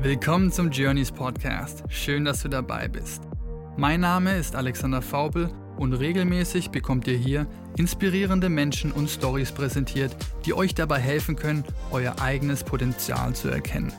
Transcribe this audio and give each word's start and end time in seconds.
Willkommen 0.00 0.52
zum 0.52 0.70
Journeys 0.70 1.10
Podcast. 1.10 1.82
Schön, 1.88 2.24
dass 2.24 2.42
du 2.42 2.48
dabei 2.48 2.86
bist. 2.86 3.24
Mein 3.76 4.02
Name 4.02 4.36
ist 4.36 4.54
Alexander 4.54 5.02
Faubel 5.02 5.50
und 5.76 5.92
regelmäßig 5.92 6.70
bekommt 6.70 7.08
ihr 7.08 7.16
hier 7.16 7.48
inspirierende 7.76 8.48
Menschen 8.48 8.92
und 8.92 9.10
Stories 9.10 9.50
präsentiert, 9.50 10.14
die 10.44 10.54
euch 10.54 10.76
dabei 10.76 11.00
helfen 11.00 11.34
können, 11.34 11.64
euer 11.90 12.20
eigenes 12.20 12.62
Potenzial 12.62 13.34
zu 13.34 13.48
erkennen. 13.48 13.92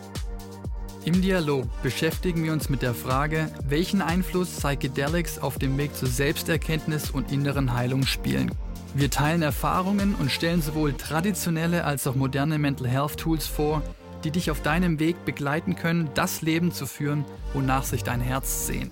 Im 1.04 1.22
Dialog 1.22 1.68
beschäftigen 1.84 2.46
wir 2.46 2.54
uns 2.54 2.70
mit 2.70 2.82
der 2.82 2.94
Frage, 2.94 3.52
welchen 3.68 4.02
Einfluss 4.02 4.52
Psychedelics 4.52 5.38
auf 5.38 5.60
dem 5.60 5.78
Weg 5.78 5.94
zur 5.98 6.08
Selbsterkenntnis 6.08 7.12
und 7.12 7.30
inneren 7.30 7.74
Heilung 7.74 8.04
spielen. 8.04 8.52
Wir 8.96 9.12
teilen 9.12 9.42
Erfahrungen 9.42 10.16
und 10.16 10.32
stellen 10.32 10.62
sowohl 10.62 10.94
traditionelle 10.94 11.84
als 11.84 12.08
auch 12.08 12.16
moderne 12.16 12.58
Mental 12.58 12.88
Health 12.88 13.18
Tools 13.18 13.48
vor, 13.48 13.84
die 14.24 14.32
dich 14.32 14.52
auf 14.52 14.62
deinem 14.62 15.00
Weg 15.00 15.26
begleiten 15.26 15.76
können, 15.76 16.10
das 16.14 16.42
Leben 16.42 16.72
zu 16.72 16.86
führen, 16.86 17.26
wonach 17.54 17.84
sich 17.84 18.04
dein 18.04 18.22
Herz 18.22 18.68
sehnt. 18.68 18.92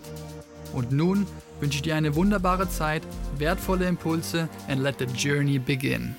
Und 0.74 0.92
nun 0.92 1.26
wünsche 1.60 1.78
ich 1.78 1.82
dir 1.82 1.96
eine 1.96 2.16
wunderbare 2.16 2.70
Zeit, 2.70 3.04
wertvolle 3.38 3.88
Impulse 3.88 4.48
and 4.68 4.82
let 4.82 5.00
the 5.00 5.06
journey 5.06 5.60
begin. 5.60 6.16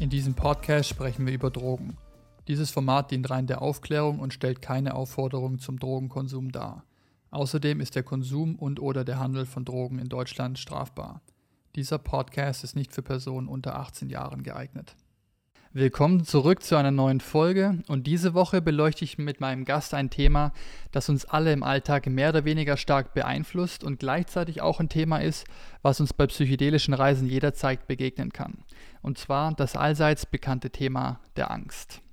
In 0.00 0.10
diesem 0.10 0.34
Podcast 0.34 0.90
sprechen 0.90 1.24
wir 1.24 1.32
über 1.32 1.50
Drogen. 1.50 1.96
Dieses 2.46 2.70
Format 2.70 3.10
dient 3.10 3.30
rein 3.30 3.46
der 3.46 3.62
Aufklärung 3.62 4.18
und 4.18 4.34
stellt 4.34 4.60
keine 4.60 4.94
Aufforderung 4.94 5.58
zum 5.58 5.78
Drogenkonsum 5.78 6.52
dar. 6.52 6.84
Außerdem 7.30 7.80
ist 7.80 7.94
der 7.94 8.02
Konsum 8.02 8.56
und/oder 8.56 9.02
der 9.04 9.18
Handel 9.18 9.46
von 9.46 9.64
Drogen 9.64 9.98
in 9.98 10.10
Deutschland 10.10 10.58
strafbar. 10.58 11.22
Dieser 11.74 11.98
Podcast 11.98 12.62
ist 12.62 12.76
nicht 12.76 12.92
für 12.92 13.02
Personen 13.02 13.48
unter 13.48 13.76
18 13.76 14.10
Jahren 14.10 14.42
geeignet. 14.42 14.94
Willkommen 15.72 16.22
zurück 16.22 16.62
zu 16.62 16.76
einer 16.76 16.92
neuen 16.92 17.18
Folge 17.18 17.82
und 17.88 18.06
diese 18.06 18.34
Woche 18.34 18.62
beleuchte 18.62 19.04
ich 19.04 19.18
mit 19.18 19.40
meinem 19.40 19.64
Gast 19.64 19.94
ein 19.94 20.10
Thema, 20.10 20.52
das 20.92 21.08
uns 21.08 21.24
alle 21.24 21.52
im 21.52 21.64
Alltag 21.64 22.06
mehr 22.06 22.28
oder 22.28 22.44
weniger 22.44 22.76
stark 22.76 23.14
beeinflusst 23.14 23.82
und 23.82 23.98
gleichzeitig 23.98 24.60
auch 24.60 24.78
ein 24.78 24.88
Thema 24.88 25.18
ist, 25.18 25.46
was 25.82 25.98
uns 25.98 26.12
bei 26.12 26.28
psychedelischen 26.28 26.94
Reisen 26.94 27.26
jederzeit 27.26 27.88
begegnen 27.88 28.32
kann. 28.32 28.58
Und 29.02 29.18
zwar 29.18 29.52
das 29.54 29.74
allseits 29.74 30.26
bekannte 30.26 30.70
Thema 30.70 31.18
der 31.34 31.50
Angst. 31.50 32.03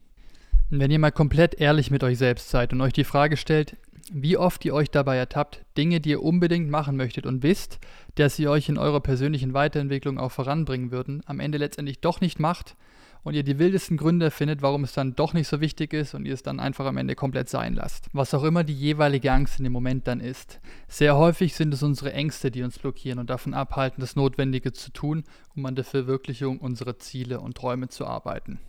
Wenn 0.73 0.89
ihr 0.89 0.99
mal 0.99 1.11
komplett 1.11 1.59
ehrlich 1.59 1.91
mit 1.91 2.01
euch 2.01 2.17
selbst 2.17 2.49
seid 2.49 2.71
und 2.71 2.79
euch 2.79 2.93
die 2.93 3.03
Frage 3.03 3.35
stellt, 3.35 3.75
wie 4.09 4.37
oft 4.37 4.63
ihr 4.63 4.73
euch 4.73 4.89
dabei 4.89 5.17
ertappt, 5.17 5.65
Dinge, 5.77 5.99
die 5.99 6.11
ihr 6.11 6.23
unbedingt 6.23 6.69
machen 6.69 6.95
möchtet 6.95 7.25
und 7.25 7.43
wisst, 7.43 7.77
dass 8.15 8.37
sie 8.37 8.47
euch 8.47 8.69
in 8.69 8.77
eurer 8.77 9.01
persönlichen 9.01 9.53
Weiterentwicklung 9.53 10.17
auch 10.17 10.31
voranbringen 10.31 10.89
würden, 10.89 11.23
am 11.25 11.41
Ende 11.41 11.57
letztendlich 11.57 11.99
doch 11.99 12.21
nicht 12.21 12.39
macht 12.39 12.77
und 13.23 13.33
ihr 13.33 13.43
die 13.43 13.59
wildesten 13.59 13.97
Gründe 13.97 14.31
findet, 14.31 14.61
warum 14.61 14.85
es 14.85 14.93
dann 14.93 15.13
doch 15.13 15.33
nicht 15.33 15.49
so 15.49 15.59
wichtig 15.59 15.91
ist 15.91 16.13
und 16.13 16.25
ihr 16.25 16.33
es 16.33 16.41
dann 16.41 16.61
einfach 16.61 16.85
am 16.85 16.95
Ende 16.95 17.15
komplett 17.15 17.49
sein 17.49 17.75
lasst. 17.75 18.07
Was 18.13 18.33
auch 18.33 18.45
immer 18.45 18.63
die 18.63 18.73
jeweilige 18.73 19.33
Angst 19.33 19.59
in 19.59 19.65
dem 19.65 19.73
Moment 19.73 20.07
dann 20.07 20.21
ist. 20.21 20.61
Sehr 20.87 21.17
häufig 21.17 21.53
sind 21.53 21.73
es 21.73 21.83
unsere 21.83 22.13
Ängste, 22.13 22.49
die 22.49 22.63
uns 22.63 22.79
blockieren 22.79 23.19
und 23.19 23.29
davon 23.29 23.53
abhalten, 23.53 23.99
das 23.99 24.15
Notwendige 24.15 24.71
zu 24.71 24.93
tun, 24.93 25.25
um 25.53 25.65
an 25.65 25.75
der 25.75 25.83
Verwirklichung 25.83 26.59
unserer 26.59 26.97
Ziele 26.97 27.41
und 27.41 27.57
Träume 27.57 27.89
zu 27.89 28.07
arbeiten. 28.07 28.59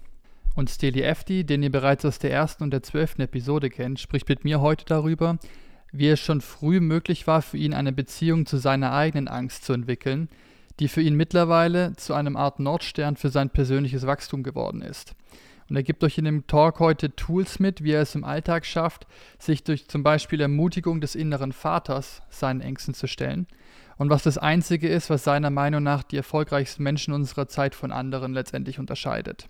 Und 0.55 0.69
Steli 0.69 1.01
Efti, 1.01 1.45
den 1.45 1.63
ihr 1.63 1.73
bereits 1.73 2.05
aus 2.05 2.19
der 2.19 2.31
ersten 2.31 2.63
und 2.63 2.73
der 2.73 2.83
zwölften 2.83 3.23
Episode 3.23 3.71
kennt, 3.71 4.01
spricht 4.01 4.29
mit 4.29 4.45
mir 4.45 4.61
heute 4.61 4.85
darüber, 4.85 5.39
wie 5.93 6.09
es 6.09 6.21
schon 6.21 6.41
früh 6.41 6.81
möglich 6.81 7.27
war, 7.27 7.43
für 7.43 7.57
ihn 7.57 7.75
eine 7.75 7.93
Beziehung 7.93 8.45
zu 8.47 8.59
seiner 8.59 8.93
eigenen 8.93 9.29
Angst 9.29 9.65
zu 9.65 9.73
entwickeln, 9.73 10.29
die 10.79 10.89
für 10.89 11.03
ihn 11.03 11.15
mittlerweile 11.15 11.95
zu 11.97 12.15
einem 12.15 12.37
Art 12.37 12.61
Nordstern 12.61 13.17
für 13.17 13.31
sein 13.31 13.51
persönliches 13.51 14.07
Wachstum 14.07 14.43
geworden 14.43 14.83
ist. 14.83 15.15
Und 15.69 15.77
er 15.77 15.83
gibt 15.83 16.05
euch 16.05 16.19
in 16.19 16.27
dem 16.27 16.47
Talk 16.47 16.81
heute 16.81 17.15
Tools 17.15 17.59
mit, 17.59 17.83
wie 17.83 17.93
er 17.93 18.03
es 18.03 18.15
im 18.15 18.25
Alltag 18.25 18.67
schafft, 18.67 19.07
sich 19.39 19.65
durch 19.65 19.89
zum 19.89 20.03
Beispiel 20.03 20.41
Ermutigung 20.41 21.01
des 21.01 21.15
inneren 21.15 21.53
Vaters 21.53 22.21
seinen 22.29 22.61
Ängsten 22.61 22.93
zu 22.93 23.07
stellen. 23.07 23.47
Und 23.97 24.11
was 24.11 24.23
das 24.23 24.37
Einzige 24.37 24.89
ist, 24.89 25.09
was 25.09 25.25
seiner 25.25 25.51
Meinung 25.51 25.83
nach 25.83 26.03
die 26.03 26.17
erfolgreichsten 26.17 26.83
Menschen 26.83 27.15
unserer 27.15 27.49
Zeit 27.49 27.75
von 27.75 27.93
anderen 27.93 28.35
letztendlich 28.35 28.79
unterscheidet. 28.79 29.49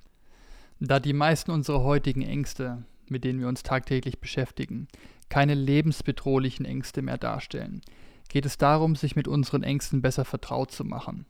Da 0.85 0.99
die 0.99 1.13
meisten 1.13 1.53
unserer 1.53 1.85
heutigen 1.85 2.23
Ängste, 2.23 2.83
mit 3.09 3.23
denen 3.23 3.39
wir 3.39 3.47
uns 3.47 3.63
tagtäglich 3.63 4.19
beschäftigen, 4.19 4.89
keine 5.29 5.55
lebensbedrohlichen 5.55 6.67
Ängste 6.67 7.03
mehr 7.03 7.19
darstellen, 7.19 7.83
geht 8.29 8.47
es 8.47 8.59
darum, 8.59 8.97
sich 8.97 9.15
mit 9.15 9.29
unseren 9.29 9.63
Ängsten 9.63 10.03
besser 10.03 10.25
vertraut 10.25 10.73
zu 10.73 10.85
machen. 10.85 11.25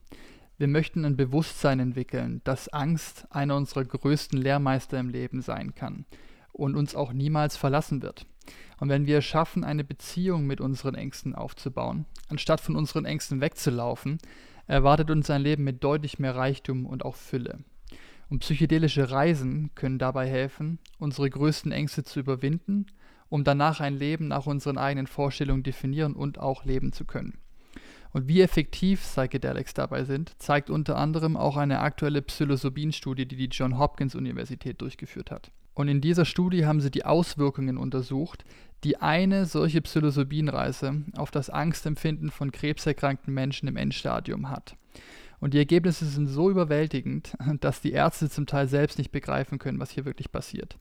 Wir 0.57 0.69
möchten 0.69 1.05
ein 1.05 1.19
Bewusstsein 1.19 1.81
entwickeln, 1.81 2.41
dass 2.45 2.71
Angst 2.71 3.27
einer 3.29 3.55
unserer 3.57 3.85
größten 3.85 4.41
Lehrmeister 4.41 4.99
im 4.99 5.11
Leben 5.11 5.43
sein 5.43 5.75
kann 5.75 6.07
und 6.53 6.75
uns 6.75 6.95
auch 6.95 7.13
niemals 7.13 7.59
verlassen 7.59 8.01
wird. 8.01 8.25
Und 8.81 8.89
wenn 8.89 9.05
wir 9.05 9.19
es 9.19 9.27
schaffen, 9.27 9.65
eine 9.65 9.85
Beziehung 9.85 10.47
mit 10.47 10.63
unseren 10.63 10.95
Ängsten 10.95 11.35
aufzubauen, 11.35 12.07
anstatt 12.31 12.63
von 12.63 12.75
unseren 12.75 13.05
Ängsten 13.05 13.43
wegzulaufen, 13.43 14.17
erwartet 14.67 15.11
uns 15.11 15.29
ein 15.29 15.43
Leben 15.43 15.65
mit 15.65 15.85
deutlich 15.85 16.19
mehr 16.19 16.37
Reichtum 16.37 16.87
und 16.87 17.05
auch 17.05 17.17
Fülle. 17.17 17.59
Und 18.33 18.39
psychedelische 18.39 19.11
Reisen 19.11 19.75
können 19.75 19.99
dabei 19.99 20.27
helfen, 20.27 20.79
unsere 20.99 21.29
größten 21.29 21.71
Ängste 21.71 22.03
zu 22.03 22.19
überwinden, 22.19 22.87
um 23.29 23.45
danach 23.45 23.81
ein 23.81 23.95
Leben 23.95 24.27
nach 24.27 24.47
unseren 24.47 24.79
eigenen 24.79 25.07
Vorstellungen 25.07 25.63
definieren 25.63 26.15
und 26.15 26.39
auch 26.39 26.65
leben 26.65 26.95
zu 26.95 27.05
können. 27.05 27.37
Und 28.11 28.29
wie 28.29 28.41
effektiv 28.41 29.03
Psychedelics 29.03 29.75
dabei 29.75 30.05
sind, 30.05 30.33
zeigt 30.39 30.71
unter 30.71 30.97
anderem 30.97 31.37
auch 31.37 31.59
eine 31.59 31.81
aktuelle 31.81 32.23
Psilocybin-Studie, 32.23 33.29
die 33.29 33.37
die 33.37 33.51
John 33.53 33.79
Hopkins 33.79 34.15
Universität 34.15 34.81
durchgeführt 34.81 35.31
hat. 35.31 35.53
Und 35.75 35.89
in 35.89 36.01
dieser 36.01 36.25
Studie 36.25 36.65
haben 36.65 36.81
sie 36.81 36.91
die 36.91 37.05
Auswirkungen 37.05 37.77
untersucht, 37.77 38.47
die 38.83 38.97
eine 38.97 39.45
solche 39.45 39.83
Psilocybin-Reise 39.83 41.03
auf 41.19 41.31
das 41.31 41.51
Angstempfinden 41.51 42.31
von 42.31 42.51
krebserkrankten 42.51 43.35
Menschen 43.35 43.69
im 43.69 43.77
Endstadium 43.77 44.49
hat. 44.49 44.75
Und 45.43 45.55
die 45.55 45.59
Ergebnisse 45.59 46.07
sind 46.07 46.29
so 46.29 46.51
überwältigend, 46.51 47.35
dass 47.61 47.81
die 47.81 47.91
Ärzte 47.91 48.31
zum 48.31 48.47
Teil 48.47 48.69
selbst 48.69 48.97
nicht 48.97 49.11
begreifen 49.11 49.59
können, 49.59 49.81
was 49.81 49.91
hier 49.91 50.05
wirklich 50.05 50.31
passiert. 50.31 50.79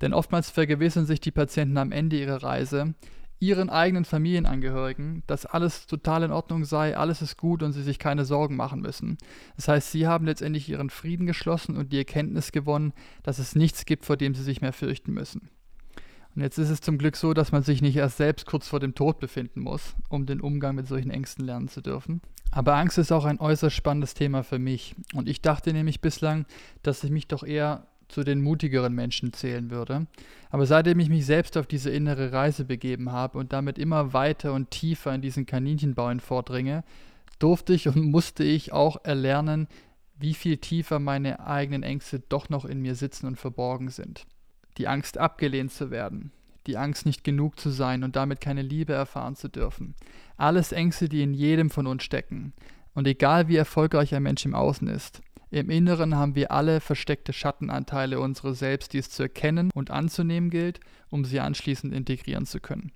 Denn 0.00 0.14
oftmals 0.14 0.48
vergewissern 0.48 1.04
sich 1.04 1.20
die 1.20 1.30
Patienten 1.30 1.76
am 1.76 1.92
Ende 1.92 2.18
ihrer 2.18 2.42
Reise, 2.42 2.94
ihren 3.38 3.68
eigenen 3.68 4.06
Familienangehörigen, 4.06 5.24
dass 5.26 5.44
alles 5.44 5.86
total 5.86 6.22
in 6.22 6.32
Ordnung 6.32 6.64
sei, 6.64 6.96
alles 6.96 7.20
ist 7.20 7.36
gut 7.36 7.62
und 7.62 7.72
sie 7.72 7.82
sich 7.82 7.98
keine 7.98 8.24
Sorgen 8.24 8.56
machen 8.56 8.80
müssen. 8.80 9.18
Das 9.56 9.68
heißt, 9.68 9.92
sie 9.92 10.06
haben 10.06 10.24
letztendlich 10.24 10.70
ihren 10.70 10.88
Frieden 10.88 11.26
geschlossen 11.26 11.76
und 11.76 11.92
die 11.92 11.98
Erkenntnis 11.98 12.50
gewonnen, 12.50 12.94
dass 13.22 13.38
es 13.38 13.54
nichts 13.54 13.84
gibt, 13.84 14.06
vor 14.06 14.16
dem 14.16 14.34
sie 14.34 14.42
sich 14.42 14.62
mehr 14.62 14.72
fürchten 14.72 15.12
müssen. 15.12 15.50
Und 16.34 16.42
jetzt 16.42 16.58
ist 16.58 16.70
es 16.70 16.80
zum 16.80 16.98
Glück 16.98 17.16
so, 17.16 17.34
dass 17.34 17.52
man 17.52 17.62
sich 17.62 17.82
nicht 17.82 17.96
erst 17.96 18.16
selbst 18.16 18.46
kurz 18.46 18.68
vor 18.68 18.80
dem 18.80 18.94
Tod 18.94 19.18
befinden 19.18 19.60
muss, 19.60 19.94
um 20.08 20.26
den 20.26 20.40
Umgang 20.40 20.76
mit 20.76 20.86
solchen 20.86 21.10
Ängsten 21.10 21.44
lernen 21.44 21.68
zu 21.68 21.80
dürfen. 21.80 22.20
Aber 22.50 22.76
Angst 22.76 22.98
ist 22.98 23.12
auch 23.12 23.24
ein 23.24 23.40
äußerst 23.40 23.74
spannendes 23.74 24.14
Thema 24.14 24.42
für 24.42 24.58
mich. 24.58 24.94
Und 25.14 25.28
ich 25.28 25.42
dachte 25.42 25.72
nämlich 25.72 26.00
bislang, 26.00 26.46
dass 26.82 27.04
ich 27.04 27.10
mich 27.10 27.26
doch 27.28 27.42
eher 27.42 27.86
zu 28.08 28.24
den 28.24 28.40
mutigeren 28.40 28.94
Menschen 28.94 29.32
zählen 29.32 29.70
würde. 29.70 30.06
Aber 30.50 30.66
seitdem 30.66 30.98
ich 30.98 31.10
mich 31.10 31.26
selbst 31.26 31.56
auf 31.56 31.66
diese 31.66 31.90
innere 31.90 32.32
Reise 32.32 32.64
begeben 32.64 33.12
habe 33.12 33.38
und 33.38 33.52
damit 33.52 33.78
immer 33.78 34.12
weiter 34.12 34.54
und 34.54 34.70
tiefer 34.70 35.14
in 35.14 35.20
diesen 35.20 35.44
Kaninchenbauen 35.44 36.20
vordringe, 36.20 36.84
durfte 37.38 37.74
ich 37.74 37.86
und 37.86 38.02
musste 38.02 38.44
ich 38.44 38.72
auch 38.72 39.04
erlernen, 39.04 39.68
wie 40.18 40.34
viel 40.34 40.56
tiefer 40.56 40.98
meine 40.98 41.46
eigenen 41.46 41.82
Ängste 41.82 42.20
doch 42.20 42.48
noch 42.48 42.64
in 42.64 42.80
mir 42.80 42.94
sitzen 42.94 43.26
und 43.26 43.36
verborgen 43.36 43.90
sind. 43.90 44.26
Die 44.78 44.88
Angst 44.88 45.18
abgelehnt 45.18 45.72
zu 45.72 45.90
werden, 45.90 46.32
die 46.66 46.76
Angst 46.76 47.04
nicht 47.04 47.24
genug 47.24 47.58
zu 47.58 47.70
sein 47.70 48.04
und 48.04 48.16
damit 48.16 48.40
keine 48.40 48.62
Liebe 48.62 48.92
erfahren 48.92 49.36
zu 49.36 49.48
dürfen. 49.48 49.94
Alles 50.36 50.72
Ängste, 50.72 51.08
die 51.08 51.22
in 51.22 51.34
jedem 51.34 51.70
von 51.70 51.86
uns 51.86 52.04
stecken. 52.04 52.52
Und 52.94 53.06
egal 53.06 53.48
wie 53.48 53.56
erfolgreich 53.56 54.14
ein 54.14 54.22
Mensch 54.22 54.44
im 54.44 54.54
Außen 54.54 54.88
ist, 54.88 55.20
im 55.50 55.70
Inneren 55.70 56.14
haben 56.14 56.34
wir 56.34 56.50
alle 56.50 56.80
versteckte 56.80 57.32
Schattenanteile 57.32 58.20
unseres 58.20 58.58
Selbst, 58.58 58.92
die 58.92 58.98
es 58.98 59.10
zu 59.10 59.22
erkennen 59.22 59.70
und 59.74 59.90
anzunehmen 59.90 60.50
gilt, 60.50 60.80
um 61.08 61.24
sie 61.24 61.40
anschließend 61.40 61.94
integrieren 61.94 62.44
zu 62.44 62.60
können. 62.60 62.92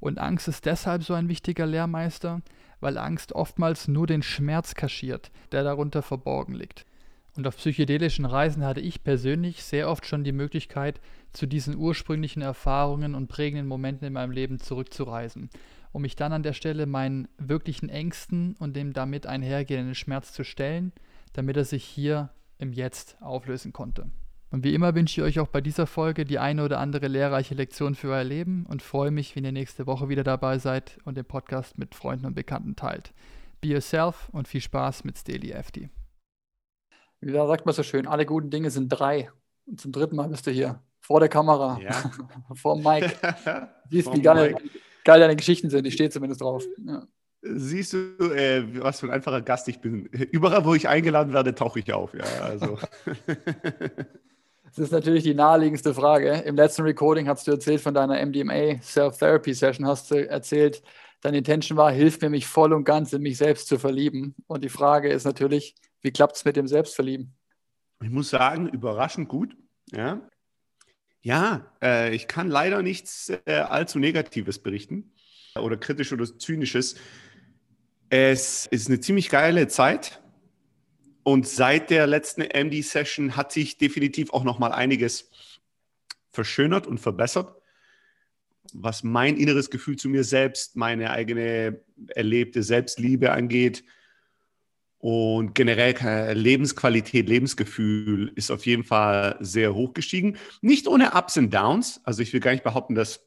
Und 0.00 0.18
Angst 0.18 0.48
ist 0.48 0.64
deshalb 0.64 1.04
so 1.04 1.12
ein 1.14 1.28
wichtiger 1.28 1.66
Lehrmeister, 1.66 2.40
weil 2.80 2.98
Angst 2.98 3.32
oftmals 3.32 3.88
nur 3.88 4.06
den 4.06 4.22
Schmerz 4.22 4.74
kaschiert, 4.74 5.30
der 5.52 5.62
darunter 5.62 6.02
verborgen 6.02 6.54
liegt. 6.54 6.86
Und 7.34 7.46
auf 7.46 7.56
psychedelischen 7.56 8.26
Reisen 8.26 8.62
hatte 8.64 8.80
ich 8.80 9.04
persönlich 9.04 9.62
sehr 9.62 9.88
oft 9.88 10.06
schon 10.06 10.22
die 10.22 10.32
Möglichkeit, 10.32 11.00
zu 11.32 11.46
diesen 11.46 11.76
ursprünglichen 11.76 12.42
Erfahrungen 12.42 13.14
und 13.14 13.28
prägenden 13.28 13.66
Momenten 13.66 14.06
in 14.06 14.12
meinem 14.12 14.32
Leben 14.32 14.58
zurückzureisen, 14.58 15.48
um 15.92 16.02
mich 16.02 16.14
dann 16.14 16.32
an 16.32 16.42
der 16.42 16.52
Stelle 16.52 16.84
meinen 16.84 17.28
wirklichen 17.38 17.88
Ängsten 17.88 18.54
und 18.58 18.76
dem 18.76 18.92
damit 18.92 19.26
einhergehenden 19.26 19.94
Schmerz 19.94 20.32
zu 20.32 20.44
stellen, 20.44 20.92
damit 21.32 21.56
er 21.56 21.64
sich 21.64 21.84
hier 21.84 22.30
im 22.58 22.72
Jetzt 22.72 23.16
auflösen 23.20 23.72
konnte. 23.72 24.10
Und 24.50 24.64
wie 24.64 24.74
immer 24.74 24.94
wünsche 24.94 25.22
ich 25.22 25.26
euch 25.26 25.40
auch 25.40 25.48
bei 25.48 25.62
dieser 25.62 25.86
Folge 25.86 26.26
die 26.26 26.38
eine 26.38 26.62
oder 26.62 26.78
andere 26.78 27.08
lehrreiche 27.08 27.54
Lektion 27.54 27.94
für 27.94 28.08
euer 28.08 28.24
Leben 28.24 28.66
und 28.66 28.82
freue 28.82 29.10
mich, 29.10 29.34
wenn 29.34 29.44
ihr 29.44 29.52
nächste 29.52 29.86
Woche 29.86 30.10
wieder 30.10 30.24
dabei 30.24 30.58
seid 30.58 30.98
und 31.04 31.16
den 31.16 31.24
Podcast 31.24 31.78
mit 31.78 31.94
Freunden 31.94 32.26
und 32.26 32.34
Bekannten 32.34 32.76
teilt. 32.76 33.14
Be 33.62 33.68
yourself 33.68 34.28
und 34.32 34.48
viel 34.48 34.60
Spaß 34.60 35.04
mit 35.04 35.16
Steli 35.16 35.52
FD. 35.52 35.88
Wie 37.22 37.32
sagt 37.32 37.66
man 37.66 37.74
so 37.74 37.84
schön, 37.84 38.08
alle 38.08 38.26
guten 38.26 38.50
Dinge 38.50 38.70
sind 38.70 38.88
drei. 38.88 39.30
Und 39.66 39.80
zum 39.80 39.92
dritten 39.92 40.16
Mal 40.16 40.28
bist 40.28 40.46
du 40.46 40.50
hier. 40.50 40.82
Vor 41.00 41.20
der 41.20 41.28
Kamera. 41.28 41.78
Ja. 41.80 42.10
Vor 42.54 42.74
dem 42.74 42.82
Mike. 42.82 43.12
Siehst, 43.90 44.12
wie 44.12 44.22
geil, 44.22 44.56
geil 45.04 45.20
deine 45.20 45.36
Geschichten 45.36 45.70
sind. 45.70 45.86
Ich 45.86 45.94
stehe 45.94 46.10
zumindest 46.10 46.40
drauf. 46.40 46.64
Ja. 46.84 47.06
Siehst 47.42 47.92
du, 47.92 47.98
äh, 48.34 48.64
was 48.82 49.00
für 49.00 49.06
ein 49.06 49.12
einfacher 49.12 49.40
Gast 49.40 49.68
ich 49.68 49.80
bin. 49.80 50.06
Überall, 50.06 50.64
wo 50.64 50.74
ich 50.74 50.88
eingeladen 50.88 51.32
werde, 51.32 51.54
tauche 51.54 51.78
ich 51.78 51.92
auf. 51.92 52.12
Ja, 52.14 52.24
also. 52.42 52.78
Das 54.74 54.86
ist 54.86 54.92
natürlich 54.92 55.22
die 55.22 55.34
naheliegendste 55.34 55.92
Frage. 55.92 56.30
Im 56.46 56.56
letzten 56.56 56.80
Recording 56.80 57.28
hast 57.28 57.46
du 57.46 57.50
erzählt 57.50 57.82
von 57.82 57.92
deiner 57.92 58.24
MDMA 58.24 58.80
Self-Therapy 58.80 59.52
Session, 59.52 59.86
hast 59.86 60.10
du 60.10 60.26
erzählt, 60.26 60.82
deine 61.20 61.36
Intention 61.36 61.76
war, 61.76 61.92
hilf 61.92 62.22
mir, 62.22 62.30
mich 62.30 62.46
voll 62.46 62.72
und 62.72 62.84
ganz 62.84 63.12
in 63.12 63.20
mich 63.20 63.36
selbst 63.36 63.68
zu 63.68 63.78
verlieben. 63.78 64.34
Und 64.46 64.64
die 64.64 64.70
Frage 64.70 65.10
ist 65.10 65.24
natürlich, 65.24 65.74
wie 66.02 66.10
klappt 66.10 66.36
es 66.36 66.44
mit 66.44 66.56
dem 66.56 66.66
Selbstverlieben? 66.66 67.34
Ich 68.02 68.10
muss 68.10 68.30
sagen, 68.30 68.68
überraschend 68.68 69.28
gut. 69.28 69.56
Ja, 69.90 70.28
ja 71.20 71.72
äh, 71.80 72.14
ich 72.14 72.28
kann 72.28 72.48
leider 72.48 72.82
nichts 72.82 73.30
äh, 73.46 73.52
allzu 73.52 73.98
Negatives 73.98 74.58
berichten 74.58 75.12
oder 75.56 75.76
kritisch 75.76 76.12
oder 76.12 76.26
zynisches. 76.38 76.96
Es 78.10 78.66
ist 78.66 78.88
eine 78.88 79.00
ziemlich 79.00 79.30
geile 79.30 79.68
Zeit 79.68 80.20
und 81.22 81.46
seit 81.46 81.90
der 81.90 82.06
letzten 82.06 82.42
MD-Session 82.42 83.36
hat 83.36 83.52
sich 83.52 83.78
definitiv 83.78 84.32
auch 84.32 84.44
noch 84.44 84.58
mal 84.58 84.72
einiges 84.72 85.30
verschönert 86.32 86.86
und 86.86 86.98
verbessert, 86.98 87.54
was 88.72 89.02
mein 89.02 89.36
inneres 89.36 89.70
Gefühl 89.70 89.96
zu 89.96 90.08
mir 90.08 90.24
selbst, 90.24 90.76
meine 90.76 91.10
eigene 91.10 91.80
erlebte 92.08 92.62
Selbstliebe 92.62 93.32
angeht. 93.32 93.84
Und 95.02 95.56
generell 95.56 96.32
Lebensqualität, 96.32 97.28
Lebensgefühl 97.28 98.30
ist 98.36 98.52
auf 98.52 98.64
jeden 98.66 98.84
Fall 98.84 99.36
sehr 99.40 99.74
hoch 99.74 99.94
gestiegen. 99.94 100.38
Nicht 100.60 100.86
ohne 100.86 101.14
Ups 101.14 101.36
und 101.36 101.52
Downs. 101.52 102.00
Also 102.04 102.22
ich 102.22 102.32
will 102.32 102.38
gar 102.38 102.52
nicht 102.52 102.62
behaupten, 102.62 102.94
dass 102.94 103.20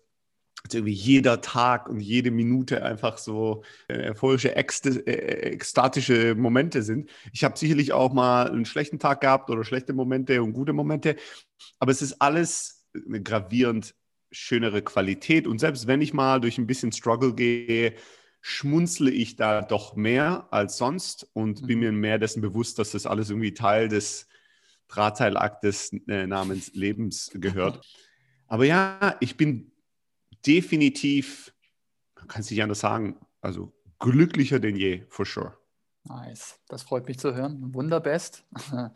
irgendwie 0.72 0.94
jeder 0.94 1.42
Tag 1.42 1.90
und 1.90 2.00
jede 2.00 2.32
Minute 2.32 2.82
einfach 2.82 3.18
so 3.18 3.66
äh, 3.90 4.12
euphorische, 4.12 4.56
äh, 4.56 5.52
ekstatische 5.52 6.34
Momente 6.36 6.82
sind. 6.82 7.10
Ich 7.34 7.44
habe 7.44 7.58
sicherlich 7.58 7.92
auch 7.92 8.14
mal 8.14 8.50
einen 8.50 8.64
schlechten 8.64 8.98
Tag 8.98 9.20
gehabt 9.20 9.50
oder 9.50 9.66
schlechte 9.66 9.92
Momente 9.92 10.42
und 10.42 10.54
gute 10.54 10.72
Momente, 10.72 11.18
aber 11.80 11.92
es 11.92 12.02
ist 12.02 12.22
alles 12.22 12.88
eine 13.06 13.22
gravierend 13.22 13.96
schönere 14.32 14.82
Qualität. 14.82 15.46
Und 15.46 15.60
selbst 15.60 15.88
wenn 15.88 16.02
ich 16.02 16.14
mal 16.14 16.40
durch 16.40 16.58
ein 16.58 16.68
bisschen 16.68 16.94
Struggle 16.94 17.34
gehe, 17.34 17.96
schmunzle 18.48 19.10
ich 19.10 19.38
da 19.38 19.64
doch 19.64 19.96
mehr 19.96 20.48
als 20.52 20.78
sonst 20.78 21.28
und 21.34 21.66
bin 21.66 21.80
mhm. 21.80 21.84
mir 21.84 21.92
mehr 21.94 22.20
dessen 22.20 22.42
bewusst, 22.42 22.78
dass 22.78 22.92
das 22.92 23.08
alles 23.08 23.32
irgendwie 23.32 23.56
Teil 23.56 23.90
des 23.90 24.28
Drahtseilaktes 24.88 25.94
äh, 26.08 26.28
namens 26.28 26.72
Lebens 26.76 27.32
gehört. 27.34 27.84
Aber 28.48 28.64
ja, 28.66 29.16
ich 29.20 29.36
bin 29.36 29.72
definitiv, 30.46 31.56
man 32.16 32.28
kann 32.28 32.42
es 32.42 32.52
nicht 32.52 32.62
anders 32.62 32.82
sagen, 32.82 33.18
also 33.42 33.74
glücklicher 33.98 34.60
denn 34.60 34.76
je, 34.76 35.06
for 35.10 35.26
sure. 35.26 35.58
Nice, 36.04 36.60
das 36.68 36.84
freut 36.84 37.08
mich 37.08 37.18
zu 37.18 37.34
hören. 37.34 37.74
Wunderbest. 37.74 38.44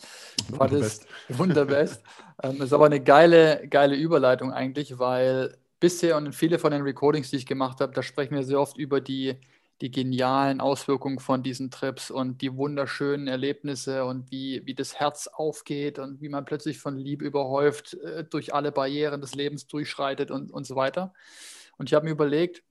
Wunderbest. 0.49 1.07
Wunderbest. 1.27 2.03
ähm, 2.43 2.61
ist 2.61 2.71
aber 2.71 2.85
eine 2.85 3.01
geile, 3.01 3.67
geile 3.67 3.95
Überleitung 3.95 4.53
eigentlich, 4.53 4.99
weil 4.99 5.57
bisher 5.79 6.17
und 6.17 6.27
in 6.27 6.33
viele 6.33 6.59
von 6.59 6.71
den 6.71 6.81
Recordings, 6.81 7.29
die 7.29 7.37
ich 7.37 7.45
gemacht 7.45 7.81
habe, 7.81 7.93
da 7.93 8.03
sprechen 8.03 8.35
wir 8.35 8.43
sehr 8.43 8.59
oft 8.59 8.77
über 8.77 9.01
die, 9.01 9.35
die 9.81 9.91
genialen 9.91 10.61
Auswirkungen 10.61 11.19
von 11.19 11.41
diesen 11.41 11.71
Trips 11.71 12.11
und 12.11 12.41
die 12.41 12.55
wunderschönen 12.55 13.27
Erlebnisse 13.27 14.05
und 14.05 14.29
wie, 14.31 14.61
wie 14.65 14.75
das 14.75 14.99
Herz 14.99 15.27
aufgeht 15.27 15.99
und 15.99 16.21
wie 16.21 16.29
man 16.29 16.45
plötzlich 16.45 16.79
von 16.79 16.97
Liebe 16.97 17.25
überhäuft 17.25 17.93
äh, 17.95 18.23
durch 18.25 18.53
alle 18.53 18.71
Barrieren 18.71 19.21
des 19.21 19.35
Lebens 19.35 19.67
durchschreitet 19.67 20.31
und, 20.31 20.51
und 20.51 20.65
so 20.65 20.75
weiter. 20.75 21.13
Und 21.77 21.89
ich 21.89 21.93
habe 21.93 22.05
mir 22.05 22.11
überlegt, 22.11 22.63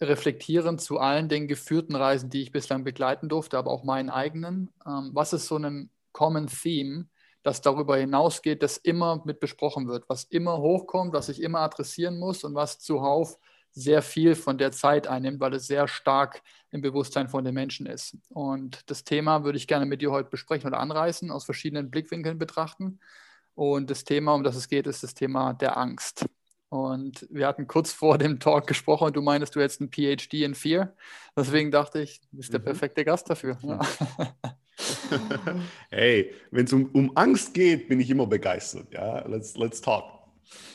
reflektierend 0.00 0.80
zu 0.80 0.98
allen 0.98 1.28
den 1.28 1.48
geführten 1.48 1.94
Reisen, 1.94 2.28
die 2.28 2.42
ich 2.42 2.52
bislang 2.52 2.84
begleiten 2.84 3.30
durfte, 3.30 3.56
aber 3.56 3.70
auch 3.70 3.82
meinen 3.82 4.10
eigenen. 4.10 4.70
Ähm, 4.86 5.10
was 5.14 5.32
ist 5.32 5.46
so 5.46 5.56
ein 5.56 5.90
Common 6.12 6.48
Theme, 6.48 7.06
das 7.46 7.60
darüber 7.60 7.96
hinausgeht, 7.96 8.64
das 8.64 8.76
immer 8.76 9.22
mit 9.24 9.38
besprochen 9.38 9.86
wird, 9.86 10.08
was 10.08 10.24
immer 10.24 10.58
hochkommt, 10.58 11.12
was 11.12 11.28
ich 11.28 11.40
immer 11.40 11.60
adressieren 11.60 12.18
muss 12.18 12.42
und 12.42 12.56
was 12.56 12.80
zuhauf 12.80 13.38
sehr 13.70 14.02
viel 14.02 14.34
von 14.34 14.58
der 14.58 14.72
Zeit 14.72 15.06
einnimmt, 15.06 15.38
weil 15.38 15.54
es 15.54 15.68
sehr 15.68 15.86
stark 15.86 16.42
im 16.72 16.80
Bewusstsein 16.80 17.28
von 17.28 17.44
den 17.44 17.54
Menschen 17.54 17.86
ist. 17.86 18.16
Und 18.30 18.90
das 18.90 19.04
Thema 19.04 19.44
würde 19.44 19.58
ich 19.58 19.68
gerne 19.68 19.86
mit 19.86 20.02
dir 20.02 20.10
heute 20.10 20.28
besprechen 20.28 20.66
oder 20.66 20.80
anreißen, 20.80 21.30
aus 21.30 21.44
verschiedenen 21.44 21.88
Blickwinkeln 21.88 22.36
betrachten. 22.36 22.98
Und 23.54 23.90
das 23.90 24.02
Thema, 24.02 24.34
um 24.34 24.42
das 24.42 24.56
es 24.56 24.66
geht, 24.66 24.88
ist 24.88 25.04
das 25.04 25.14
Thema 25.14 25.52
der 25.54 25.76
Angst. 25.76 26.26
Und 26.68 27.28
wir 27.30 27.46
hatten 27.46 27.68
kurz 27.68 27.92
vor 27.92 28.18
dem 28.18 28.40
Talk 28.40 28.66
gesprochen 28.66 29.06
und 29.06 29.16
du 29.16 29.22
meinst, 29.22 29.54
du 29.54 29.60
hättest 29.60 29.80
ein 29.80 29.92
PhD 29.92 30.42
in 30.42 30.56
Fear. 30.56 30.96
Deswegen 31.36 31.70
dachte 31.70 32.00
ich, 32.00 32.20
du 32.22 32.38
bist 32.38 32.52
der 32.52 32.58
mhm. 32.58 32.64
perfekte 32.64 33.04
Gast 33.04 33.30
dafür. 33.30 33.56
Ja. 33.62 33.78
hey, 35.90 36.32
wenn 36.50 36.66
es 36.66 36.72
um, 36.72 36.90
um 36.92 37.16
Angst 37.16 37.54
geht, 37.54 37.88
bin 37.88 38.00
ich 38.00 38.10
immer 38.10 38.26
begeistert. 38.26 38.92
Ja, 38.92 39.26
let's, 39.26 39.56
let's 39.56 39.80
talk. 39.80 40.04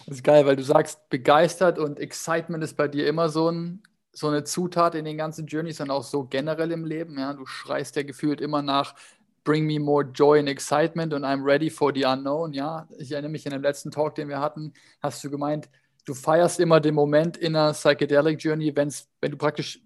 Das 0.05 0.17
ist 0.17 0.23
geil, 0.23 0.45
weil 0.45 0.55
du 0.55 0.63
sagst, 0.63 1.09
begeistert 1.09 1.79
und 1.79 1.99
Excitement 1.99 2.63
ist 2.63 2.75
bei 2.75 2.87
dir 2.87 3.07
immer 3.07 3.29
so, 3.29 3.49
ein, 3.49 3.83
so 4.11 4.27
eine 4.27 4.43
Zutat 4.43 4.95
in 4.95 5.05
den 5.05 5.17
ganzen 5.17 5.45
Journeys 5.45 5.79
und 5.79 5.91
auch 5.91 6.03
so 6.03 6.25
generell 6.25 6.71
im 6.71 6.85
Leben. 6.85 7.17
Ja, 7.17 7.33
du 7.33 7.45
schreist 7.45 7.95
ja 7.95 8.03
gefühlt 8.03 8.41
immer 8.41 8.61
nach 8.61 8.95
Bring 9.43 9.65
me 9.65 9.79
more 9.79 10.03
joy 10.03 10.37
and 10.37 10.47
excitement 10.47 11.13
and 11.15 11.25
I'm 11.25 11.43
ready 11.43 11.71
for 11.71 11.91
the 11.93 12.05
unknown. 12.05 12.53
Ja, 12.53 12.87
ich 12.99 13.11
erinnere 13.11 13.31
mich 13.31 13.47
an 13.47 13.53
den 13.53 13.63
letzten 13.63 13.89
Talk, 13.89 14.13
den 14.13 14.29
wir 14.29 14.39
hatten, 14.39 14.73
hast 15.01 15.23
du 15.23 15.31
gemeint, 15.31 15.67
du 16.05 16.13
feierst 16.13 16.59
immer 16.59 16.79
den 16.79 16.93
Moment 16.93 17.37
in 17.37 17.55
einer 17.55 17.73
Psychedelic 17.73 18.43
Journey, 18.43 18.75
wenn's, 18.75 19.07
wenn 19.19 19.31
du 19.31 19.37
praktisch 19.37 19.79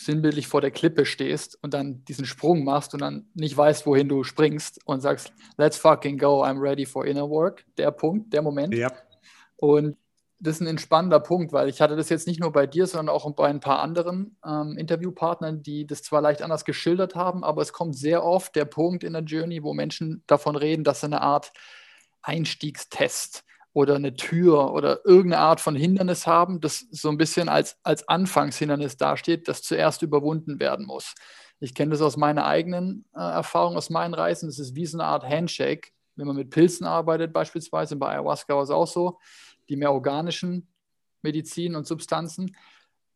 sinnbildlich 0.00 0.46
vor 0.46 0.60
der 0.60 0.70
Klippe 0.70 1.04
stehst 1.04 1.58
und 1.60 1.74
dann 1.74 2.04
diesen 2.04 2.24
Sprung 2.24 2.62
machst 2.62 2.94
und 2.94 3.00
dann 3.00 3.26
nicht 3.34 3.56
weißt, 3.56 3.84
wohin 3.84 4.08
du 4.08 4.22
springst 4.22 4.80
und 4.84 5.00
sagst, 5.00 5.32
let's 5.56 5.76
fucking 5.76 6.18
go, 6.18 6.44
I'm 6.44 6.60
ready 6.60 6.86
for 6.86 7.04
inner 7.04 7.28
work. 7.28 7.64
Der 7.76 7.90
Punkt, 7.90 8.32
der 8.32 8.42
Moment. 8.42 8.74
Ja. 8.74 8.92
Und 9.56 9.96
das 10.38 10.56
ist 10.56 10.60
ein 10.60 10.68
entspannender 10.68 11.18
Punkt, 11.18 11.52
weil 11.52 11.68
ich 11.68 11.80
hatte 11.80 11.96
das 11.96 12.10
jetzt 12.10 12.28
nicht 12.28 12.38
nur 12.38 12.52
bei 12.52 12.68
dir, 12.68 12.86
sondern 12.86 13.12
auch 13.12 13.28
bei 13.34 13.48
ein 13.48 13.58
paar 13.58 13.80
anderen 13.80 14.36
ähm, 14.46 14.76
Interviewpartnern, 14.78 15.64
die 15.64 15.84
das 15.84 16.04
zwar 16.04 16.22
leicht 16.22 16.42
anders 16.42 16.64
geschildert 16.64 17.16
haben, 17.16 17.42
aber 17.42 17.60
es 17.60 17.72
kommt 17.72 17.96
sehr 17.96 18.24
oft 18.24 18.54
der 18.54 18.66
Punkt 18.66 19.02
in 19.02 19.14
der 19.14 19.22
Journey, 19.22 19.64
wo 19.64 19.74
Menschen 19.74 20.22
davon 20.28 20.54
reden, 20.54 20.84
dass 20.84 21.02
eine 21.02 21.22
Art 21.22 21.52
Einstiegstest 22.22 23.44
oder 23.72 23.96
eine 23.96 24.14
Tür 24.14 24.72
oder 24.72 25.04
irgendeine 25.04 25.42
Art 25.42 25.60
von 25.60 25.76
Hindernis 25.76 26.26
haben, 26.26 26.60
das 26.60 26.86
so 26.90 27.08
ein 27.10 27.18
bisschen 27.18 27.48
als, 27.48 27.76
als 27.82 28.08
Anfangshindernis 28.08 28.96
dasteht, 28.96 29.48
das 29.48 29.62
zuerst 29.62 30.02
überwunden 30.02 30.58
werden 30.58 30.86
muss. 30.86 31.14
Ich 31.60 31.74
kenne 31.74 31.90
das 31.90 32.02
aus 32.02 32.16
meiner 32.16 32.46
eigenen 32.46 33.04
äh, 33.14 33.20
Erfahrung, 33.20 33.76
aus 33.76 33.90
meinen 33.90 34.14
Reisen. 34.14 34.48
Das 34.48 34.58
ist 34.58 34.74
wie 34.74 34.86
so 34.86 34.98
eine 34.98 35.06
Art 35.06 35.24
Handshake, 35.24 35.90
wenn 36.16 36.26
man 36.26 36.36
mit 36.36 36.50
Pilzen 36.50 36.86
arbeitet, 36.86 37.32
beispielsweise. 37.32 37.96
Bei 37.96 38.10
Ayahuasca 38.10 38.54
war 38.54 38.62
es 38.62 38.70
auch 38.70 38.86
so, 38.86 39.18
die 39.68 39.76
mehr 39.76 39.92
organischen 39.92 40.68
Medizin 41.22 41.74
und 41.74 41.86
Substanzen. 41.86 42.56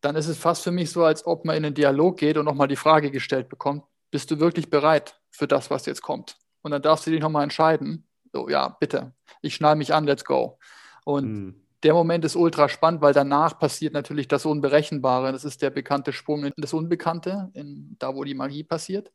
Dann 0.01 0.15
ist 0.15 0.27
es 0.27 0.37
fast 0.37 0.63
für 0.63 0.71
mich 0.71 0.91
so, 0.91 1.03
als 1.03 1.25
ob 1.25 1.45
man 1.45 1.55
in 1.55 1.65
einen 1.65 1.75
Dialog 1.75 2.17
geht 2.17 2.37
und 2.37 2.45
nochmal 2.45 2.67
die 2.67 2.75
Frage 2.75 3.11
gestellt 3.11 3.47
bekommt: 3.47 3.85
Bist 4.11 4.29
du 4.29 4.39
wirklich 4.39 4.69
bereit 4.69 5.19
für 5.29 5.47
das, 5.47 5.69
was 5.69 5.85
jetzt 5.85 6.01
kommt? 6.01 6.37
Und 6.61 6.71
dann 6.71 6.81
darfst 6.81 7.07
du 7.07 7.11
dich 7.11 7.21
nochmal 7.21 7.43
entscheiden, 7.43 8.05
so, 8.33 8.49
ja, 8.49 8.75
bitte, 8.79 9.13
ich 9.41 9.55
schnall 9.55 9.75
mich 9.75 9.93
an, 9.93 10.05
let's 10.05 10.25
go. 10.25 10.57
Und 11.05 11.25
mhm. 11.25 11.55
der 11.83 11.93
Moment 11.93 12.25
ist 12.25 12.35
ultra 12.35 12.67
spannend, 12.67 13.01
weil 13.01 13.13
danach 13.13 13.59
passiert 13.59 13.93
natürlich 13.93 14.27
das 14.27 14.45
Unberechenbare. 14.45 15.31
Das 15.31 15.45
ist 15.45 15.61
der 15.61 15.69
bekannte 15.69 16.13
Sprung 16.13 16.43
in 16.45 16.53
das 16.57 16.73
Unbekannte, 16.73 17.51
in, 17.53 17.95
da 17.99 18.15
wo 18.15 18.23
die 18.23 18.33
Magie 18.33 18.63
passiert. 18.63 19.11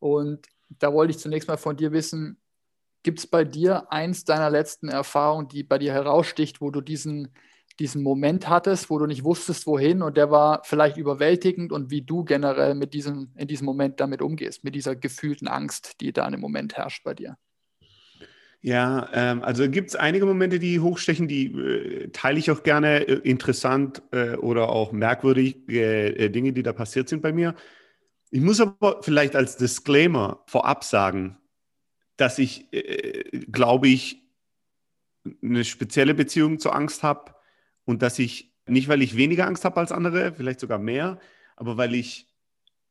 Und 0.00 0.46
da 0.68 0.92
wollte 0.92 1.12
ich 1.12 1.18
zunächst 1.18 1.48
mal 1.48 1.58
von 1.58 1.76
dir 1.76 1.92
wissen, 1.92 2.40
gibt 3.02 3.20
es 3.20 3.26
bei 3.26 3.44
dir 3.44 3.90
eins 3.92 4.24
deiner 4.24 4.50
letzten 4.50 4.88
Erfahrungen, 4.88 5.48
die 5.48 5.62
bei 5.62 5.78
dir 5.78 5.92
heraussticht, 5.92 6.60
wo 6.60 6.70
du 6.70 6.80
diesen, 6.80 7.32
diesen 7.78 8.02
Moment 8.02 8.48
hattest, 8.48 8.90
wo 8.90 8.98
du 8.98 9.06
nicht 9.06 9.24
wusstest, 9.24 9.66
wohin 9.66 10.02
und 10.02 10.16
der 10.16 10.30
war 10.30 10.62
vielleicht 10.64 10.96
überwältigend 10.96 11.72
und 11.72 11.90
wie 11.90 12.02
du 12.02 12.24
generell 12.24 12.74
mit 12.74 12.94
diesem, 12.94 13.32
in 13.36 13.48
diesem 13.48 13.64
Moment 13.64 14.00
damit 14.00 14.22
umgehst, 14.22 14.64
mit 14.64 14.74
dieser 14.74 14.96
gefühlten 14.96 15.48
Angst, 15.48 16.00
die 16.00 16.12
da 16.12 16.26
im 16.28 16.40
Moment 16.40 16.76
herrscht 16.76 17.04
bei 17.04 17.14
dir? 17.14 17.36
Ja, 18.62 19.08
ähm, 19.14 19.42
also 19.42 19.68
gibt 19.70 19.88
es 19.88 19.96
einige 19.96 20.26
Momente, 20.26 20.58
die 20.58 20.80
hochstechen, 20.80 21.28
die 21.28 21.46
äh, 21.46 22.08
teile 22.12 22.38
ich 22.38 22.50
auch 22.50 22.62
gerne, 22.62 23.08
äh, 23.08 23.14
interessant 23.28 24.02
äh, 24.12 24.34
oder 24.36 24.68
auch 24.68 24.92
merkwürdig, 24.92 25.66
äh, 25.68 26.28
Dinge, 26.28 26.52
die 26.52 26.62
da 26.62 26.74
passiert 26.74 27.08
sind 27.08 27.22
bei 27.22 27.32
mir. 27.32 27.54
Ich 28.30 28.40
muss 28.42 28.60
aber 28.60 29.02
vielleicht 29.02 29.34
als 29.34 29.56
Disclaimer 29.56 30.42
vorab 30.46 30.84
sagen, 30.84 31.38
dass 32.16 32.38
ich, 32.38 32.72
äh, 32.72 33.24
glaube 33.50 33.88
ich, 33.88 34.22
eine 35.42 35.64
spezielle 35.64 36.14
Beziehung 36.14 36.58
zur 36.58 36.74
Angst 36.74 37.02
habe 37.02 37.34
und 37.84 38.02
dass 38.02 38.18
ich, 38.18 38.52
nicht 38.66 38.88
weil 38.88 39.02
ich 39.02 39.16
weniger 39.16 39.46
Angst 39.46 39.64
habe 39.64 39.78
als 39.80 39.92
andere, 39.92 40.32
vielleicht 40.34 40.60
sogar 40.60 40.78
mehr, 40.78 41.18
aber 41.56 41.76
weil 41.76 41.94
ich 41.94 42.26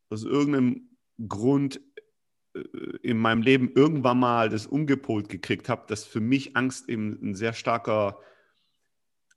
aus 0.09 0.23
irgendeinem 0.23 0.89
Grund 1.27 1.77
äh, 1.77 1.88
in 3.03 3.17
meinem 3.17 3.41
Leben 3.41 3.71
irgendwann 3.73 4.19
mal 4.19 4.49
das 4.49 4.65
umgepolt 4.65 5.29
gekriegt 5.29 5.69
habe, 5.69 5.83
dass 5.87 6.05
für 6.05 6.19
mich 6.19 6.55
Angst 6.55 6.89
eben 6.89 7.19
ein 7.21 7.35
sehr 7.35 7.53
starker 7.53 8.19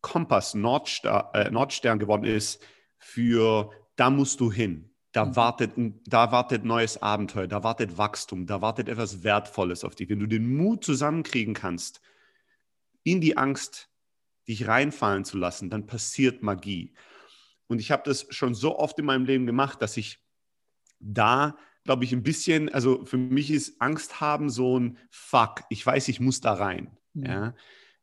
Kompass, 0.00 0.54
Nordstar, 0.54 1.30
äh, 1.34 1.50
Nordstern 1.50 1.98
geworden 1.98 2.24
ist 2.24 2.62
für 2.98 3.70
da 3.96 4.10
musst 4.10 4.40
du 4.40 4.50
hin. 4.50 4.90
Da 5.12 5.26
mhm. 5.26 5.36
wartet, 5.36 5.72
da 6.06 6.32
wartet 6.32 6.64
neues 6.64 7.00
Abenteuer, 7.00 7.46
da 7.46 7.62
wartet 7.62 7.98
Wachstum, 7.98 8.46
da 8.46 8.62
wartet 8.62 8.88
etwas 8.88 9.22
Wertvolles 9.22 9.84
auf 9.84 9.94
dich. 9.94 10.08
Wenn 10.08 10.20
du 10.20 10.26
den 10.26 10.56
Mut 10.56 10.84
zusammenkriegen 10.84 11.54
kannst, 11.54 12.00
in 13.04 13.20
die 13.20 13.36
Angst 13.36 13.90
dich 14.48 14.66
reinfallen 14.66 15.24
zu 15.24 15.36
lassen, 15.38 15.70
dann 15.70 15.86
passiert 15.86 16.42
Magie. 16.42 16.94
Und 17.66 17.80
ich 17.80 17.90
habe 17.90 18.02
das 18.04 18.26
schon 18.30 18.54
so 18.54 18.78
oft 18.78 18.98
in 18.98 19.04
meinem 19.04 19.24
Leben 19.24 19.46
gemacht, 19.46 19.82
dass 19.82 19.96
ich 19.96 20.18
da, 20.98 21.56
glaube 21.84 22.04
ich, 22.04 22.12
ein 22.12 22.22
bisschen, 22.22 22.68
also 22.68 23.04
für 23.04 23.18
mich 23.18 23.50
ist 23.50 23.80
Angst 23.80 24.20
haben 24.20 24.50
so 24.50 24.78
ein 24.78 24.98
Fuck, 25.10 25.62
ich 25.68 25.84
weiß, 25.84 26.08
ich 26.08 26.20
muss 26.20 26.40
da 26.40 26.54
rein. 26.54 26.90
Mhm. 27.14 27.24
Ja? 27.24 27.54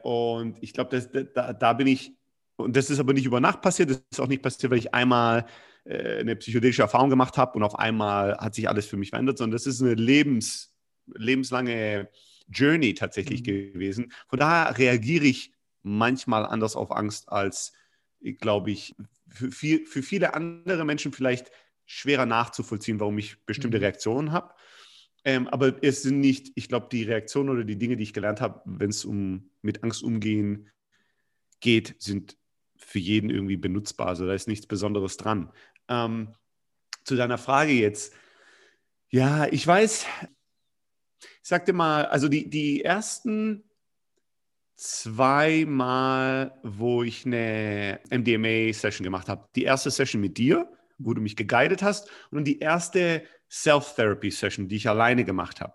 Und 0.02 0.58
ich 0.62 0.74
glaube, 0.74 1.00
da, 1.34 1.54
da 1.54 1.74
bin 1.74 1.88
ich, 1.88 2.14
und 2.58 2.76
das 2.76 2.90
ist 2.90 3.00
aber 3.00 3.14
nicht 3.14 3.26
über 3.26 3.40
Nacht 3.40 3.62
passiert, 3.62 3.90
das 3.90 4.04
ist 4.12 4.20
auch 4.20 4.28
nicht 4.28 4.42
passiert, 4.42 4.72
weil 4.72 4.80
ich 4.80 4.94
einmal 4.94 5.46
äh, 5.86 6.20
eine 6.20 6.36
psychedelische 6.36 6.82
Erfahrung 6.82 7.10
gemacht 7.10 7.38
habe 7.38 7.54
und 7.54 7.64
auf 7.64 7.78
einmal 7.78 8.38
hat 8.38 8.56
sich 8.56 8.68
alles 8.68 8.86
für 8.86 8.98
mich 8.98 9.12
verändert, 9.12 9.38
sondern 9.38 9.56
das 9.56 9.66
ist 9.66 9.82
eine 9.82 9.94
Lebens, 9.94 10.74
lebenslange 11.14 12.10
Journey 12.48 12.94
tatsächlich 12.94 13.42
mhm. 13.42 13.74
gewesen. 13.74 14.14
Von 14.28 14.40
daher 14.40 14.78
reagiere 14.78 15.26
ich 15.26 15.54
manchmal 15.84 16.46
anders 16.46 16.76
auf 16.76 16.92
Angst 16.92 17.30
als, 17.30 17.74
glaube 18.40 18.72
ich, 18.72 18.96
für, 19.30 19.52
viel, 19.52 19.86
für 19.86 20.04
viele 20.04 20.34
andere 20.34 20.84
Menschen 20.84 21.14
vielleicht 21.14 21.52
schwerer 21.90 22.28
nachzuvollziehen, 22.28 23.00
warum 23.00 23.18
ich 23.18 23.44
bestimmte 23.46 23.78
mhm. 23.78 23.84
Reaktionen 23.84 24.32
habe. 24.32 24.54
Ähm, 25.26 25.48
aber 25.48 25.84
es 25.84 26.04
sind 26.04 26.20
nicht, 26.20 26.52
ich 26.56 26.70
glaube, 26.70 26.88
die 26.92 27.04
Reaktionen 27.04 27.50
oder 27.50 27.64
die 27.64 27.78
Dinge, 27.78 27.98
die 27.98 28.04
ich 28.04 28.14
gelernt 28.14 28.42
habe, 28.42 28.62
wenn 28.66 28.92
es 28.92 29.04
um 29.04 29.50
mit 29.62 29.84
Angst 29.84 30.04
umgehen 30.04 30.70
geht, 31.60 31.96
sind 31.98 32.38
für 32.78 33.00
jeden 33.00 33.30
irgendwie 33.30 33.58
benutzbar. 33.58 34.08
Also 34.08 34.26
da 34.26 34.34
ist 34.34 34.48
nichts 34.48 34.68
Besonderes 34.68 35.18
dran. 35.18 35.52
Ähm, 35.88 36.36
zu 37.04 37.16
deiner 37.16 37.40
Frage 37.40 37.72
jetzt. 37.72 38.14
Ja, 39.10 39.48
ich 39.48 39.66
weiß, 39.66 40.06
ich 41.42 41.48
sagte 41.48 41.74
mal, 41.74 42.06
also 42.06 42.28
die, 42.28 42.50
die 42.50 42.84
ersten 42.84 43.64
zweimal, 44.76 46.58
wo 46.64 47.02
ich 47.02 47.26
eine 47.26 48.00
MDMA-Session 48.12 49.04
gemacht 49.04 49.28
habe. 49.28 49.50
Die 49.56 49.64
erste 49.64 49.90
Session 49.90 50.22
mit 50.22 50.38
dir, 50.38 50.72
wo 51.00 51.14
du 51.14 51.22
mich 51.22 51.36
geguidet 51.36 51.82
hast, 51.82 52.10
und 52.32 52.46
die 52.46 52.60
erste 52.60 53.24
Self-Therapy-Session, 53.50 54.68
die 54.68 54.76
ich 54.76 54.88
alleine 54.88 55.26
gemacht 55.26 55.62
habe. 55.62 55.74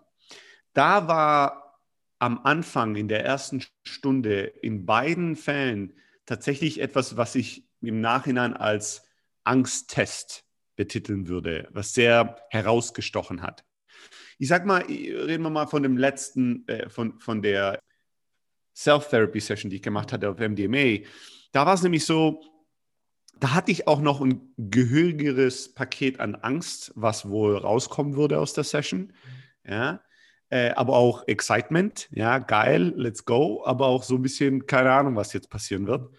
Da 0.73 1.07
war 1.07 1.81
am 2.19 2.39
Anfang, 2.43 2.95
in 2.95 3.07
der 3.07 3.25
ersten 3.25 3.63
Stunde, 3.83 4.43
in 4.43 4.85
beiden 4.85 5.35
Fällen 5.35 5.93
tatsächlich 6.25 6.79
etwas, 6.79 7.17
was 7.17 7.35
ich 7.35 7.67
im 7.81 8.01
Nachhinein 8.01 8.53
als 8.53 9.03
Angsttest 9.43 10.43
betiteln 10.75 11.27
würde, 11.27 11.67
was 11.71 11.93
sehr 11.93 12.37
herausgestochen 12.49 13.41
hat. 13.41 13.63
Ich 14.37 14.47
sag 14.47 14.65
mal, 14.65 14.81
reden 14.81 15.43
wir 15.43 15.49
mal 15.49 15.67
von 15.67 15.83
dem 15.83 15.97
letzten, 15.97 16.67
äh, 16.67 16.89
von, 16.89 17.19
von 17.19 17.41
der 17.41 17.79
Self-Therapy-Session, 18.75 19.69
die 19.69 19.77
ich 19.77 19.81
gemacht 19.81 20.11
hatte 20.11 20.29
auf 20.29 20.39
MDMA. 20.39 21.05
Da 21.51 21.65
war 21.65 21.75
es 21.75 21.83
nämlich 21.83 22.05
so, 22.05 22.41
da 23.39 23.53
hatte 23.53 23.71
ich 23.71 23.87
auch 23.87 24.01
noch 24.01 24.21
ein 24.21 24.53
gehörigeres 24.57 25.73
Paket 25.73 26.19
an 26.19 26.35
Angst, 26.35 26.91
was 26.95 27.29
wohl 27.29 27.57
rauskommen 27.57 28.15
würde 28.15 28.39
aus 28.39 28.53
der 28.53 28.63
Session. 28.63 29.13
Ja. 29.65 30.01
Äh, 30.49 30.71
aber 30.71 30.93
auch 30.93 31.27
Excitement, 31.27 32.07
ja, 32.11 32.37
geil, 32.37 32.93
let's 32.95 33.25
go, 33.25 33.63
aber 33.65 33.87
auch 33.87 34.03
so 34.03 34.15
ein 34.15 34.21
bisschen, 34.21 34.67
keine 34.67 34.91
Ahnung, 34.91 35.15
was 35.15 35.33
jetzt 35.33 35.49
passieren 35.49 35.87
wird. 35.87 36.09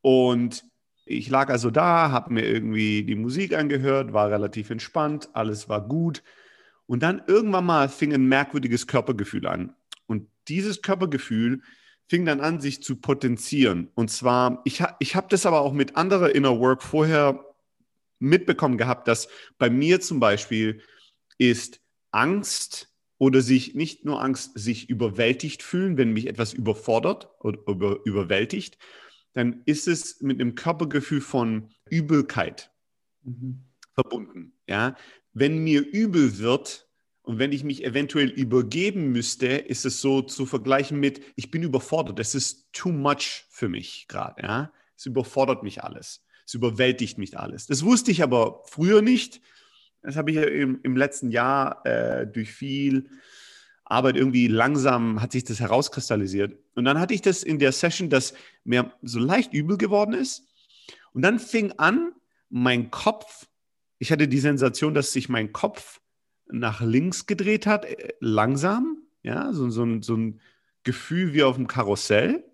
Und 0.00 0.64
ich 1.04 1.30
lag 1.30 1.48
also 1.48 1.70
da, 1.70 2.10
habe 2.10 2.34
mir 2.34 2.44
irgendwie 2.44 3.04
die 3.04 3.14
Musik 3.14 3.56
angehört, 3.56 4.12
war 4.12 4.30
relativ 4.30 4.70
entspannt, 4.70 5.30
alles 5.32 5.68
war 5.68 5.86
gut. 5.86 6.24
Und 6.86 7.02
dann 7.02 7.22
irgendwann 7.26 7.64
mal 7.64 7.88
fing 7.88 8.12
ein 8.12 8.26
merkwürdiges 8.26 8.88
Körpergefühl 8.88 9.46
an. 9.46 9.74
Und 10.06 10.28
dieses 10.48 10.82
Körpergefühl 10.82 11.62
fing 12.08 12.24
dann 12.24 12.40
an, 12.40 12.60
sich 12.60 12.82
zu 12.82 12.96
potenzieren. 12.96 13.90
Und 13.94 14.10
zwar, 14.10 14.62
ich, 14.64 14.82
ha, 14.82 14.96
ich 15.00 15.16
habe 15.16 15.26
das 15.28 15.46
aber 15.46 15.60
auch 15.60 15.72
mit 15.72 15.96
anderer 15.96 16.34
Inner 16.34 16.58
Work 16.60 16.82
vorher 16.82 17.44
mitbekommen 18.18 18.78
gehabt, 18.78 19.08
dass 19.08 19.28
bei 19.58 19.70
mir 19.70 20.00
zum 20.00 20.20
Beispiel 20.20 20.82
ist 21.38 21.80
Angst 22.10 22.92
oder 23.18 23.40
sich 23.40 23.74
nicht 23.74 24.04
nur 24.04 24.22
Angst, 24.22 24.52
sich 24.58 24.88
überwältigt 24.88 25.62
fühlen, 25.62 25.96
wenn 25.96 26.12
mich 26.12 26.26
etwas 26.26 26.52
überfordert 26.52 27.28
oder 27.40 27.58
über, 27.66 28.00
überwältigt, 28.04 28.78
dann 29.32 29.62
ist 29.66 29.88
es 29.88 30.20
mit 30.22 30.40
einem 30.40 30.54
Körpergefühl 30.54 31.20
von 31.20 31.70
Übelkeit 31.90 32.70
mhm. 33.22 33.64
verbunden. 33.92 34.52
Ja? 34.66 34.96
Wenn 35.32 35.58
mir 35.58 35.80
übel 35.80 36.38
wird, 36.38 36.85
und 37.26 37.40
wenn 37.40 37.50
ich 37.50 37.64
mich 37.64 37.84
eventuell 37.84 38.28
übergeben 38.28 39.10
müsste, 39.10 39.48
ist 39.48 39.84
es 39.84 40.00
so 40.00 40.22
zu 40.22 40.46
vergleichen 40.46 41.00
mit, 41.00 41.20
ich 41.34 41.50
bin 41.50 41.64
überfordert. 41.64 42.20
Es 42.20 42.36
ist 42.36 42.72
too 42.72 42.92
much 42.92 43.46
für 43.50 43.68
mich 43.68 44.06
gerade. 44.06 44.40
Ja? 44.42 44.72
Es 44.96 45.06
überfordert 45.06 45.64
mich 45.64 45.82
alles. 45.82 46.24
Es 46.46 46.54
überwältigt 46.54 47.18
mich 47.18 47.36
alles. 47.36 47.66
Das 47.66 47.84
wusste 47.84 48.12
ich 48.12 48.22
aber 48.22 48.62
früher 48.66 49.02
nicht. 49.02 49.40
Das 50.02 50.14
habe 50.14 50.30
ich 50.30 50.36
ja 50.36 50.44
im, 50.44 50.78
im 50.84 50.96
letzten 50.96 51.32
Jahr 51.32 51.84
äh, 51.84 52.28
durch 52.28 52.52
viel 52.52 53.10
Arbeit 53.84 54.14
irgendwie 54.14 54.46
langsam 54.46 55.20
hat 55.20 55.32
sich 55.32 55.42
das 55.42 55.58
herauskristallisiert. 55.58 56.56
Und 56.76 56.84
dann 56.84 57.00
hatte 57.00 57.12
ich 57.12 57.22
das 57.22 57.42
in 57.42 57.58
der 57.58 57.72
Session, 57.72 58.08
dass 58.08 58.34
mir 58.62 58.92
so 59.02 59.18
leicht 59.18 59.52
übel 59.52 59.78
geworden 59.78 60.14
ist. 60.14 60.44
Und 61.12 61.22
dann 61.22 61.40
fing 61.40 61.72
an, 61.72 62.12
mein 62.50 62.92
Kopf, 62.92 63.48
ich 63.98 64.12
hatte 64.12 64.28
die 64.28 64.38
Sensation, 64.38 64.94
dass 64.94 65.12
sich 65.12 65.28
mein 65.28 65.52
Kopf 65.52 66.00
nach 66.50 66.80
links 66.80 67.26
gedreht 67.26 67.66
hat, 67.66 67.84
äh, 67.84 68.14
langsam, 68.20 68.98
ja, 69.22 69.52
so, 69.52 69.68
so, 69.70 69.84
ein, 69.84 70.02
so 70.02 70.16
ein 70.16 70.40
Gefühl 70.84 71.32
wie 71.32 71.42
auf 71.42 71.56
dem 71.56 71.66
Karussell. 71.66 72.44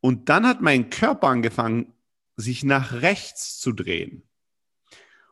Und 0.00 0.28
dann 0.28 0.46
hat 0.46 0.60
mein 0.60 0.90
Körper 0.90 1.28
angefangen, 1.28 1.92
sich 2.36 2.64
nach 2.64 3.02
rechts 3.02 3.58
zu 3.58 3.72
drehen. 3.72 4.22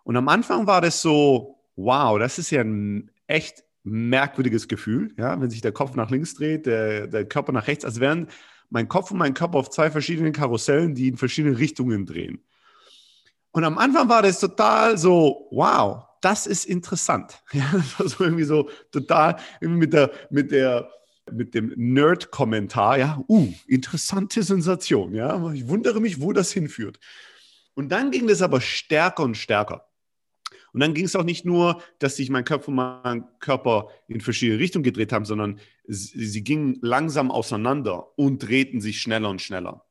Und 0.04 0.16
am 0.16 0.28
Anfang 0.28 0.66
war 0.66 0.80
das 0.80 1.02
so, 1.02 1.60
wow, 1.76 2.18
das 2.18 2.38
ist 2.38 2.50
ja 2.50 2.60
ein 2.62 3.10
echt 3.26 3.64
merkwürdiges 3.84 4.68
Gefühl, 4.68 5.14
ja, 5.18 5.40
wenn 5.40 5.50
sich 5.50 5.60
der 5.60 5.72
Kopf 5.72 5.94
nach 5.94 6.10
links 6.10 6.34
dreht, 6.34 6.66
der, 6.66 7.06
der 7.08 7.24
Körper 7.24 7.52
nach 7.52 7.66
rechts, 7.66 7.84
als 7.84 7.98
wären 8.00 8.28
mein 8.70 8.88
Kopf 8.88 9.10
und 9.10 9.18
mein 9.18 9.34
Körper 9.34 9.58
auf 9.58 9.70
zwei 9.70 9.90
verschiedenen 9.90 10.32
Karussellen, 10.32 10.94
die 10.94 11.08
in 11.08 11.16
verschiedene 11.16 11.58
Richtungen 11.58 12.06
drehen. 12.06 12.44
Und 13.50 13.64
am 13.64 13.76
Anfang 13.76 14.08
war 14.08 14.22
das 14.22 14.40
total 14.40 14.96
so, 14.96 15.48
wow, 15.50 16.06
das 16.22 16.46
ist 16.46 16.64
interessant. 16.64 17.42
Ja, 17.52 17.70
das 17.72 17.98
war 17.98 18.08
so 18.08 18.24
irgendwie 18.24 18.44
so 18.44 18.70
total 18.90 19.36
mit 19.60 19.92
der, 19.92 20.10
mit 20.30 20.50
der, 20.50 20.90
mit 21.30 21.54
dem 21.54 21.72
Nerd-Kommentar, 21.76 22.98
ja, 22.98 23.24
uh, 23.28 23.52
interessante 23.66 24.42
Sensation, 24.42 25.14
ja. 25.14 25.52
Ich 25.52 25.68
wundere 25.68 26.00
mich, 26.00 26.20
wo 26.20 26.32
das 26.32 26.50
hinführt. 26.52 26.98
Und 27.74 27.90
dann 27.90 28.10
ging 28.10 28.26
das 28.26 28.42
aber 28.42 28.60
stärker 28.60 29.22
und 29.22 29.36
stärker. 29.36 29.88
Und 30.72 30.80
dann 30.80 30.94
ging 30.94 31.04
es 31.04 31.16
auch 31.16 31.24
nicht 31.24 31.44
nur, 31.44 31.82
dass 31.98 32.16
sich 32.16 32.30
mein 32.30 32.44
Körper 32.44 32.68
und 32.68 32.74
mein 32.76 33.24
Körper 33.40 33.88
in 34.08 34.20
verschiedene 34.20 34.58
Richtungen 34.58 34.82
gedreht 34.82 35.12
haben, 35.12 35.26
sondern 35.26 35.60
sie 35.86 36.42
gingen 36.42 36.78
langsam 36.80 37.30
auseinander 37.30 38.18
und 38.18 38.38
drehten 38.38 38.80
sich 38.80 39.00
schneller 39.00 39.28
und 39.28 39.42
schneller. 39.42 39.84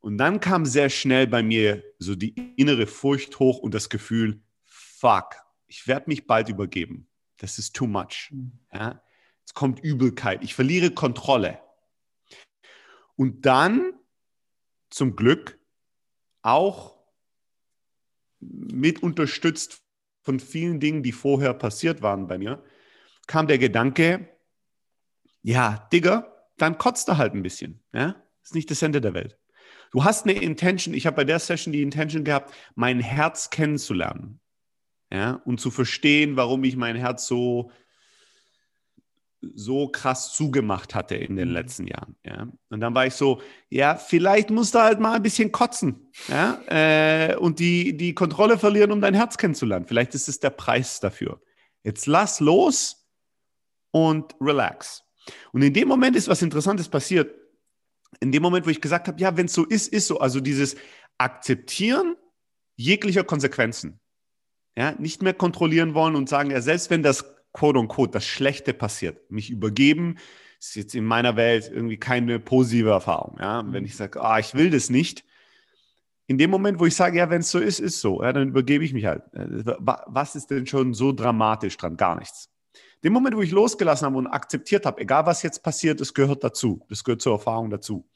Und 0.00 0.18
dann 0.18 0.40
kam 0.40 0.66
sehr 0.66 0.90
schnell 0.90 1.26
bei 1.26 1.42
mir 1.42 1.82
so 1.98 2.14
die 2.14 2.34
innere 2.56 2.86
Furcht 2.86 3.38
hoch 3.38 3.58
und 3.58 3.74
das 3.74 3.88
Gefühl, 3.88 4.42
fuck, 4.64 5.36
ich 5.74 5.88
werde 5.88 6.04
mich 6.06 6.28
bald 6.28 6.48
übergeben. 6.48 7.08
Das 7.38 7.58
ist 7.58 7.74
too 7.74 7.88
much. 7.88 8.30
Mhm. 8.30 8.52
Ja? 8.72 9.02
Es 9.44 9.54
kommt 9.54 9.80
Übelkeit. 9.80 10.44
Ich 10.44 10.54
verliere 10.54 10.92
Kontrolle. 10.92 11.60
Und 13.16 13.44
dann, 13.44 13.92
zum 14.90 15.16
Glück, 15.16 15.58
auch 16.42 16.96
mit 18.38 19.02
unterstützt 19.02 19.82
von 20.22 20.38
vielen 20.38 20.78
Dingen, 20.78 21.02
die 21.02 21.12
vorher 21.12 21.54
passiert 21.54 22.02
waren 22.02 22.28
bei 22.28 22.38
mir, 22.38 22.64
kam 23.26 23.48
der 23.48 23.58
Gedanke, 23.58 24.28
ja, 25.42 25.88
Digga, 25.92 26.46
dann 26.56 26.78
kotzt 26.78 27.08
er 27.08 27.18
halt 27.18 27.34
ein 27.34 27.42
bisschen. 27.42 27.82
Ja? 27.92 28.22
Ist 28.42 28.54
nicht 28.54 28.70
das 28.70 28.80
Ende 28.80 29.00
der 29.00 29.14
Welt. 29.14 29.38
Du 29.90 30.04
hast 30.04 30.24
eine 30.24 30.40
Intention, 30.40 30.94
ich 30.94 31.06
habe 31.06 31.16
bei 31.16 31.24
der 31.24 31.40
Session 31.40 31.72
die 31.72 31.82
Intention 31.82 32.24
gehabt, 32.24 32.54
mein 32.74 33.00
Herz 33.00 33.50
kennenzulernen 33.50 34.40
ja, 35.14 35.40
und 35.44 35.60
zu 35.60 35.70
verstehen, 35.70 36.34
warum 36.34 36.64
ich 36.64 36.74
mein 36.74 36.96
Herz 36.96 37.28
so, 37.28 37.70
so 39.54 39.86
krass 39.86 40.34
zugemacht 40.34 40.96
hatte 40.96 41.14
in 41.14 41.36
den 41.36 41.50
mhm. 41.50 41.54
letzten 41.54 41.86
Jahren. 41.86 42.16
Ja? 42.24 42.48
Und 42.70 42.80
dann 42.80 42.96
war 42.96 43.06
ich 43.06 43.14
so, 43.14 43.40
ja, 43.68 43.94
vielleicht 43.94 44.50
musst 44.50 44.74
du 44.74 44.80
halt 44.80 44.98
mal 44.98 45.12
ein 45.12 45.22
bisschen 45.22 45.52
kotzen 45.52 46.10
ja? 46.26 46.60
Äh, 46.66 47.36
und 47.36 47.60
die, 47.60 47.96
die 47.96 48.12
Kontrolle 48.12 48.58
verlieren, 48.58 48.90
um 48.90 49.00
dein 49.00 49.14
Herz 49.14 49.38
kennenzulernen. 49.38 49.86
Vielleicht 49.86 50.16
ist 50.16 50.28
es 50.28 50.40
der 50.40 50.50
Preis 50.50 50.98
dafür. 50.98 51.40
Jetzt 51.84 52.06
lass 52.06 52.40
los 52.40 53.06
und 53.92 54.34
relax. 54.40 55.04
Und 55.52 55.62
in 55.62 55.72
dem 55.72 55.86
Moment 55.86 56.16
ist 56.16 56.26
was 56.26 56.42
Interessantes 56.42 56.88
passiert. 56.88 57.32
In 58.18 58.32
dem 58.32 58.42
Moment, 58.42 58.66
wo 58.66 58.70
ich 58.70 58.80
gesagt 58.80 59.06
habe, 59.06 59.20
ja, 59.20 59.36
wenn 59.36 59.46
es 59.46 59.52
so 59.52 59.64
ist, 59.64 59.92
ist 59.92 60.08
so. 60.08 60.18
Also 60.18 60.40
dieses 60.40 60.74
Akzeptieren 61.18 62.16
jeglicher 62.74 63.22
Konsequenzen. 63.22 64.00
Ja, 64.76 64.92
nicht 64.98 65.22
mehr 65.22 65.34
kontrollieren 65.34 65.94
wollen 65.94 66.16
und 66.16 66.28
sagen, 66.28 66.50
ja, 66.50 66.60
selbst 66.60 66.90
wenn 66.90 67.02
das 67.02 67.24
quote 67.52 67.78
unquote 67.78 68.12
das 68.12 68.26
Schlechte 68.26 68.74
passiert, 68.74 69.30
mich 69.30 69.50
übergeben, 69.50 70.16
ist 70.58 70.74
jetzt 70.74 70.94
in 70.94 71.04
meiner 71.04 71.36
Welt 71.36 71.70
irgendwie 71.72 71.98
keine 71.98 72.40
positive 72.40 72.90
Erfahrung. 72.90 73.36
Ja? 73.40 73.62
Mhm. 73.62 73.72
Wenn 73.72 73.84
ich 73.84 73.96
sage, 73.96 74.20
ah, 74.20 74.38
ich 74.38 74.54
will 74.54 74.70
das 74.70 74.90
nicht, 74.90 75.24
in 76.26 76.38
dem 76.38 76.50
Moment, 76.50 76.80
wo 76.80 76.86
ich 76.86 76.96
sage, 76.96 77.18
ja, 77.18 77.28
wenn 77.28 77.40
es 77.40 77.50
so 77.50 77.58
ist, 77.58 77.80
ist 77.80 78.00
so, 78.00 78.22
ja, 78.22 78.32
dann 78.32 78.48
übergebe 78.48 78.84
ich 78.84 78.94
mich 78.94 79.04
halt. 79.04 79.22
Äh, 79.34 79.74
was 79.76 80.34
ist 80.34 80.50
denn 80.50 80.66
schon 80.66 80.94
so 80.94 81.12
dramatisch 81.12 81.76
dran? 81.76 81.96
Gar 81.96 82.18
nichts. 82.18 82.50
In 83.02 83.08
dem 83.08 83.12
Moment, 83.12 83.36
wo 83.36 83.42
ich 83.42 83.50
losgelassen 83.50 84.06
habe 84.06 84.16
und 84.16 84.26
akzeptiert 84.26 84.86
habe, 84.86 85.02
egal 85.02 85.26
was 85.26 85.42
jetzt 85.42 85.62
passiert, 85.62 86.00
das 86.00 86.14
gehört 86.14 86.42
dazu. 86.42 86.84
Das 86.88 87.04
gehört 87.04 87.20
zur 87.20 87.34
Erfahrung 87.34 87.68
dazu. 87.68 88.08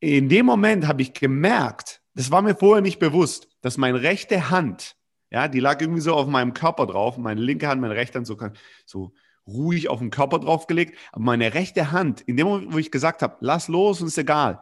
In 0.00 0.28
dem 0.28 0.44
Moment 0.44 0.86
habe 0.86 1.00
ich 1.00 1.14
gemerkt, 1.14 2.02
das 2.14 2.30
war 2.30 2.42
mir 2.42 2.54
vorher 2.54 2.82
nicht 2.82 2.98
bewusst, 2.98 3.48
dass 3.62 3.78
meine 3.78 4.02
rechte 4.02 4.50
Hand 4.50 4.96
ja, 5.34 5.48
die 5.48 5.58
lag 5.58 5.80
irgendwie 5.80 6.00
so 6.00 6.14
auf 6.14 6.28
meinem 6.28 6.54
Körper 6.54 6.86
drauf. 6.86 7.18
Meine 7.18 7.40
linke 7.40 7.66
Hand, 7.66 7.80
meine 7.80 7.96
rechte 7.96 8.18
Hand 8.18 8.28
so, 8.28 8.38
so 8.86 9.12
ruhig 9.48 9.88
auf 9.88 9.98
den 9.98 10.10
Körper 10.10 10.38
draufgelegt. 10.38 10.96
Aber 11.10 11.24
meine 11.24 11.54
rechte 11.54 11.90
Hand, 11.90 12.20
in 12.20 12.36
dem 12.36 12.46
Moment, 12.46 12.72
wo 12.72 12.78
ich 12.78 12.92
gesagt 12.92 13.20
habe, 13.20 13.36
lass 13.40 13.66
los 13.66 14.00
und 14.00 14.06
ist 14.06 14.16
egal, 14.16 14.60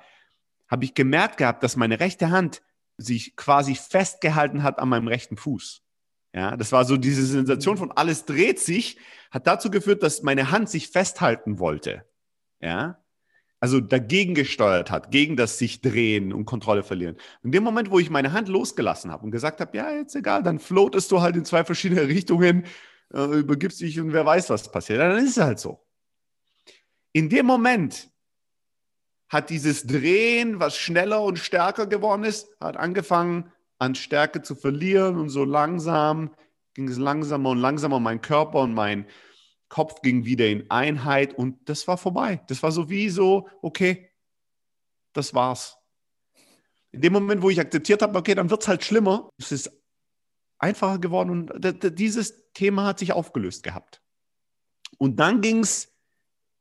habe 0.68 0.86
ich 0.86 0.94
gemerkt 0.94 1.36
gehabt, 1.36 1.62
dass 1.62 1.76
meine 1.76 2.00
rechte 2.00 2.30
Hand 2.30 2.62
sich 2.96 3.36
quasi 3.36 3.74
festgehalten 3.74 4.62
hat 4.62 4.78
an 4.78 4.88
meinem 4.88 5.08
rechten 5.08 5.36
Fuß. 5.36 5.82
Ja, 6.32 6.56
das 6.56 6.72
war 6.72 6.86
so 6.86 6.96
diese 6.96 7.26
Sensation 7.26 7.76
von 7.76 7.92
alles 7.92 8.24
dreht 8.24 8.58
sich, 8.58 8.96
hat 9.30 9.46
dazu 9.46 9.70
geführt, 9.70 10.02
dass 10.02 10.22
meine 10.22 10.52
Hand 10.52 10.70
sich 10.70 10.88
festhalten 10.88 11.58
wollte. 11.58 12.06
Ja, 12.60 13.01
also 13.62 13.78
dagegen 13.78 14.34
gesteuert 14.34 14.90
hat, 14.90 15.12
gegen 15.12 15.36
das 15.36 15.56
sich 15.56 15.80
drehen 15.80 16.32
und 16.32 16.46
Kontrolle 16.46 16.82
verlieren. 16.82 17.16
In 17.44 17.52
dem 17.52 17.62
Moment, 17.62 17.92
wo 17.92 18.00
ich 18.00 18.10
meine 18.10 18.32
Hand 18.32 18.48
losgelassen 18.48 19.12
habe 19.12 19.24
und 19.24 19.30
gesagt 19.30 19.60
habe, 19.60 19.76
ja, 19.76 19.92
jetzt 19.92 20.16
egal, 20.16 20.42
dann 20.42 20.58
floatest 20.58 21.12
du 21.12 21.20
halt 21.20 21.36
in 21.36 21.44
zwei 21.44 21.62
verschiedene 21.62 22.08
Richtungen, 22.08 22.64
äh, 23.14 23.22
übergibst 23.22 23.80
dich 23.80 24.00
und 24.00 24.12
wer 24.12 24.26
weiß, 24.26 24.50
was 24.50 24.72
passiert. 24.72 24.98
Dann 24.98 25.16
ist 25.16 25.36
es 25.36 25.44
halt 25.44 25.60
so. 25.60 25.78
In 27.12 27.28
dem 27.28 27.46
Moment 27.46 28.10
hat 29.28 29.48
dieses 29.48 29.86
Drehen, 29.86 30.58
was 30.58 30.76
schneller 30.76 31.22
und 31.22 31.38
stärker 31.38 31.86
geworden 31.86 32.24
ist, 32.24 32.48
hat 32.58 32.76
angefangen 32.76 33.52
an 33.78 33.94
Stärke 33.94 34.42
zu 34.42 34.56
verlieren 34.56 35.16
und 35.16 35.28
so 35.28 35.44
langsam 35.44 36.34
ging 36.74 36.88
es 36.88 36.98
langsamer 36.98 37.50
und 37.50 37.58
langsamer 37.58 38.00
mein 38.00 38.22
Körper 38.22 38.58
und 38.58 38.74
mein, 38.74 39.06
Kopf 39.72 40.02
ging 40.02 40.26
wieder 40.26 40.46
in 40.48 40.70
Einheit 40.70 41.32
und 41.32 41.66
das 41.66 41.88
war 41.88 41.96
vorbei. 41.96 42.42
Das 42.48 42.62
war 42.62 42.70
so 42.72 42.90
wie 42.90 43.08
so, 43.08 43.48
okay, 43.62 44.10
das 45.14 45.32
war's. 45.32 45.78
In 46.90 47.00
dem 47.00 47.14
Moment, 47.14 47.40
wo 47.40 47.48
ich 47.48 47.58
akzeptiert 47.58 48.02
habe, 48.02 48.18
okay, 48.18 48.34
dann 48.34 48.50
wird 48.50 48.60
es 48.60 48.68
halt 48.68 48.84
schlimmer, 48.84 49.30
es 49.38 49.50
ist 49.50 49.72
einfacher 50.58 50.98
geworden 50.98 51.30
und 51.30 51.98
dieses 51.98 52.52
Thema 52.52 52.84
hat 52.84 52.98
sich 52.98 53.14
aufgelöst 53.14 53.62
gehabt. 53.62 54.02
Und 54.98 55.16
dann 55.16 55.40
ging 55.40 55.60
es 55.60 55.91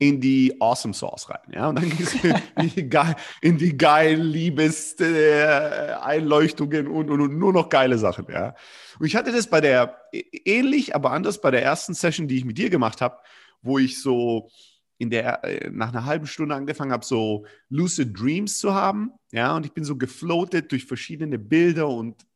in 0.02 0.20
die 0.20 0.60
Awesome 0.60 0.92
Sauce 0.94 1.30
rein. 1.30 1.38
Ja? 1.52 1.68
Und 1.68 1.76
dann 1.76 1.88
ging 1.88 2.04
es 2.04 2.14
in 3.40 3.56
die 3.56 3.78
geilen 3.78 4.22
Liebes-Einleuchtungen 4.22 6.88
und, 6.88 7.08
und, 7.08 7.20
und, 7.20 7.38
nur 7.38 7.52
noch 7.52 7.68
geile 7.68 7.98
Sachen. 7.98 8.26
Ja? 8.28 8.56
Und 8.98 9.06
ich 9.06 9.14
hatte 9.14 9.30
das 9.30 9.46
bei 9.46 9.60
der, 9.60 9.96
ähnlich, 10.12 10.96
aber 10.96 11.12
anders 11.12 11.40
bei 11.40 11.52
der 11.52 11.62
ersten 11.62 11.94
Session, 11.94 12.26
die 12.26 12.38
ich 12.38 12.44
mit 12.44 12.58
dir 12.58 12.68
gemacht 12.68 13.00
habe, 13.00 13.18
wo 13.62 13.78
ich 13.78 14.02
so 14.02 14.50
in 14.98 15.10
der, 15.10 15.44
äh, 15.44 15.70
nach 15.70 15.90
einer 15.90 16.04
halben 16.04 16.26
Stunde 16.26 16.56
angefangen 16.56 16.90
habe, 16.90 17.04
so 17.04 17.46
lucid 17.68 18.18
Dreams 18.18 18.58
zu 18.58 18.74
haben. 18.74 19.12
Ja, 19.30 19.54
und 19.54 19.66
ich 19.66 19.72
bin 19.72 19.84
so 19.84 19.96
gefloatet 19.96 20.72
durch 20.72 20.84
verschiedene 20.84 21.38
Bilder 21.38 21.88
und 21.88 22.26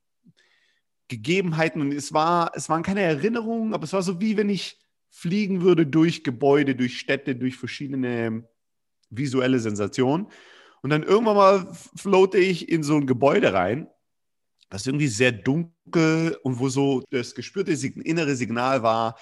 Gegebenheiten. 1.08 1.80
Und 1.80 1.92
es 1.92 2.12
war, 2.12 2.52
es 2.54 2.68
waren 2.68 2.84
keine 2.84 3.02
Erinnerungen, 3.02 3.74
aber 3.74 3.82
es 3.82 3.92
war 3.92 4.02
so 4.02 4.20
wie 4.20 4.36
wenn 4.36 4.50
ich 4.50 4.78
fliegen 5.16 5.62
würde 5.62 5.86
durch 5.86 6.24
Gebäude, 6.24 6.74
durch 6.74 6.98
Städte, 6.98 7.34
durch 7.36 7.56
verschiedene 7.56 8.46
visuelle 9.08 9.58
Sensationen. 9.60 10.26
Und 10.82 10.90
dann 10.90 11.02
irgendwann 11.02 11.36
mal 11.36 11.74
floate 11.96 12.36
ich 12.36 12.68
in 12.68 12.82
so 12.82 12.96
ein 12.96 13.06
Gebäude 13.06 13.54
rein, 13.54 13.88
das 14.68 14.86
irgendwie 14.86 15.08
sehr 15.08 15.32
dunkel 15.32 16.38
und 16.42 16.58
wo 16.58 16.68
so 16.68 17.02
das 17.10 17.34
gespürte 17.34 17.72
innere 17.72 18.36
Signal 18.36 18.82
war, 18.82 19.18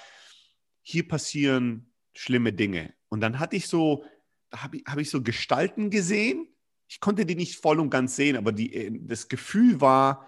hier 0.83 1.07
passieren 1.07 1.93
schlimme 2.13 2.53
Dinge. 2.53 2.93
Und 3.09 3.21
dann 3.21 3.39
hatte 3.39 3.55
ich 3.55 3.69
so, 3.69 4.05
habe 4.53 4.79
ich, 4.79 4.85
hab 4.87 4.99
ich 4.99 5.11
so 5.11 5.23
Gestalten 5.23 5.91
gesehen. 5.91 6.49
Ich 6.89 6.99
konnte 6.99 7.25
die 7.25 7.37
nicht 7.37 7.55
voll 7.55 7.79
und 7.79 7.91
ganz 7.91 8.17
sehen, 8.17 8.37
aber 8.37 8.51
die, 8.51 8.99
das 9.07 9.29
Gefühl 9.29 9.81
war, 9.81 10.27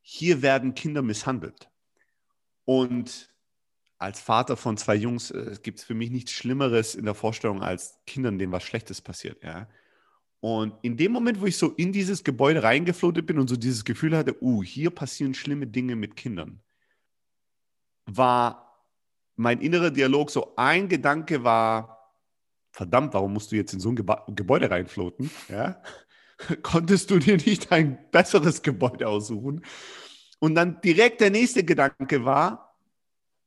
hier 0.00 0.42
werden 0.42 0.74
Kinder 0.74 1.02
misshandelt. 1.02 1.70
Und 2.64 3.33
als 3.98 4.20
Vater 4.20 4.56
von 4.56 4.76
zwei 4.76 4.94
Jungs 4.94 5.30
äh, 5.30 5.56
gibt 5.62 5.78
es 5.78 5.84
für 5.84 5.94
mich 5.94 6.10
nichts 6.10 6.32
Schlimmeres 6.32 6.94
in 6.94 7.04
der 7.04 7.14
Vorstellung, 7.14 7.62
als 7.62 7.98
Kindern, 8.06 8.38
denen 8.38 8.52
was 8.52 8.62
Schlechtes 8.62 9.00
passiert. 9.00 9.42
Ja? 9.42 9.68
Und 10.40 10.74
in 10.82 10.96
dem 10.96 11.12
Moment, 11.12 11.40
wo 11.40 11.46
ich 11.46 11.56
so 11.56 11.70
in 11.70 11.92
dieses 11.92 12.22
Gebäude 12.22 12.62
reingeflotet 12.62 13.26
bin 13.26 13.38
und 13.38 13.48
so 13.48 13.56
dieses 13.56 13.84
Gefühl 13.84 14.16
hatte, 14.16 14.36
uh, 14.42 14.62
hier 14.62 14.90
passieren 14.90 15.32
schlimme 15.32 15.66
Dinge 15.66 15.96
mit 15.96 16.16
Kindern, 16.16 16.60
war 18.04 18.84
mein 19.36 19.60
innerer 19.60 19.90
Dialog 19.90 20.30
so, 20.30 20.54
ein 20.56 20.88
Gedanke 20.88 21.42
war, 21.42 22.12
verdammt, 22.72 23.14
warum 23.14 23.32
musst 23.32 23.52
du 23.52 23.56
jetzt 23.56 23.72
in 23.72 23.80
so 23.80 23.88
ein 23.88 23.96
Geba 23.96 24.26
Gebäude 24.28 24.70
reinfloten? 24.70 25.30
Ja? 25.48 25.82
Konntest 26.62 27.10
du 27.10 27.18
dir 27.18 27.36
nicht 27.36 27.72
ein 27.72 27.98
besseres 28.10 28.62
Gebäude 28.62 29.08
aussuchen? 29.08 29.64
Und 30.40 30.56
dann 30.56 30.80
direkt 30.82 31.20
der 31.20 31.30
nächste 31.30 31.64
Gedanke 31.64 32.24
war, 32.24 32.63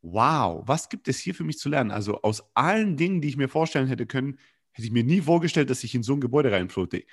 wow, 0.01 0.63
was 0.65 0.89
gibt 0.89 1.07
es 1.07 1.19
hier 1.19 1.35
für 1.35 1.43
mich 1.43 1.57
zu 1.57 1.69
lernen? 1.69 1.91
Also 1.91 2.21
aus 2.21 2.43
allen 2.53 2.97
Dingen, 2.97 3.21
die 3.21 3.29
ich 3.29 3.37
mir 3.37 3.49
vorstellen 3.49 3.87
hätte 3.87 4.05
können, 4.05 4.39
hätte 4.71 4.85
ich 4.85 4.93
mir 4.93 5.03
nie 5.03 5.21
vorgestellt, 5.21 5.69
dass 5.69 5.83
ich 5.83 5.95
in 5.95 6.03
so 6.03 6.13
ein 6.13 6.21
Gebäude 6.21 6.51
reinflote. 6.51 7.03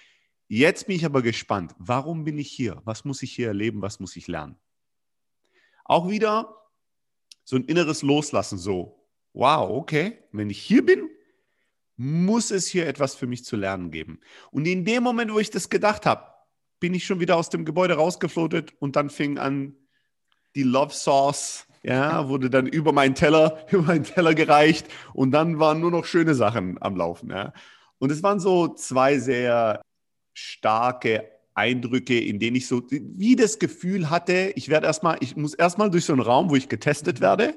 Jetzt 0.48 0.86
bin 0.86 0.96
ich 0.96 1.04
aber 1.04 1.22
gespannt. 1.22 1.74
Warum 1.78 2.24
bin 2.24 2.38
ich 2.38 2.50
hier? 2.50 2.82
Was 2.84 3.04
muss 3.04 3.22
ich 3.22 3.32
hier 3.32 3.48
erleben? 3.48 3.82
Was 3.82 4.00
muss 4.00 4.16
ich 4.16 4.28
lernen? 4.28 4.56
Auch 5.84 6.08
wieder 6.08 6.54
so 7.44 7.56
ein 7.56 7.64
inneres 7.64 8.02
Loslassen, 8.02 8.58
so, 8.58 9.06
wow, 9.32 9.68
okay, 9.70 10.18
wenn 10.32 10.50
ich 10.50 10.58
hier 10.58 10.84
bin, 10.84 11.08
muss 11.96 12.50
es 12.50 12.66
hier 12.66 12.86
etwas 12.86 13.14
für 13.14 13.26
mich 13.26 13.44
zu 13.44 13.56
lernen 13.56 13.90
geben. 13.90 14.20
Und 14.50 14.66
in 14.66 14.84
dem 14.84 15.02
Moment, 15.02 15.32
wo 15.32 15.38
ich 15.38 15.50
das 15.50 15.68
gedacht 15.68 16.06
habe, 16.06 16.32
bin 16.80 16.94
ich 16.94 17.04
schon 17.06 17.20
wieder 17.20 17.36
aus 17.36 17.50
dem 17.50 17.64
Gebäude 17.64 17.94
rausgeflotet 17.94 18.74
und 18.80 18.96
dann 18.96 19.10
fing 19.10 19.38
an 19.38 19.76
die 20.54 20.62
Love 20.62 20.92
Sauce 20.92 21.66
ja, 21.84 22.28
wurde 22.28 22.48
dann 22.48 22.66
über 22.66 22.92
meinen 22.92 23.14
Teller, 23.14 23.66
über 23.70 23.82
meinen 23.82 24.04
Teller 24.04 24.34
gereicht 24.34 24.88
und 25.12 25.30
dann 25.30 25.58
waren 25.58 25.80
nur 25.80 25.90
noch 25.90 26.06
schöne 26.06 26.34
Sachen 26.34 26.80
am 26.80 26.96
Laufen. 26.96 27.30
Ja. 27.30 27.52
Und 27.98 28.10
es 28.10 28.22
waren 28.22 28.40
so 28.40 28.74
zwei 28.74 29.18
sehr 29.18 29.82
starke 30.32 31.30
Eindrücke, 31.54 32.18
in 32.18 32.40
denen 32.40 32.56
ich 32.56 32.66
so 32.66 32.82
wie 32.90 33.36
das 33.36 33.58
Gefühl 33.58 34.10
hatte, 34.10 34.52
ich 34.56 34.68
werde 34.68 34.86
erstmal, 34.86 35.18
ich 35.20 35.36
muss 35.36 35.54
erstmal 35.54 35.90
durch 35.90 36.04
so 36.04 36.12
einen 36.12 36.22
Raum, 36.22 36.50
wo 36.50 36.56
ich 36.56 36.68
getestet 36.68 37.20
werde, 37.20 37.54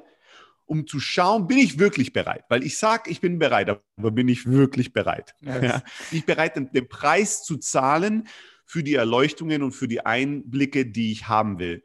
um 0.65 0.85
zu 0.85 0.99
schauen, 0.99 1.47
bin 1.47 1.57
ich 1.57 1.79
wirklich 1.79 2.13
bereit? 2.13 2.43
Weil 2.49 2.63
ich 2.63 2.77
sage, 2.77 3.09
ich 3.09 3.21
bin 3.21 3.39
bereit, 3.39 3.69
aber 3.69 4.11
bin 4.11 4.27
ich 4.27 4.45
wirklich 4.45 4.93
bereit? 4.93 5.33
Yes. 5.39 5.61
Ja, 5.63 5.83
bin 6.11 6.19
ich 6.19 6.25
bereit, 6.25 6.57
den, 6.57 6.69
den 6.71 6.87
Preis 6.87 7.43
zu 7.43 7.57
zahlen 7.57 8.27
für 8.65 8.83
die 8.83 8.95
Erleuchtungen 8.95 9.63
und 9.63 9.71
für 9.71 9.87
die 9.87 10.05
Einblicke, 10.05 10.85
die 10.85 11.13
ich 11.13 11.29
haben 11.29 11.57
will? 11.57 11.83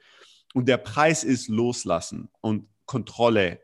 Und 0.53 0.69
der 0.69 0.77
Preis 0.77 1.25
ist 1.25 1.49
loslassen 1.49 2.29
und 2.41 2.69
Kontrolle 2.87 3.61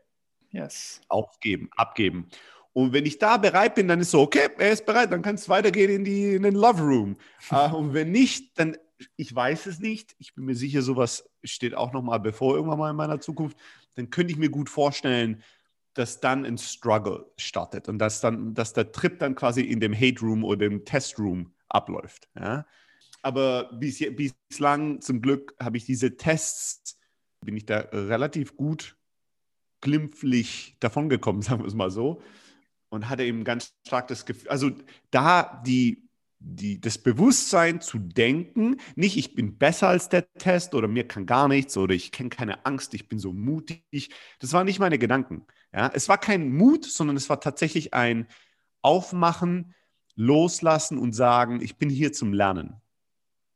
yes. 0.51 1.01
aufgeben, 1.07 1.69
abgeben. 1.75 2.29
Und 2.73 2.93
wenn 2.93 3.05
ich 3.05 3.17
da 3.17 3.37
bereit 3.37 3.75
bin, 3.75 3.87
dann 3.87 3.99
ist 3.99 4.11
so, 4.11 4.21
okay, 4.21 4.49
er 4.57 4.71
ist 4.71 4.85
bereit, 4.85 5.11
dann 5.11 5.21
kann 5.21 5.35
es 5.35 5.49
weitergehen 5.49 5.91
in, 5.91 6.03
die, 6.03 6.35
in 6.35 6.43
den 6.43 6.55
Love 6.55 6.81
Room. 6.81 7.17
uh, 7.51 7.75
und 7.75 7.93
wenn 7.93 8.11
nicht, 8.11 8.57
dann, 8.57 8.77
ich 9.15 9.33
weiß 9.33 9.65
es 9.65 9.79
nicht, 9.79 10.15
ich 10.19 10.33
bin 10.33 10.45
mir 10.45 10.55
sicher, 10.55 10.81
sowas 10.81 11.29
steht 11.43 11.75
auch 11.75 11.93
noch 11.93 12.01
mal 12.01 12.19
bevor 12.19 12.55
irgendwann 12.55 12.79
mal 12.79 12.89
in 12.91 12.95
meiner 12.95 13.19
Zukunft, 13.19 13.57
dann 13.95 14.09
könnte 14.09 14.31
ich 14.31 14.39
mir 14.39 14.49
gut 14.49 14.69
vorstellen, 14.69 15.43
dass 15.93 16.19
dann 16.19 16.45
ein 16.45 16.57
Struggle 16.57 17.25
startet 17.37 17.89
und 17.89 17.99
dass, 17.99 18.21
dann, 18.21 18.53
dass 18.53 18.73
der 18.73 18.91
Trip 18.91 19.19
dann 19.19 19.35
quasi 19.35 19.61
in 19.61 19.79
dem 19.79 19.93
Hate 19.93 20.21
Room 20.21 20.43
oder 20.43 20.57
dem 20.69 20.85
Test 20.85 21.19
Room 21.19 21.53
abläuft. 21.67 22.29
Ja? 22.35 22.65
Aber 23.21 23.71
bis, 23.73 23.99
bislang 23.99 25.01
zum 25.01 25.21
Glück 25.21 25.55
habe 25.59 25.77
ich 25.77 25.85
diese 25.85 26.17
Tests, 26.17 26.99
bin 27.41 27.57
ich 27.57 27.65
da 27.65 27.79
relativ 27.91 28.55
gut 28.55 28.97
glimpflich 29.81 30.75
davongekommen, 30.79 31.41
sagen 31.41 31.61
wir 31.61 31.67
es 31.67 31.73
mal 31.73 31.91
so. 31.91 32.21
Und 32.89 33.07
hatte 33.07 33.23
eben 33.23 33.43
ganz 33.43 33.73
stark 33.85 34.07
das 34.07 34.25
Gefühl, 34.25 34.49
also 34.49 34.71
da 35.11 35.61
die, 35.65 36.09
die, 36.39 36.81
das 36.81 36.97
Bewusstsein 36.97 37.81
zu 37.81 37.99
denken, 37.99 38.77
nicht 38.95 39.15
ich 39.17 39.35
bin 39.35 39.59
besser 39.59 39.89
als 39.89 40.09
der 40.09 40.31
Test 40.33 40.73
oder 40.73 40.87
mir 40.87 41.07
kann 41.07 41.27
gar 41.27 41.47
nichts 41.47 41.77
oder 41.77 41.93
ich 41.93 42.11
kenne 42.11 42.29
keine 42.29 42.65
Angst, 42.65 42.95
ich 42.95 43.07
bin 43.07 43.19
so 43.19 43.31
mutig. 43.31 44.09
Das 44.39 44.53
waren 44.53 44.65
nicht 44.65 44.79
meine 44.79 44.97
Gedanken. 44.97 45.45
Ja? 45.71 45.91
Es 45.93 46.09
war 46.09 46.17
kein 46.17 46.51
Mut, 46.51 46.85
sondern 46.85 47.15
es 47.15 47.29
war 47.29 47.39
tatsächlich 47.39 47.93
ein 47.93 48.27
Aufmachen, 48.81 49.75
Loslassen 50.15 50.97
und 50.97 51.13
sagen, 51.13 51.61
ich 51.61 51.77
bin 51.77 51.89
hier 51.89 52.11
zum 52.11 52.33
Lernen. 52.33 52.81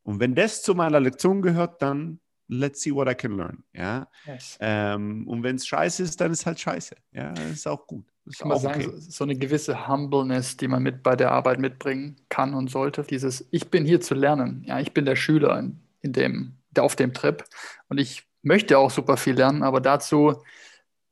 Und 0.04 0.20
wenn 0.20 0.36
das 0.36 0.62
zu 0.62 0.76
meiner 0.76 1.00
Lektion 1.00 1.42
gehört, 1.42 1.82
dann 1.82 2.20
let's 2.48 2.82
see 2.82 2.94
what 2.94 3.10
I 3.10 3.16
can 3.16 3.38
learn. 3.38 3.64
Ja? 3.74 4.08
Yes. 4.26 4.58
Ähm, 4.60 5.28
und 5.28 5.44
wenn 5.44 5.56
es 5.56 5.66
scheiße 5.66 6.04
ist, 6.04 6.20
dann 6.20 6.32
ist 6.32 6.46
halt 6.46 6.60
scheiße. 6.60 6.96
Ja, 7.12 7.32
das 7.32 7.52
ist 7.52 7.68
auch 7.68 7.88
gut. 7.88 8.06
Das 8.26 8.38
kann 8.38 8.50
man 8.50 8.60
sagen, 8.60 8.86
okay. 8.86 8.96
so 8.98 9.24
eine 9.24 9.36
gewisse 9.36 9.88
Humbleness, 9.88 10.56
die 10.56 10.68
man 10.68 10.82
mit 10.82 11.04
bei 11.04 11.16
der 11.16 11.32
Arbeit 11.32 11.60
mitbringen 11.60 12.16
kann 12.30 12.54
und 12.54 12.70
sollte. 12.70 13.04
Dieses, 13.04 13.46
ich 13.52 13.70
bin 13.70 13.86
hier 13.86 14.00
zu 14.00 14.14
lernen. 14.14 14.64
Ja, 14.66 14.80
ich 14.80 14.94
bin 14.94 15.06
der 15.06 15.18
Schüler 15.18 15.60
in, 15.60 15.82
in 16.02 16.14
dem, 16.14 16.54
der 16.72 16.84
auf 16.84 16.96
dem 16.96 17.14
Trip 17.14 17.44
und 17.90 18.00
ich 18.00 18.24
möchte 18.42 18.78
auch 18.78 18.92
super 18.92 19.18
viel 19.18 19.36
lernen, 19.36 19.64
aber 19.64 19.82
dazu 19.82 20.42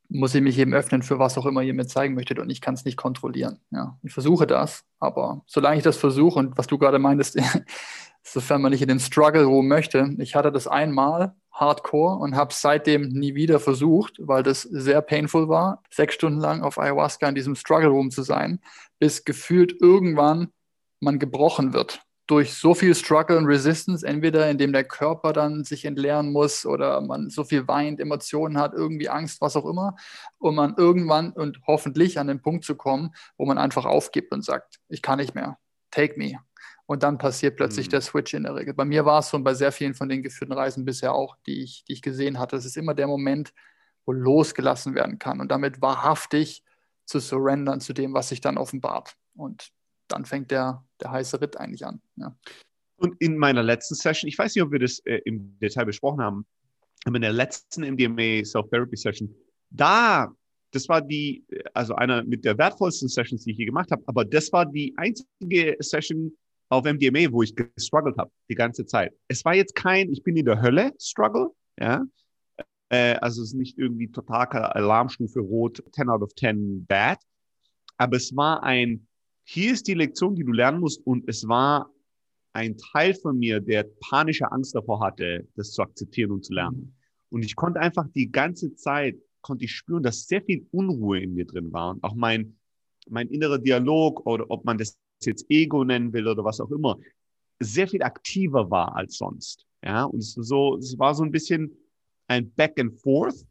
muss 0.07 0.35
ich 0.35 0.41
mich 0.41 0.57
eben 0.57 0.73
öffnen 0.73 1.03
für 1.03 1.19
was 1.19 1.37
auch 1.37 1.45
immer 1.45 1.61
ihr 1.61 1.73
mir 1.73 1.87
zeigen 1.87 2.15
möchtet 2.15 2.39
und 2.39 2.49
ich 2.49 2.59
kann 2.59 2.73
es 2.73 2.83
nicht 2.83 2.97
kontrollieren. 2.97 3.59
Ja, 3.71 3.97
ich 4.03 4.11
versuche 4.13 4.45
das, 4.45 4.83
aber 4.99 5.41
solange 5.47 5.77
ich 5.77 5.83
das 5.83 5.95
versuche 5.97 6.37
und 6.39 6.57
was 6.57 6.67
du 6.67 6.77
gerade 6.77 6.99
meintest, 6.99 7.39
sofern 8.23 8.61
man 8.61 8.71
nicht 8.71 8.81
in 8.81 8.87
den 8.87 8.99
Struggle 8.99 9.43
Room 9.43 9.67
möchte, 9.67 10.15
ich 10.19 10.35
hatte 10.35 10.51
das 10.51 10.67
einmal 10.67 11.35
hardcore 11.51 12.17
und 12.17 12.35
habe 12.35 12.53
seitdem 12.53 13.09
nie 13.09 13.35
wieder 13.35 13.59
versucht, 13.59 14.15
weil 14.19 14.43
das 14.43 14.61
sehr 14.61 15.01
painful 15.01 15.49
war, 15.49 15.83
sechs 15.89 16.15
Stunden 16.15 16.39
lang 16.39 16.63
auf 16.63 16.79
Ayahuasca 16.79 17.27
in 17.27 17.35
diesem 17.35 17.55
Struggle 17.55 17.89
Room 17.89 18.09
zu 18.09 18.23
sein, 18.23 18.59
bis 18.99 19.25
gefühlt 19.25 19.81
irgendwann 19.81 20.49
man 20.99 21.19
gebrochen 21.19 21.73
wird. 21.73 22.01
Durch 22.27 22.53
so 22.53 22.73
viel 22.73 22.95
Struggle 22.95 23.37
und 23.37 23.45
Resistance, 23.45 24.07
entweder 24.07 24.49
indem 24.49 24.71
der 24.71 24.85
Körper 24.85 25.33
dann 25.33 25.65
sich 25.65 25.83
entleeren 25.83 26.31
muss 26.31 26.65
oder 26.65 27.01
man 27.01 27.29
so 27.29 27.43
viel 27.43 27.67
weint, 27.67 27.99
Emotionen 27.99 28.57
hat, 28.57 28.73
irgendwie 28.73 29.09
Angst, 29.09 29.41
was 29.41 29.57
auch 29.57 29.65
immer, 29.65 29.97
und 30.37 30.55
man 30.55 30.75
irgendwann 30.77 31.33
und 31.33 31.59
hoffentlich 31.67 32.19
an 32.19 32.27
den 32.27 32.41
Punkt 32.41 32.63
zu 32.63 32.75
kommen, 32.75 33.13
wo 33.37 33.45
man 33.45 33.57
einfach 33.57 33.85
aufgibt 33.85 34.31
und 34.31 34.45
sagt, 34.45 34.79
ich 34.87 35.01
kann 35.01 35.19
nicht 35.19 35.35
mehr, 35.35 35.57
take 35.89 36.17
me. 36.17 36.39
Und 36.91 37.03
dann 37.03 37.17
passiert 37.17 37.55
plötzlich 37.55 37.87
mhm. 37.87 37.91
der 37.91 38.01
Switch 38.01 38.33
in 38.33 38.43
der 38.43 38.53
Regel. 38.53 38.73
Bei 38.73 38.83
mir 38.83 39.05
war 39.05 39.19
es 39.19 39.29
so 39.29 39.37
und 39.37 39.45
bei 39.45 39.53
sehr 39.53 39.71
vielen 39.71 39.93
von 39.93 40.09
den 40.09 40.23
geführten 40.23 40.51
Reisen 40.51 40.83
bisher 40.83 41.13
auch, 41.13 41.37
die 41.47 41.63
ich, 41.63 41.85
die 41.85 41.93
ich 41.93 42.01
gesehen 42.01 42.37
hatte. 42.37 42.57
Es 42.57 42.65
ist 42.65 42.75
immer 42.75 42.93
der 42.93 43.07
Moment, 43.07 43.53
wo 44.05 44.11
losgelassen 44.11 44.93
werden 44.93 45.17
kann 45.17 45.39
und 45.39 45.49
damit 45.49 45.81
wahrhaftig 45.81 46.65
zu 47.05 47.19
surrendern 47.19 47.79
zu 47.79 47.93
dem, 47.93 48.13
was 48.13 48.27
sich 48.27 48.41
dann 48.41 48.57
offenbart. 48.57 49.15
Und 49.37 49.71
dann 50.09 50.25
fängt 50.25 50.51
der, 50.51 50.83
der 50.99 51.11
heiße 51.11 51.39
Ritt 51.39 51.55
eigentlich 51.55 51.85
an. 51.85 52.01
Ja. 52.17 52.35
Und 52.97 53.15
in 53.21 53.37
meiner 53.37 53.63
letzten 53.63 53.95
Session, 53.95 54.27
ich 54.27 54.37
weiß 54.37 54.53
nicht, 54.53 54.63
ob 54.63 54.73
wir 54.73 54.79
das 54.79 54.99
äh, 55.05 55.21
im 55.23 55.57
Detail 55.61 55.85
besprochen 55.85 56.19
haben, 56.19 56.45
aber 57.05 57.15
in 57.15 57.21
der 57.21 57.31
letzten 57.31 57.89
MDMA 57.89 58.43
Self-Therapy 58.43 58.97
Session, 58.97 59.33
da, 59.69 60.29
das 60.71 60.89
war 60.89 61.01
die, 61.01 61.45
also 61.73 61.95
einer 61.95 62.25
mit 62.25 62.43
der 62.43 62.57
wertvollsten 62.57 63.07
Sessions, 63.07 63.45
die 63.45 63.51
ich 63.51 63.59
je 63.59 63.65
gemacht 63.65 63.91
habe, 63.91 64.03
aber 64.07 64.25
das 64.25 64.51
war 64.51 64.65
die 64.65 64.93
einzige 64.97 65.77
Session 65.79 66.33
auf 66.71 66.85
MDMA, 66.85 67.31
wo 67.31 67.43
ich 67.43 67.53
gestruggelt 67.55 68.17
habe, 68.17 68.31
die 68.49 68.55
ganze 68.55 68.85
Zeit. 68.85 69.13
Es 69.27 69.43
war 69.43 69.53
jetzt 69.53 69.75
kein, 69.75 70.11
ich 70.11 70.23
bin 70.23 70.37
in 70.37 70.45
der 70.45 70.61
Hölle 70.61 70.93
Struggle, 70.99 71.49
ja, 71.77 72.03
äh, 72.89 73.15
also 73.15 73.41
es 73.41 73.49
ist 73.49 73.55
nicht 73.55 73.77
irgendwie 73.77 74.09
total 74.09 74.47
Alarmstufe 74.47 75.39
rot, 75.41 75.83
10 75.91 76.09
out 76.09 76.21
of 76.21 76.33
10 76.35 76.85
bad, 76.85 77.19
aber 77.97 78.17
es 78.17 78.35
war 78.35 78.63
ein, 78.63 79.07
hier 79.43 79.73
ist 79.73 79.87
die 79.87 79.93
Lektion, 79.93 80.35
die 80.35 80.43
du 80.43 80.53
lernen 80.53 80.79
musst. 80.79 81.05
Und 81.05 81.27
es 81.27 81.47
war 81.47 81.91
ein 82.53 82.77
Teil 82.77 83.13
von 83.15 83.37
mir, 83.37 83.59
der 83.59 83.85
panische 83.99 84.51
Angst 84.51 84.73
davor 84.73 85.01
hatte, 85.01 85.47
das 85.55 85.71
zu 85.71 85.81
akzeptieren 85.81 86.31
und 86.31 86.45
zu 86.45 86.53
lernen. 86.53 86.77
Mhm. 86.77 86.93
Und 87.29 87.45
ich 87.45 87.55
konnte 87.55 87.79
einfach 87.79 88.07
die 88.15 88.31
ganze 88.31 88.75
Zeit, 88.75 89.17
konnte 89.41 89.65
ich 89.65 89.73
spüren, 89.73 90.03
dass 90.03 90.25
sehr 90.25 90.41
viel 90.41 90.67
Unruhe 90.71 91.19
in 91.19 91.33
mir 91.33 91.45
drin 91.45 91.71
war. 91.71 91.91
Und 91.91 92.03
auch 92.03 92.15
mein, 92.15 92.57
mein 93.09 93.27
innerer 93.27 93.59
Dialog 93.59 94.25
oder 94.25 94.49
ob 94.49 94.65
man 94.65 94.77
das 94.77 94.97
jetzt 95.25 95.45
Ego 95.49 95.83
nennen 95.83 96.13
will 96.13 96.27
oder 96.27 96.43
was 96.43 96.59
auch 96.59 96.71
immer, 96.71 96.97
sehr 97.59 97.87
viel 97.87 98.03
aktiver 98.03 98.71
war 98.71 98.95
als 98.95 99.17
sonst. 99.17 99.65
Ja, 99.83 100.05
und 100.05 100.19
es, 100.19 100.33
so, 100.33 100.77
es 100.77 100.97
war 100.99 101.15
so 101.15 101.23
ein 101.23 101.31
bisschen 101.31 101.77
ein 102.27 102.51
Back 102.53 102.79
and 102.79 102.99
Forth 102.99 103.45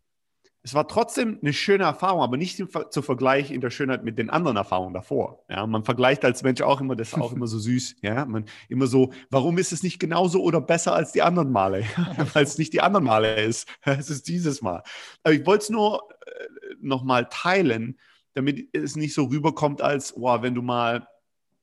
es 0.63 0.75
war 0.75 0.87
trotzdem 0.87 1.39
eine 1.41 1.55
schöne 1.55 1.85
Erfahrung, 1.85 2.21
aber 2.21 2.37
nicht 2.37 2.63
zu 2.91 3.03
Vergleich 3.03 3.51
in 3.51 3.63
der 3.63 3.71
Schönheit 3.71 4.05
mit 4.05 4.19
den 4.19 4.29
anderen 4.29 4.59
Erfahrungen 4.59 4.93
davor. 4.93 5.43
Ja, 5.49 5.67
man 5.67 5.85
vergleicht 5.85 6.23
als 6.25 6.43
Mensch 6.43 6.61
auch 6.61 6.83
immer, 6.83 6.97
das 6.97 7.09
ist 7.09 7.19
auch 7.19 7.33
immer 7.35 7.47
so 7.47 7.59
süß. 7.59 7.97
Ja, 8.03 8.27
man 8.27 8.45
immer 8.69 8.87
so, 8.87 9.11
warum 9.31 9.57
ist 9.57 9.73
es 9.73 9.83
nicht 9.83 9.99
genauso 9.99 10.43
oder 10.43 10.61
besser 10.61 10.95
als 10.95 11.13
die 11.13 11.23
anderen 11.23 11.51
Male? 11.51 11.85
Weil 12.35 12.45
es 12.45 12.59
nicht 12.59 12.75
die 12.75 12.83
anderen 12.83 13.07
Male 13.07 13.41
ist. 13.43 13.69
Es 13.85 14.11
ist 14.11 14.29
dieses 14.29 14.63
Mal. 14.63 14.83
Aber 15.23 15.35
ich 15.35 15.45
wollte 15.47 15.65
es 15.65 15.71
nur 15.71 16.09
äh, 16.27 16.75
nochmal 16.81 17.29
teilen, 17.31 17.99
damit 18.35 18.69
es 18.75 18.97
nicht 18.97 19.15
so 19.15 19.25
rüberkommt, 19.25 19.83
als, 19.83 20.15
wow, 20.17 20.43
wenn 20.43 20.55
du 20.55 20.63
mal 20.63 21.07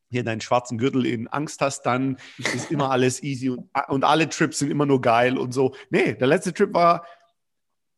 hier 0.10 0.24
deinen 0.24 0.42
schwarzen 0.42 0.78
Gürtel 0.78 1.06
in 1.06 1.28
Angst 1.28 1.62
hast, 1.62 1.84
dann 1.84 2.18
ist 2.38 2.72
immer 2.72 2.92
alles 2.92 3.24
easy 3.24 3.50
und, 3.50 3.70
und 3.90 4.04
alle 4.04 4.30
Trips 4.30 4.60
sind 4.60 4.72
immer 4.72 4.86
nur 4.86 5.02
geil 5.02 5.38
und 5.38 5.54
so. 5.54 5.76
Nee, 5.90 6.14
der 6.14 6.28
letzte 6.28 6.54
Trip 6.54 6.74
war 6.74 7.06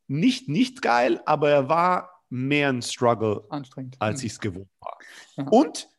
nicht 0.08 0.50
nicht 0.50 0.82
geil, 0.82 1.22
aber 1.26 1.50
er 1.50 1.70
war 1.70 2.24
mehr 2.30 2.70
ein 2.70 2.82
Struggle, 2.82 3.44
als 4.00 4.24
ich 4.24 4.34
es 4.34 4.40
gewohnt 4.40 4.70
war. 4.80 4.98
Ja. 5.36 5.46
Und 5.46 5.90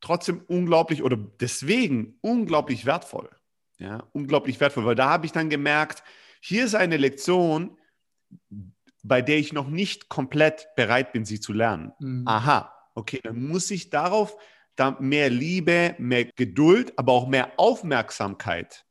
trotzdem 0.00 0.42
unglaublich 0.46 1.02
oder 1.02 1.16
deswegen 1.16 2.18
unglaublich 2.20 2.86
wertvoll. 2.86 3.30
Ja, 3.78 4.06
unglaublich 4.12 4.60
wertvoll, 4.60 4.86
weil 4.86 4.94
da 4.94 5.10
habe 5.10 5.26
ich 5.26 5.32
dann 5.32 5.50
gemerkt, 5.50 6.04
hier 6.40 6.64
ist 6.64 6.74
eine 6.74 6.96
Lektion, 6.96 7.76
bei 9.02 9.20
der 9.20 9.38
ich 9.38 9.52
noch 9.52 9.68
nicht 9.68 10.08
komplett 10.08 10.68
bereit 10.76 11.12
bin, 11.12 11.24
sie 11.24 11.40
zu 11.40 11.52
lernen. 11.52 11.92
Mhm. 11.98 12.26
Aha, 12.26 12.72
okay, 12.94 13.20
dann 13.22 13.42
muss 13.42 13.70
ich 13.70 13.90
darauf 13.90 14.36
da 14.76 14.96
mehr 15.00 15.30
Liebe, 15.30 15.94
mehr 15.98 16.26
Geduld, 16.36 16.98
aber 16.98 17.12
auch 17.12 17.28
mehr 17.28 17.52
Aufmerksamkeit 17.58 18.84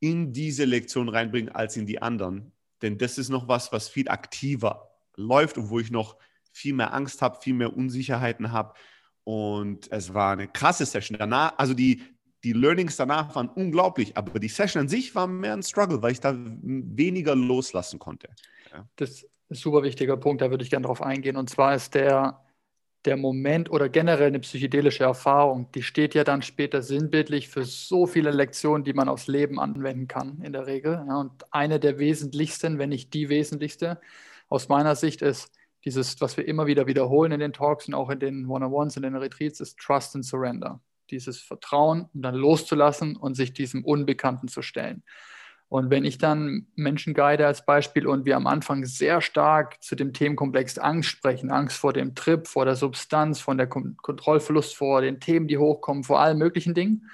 in 0.00 0.32
diese 0.32 0.64
Lektion 0.64 1.08
reinbringen 1.08 1.54
als 1.54 1.76
in 1.76 1.86
die 1.86 2.00
anderen, 2.00 2.52
denn 2.82 2.98
das 2.98 3.16
ist 3.16 3.30
noch 3.30 3.48
was, 3.48 3.72
was 3.72 3.88
viel 3.88 4.08
aktiver 4.08 4.90
läuft 5.16 5.56
und 5.56 5.70
wo 5.70 5.80
ich 5.80 5.90
noch 5.90 6.16
viel 6.52 6.74
mehr 6.74 6.92
Angst 6.92 7.22
habe, 7.22 7.40
viel 7.40 7.54
mehr 7.54 7.74
Unsicherheiten 7.74 8.52
habe. 8.52 8.74
Und 9.24 9.90
es 9.90 10.12
war 10.12 10.32
eine 10.32 10.48
krasse 10.48 10.84
Session. 10.84 11.16
Danach, 11.18 11.54
also 11.56 11.72
die, 11.72 12.02
die 12.44 12.52
Learnings 12.52 12.96
danach 12.96 13.34
waren 13.34 13.48
unglaublich, 13.48 14.16
aber 14.16 14.38
die 14.38 14.48
Session 14.48 14.82
an 14.82 14.88
sich 14.88 15.14
war 15.14 15.26
mehr 15.26 15.54
ein 15.54 15.62
Struggle, 15.62 16.02
weil 16.02 16.12
ich 16.12 16.20
da 16.20 16.36
weniger 16.36 17.34
loslassen 17.34 17.98
konnte. 17.98 18.28
Ja. 18.70 18.86
Das 18.96 19.10
ist 19.10 19.30
ein 19.50 19.54
super 19.54 19.82
wichtiger 19.82 20.18
Punkt, 20.18 20.42
da 20.42 20.50
würde 20.50 20.62
ich 20.62 20.70
gerne 20.70 20.86
drauf 20.86 21.00
eingehen. 21.00 21.36
Und 21.36 21.48
zwar 21.48 21.74
ist 21.74 21.94
der, 21.94 22.43
der 23.04 23.16
Moment 23.16 23.70
oder 23.70 23.88
generell 23.88 24.28
eine 24.28 24.40
psychedelische 24.40 25.04
Erfahrung, 25.04 25.70
die 25.72 25.82
steht 25.82 26.14
ja 26.14 26.24
dann 26.24 26.42
später 26.42 26.82
sinnbildlich 26.82 27.48
für 27.48 27.64
so 27.64 28.06
viele 28.06 28.30
Lektionen, 28.30 28.84
die 28.84 28.94
man 28.94 29.08
aufs 29.08 29.26
Leben 29.26 29.60
anwenden 29.60 30.08
kann 30.08 30.40
in 30.42 30.52
der 30.52 30.66
Regel. 30.66 31.04
Ja, 31.06 31.20
und 31.20 31.32
eine 31.52 31.78
der 31.78 31.98
wesentlichsten, 31.98 32.78
wenn 32.78 32.88
nicht 32.88 33.12
die 33.12 33.28
wesentlichste, 33.28 34.00
aus 34.48 34.68
meiner 34.68 34.94
Sicht 34.94 35.22
ist 35.22 35.52
dieses, 35.84 36.20
was 36.20 36.36
wir 36.36 36.48
immer 36.48 36.66
wieder 36.66 36.86
wiederholen 36.86 37.32
in 37.32 37.40
den 37.40 37.52
Talks 37.52 37.86
und 37.88 37.94
auch 37.94 38.08
in 38.08 38.18
den 38.18 38.46
One-on-Ones, 38.46 38.96
in 38.96 39.02
den 39.02 39.16
Retreats, 39.16 39.60
ist 39.60 39.78
Trust 39.78 40.14
and 40.14 40.24
Surrender. 40.24 40.80
Dieses 41.10 41.40
Vertrauen 41.40 42.08
und 42.14 42.22
dann 42.22 42.34
loszulassen 42.34 43.16
und 43.16 43.34
sich 43.34 43.52
diesem 43.52 43.84
Unbekannten 43.84 44.48
zu 44.48 44.62
stellen. 44.62 45.02
Und 45.68 45.90
wenn 45.90 46.04
ich 46.04 46.18
dann 46.18 46.66
Menschen 46.76 47.14
guide 47.14 47.46
als 47.46 47.64
Beispiel 47.64 48.06
und 48.06 48.26
wir 48.26 48.36
am 48.36 48.46
Anfang 48.46 48.84
sehr 48.84 49.20
stark 49.20 49.82
zu 49.82 49.96
dem 49.96 50.12
Themenkomplex 50.12 50.78
Angst 50.78 51.08
sprechen, 51.08 51.50
Angst 51.50 51.76
vor 51.76 51.92
dem 51.92 52.14
Trip, 52.14 52.46
vor 52.46 52.64
der 52.64 52.76
Substanz, 52.76 53.40
von 53.40 53.58
der 53.58 53.66
Kon 53.66 53.96
Kontrollverlust, 54.00 54.76
vor 54.76 55.00
den 55.00 55.20
Themen, 55.20 55.48
die 55.48 55.58
hochkommen, 55.58 56.04
vor 56.04 56.20
allen 56.20 56.38
möglichen 56.38 56.74
Dingen. 56.74 57.10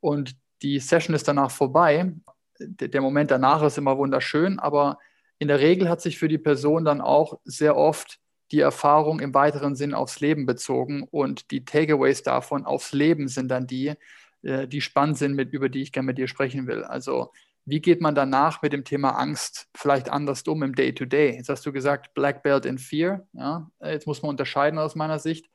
Und 0.00 0.36
die 0.62 0.78
Session 0.78 1.14
ist 1.14 1.28
danach 1.28 1.50
vorbei. 1.50 2.12
Der 2.58 3.00
Moment 3.00 3.30
danach 3.30 3.62
ist 3.62 3.78
immer 3.78 3.98
wunderschön, 3.98 4.58
aber 4.58 4.98
in 5.38 5.48
der 5.48 5.60
Regel 5.60 5.88
hat 5.88 6.00
sich 6.00 6.18
für 6.18 6.28
die 6.28 6.38
Person 6.38 6.84
dann 6.84 7.00
auch 7.00 7.40
sehr 7.44 7.76
oft 7.76 8.18
die 8.52 8.60
Erfahrung 8.60 9.20
im 9.20 9.32
weiteren 9.32 9.74
Sinn 9.76 9.94
aufs 9.94 10.20
Leben 10.20 10.44
bezogen 10.44 11.06
und 11.10 11.50
die 11.50 11.64
Takeaways 11.64 12.22
davon 12.22 12.66
aufs 12.66 12.92
Leben 12.92 13.28
sind 13.28 13.48
dann 13.48 13.66
die, 13.66 13.94
äh, 14.42 14.66
die 14.66 14.80
spannend 14.80 15.18
sind, 15.18 15.34
mit, 15.34 15.52
über 15.52 15.68
die 15.68 15.82
ich 15.82 15.92
gerne 15.92 16.06
mit 16.06 16.18
dir 16.18 16.28
sprechen 16.28 16.66
will. 16.66 16.84
Also 16.84 17.30
wie 17.64 17.80
geht 17.80 18.00
man 18.00 18.14
danach 18.14 18.62
mit 18.62 18.72
dem 18.72 18.84
Thema 18.84 19.10
Angst 19.10 19.68
vielleicht 19.76 20.10
anders 20.10 20.42
um 20.42 20.62
im 20.62 20.74
Day-to-Day? 20.74 21.30
-Day? 21.30 21.36
Jetzt 21.36 21.48
hast 21.48 21.64
du 21.66 21.72
gesagt, 21.72 22.14
Black 22.14 22.42
Belt 22.42 22.64
in 22.64 22.78
Fear. 22.78 23.26
Ja? 23.32 23.70
Jetzt 23.80 24.06
muss 24.06 24.22
man 24.22 24.30
unterscheiden 24.30 24.78
aus 24.78 24.94
meiner 24.94 25.18
Sicht 25.18 25.50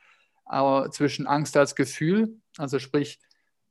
aber 0.45 0.91
zwischen 0.91 1.27
Angst 1.27 1.57
als 1.57 1.75
Gefühl, 1.75 2.39
also 2.57 2.79
sprich 2.79 3.19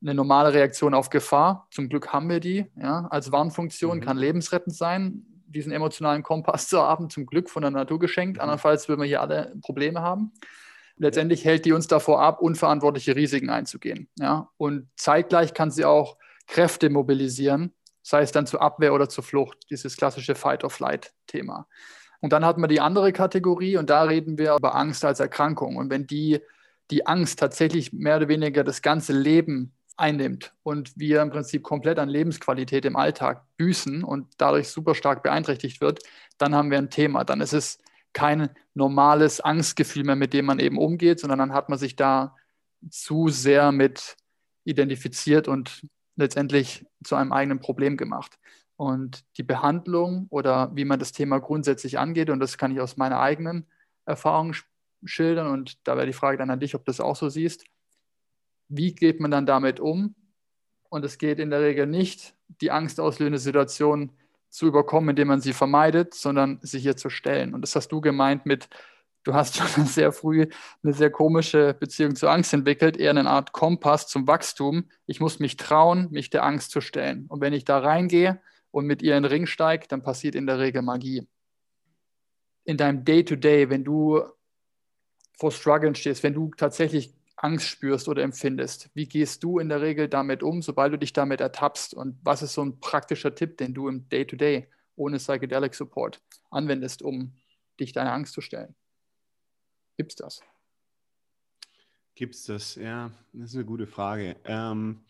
eine 0.02 0.14
normale 0.14 0.52
Reaktion 0.52 0.92
auf 0.92 1.08
Gefahr. 1.08 1.66
Zum 1.70 1.88
Glück 1.88 2.12
haben 2.12 2.28
wir 2.28 2.40
die 2.40 2.66
ja? 2.76 3.06
als 3.10 3.32
Warnfunktion, 3.32 3.98
mhm. 3.98 4.02
kann 4.02 4.18
lebensrettend 4.18 4.76
sein. 4.76 5.24
diesen 5.46 5.72
emotionalen 5.72 6.24
Kompass 6.24 6.68
zu 6.68 6.82
haben, 6.82 7.08
zum 7.10 7.26
Glück 7.26 7.48
von 7.48 7.62
der 7.62 7.70
Natur 7.70 8.00
geschenkt. 8.00 8.36
Mhm. 8.36 8.42
Andernfalls 8.42 8.88
würden 8.88 9.00
wir 9.00 9.06
hier 9.06 9.22
alle 9.22 9.54
Probleme 9.62 10.02
haben. 10.02 10.32
Letztendlich 10.96 11.44
hält 11.44 11.64
die 11.64 11.72
uns 11.72 11.86
davor 11.86 12.20
ab, 12.20 12.40
unverantwortliche 12.40 13.16
Risiken 13.16 13.50
einzugehen. 13.50 14.08
Ja? 14.18 14.50
Und 14.56 14.88
zeitgleich 14.96 15.54
kann 15.54 15.70
sie 15.70 15.84
auch 15.84 16.18
Kräfte 16.46 16.90
mobilisieren, 16.90 17.72
sei 18.04 18.20
es 18.20 18.32
dann 18.32 18.46
zur 18.46 18.60
Abwehr 18.60 18.92
oder 18.92 19.08
zur 19.08 19.24
Flucht, 19.24 19.58
dieses 19.70 19.96
klassische 19.96 20.34
Fight-or-Flight-Thema. 20.34 21.66
Und 22.20 22.32
dann 22.32 22.44
hat 22.44 22.58
man 22.58 22.68
die 22.68 22.80
andere 22.80 23.12
Kategorie 23.12 23.76
und 23.76 23.90
da 23.90 24.02
reden 24.02 24.38
wir 24.38 24.54
über 24.54 24.74
Angst 24.74 25.04
als 25.04 25.20
Erkrankung. 25.20 25.76
Und 25.76 25.90
wenn 25.90 26.06
die, 26.06 26.40
die 26.90 27.06
Angst 27.06 27.38
tatsächlich 27.38 27.92
mehr 27.92 28.18
oder 28.18 28.28
weniger 28.28 28.62
das 28.62 28.82
ganze 28.82 29.14
Leben 29.14 29.74
einnimmt 29.96 30.54
und 30.62 30.92
wir 30.98 31.22
im 31.22 31.30
Prinzip 31.30 31.62
komplett 31.62 31.98
an 31.98 32.08
Lebensqualität 32.08 32.84
im 32.84 32.96
Alltag 32.96 33.44
büßen 33.56 34.04
und 34.04 34.28
dadurch 34.36 34.68
super 34.68 34.94
stark 34.94 35.22
beeinträchtigt 35.22 35.80
wird, 35.80 36.00
dann 36.36 36.54
haben 36.54 36.70
wir 36.70 36.78
ein 36.78 36.90
Thema. 36.90 37.24
Dann 37.24 37.40
ist 37.40 37.54
es 37.54 37.78
kein 38.12 38.50
normales 38.74 39.40
Angstgefühl 39.40 40.04
mehr, 40.04 40.16
mit 40.16 40.34
dem 40.34 40.44
man 40.44 40.58
eben 40.58 40.78
umgeht, 40.78 41.20
sondern 41.20 41.38
dann 41.38 41.52
hat 41.54 41.68
man 41.68 41.78
sich 41.78 41.96
da 41.96 42.36
zu 42.90 43.28
sehr 43.28 43.72
mit 43.72 44.16
identifiziert 44.64 45.48
und 45.48 45.86
letztendlich 46.16 46.86
zu 47.02 47.16
einem 47.16 47.32
eigenen 47.32 47.60
Problem 47.60 47.96
gemacht. 47.96 48.38
Und 48.76 49.24
die 49.36 49.42
Behandlung 49.42 50.26
oder 50.30 50.74
wie 50.74 50.84
man 50.84 50.98
das 50.98 51.12
Thema 51.12 51.38
grundsätzlich 51.38 51.98
angeht, 51.98 52.30
und 52.30 52.40
das 52.40 52.58
kann 52.58 52.72
ich 52.72 52.80
aus 52.80 52.96
meiner 52.96 53.20
eigenen 53.20 53.66
Erfahrung 54.04 54.54
schildern, 55.04 55.48
und 55.48 55.86
da 55.86 55.96
wäre 55.96 56.06
die 56.06 56.12
Frage 56.12 56.38
dann 56.38 56.50
an 56.50 56.60
dich, 56.60 56.74
ob 56.74 56.84
du 56.84 56.90
das 56.90 57.00
auch 57.00 57.16
so 57.16 57.28
siehst. 57.28 57.64
Wie 58.68 58.94
geht 58.94 59.20
man 59.20 59.30
dann 59.30 59.46
damit 59.46 59.78
um? 59.78 60.14
Und 60.88 61.04
es 61.04 61.18
geht 61.18 61.38
in 61.38 61.50
der 61.50 61.60
Regel 61.60 61.86
nicht, 61.86 62.34
die 62.60 62.70
angstauslösende 62.70 63.38
Situation 63.38 64.12
zu 64.48 64.66
überkommen, 64.66 65.10
indem 65.10 65.28
man 65.28 65.40
sie 65.40 65.52
vermeidet, 65.52 66.14
sondern 66.14 66.58
sich 66.62 66.84
ihr 66.84 66.96
zu 66.96 67.10
stellen. 67.10 67.54
Und 67.54 67.62
das 67.62 67.74
hast 67.74 67.88
du 67.88 68.00
gemeint 68.00 68.46
mit, 68.46 68.68
du 69.24 69.34
hast 69.34 69.56
schon 69.56 69.86
sehr 69.86 70.12
früh 70.12 70.46
eine 70.82 70.92
sehr 70.92 71.10
komische 71.10 71.74
Beziehung 71.74 72.14
zur 72.14 72.30
Angst 72.30 72.52
entwickelt, 72.52 72.96
eher 72.96 73.10
eine 73.10 73.28
Art 73.28 73.52
Kompass 73.52 74.06
zum 74.06 74.26
Wachstum. 74.26 74.88
Ich 75.06 75.20
muss 75.20 75.40
mich 75.40 75.56
trauen, 75.56 76.08
mich 76.10 76.30
der 76.30 76.44
Angst 76.44 76.70
zu 76.70 76.80
stellen. 76.80 77.26
Und 77.28 77.40
wenn 77.40 77.52
ich 77.52 77.64
da 77.64 77.78
reingehe 77.78 78.40
und 78.70 78.86
mit 78.86 79.02
ihr 79.02 79.16
in 79.16 79.22
den 79.24 79.30
Ring 79.30 79.46
steige, 79.46 79.88
dann 79.88 80.02
passiert 80.02 80.34
in 80.34 80.46
der 80.46 80.58
Regel 80.58 80.82
Magie. 80.82 81.26
In 82.64 82.76
deinem 82.76 83.04
Day-to-Day, 83.04 83.64
-Day, 83.64 83.70
wenn 83.70 83.84
du 83.84 84.22
vor 85.36 85.50
Struggeln 85.50 85.94
stehst, 85.94 86.22
wenn 86.22 86.34
du 86.34 86.50
tatsächlich 86.56 87.12
Angst 87.36 87.66
spürst 87.66 88.08
oder 88.08 88.22
empfindest, 88.22 88.90
wie 88.94 89.06
gehst 89.06 89.42
du 89.42 89.58
in 89.58 89.68
der 89.68 89.82
Regel 89.82 90.08
damit 90.08 90.42
um, 90.42 90.62
sobald 90.62 90.92
du 90.92 90.98
dich 90.98 91.12
damit 91.12 91.40
ertappst? 91.40 91.92
Und 91.92 92.18
was 92.22 92.42
ist 92.42 92.54
so 92.54 92.62
ein 92.62 92.78
praktischer 92.80 93.34
Tipp, 93.34 93.58
den 93.58 93.74
du 93.74 93.88
im 93.88 94.08
Day-to-Day 94.08 94.58
-Day 94.58 94.66
ohne 94.96 95.18
Psychedelic 95.18 95.74
Support 95.74 96.22
anwendest, 96.50 97.02
um 97.02 97.34
dich 97.80 97.92
deiner 97.92 98.12
Angst 98.12 98.32
zu 98.32 98.40
stellen? 98.40 98.74
Gibt 99.96 100.12
es 100.12 100.16
das? 100.16 100.40
Gibt 102.14 102.34
es 102.34 102.44
das? 102.44 102.74
Ja, 102.76 103.10
das 103.32 103.50
ist 103.50 103.56
eine 103.56 103.64
gute 103.64 103.86
Frage. 103.86 104.36
Ähm, 104.44 105.00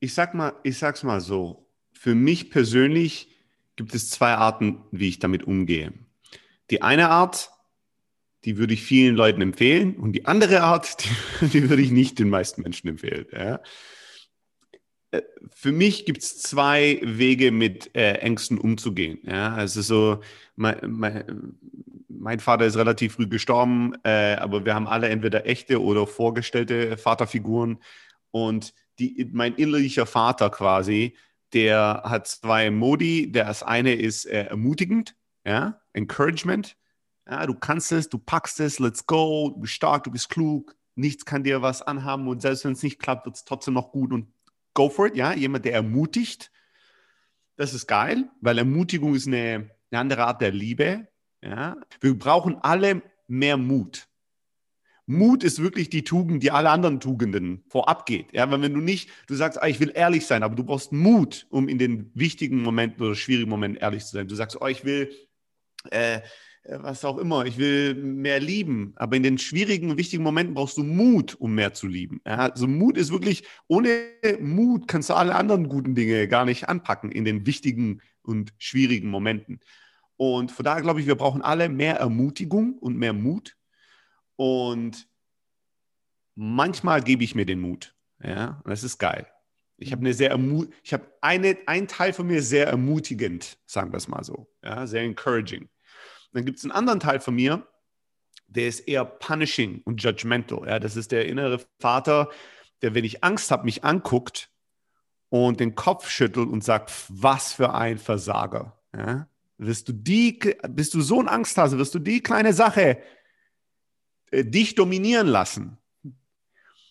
ich 0.00 0.14
sag 0.14 0.34
mal, 0.34 0.54
ich 0.62 0.78
sag's 0.78 1.02
mal 1.02 1.20
so. 1.20 1.68
Für 1.92 2.14
mich 2.14 2.50
persönlich 2.50 3.28
gibt 3.76 3.94
es 3.94 4.10
zwei 4.10 4.34
Arten, 4.34 4.84
wie 4.90 5.08
ich 5.08 5.18
damit 5.18 5.44
umgehe. 5.44 5.92
Die 6.70 6.82
eine 6.82 7.10
Art, 7.10 7.50
die 8.44 8.56
würde 8.56 8.74
ich 8.74 8.82
vielen 8.82 9.14
Leuten 9.14 9.40
empfehlen 9.40 9.96
und 9.96 10.12
die 10.12 10.26
andere 10.26 10.62
Art, 10.62 10.96
die, 11.40 11.46
die 11.46 11.70
würde 11.70 11.82
ich 11.82 11.90
nicht 11.90 12.18
den 12.18 12.28
meisten 12.28 12.62
Menschen 12.62 12.88
empfehlen. 12.88 13.26
Ja. 13.32 13.60
Äh, 15.12 15.22
für 15.50 15.72
mich 15.72 16.04
gibt 16.06 16.22
es 16.22 16.38
zwei 16.38 17.00
Wege, 17.02 17.52
mit 17.52 17.94
äh, 17.94 18.14
Ängsten 18.14 18.58
umzugehen. 18.58 19.20
Ja. 19.24 19.54
Also 19.54 19.82
so, 19.82 20.20
mein, 20.56 20.78
mein, 20.88 21.58
mein 22.18 22.40
Vater 22.40 22.66
ist 22.66 22.76
relativ 22.76 23.14
früh 23.14 23.26
gestorben, 23.26 23.94
äh, 24.04 24.36
aber 24.36 24.64
wir 24.64 24.74
haben 24.74 24.86
alle 24.86 25.08
entweder 25.08 25.46
echte 25.46 25.82
oder 25.82 26.06
vorgestellte 26.06 26.96
Vaterfiguren. 26.96 27.78
Und 28.30 28.74
die, 28.98 29.28
mein 29.32 29.54
innerlicher 29.54 30.06
Vater 30.06 30.50
quasi, 30.50 31.16
der 31.52 32.02
hat 32.04 32.26
zwei 32.26 32.70
Modi. 32.70 33.30
Das 33.32 33.62
eine 33.62 33.94
ist 33.94 34.24
äh, 34.24 34.44
ermutigend, 34.44 35.14
ja, 35.44 35.80
Encouragement. 35.92 36.76
Ja, 37.28 37.46
du 37.46 37.54
kannst 37.54 37.92
es, 37.92 38.08
du 38.08 38.18
packst 38.18 38.60
es, 38.60 38.78
let's 38.78 39.06
go, 39.06 39.50
du 39.54 39.60
bist 39.60 39.74
stark, 39.74 40.04
du 40.04 40.10
bist 40.10 40.28
klug, 40.28 40.74
nichts 40.96 41.24
kann 41.24 41.44
dir 41.44 41.62
was 41.62 41.82
anhaben 41.82 42.26
und 42.26 42.42
selbst 42.42 42.64
wenn 42.64 42.72
es 42.72 42.82
nicht 42.82 42.98
klappt, 42.98 43.26
wird 43.26 43.36
es 43.36 43.44
trotzdem 43.44 43.74
noch 43.74 43.92
gut 43.92 44.12
und 44.12 44.32
go 44.74 44.88
for 44.88 45.06
it, 45.06 45.16
ja, 45.16 45.32
jemand, 45.32 45.64
der 45.64 45.74
ermutigt. 45.74 46.50
Das 47.56 47.74
ist 47.74 47.86
geil, 47.86 48.28
weil 48.40 48.58
Ermutigung 48.58 49.14
ist 49.14 49.26
eine, 49.26 49.70
eine 49.90 50.00
andere 50.00 50.24
Art 50.24 50.40
der 50.40 50.50
Liebe. 50.50 51.08
Ja? 51.42 51.76
Wir 52.00 52.18
brauchen 52.18 52.56
alle 52.62 53.02
mehr 53.28 53.56
Mut. 53.56 54.08
Mut 55.06 55.42
ist 55.42 55.60
wirklich 55.60 55.90
die 55.90 56.04
Tugend, 56.04 56.42
die 56.42 56.52
alle 56.52 56.70
anderen 56.70 57.00
Tugenden 57.00 57.64
vorab 57.68 58.06
geht. 58.06 58.32
Ja, 58.32 58.50
weil 58.50 58.62
wenn 58.62 58.74
du 58.74 58.80
nicht, 58.80 59.10
du 59.26 59.34
sagst, 59.34 59.60
ah, 59.60 59.66
ich 59.66 59.80
will 59.80 59.92
ehrlich 59.94 60.26
sein, 60.26 60.42
aber 60.42 60.54
du 60.54 60.64
brauchst 60.64 60.92
Mut, 60.92 61.46
um 61.50 61.68
in 61.68 61.78
den 61.78 62.10
wichtigen 62.14 62.62
Momenten 62.62 63.02
oder 63.04 63.14
schwierigen 63.14 63.50
Momenten 63.50 63.80
ehrlich 63.80 64.04
zu 64.04 64.12
sein. 64.12 64.28
Du 64.28 64.34
sagst, 64.36 64.60
oh, 64.60 64.66
ich 64.68 64.84
will, 64.84 65.10
äh, 65.90 66.20
was 66.64 67.04
auch 67.04 67.18
immer, 67.18 67.44
ich 67.44 67.58
will 67.58 67.94
mehr 67.94 68.38
lieben. 68.38 68.92
Aber 68.94 69.16
in 69.16 69.24
den 69.24 69.38
schwierigen, 69.38 69.98
wichtigen 69.98 70.22
Momenten 70.22 70.54
brauchst 70.54 70.78
du 70.78 70.84
Mut, 70.84 71.34
um 71.34 71.54
mehr 71.54 71.74
zu 71.74 71.88
lieben. 71.88 72.20
Ja, 72.24 72.50
also 72.50 72.68
Mut 72.68 72.96
ist 72.96 73.10
wirklich, 73.10 73.42
ohne 73.66 74.04
Mut 74.40 74.86
kannst 74.86 75.10
du 75.10 75.14
alle 75.14 75.34
anderen 75.34 75.68
guten 75.68 75.96
Dinge 75.96 76.28
gar 76.28 76.44
nicht 76.44 76.68
anpacken 76.68 77.10
in 77.10 77.24
den 77.24 77.44
wichtigen 77.44 78.00
und 78.22 78.52
schwierigen 78.58 79.08
Momenten. 79.08 79.58
Und 80.22 80.52
von 80.52 80.64
daher 80.64 80.82
glaube 80.82 81.00
ich, 81.00 81.08
wir 81.08 81.16
brauchen 81.16 81.42
alle 81.42 81.68
mehr 81.68 81.96
Ermutigung 81.96 82.78
und 82.78 82.96
mehr 82.96 83.12
Mut. 83.12 83.56
Und 84.36 85.08
manchmal 86.36 87.02
gebe 87.02 87.24
ich 87.24 87.34
mir 87.34 87.44
den 87.44 87.60
Mut. 87.60 87.96
Ja, 88.22 88.60
und 88.62 88.70
das 88.70 88.84
ist 88.84 88.98
geil. 88.98 89.26
Ich 89.78 89.90
habe 89.90 90.02
eine 90.02 90.14
sehr 90.14 90.30
ermut 90.30 90.72
ich 90.84 90.92
habe 90.92 91.12
eine, 91.22 91.58
ein 91.66 91.88
Teil 91.88 92.12
von 92.12 92.28
mir 92.28 92.40
sehr 92.40 92.68
ermutigend, 92.68 93.58
sagen 93.66 93.90
wir 93.90 93.96
es 93.96 94.06
mal 94.06 94.22
so. 94.22 94.46
Ja, 94.62 94.86
sehr 94.86 95.02
encouraging. 95.02 95.68
Dann 96.32 96.44
gibt 96.44 96.58
es 96.58 96.64
einen 96.64 96.70
anderen 96.70 97.00
Teil 97.00 97.18
von 97.18 97.34
mir, 97.34 97.66
der 98.46 98.68
ist 98.68 98.86
eher 98.86 99.04
punishing 99.04 99.82
und 99.84 100.04
judgmental. 100.04 100.68
Ja, 100.68 100.78
das 100.78 100.94
ist 100.94 101.10
der 101.10 101.26
innere 101.26 101.58
Vater, 101.80 102.30
der, 102.80 102.94
wenn 102.94 103.02
ich 103.02 103.24
Angst 103.24 103.50
habe, 103.50 103.64
mich 103.64 103.82
anguckt 103.82 104.52
und 105.30 105.58
den 105.58 105.74
Kopf 105.74 106.08
schüttelt 106.08 106.48
und 106.48 106.62
sagt, 106.62 106.92
was 107.08 107.52
für 107.54 107.74
ein 107.74 107.98
Versager. 107.98 108.80
Ja? 108.94 109.26
Wirst 109.66 109.88
du 109.88 109.92
die, 109.92 110.38
bist 110.68 110.94
du 110.94 111.00
so 111.00 111.20
ein 111.20 111.28
Angsthase, 111.28 111.78
wirst 111.78 111.94
du 111.94 111.98
die 111.98 112.22
kleine 112.22 112.52
Sache 112.52 112.98
äh, 114.30 114.44
dich 114.44 114.74
dominieren 114.74 115.26
lassen. 115.26 115.78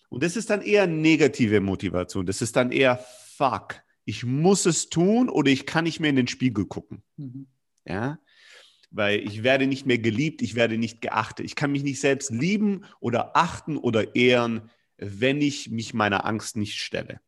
Und 0.09 0.23
das 0.23 0.35
ist 0.35 0.49
dann 0.49 0.61
eher 0.61 0.87
negative 0.87 1.61
Motivation. 1.61 2.25
Das 2.25 2.41
ist 2.41 2.55
dann 2.55 2.71
eher 2.71 2.97
fuck. 3.35 3.81
Ich 4.03 4.25
muss 4.25 4.65
es 4.65 4.89
tun 4.89 5.29
oder 5.29 5.51
ich 5.51 5.65
kann 5.65 5.85
nicht 5.85 5.99
mehr 5.99 6.09
in 6.09 6.15
den 6.15 6.27
Spiegel 6.27 6.65
gucken. 6.65 7.01
Mhm. 7.17 7.47
Ja, 7.85 8.19
weil 8.91 9.21
ich 9.21 9.41
werde 9.41 9.67
nicht 9.67 9.85
mehr 9.85 9.97
geliebt, 9.97 10.41
ich 10.41 10.55
werde 10.55 10.77
nicht 10.77 11.01
geachtet. 11.01 11.45
Ich 11.45 11.55
kann 11.55 11.71
mich 11.71 11.83
nicht 11.83 12.01
selbst 12.01 12.29
lieben 12.29 12.83
oder 12.99 13.35
achten 13.37 13.77
oder 13.77 14.15
ehren, 14.15 14.69
wenn 14.97 15.41
ich 15.41 15.71
mich 15.71 15.93
meiner 15.93 16.25
Angst 16.25 16.57
nicht 16.57 16.77
stelle. 16.77 17.21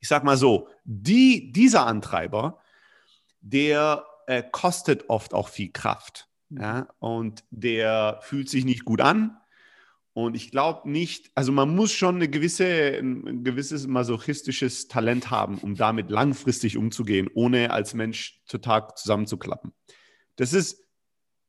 Ich 0.00 0.08
sag 0.08 0.22
mal 0.22 0.36
so, 0.36 0.68
die, 0.84 1.50
dieser 1.50 1.86
Antreiber, 1.86 2.60
der 3.40 4.04
äh, 4.26 4.42
kostet 4.50 5.08
oft 5.08 5.34
auch 5.34 5.48
viel 5.48 5.70
Kraft. 5.70 6.28
Mhm. 6.48 6.60
Ja? 6.60 6.88
Und 6.98 7.44
der 7.50 8.18
fühlt 8.22 8.48
sich 8.48 8.64
nicht 8.64 8.84
gut 8.84 9.00
an. 9.00 9.36
Und 10.12 10.36
ich 10.36 10.52
glaube 10.52 10.88
nicht, 10.88 11.32
also 11.34 11.50
man 11.50 11.74
muss 11.74 11.90
schon 11.90 12.16
eine 12.16 12.28
gewisse, 12.28 12.64
ein 12.64 13.42
gewisses 13.42 13.88
masochistisches 13.88 14.86
Talent 14.86 15.30
haben, 15.30 15.58
um 15.58 15.74
damit 15.74 16.08
langfristig 16.08 16.76
umzugehen, 16.76 17.28
ohne 17.34 17.72
als 17.72 17.94
Mensch 17.94 18.40
total 18.46 18.86
zusammenzuklappen. 18.94 19.72
Das 20.36 20.52
ist, 20.52 20.84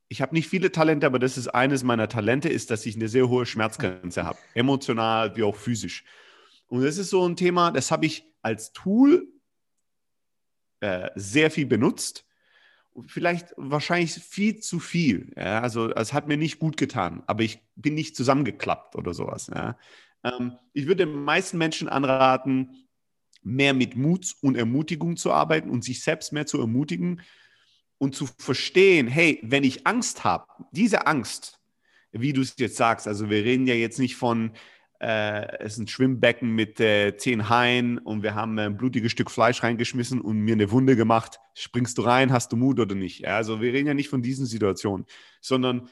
ich 0.08 0.20
habe 0.20 0.34
nicht 0.34 0.48
viele 0.48 0.72
Talente, 0.72 1.06
aber 1.06 1.20
das 1.20 1.38
ist 1.38 1.46
eines 1.46 1.84
meiner 1.84 2.08
Talente, 2.08 2.48
ist, 2.48 2.72
dass 2.72 2.86
ich 2.86 2.96
eine 2.96 3.06
sehr 3.06 3.28
hohe 3.28 3.46
Schmerzgrenze 3.46 4.24
habe, 4.24 4.38
emotional 4.54 5.36
wie 5.36 5.44
auch 5.44 5.56
physisch. 5.56 6.04
Und 6.66 6.82
das 6.82 6.98
ist 6.98 7.10
so 7.10 7.24
ein 7.24 7.36
Thema, 7.36 7.70
das 7.70 7.92
habe 7.92 8.06
ich 8.06 8.24
als 8.42 8.72
Tool 8.72 9.28
äh, 10.80 11.10
sehr 11.14 11.52
viel 11.52 11.66
benutzt 11.66 12.26
vielleicht 13.06 13.52
wahrscheinlich 13.56 14.12
viel 14.14 14.60
zu 14.60 14.80
viel. 14.80 15.32
Ja? 15.36 15.60
Also 15.60 15.90
es 15.90 16.12
hat 16.12 16.28
mir 16.28 16.36
nicht 16.36 16.58
gut 16.58 16.76
getan, 16.76 17.22
aber 17.26 17.42
ich 17.42 17.60
bin 17.74 17.94
nicht 17.94 18.16
zusammengeklappt 18.16 18.96
oder 18.96 19.14
sowas. 19.14 19.50
Ja? 19.54 19.78
Ähm, 20.24 20.52
ich 20.72 20.86
würde 20.86 21.06
den 21.06 21.24
meisten 21.24 21.58
Menschen 21.58 21.88
anraten, 21.88 22.86
mehr 23.42 23.74
mit 23.74 23.96
Mut 23.96 24.34
und 24.40 24.56
Ermutigung 24.56 25.16
zu 25.16 25.32
arbeiten 25.32 25.70
und 25.70 25.84
sich 25.84 26.02
selbst 26.02 26.32
mehr 26.32 26.46
zu 26.46 26.58
ermutigen 26.58 27.22
und 27.98 28.14
zu 28.14 28.28
verstehen, 28.38 29.06
hey, 29.06 29.38
wenn 29.42 29.64
ich 29.64 29.86
Angst 29.86 30.24
habe, 30.24 30.46
diese 30.72 31.06
Angst, 31.06 31.60
wie 32.10 32.32
du 32.32 32.40
es 32.40 32.54
jetzt 32.58 32.76
sagst, 32.76 33.06
also 33.06 33.30
wir 33.30 33.44
reden 33.44 33.66
ja 33.66 33.74
jetzt 33.74 33.98
nicht 33.98 34.16
von 34.16 34.52
äh, 35.00 35.58
es 35.58 35.74
ist 35.74 35.78
ein 35.78 35.88
Schwimmbecken 35.88 36.50
mit 36.50 36.80
äh, 36.80 37.16
zehn 37.16 37.48
Haien 37.48 37.98
und 37.98 38.22
wir 38.22 38.34
haben 38.34 38.58
ein 38.58 38.76
blutiges 38.76 39.12
Stück 39.12 39.30
Fleisch 39.30 39.62
reingeschmissen 39.62 40.20
und 40.20 40.38
mir 40.38 40.54
eine 40.54 40.70
Wunde 40.70 40.96
gemacht. 40.96 41.38
Springst 41.54 41.98
du 41.98 42.02
rein, 42.02 42.32
hast 42.32 42.52
du 42.52 42.56
Mut 42.56 42.80
oder 42.80 42.94
nicht? 42.94 43.20
Ja, 43.20 43.36
also 43.36 43.60
wir 43.60 43.72
reden 43.72 43.88
ja 43.88 43.94
nicht 43.94 44.08
von 44.08 44.22
diesen 44.22 44.46
Situationen, 44.46 45.06
sondern 45.40 45.88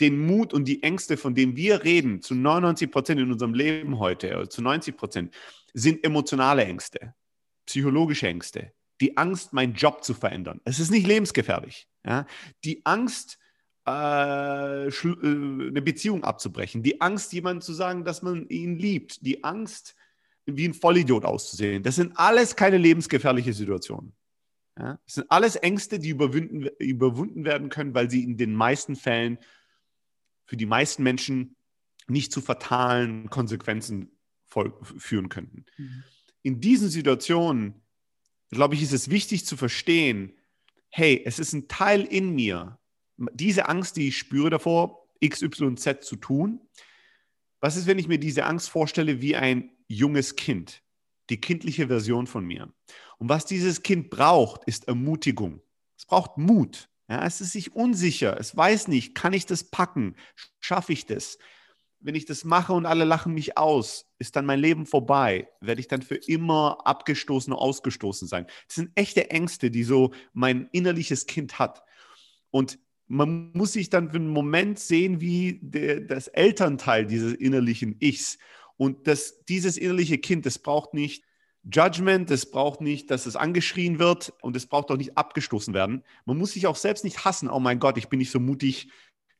den 0.00 0.18
Mut 0.18 0.54
und 0.54 0.66
die 0.66 0.82
Ängste, 0.82 1.16
von 1.16 1.34
denen 1.34 1.56
wir 1.56 1.84
reden, 1.84 2.22
zu 2.22 2.34
99 2.34 2.90
Prozent 2.90 3.20
in 3.20 3.32
unserem 3.32 3.54
Leben 3.54 3.98
heute, 3.98 4.36
oder 4.36 4.48
zu 4.48 4.62
90 4.62 4.96
Prozent, 4.96 5.34
sind 5.74 6.04
emotionale 6.04 6.64
Ängste, 6.64 7.14
psychologische 7.66 8.28
Ängste. 8.28 8.72
Die 9.00 9.16
Angst, 9.16 9.52
meinen 9.52 9.74
Job 9.74 10.02
zu 10.02 10.14
verändern. 10.14 10.60
Es 10.64 10.80
ist 10.80 10.90
nicht 10.90 11.06
lebensgefährlich. 11.06 11.88
Ja? 12.04 12.26
Die 12.64 12.84
Angst, 12.84 13.38
äh, 13.88 14.88
äh, 14.88 15.68
eine 15.68 15.82
Beziehung 15.82 16.24
abzubrechen. 16.24 16.82
Die 16.82 17.00
Angst, 17.00 17.32
jemandem 17.32 17.62
zu 17.62 17.72
sagen, 17.72 18.04
dass 18.04 18.22
man 18.22 18.48
ihn 18.48 18.78
liebt. 18.78 19.24
Die 19.24 19.44
Angst, 19.44 19.94
wie 20.46 20.66
ein 20.66 20.74
Vollidiot 20.74 21.24
auszusehen. 21.24 21.82
Das 21.82 21.96
sind 21.96 22.18
alles 22.18 22.56
keine 22.56 22.78
lebensgefährliche 22.78 23.52
Situationen. 23.52 24.12
Ja? 24.78 24.98
Das 25.04 25.14
sind 25.14 25.30
alles 25.30 25.56
Ängste, 25.56 25.98
die 25.98 26.10
überwinden, 26.10 26.68
überwunden 26.78 27.44
werden 27.44 27.68
können, 27.68 27.94
weil 27.94 28.10
sie 28.10 28.24
in 28.24 28.36
den 28.36 28.54
meisten 28.54 28.96
Fällen 28.96 29.38
für 30.46 30.56
die 30.56 30.66
meisten 30.66 31.02
Menschen 31.02 31.56
nicht 32.06 32.32
zu 32.32 32.40
fatalen 32.40 33.28
Konsequenzen 33.28 34.12
führen 34.96 35.28
könnten. 35.28 35.66
Mhm. 35.76 36.04
In 36.42 36.60
diesen 36.60 36.88
Situationen, 36.88 37.74
glaube 38.50 38.74
ich, 38.74 38.82
ist 38.82 38.92
es 38.92 39.10
wichtig 39.10 39.44
zu 39.44 39.58
verstehen, 39.58 40.32
hey, 40.88 41.22
es 41.24 41.38
ist 41.38 41.52
ein 41.52 41.68
Teil 41.68 42.02
in 42.02 42.34
mir, 42.34 42.77
diese 43.32 43.68
Angst, 43.68 43.96
die 43.96 44.08
ich 44.08 44.18
spüre 44.18 44.50
davor, 44.50 45.08
X, 45.20 45.42
Y, 45.42 45.76
Z 45.76 46.04
zu 46.04 46.16
tun. 46.16 46.60
Was 47.60 47.76
ist, 47.76 47.86
wenn 47.86 47.98
ich 47.98 48.08
mir 48.08 48.18
diese 48.18 48.44
Angst 48.44 48.70
vorstelle 48.70 49.20
wie 49.20 49.36
ein 49.36 49.70
junges 49.88 50.36
Kind, 50.36 50.82
die 51.28 51.40
kindliche 51.40 51.88
Version 51.88 52.26
von 52.26 52.44
mir? 52.44 52.72
Und 53.18 53.28
was 53.28 53.44
dieses 53.44 53.82
Kind 53.82 54.10
braucht, 54.10 54.62
ist 54.64 54.86
Ermutigung. 54.86 55.60
Es 55.96 56.06
braucht 56.06 56.38
Mut. 56.38 56.88
Ja, 57.08 57.24
es 57.26 57.40
ist 57.40 57.52
sich 57.52 57.74
unsicher. 57.74 58.38
Es 58.38 58.56
weiß 58.56 58.88
nicht, 58.88 59.14
kann 59.14 59.32
ich 59.32 59.46
das 59.46 59.64
packen? 59.64 60.14
Schaffe 60.60 60.92
ich 60.92 61.06
das? 61.06 61.38
Wenn 62.00 62.14
ich 62.14 62.26
das 62.26 62.44
mache 62.44 62.74
und 62.74 62.86
alle 62.86 63.04
lachen 63.04 63.34
mich 63.34 63.58
aus, 63.58 64.06
ist 64.18 64.36
dann 64.36 64.46
mein 64.46 64.60
Leben 64.60 64.86
vorbei? 64.86 65.48
Werde 65.60 65.80
ich 65.80 65.88
dann 65.88 66.02
für 66.02 66.14
immer 66.14 66.78
abgestoßen 66.84 67.52
und 67.52 67.58
ausgestoßen 67.58 68.28
sein? 68.28 68.46
Das 68.68 68.76
sind 68.76 68.92
echte 68.94 69.30
Ängste, 69.30 69.72
die 69.72 69.82
so 69.82 70.12
mein 70.32 70.68
innerliches 70.70 71.26
Kind 71.26 71.58
hat. 71.58 71.82
Und 72.50 72.78
man 73.08 73.50
muss 73.54 73.72
sich 73.72 73.90
dann 73.90 74.10
für 74.10 74.16
einen 74.16 74.28
Moment 74.28 74.78
sehen 74.78 75.20
wie 75.20 75.58
der, 75.62 76.00
das 76.00 76.28
Elternteil 76.28 77.06
dieses 77.06 77.32
innerlichen 77.34 77.96
Ichs. 78.00 78.38
Und 78.76 79.06
das, 79.06 79.44
dieses 79.46 79.76
innerliche 79.76 80.18
Kind, 80.18 80.46
das 80.46 80.58
braucht 80.58 80.94
nicht 80.94 81.24
Judgment, 81.64 82.30
das 82.30 82.46
braucht 82.46 82.80
nicht, 82.80 83.10
dass 83.10 83.26
es 83.26 83.36
angeschrien 83.36 83.98
wird 83.98 84.32
und 84.40 84.56
es 84.56 84.66
braucht 84.66 84.90
auch 84.90 84.96
nicht 84.96 85.18
abgestoßen 85.18 85.74
werden. 85.74 86.04
Man 86.24 86.38
muss 86.38 86.52
sich 86.52 86.66
auch 86.66 86.76
selbst 86.76 87.04
nicht 87.04 87.24
hassen, 87.24 87.50
oh 87.50 87.60
mein 87.60 87.78
Gott, 87.80 87.98
ich 87.98 88.08
bin 88.08 88.18
nicht 88.18 88.30
so 88.30 88.40
mutig, 88.40 88.88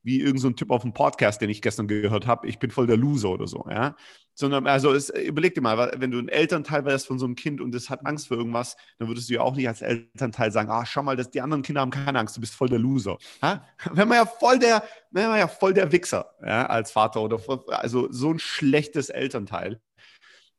wie 0.02 0.20
irgendein 0.20 0.38
so 0.38 0.50
Typ 0.50 0.70
auf 0.70 0.82
dem 0.82 0.92
Podcast, 0.92 1.40
den 1.40 1.50
ich 1.50 1.62
gestern 1.62 1.88
gehört 1.88 2.26
habe, 2.26 2.46
ich 2.46 2.58
bin 2.58 2.70
voll 2.70 2.86
der 2.86 2.96
Loser 2.96 3.30
oder 3.30 3.46
so, 3.46 3.66
ja. 3.70 3.96
Sondern, 4.34 4.68
also 4.68 4.92
es, 4.92 5.10
überleg 5.10 5.54
dir 5.54 5.60
mal, 5.60 5.92
wenn 5.96 6.12
du 6.12 6.18
ein 6.18 6.28
Elternteil 6.28 6.84
wärst 6.84 7.08
von 7.08 7.18
so 7.18 7.26
einem 7.26 7.34
Kind 7.34 7.60
und 7.60 7.74
es 7.74 7.90
hat 7.90 8.06
Angst 8.06 8.28
vor 8.28 8.36
irgendwas, 8.36 8.76
dann 8.98 9.08
würdest 9.08 9.28
du 9.28 9.34
ja 9.34 9.40
auch 9.40 9.56
nicht 9.56 9.66
als 9.66 9.82
Elternteil 9.82 10.52
sagen, 10.52 10.70
ah, 10.70 10.86
schau 10.86 11.02
mal, 11.02 11.16
das, 11.16 11.30
die 11.30 11.40
anderen 11.40 11.62
Kinder 11.62 11.80
haben 11.80 11.90
keine 11.90 12.20
Angst, 12.20 12.36
du 12.36 12.40
bist 12.40 12.54
voll 12.54 12.68
der 12.68 12.78
Loser. 12.78 13.18
Ja? 13.42 13.66
Wenn 13.92 14.06
man 14.06 14.18
ja 14.18 14.26
voll 14.26 14.58
der, 14.58 14.84
wenn 15.10 15.28
man 15.28 15.38
ja 15.38 15.48
voll 15.48 15.74
der 15.74 15.90
Wichser, 15.90 16.30
ja, 16.44 16.66
als 16.66 16.92
Vater 16.92 17.22
oder 17.22 17.40
also 17.68 18.12
so 18.12 18.30
ein 18.30 18.38
schlechtes 18.38 19.08
Elternteil. 19.08 19.80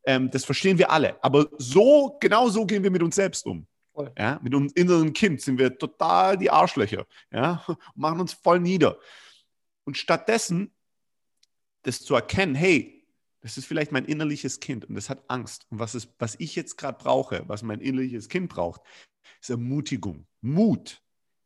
Ähm, 0.06 0.32
das 0.32 0.44
verstehen 0.44 0.78
wir 0.78 0.92
alle. 0.92 1.24
Aber 1.24 1.48
so, 1.58 2.18
genau 2.20 2.50
so 2.50 2.66
gehen 2.66 2.84
wir 2.84 2.92
mit 2.92 3.04
uns 3.04 3.16
selbst 3.16 3.46
um. 3.46 3.68
Ja, 4.18 4.40
mit 4.42 4.56
unserem 4.56 4.72
inneren 4.76 5.14
Kind 5.14 5.42
sind 5.42 5.60
wir 5.60 5.78
total 5.78 6.38
die 6.38 6.50
Arschlöcher. 6.50 7.06
Ja, 7.32 7.66
machen 7.96 8.20
uns 8.20 8.34
voll 8.34 8.60
nieder. 8.60 8.98
Und 9.90 9.98
stattdessen 9.98 10.72
das 11.82 12.04
zu 12.04 12.14
erkennen, 12.14 12.54
hey, 12.54 13.08
das 13.42 13.58
ist 13.58 13.66
vielleicht 13.66 13.92
mein 13.92 14.06
innerliches 14.06 14.60
Kind 14.60 14.86
und 14.86 14.94
das 14.94 15.10
hat 15.10 15.28
Angst. 15.32 15.66
Und 15.72 15.80
was, 15.80 15.96
ist, 15.96 16.14
was 16.20 16.36
ich 16.38 16.56
jetzt 16.56 16.78
gerade 16.78 17.00
brauche, 17.04 17.44
was 17.48 17.64
mein 17.64 17.82
innerliches 17.82 18.30
Kind 18.30 18.50
braucht, 18.50 18.82
ist 19.42 19.50
Ermutigung, 19.50 20.28
Mut. 20.42 21.02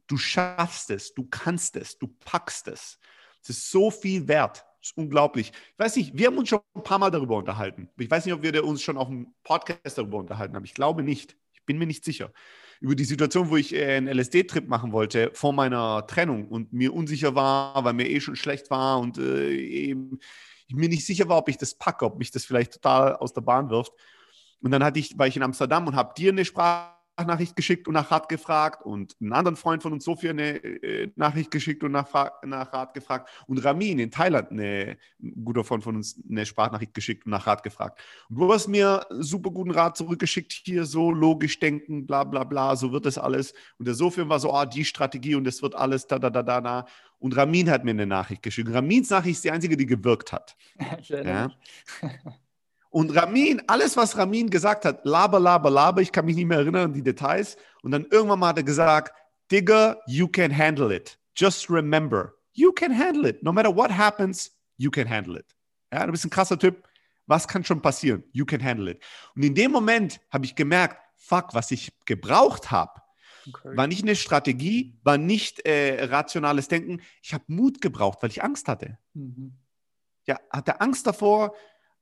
Du 0.08 0.18
schaffst 0.18 0.90
es, 0.90 1.14
du 1.14 1.24
kannst 1.24 1.78
es, 1.78 1.98
du 1.98 2.08
packst 2.08 2.68
es. 2.68 3.00
Es 3.42 3.52
ist 3.52 3.72
so 3.72 3.90
viel 3.90 4.28
wert. 4.28 4.66
Das 4.82 4.90
ist 4.90 4.98
unglaublich. 4.98 5.54
Ich 5.54 5.80
weiß 5.80 5.96
nicht, 5.96 6.18
wir 6.18 6.28
haben 6.28 6.38
uns 6.38 6.50
schon 6.50 6.60
ein 6.76 6.84
paar 6.84 7.00
Mal 7.00 7.12
darüber 7.12 7.38
unterhalten. 7.38 7.90
Ich 7.98 8.12
weiß 8.12 8.26
nicht, 8.26 8.34
ob 8.34 8.44
wir 8.44 8.62
uns 8.66 8.82
schon 8.82 8.98
auf 8.98 9.08
dem 9.08 9.34
Podcast 9.44 9.98
darüber 9.98 10.18
unterhalten 10.18 10.58
haben. 10.58 10.66
Ich 10.66 10.74
glaube 10.74 11.02
nicht. 11.02 11.38
Ich 11.54 11.64
bin 11.64 11.78
mir 11.78 11.88
nicht 11.88 12.04
sicher 12.04 12.34
über 12.84 12.96
die 12.96 13.06
Situation, 13.06 13.50
wo 13.50 13.56
ich 13.56 13.74
äh, 13.74 13.96
einen 13.96 14.10
LSD-Trip 14.10 14.68
machen 14.68 14.92
wollte 14.92 15.32
vor 15.34 15.54
meiner 15.54 16.06
Trennung 16.06 16.50
und 16.50 16.74
mir 16.74 16.94
unsicher 16.94 17.34
war, 17.34 17.82
weil 17.86 17.94
mir 17.94 18.10
eh 18.10 18.20
schon 18.20 18.36
schlecht 18.36 18.70
war 18.70 19.00
und 19.00 19.18
äh, 19.18 19.56
eben 19.56 20.20
ich 20.68 20.76
mir 20.76 20.90
nicht 20.90 21.06
sicher 21.06 21.30
war, 21.30 21.38
ob 21.38 21.48
ich 21.48 21.58
das 21.58 21.76
packe, 21.76 22.04
ob 22.04 22.20
mich 22.20 22.32
das 22.32 22.44
vielleicht 22.44 22.74
total 22.74 23.16
aus 23.16 23.32
der 23.32 23.40
Bahn 23.40 23.70
wirft. 23.70 23.94
Und 24.62 24.72
dann 24.72 24.84
hatte 24.84 25.00
ich, 25.00 25.18
war 25.18 25.28
ich 25.28 25.38
in 25.38 25.44
Amsterdam 25.44 25.88
und 25.88 25.96
habe 25.96 26.14
dir 26.18 26.32
eine 26.34 26.44
Sprache 26.44 26.92
Nachricht 27.18 27.56
geschickt 27.56 27.88
und 27.88 27.94
nach 27.94 28.10
Rat 28.12 28.28
gefragt 28.28 28.84
und 28.84 29.16
einen 29.22 29.34
anderen 29.34 29.56
Freund 29.56 29.84
von 29.84 29.94
uns, 29.94 30.04
Sophia, 30.04 30.32
eine 30.32 30.64
äh, 30.64 31.12
Nachricht 31.16 31.52
geschickt 31.52 31.84
und 31.84 31.92
nach, 31.92 32.08
nach 32.44 32.74
Rat 32.74 32.94
gefragt 32.94 33.30
und 33.48 33.64
Ramin 33.64 34.00
in 34.00 34.12
Thailand, 34.12 34.52
eine, 34.52 34.98
ein 35.22 35.46
guter 35.46 35.64
Freund 35.64 35.84
von 35.84 35.96
uns, 35.96 36.20
eine 36.30 36.46
Sprachnachricht 36.46 36.94
geschickt 36.94 37.26
und 37.26 37.32
nach 37.32 37.46
Rat 37.46 37.64
gefragt. 37.64 38.02
Und 38.30 38.38
du 38.38 38.52
hast 38.52 38.68
mir 38.68 39.06
super 39.12 39.52
guten 39.52 39.72
Rat 39.72 39.96
zurückgeschickt, 39.96 40.52
hier 40.52 40.86
so 40.86 41.12
logisch 41.12 41.60
denken, 41.60 42.08
bla 42.08 42.24
bla 42.24 42.44
bla, 42.44 42.76
so 42.76 42.92
wird 42.92 43.06
das 43.06 43.18
alles. 43.18 43.54
Und 43.78 43.88
der 43.88 43.96
Sophia 43.96 44.28
war 44.28 44.40
so, 44.40 44.52
ah, 44.54 44.66
die 44.66 44.86
Strategie 44.86 45.36
und 45.36 45.44
das 45.44 45.62
wird 45.62 45.76
alles 45.76 46.08
da 46.08 46.20
da 46.20 46.30
da 46.30 46.44
da 46.44 46.62
da. 46.62 46.86
Und 47.20 47.38
Ramin 47.38 47.70
hat 47.70 47.86
mir 47.86 47.92
eine 47.92 48.06
Nachricht 48.06 48.44
geschickt. 48.44 48.70
Ramins 48.74 49.10
Nachricht 49.10 49.36
ist 49.36 49.44
die 49.46 49.52
einzige, 49.52 49.78
die 49.78 49.86
gewirkt 49.86 50.34
hat. 50.34 50.58
ja. 51.08 51.52
Und 52.94 53.10
Ramin, 53.16 53.60
alles, 53.66 53.98
was 53.98 54.16
Ramin 54.20 54.52
gesagt 54.52 54.86
hat, 54.86 55.04
laber, 55.04 55.40
laber, 55.40 55.72
laber, 55.72 56.02
ich 56.02 56.12
kann 56.12 56.26
mich 56.26 56.36
nicht 56.36 56.46
mehr 56.46 56.60
erinnern 56.60 56.86
an 56.86 56.94
die 56.94 57.02
Details. 57.02 57.58
Und 57.82 57.90
dann 57.90 58.06
irgendwann 58.12 58.38
mal 58.38 58.50
hat 58.50 58.58
er 58.58 58.64
gesagt, 58.64 59.16
Digger, 59.52 60.00
you 60.06 60.28
can 60.28 60.56
handle 60.56 60.96
it. 60.96 61.18
Just 61.36 61.72
remember, 61.72 62.36
you 62.54 62.72
can 62.72 62.96
handle 62.96 63.28
it. 63.28 63.42
No 63.42 63.52
matter 63.52 63.76
what 63.76 63.90
happens, 63.90 64.56
you 64.78 64.92
can 64.92 65.10
handle 65.10 65.40
it. 65.40 65.56
Ja, 65.92 66.06
du 66.06 66.12
bist 66.12 66.24
ein 66.24 66.30
krasser 66.30 66.60
Typ. 66.60 66.88
Was 67.26 67.48
kann 67.48 67.64
schon 67.64 67.82
passieren? 67.82 68.26
You 68.32 68.46
can 68.46 68.64
handle 68.64 68.92
it. 68.92 69.02
Und 69.36 69.44
in 69.44 69.56
dem 69.56 69.72
Moment 69.72 70.20
habe 70.30 70.46
ich 70.46 70.54
gemerkt, 70.54 70.98
fuck, 71.16 71.56
was 71.56 71.72
ich 71.72 71.92
gebraucht 72.06 72.70
habe, 72.70 73.02
okay. 73.48 73.76
war 73.76 73.88
nicht 73.88 74.04
eine 74.04 74.16
Strategie, 74.16 75.00
war 75.02 75.18
nicht 75.18 75.66
äh, 75.66 76.06
rationales 76.06 76.68
Denken. 76.68 77.02
Ich 77.24 77.34
habe 77.34 77.46
Mut 77.48 77.82
gebraucht, 77.82 78.20
weil 78.22 78.30
ich 78.30 78.44
Angst 78.44 78.68
hatte. 78.68 79.00
Mhm. 79.16 79.54
Ja, 80.28 80.40
hatte 80.52 80.80
Angst 80.80 81.08
davor, 81.08 81.56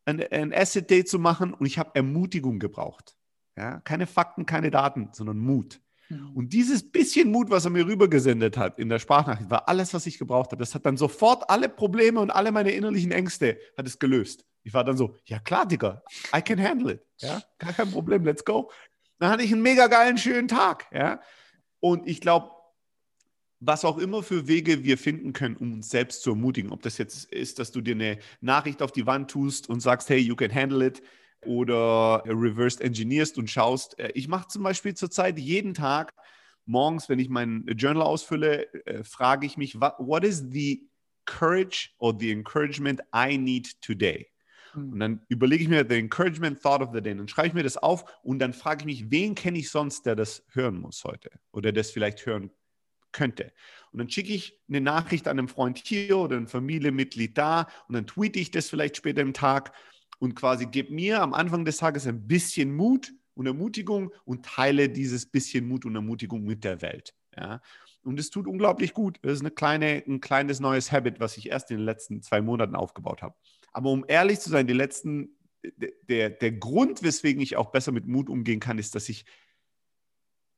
ein, 0.06 0.22
ein 0.32 0.54
Asset 0.54 0.90
Day 0.90 1.06
zu 1.06 1.20
machen 1.20 1.54
und 1.54 1.66
ich 1.66 1.78
habe 1.78 1.92
Ermutigung 1.94 2.60
gebraucht. 2.60 3.16
Ja? 3.58 3.80
Keine 3.82 4.08
Fakten, 4.08 4.46
keine 4.46 4.72
Daten, 4.72 5.10
sondern 5.14 5.38
Mut. 5.38 5.82
Mhm. 6.10 6.32
Und 6.36 6.54
dieses 6.54 6.92
bisschen 6.92 7.32
Mut, 7.32 7.50
was 7.50 7.66
er 7.66 7.72
mir 7.72 7.86
rübergesendet 7.86 8.58
hat 8.58 8.80
in 8.80 8.90
der 8.90 9.00
Sprachnachricht, 9.00 9.50
war 9.50 9.68
alles, 9.68 9.94
was 9.94 10.06
ich 10.06 10.18
gebraucht 10.18 10.52
habe. 10.52 10.62
Das 10.62 10.76
hat 10.76 10.86
dann 10.86 10.98
sofort 10.98 11.50
alle 11.50 11.70
Probleme 11.70 12.20
und 12.20 12.32
alle 12.32 12.52
meine 12.52 12.72
innerlichen 12.72 13.12
Ängste 13.12 13.58
hat 13.78 13.88
es 13.88 14.00
gelöst. 14.00 14.46
Ich 14.64 14.74
war 14.74 14.84
dann 14.84 14.98
so, 14.98 15.16
ja 15.26 15.40
klar, 15.40 15.66
Digga, 15.66 16.04
I 16.36 16.42
can 16.42 16.62
handle 16.62 16.94
it. 16.94 17.02
Ja, 17.18 17.42
gar 17.58 17.74
kein 17.74 17.92
Problem, 17.92 18.24
let's 18.26 18.46
go. 18.46 18.72
Dann 19.20 19.30
hatte 19.32 19.44
ich 19.44 19.52
einen 19.52 19.62
mega 19.62 19.88
geilen, 19.88 20.18
schönen 20.18 20.48
Tag. 20.48 20.88
Ja, 20.92 21.22
und 21.80 22.08
ich 22.08 22.22
glaube, 22.22 22.52
was 23.62 23.86
auch 23.86 23.98
immer 23.98 24.24
für 24.24 24.48
Wege 24.48 24.84
wir 24.84 24.98
finden 24.98 25.32
können, 25.32 25.56
um 25.56 25.72
uns 25.74 25.90
selbst 25.90 26.24
zu 26.24 26.32
ermutigen. 26.32 26.72
Ob 26.72 26.82
das 26.82 26.98
jetzt 26.98 27.32
ist, 27.32 27.60
dass 27.60 27.72
du 27.72 27.80
dir 27.80 27.96
eine 27.96 28.18
Nachricht 28.42 28.82
auf 28.82 28.92
die 28.92 29.06
Wand 29.06 29.32
tust 29.32 29.70
und 29.70 29.80
sagst, 29.80 30.10
hey, 30.10 30.20
you 30.20 30.36
can 30.36 30.54
handle 30.54 30.86
it, 30.86 31.02
oder 31.46 32.24
reversed 32.26 32.82
engineerst 32.82 33.38
und 33.38 33.50
schaust. 33.50 33.98
Äh, 34.00 34.12
ich 34.14 34.28
mache 34.28 34.48
zum 34.48 34.64
Beispiel 34.64 34.94
zurzeit 34.94 35.40
jeden 35.40 35.74
Tag 35.74 36.14
morgens, 36.66 37.10
wenn 37.10 37.20
ich 37.20 37.30
mein 37.30 37.66
Journal 37.78 38.04
ausfülle, 38.04 38.72
äh, 38.86 39.04
frage 39.04 39.46
ich 39.46 39.58
mich, 39.58 39.76
what 39.76 40.24
is 40.24 40.46
the 40.52 40.88
courage 41.26 41.90
or 41.98 42.16
the 42.18 42.32
encouragement 42.32 43.02
I 43.14 43.38
need 43.38 43.82
today? 43.82 44.28
Hm. 44.74 44.94
Und 44.94 45.00
dann 45.00 45.22
überlege 45.28 45.64
ich 45.64 45.70
mir 45.70 45.86
the 45.88 45.98
encouragement 45.98 46.62
thought 46.62 46.82
of 46.82 46.90
the 46.94 47.02
day. 47.02 47.16
Dann 47.16 47.28
schreibe 47.28 47.50
ich 47.50 47.54
mir 47.54 47.64
das 47.64 47.78
auf 47.78 48.06
und 48.24 48.40
dann 48.40 48.54
frage 48.54 48.82
ich 48.82 48.86
mich, 48.86 49.12
wen 49.12 49.36
kenne 49.36 49.58
ich 49.58 49.70
sonst, 49.70 50.06
der 50.06 50.16
das 50.16 50.46
hören 50.52 50.80
muss 50.80 51.04
heute 51.04 51.32
oder 51.52 51.72
das 51.72 51.92
vielleicht 51.92 52.26
hören 52.26 52.52
könnte. 53.12 53.52
Und 53.92 54.00
dann 54.00 54.10
schicke 54.10 54.34
ich 54.34 54.60
eine 54.70 54.82
Nachricht 54.82 55.28
an 55.28 55.38
einen 55.38 55.48
Freund 55.48 55.78
hier 55.78 56.18
oder 56.18 56.38
ein 56.38 56.48
Familienmitglied 56.48 57.38
da 57.38 57.68
und 57.88 57.96
dann 57.96 58.08
tweete 58.08 58.40
ich 58.40 58.52
das 58.52 58.70
vielleicht 58.70 58.98
später 58.98 59.22
im 59.22 59.34
Tag 59.34 59.74
und 60.20 60.36
quasi 60.36 60.66
gebe 60.66 60.94
mir 60.94 61.22
am 61.22 61.34
Anfang 61.34 61.66
des 61.66 61.78
Tages 61.78 62.08
ein 62.08 62.28
bisschen 62.28 62.76
Mut 62.76 63.12
und 63.34 63.48
Ermutigung 63.48 64.12
und 64.24 64.46
teile 64.46 64.90
dieses 64.90 65.26
bisschen 65.26 65.68
Mut 65.68 65.86
und 65.86 65.96
Ermutigung 65.96 66.44
mit 66.44 66.64
der 66.64 66.82
Welt. 66.82 67.14
Ja? 67.36 67.62
Und 68.04 68.20
es 68.20 68.30
tut 68.30 68.48
unglaublich 68.48 68.94
gut. 68.94 69.20
Das 69.22 69.34
ist 69.34 69.42
eine 69.42 69.52
kleine, 69.52 70.04
ein 70.08 70.22
kleines 70.22 70.60
neues 70.60 70.92
Habit, 70.92 71.20
was 71.20 71.38
ich 71.38 71.50
erst 71.50 71.72
in 71.72 71.78
den 71.78 71.86
letzten 71.86 72.22
zwei 72.22 72.42
Monaten 72.42 72.76
aufgebaut 72.76 73.22
habe. 73.22 73.36
Aber 73.74 73.92
um 73.92 74.06
ehrlich 74.08 74.40
zu 74.40 74.50
sein, 74.50 74.68
die 74.68 74.74
letzten, 74.74 75.38
der, 76.08 76.30
der 76.30 76.52
Grund, 76.52 77.04
weswegen 77.04 77.42
ich 77.42 77.58
auch 77.58 77.72
besser 77.72 77.92
mit 77.92 78.08
Mut 78.08 78.30
umgehen 78.30 78.60
kann, 78.60 78.80
ist, 78.80 78.96
dass 78.96 79.10
ich 79.10 79.26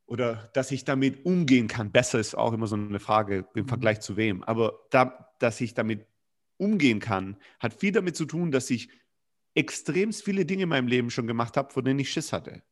oder 0.06 0.50
dass 0.54 0.72
ich 0.72 0.86
damit 0.86 1.26
umgehen 1.26 1.68
kann. 1.68 1.92
Besser 1.92 2.20
ist 2.20 2.36
auch 2.36 2.54
immer 2.54 2.68
so 2.68 2.76
eine 2.76 3.00
Frage 3.00 3.46
im 3.56 3.64
mhm. 3.64 3.68
Vergleich 3.68 4.02
zu 4.02 4.18
wem. 4.18 4.44
Aber 4.44 4.80
da, 4.90 5.30
dass 5.40 5.62
ich 5.62 5.74
damit 5.74 6.06
umgehen 6.58 7.00
kann, 7.00 7.38
hat 7.60 7.74
viel 7.74 7.92
damit 7.92 8.16
zu 8.16 8.26
tun, 8.26 8.52
dass 8.52 8.70
ich 8.70 8.90
extrem 9.56 10.12
viele 10.14 10.46
Dinge 10.46 10.64
in 10.64 10.70
meinem 10.70 10.88
Leben 10.88 11.10
schon 11.10 11.28
gemacht 11.28 11.58
habe, 11.58 11.72
von 11.74 11.84
denen 11.84 12.00
ich 12.00 12.12
Schiss 12.12 12.34
hatte. 12.34 12.64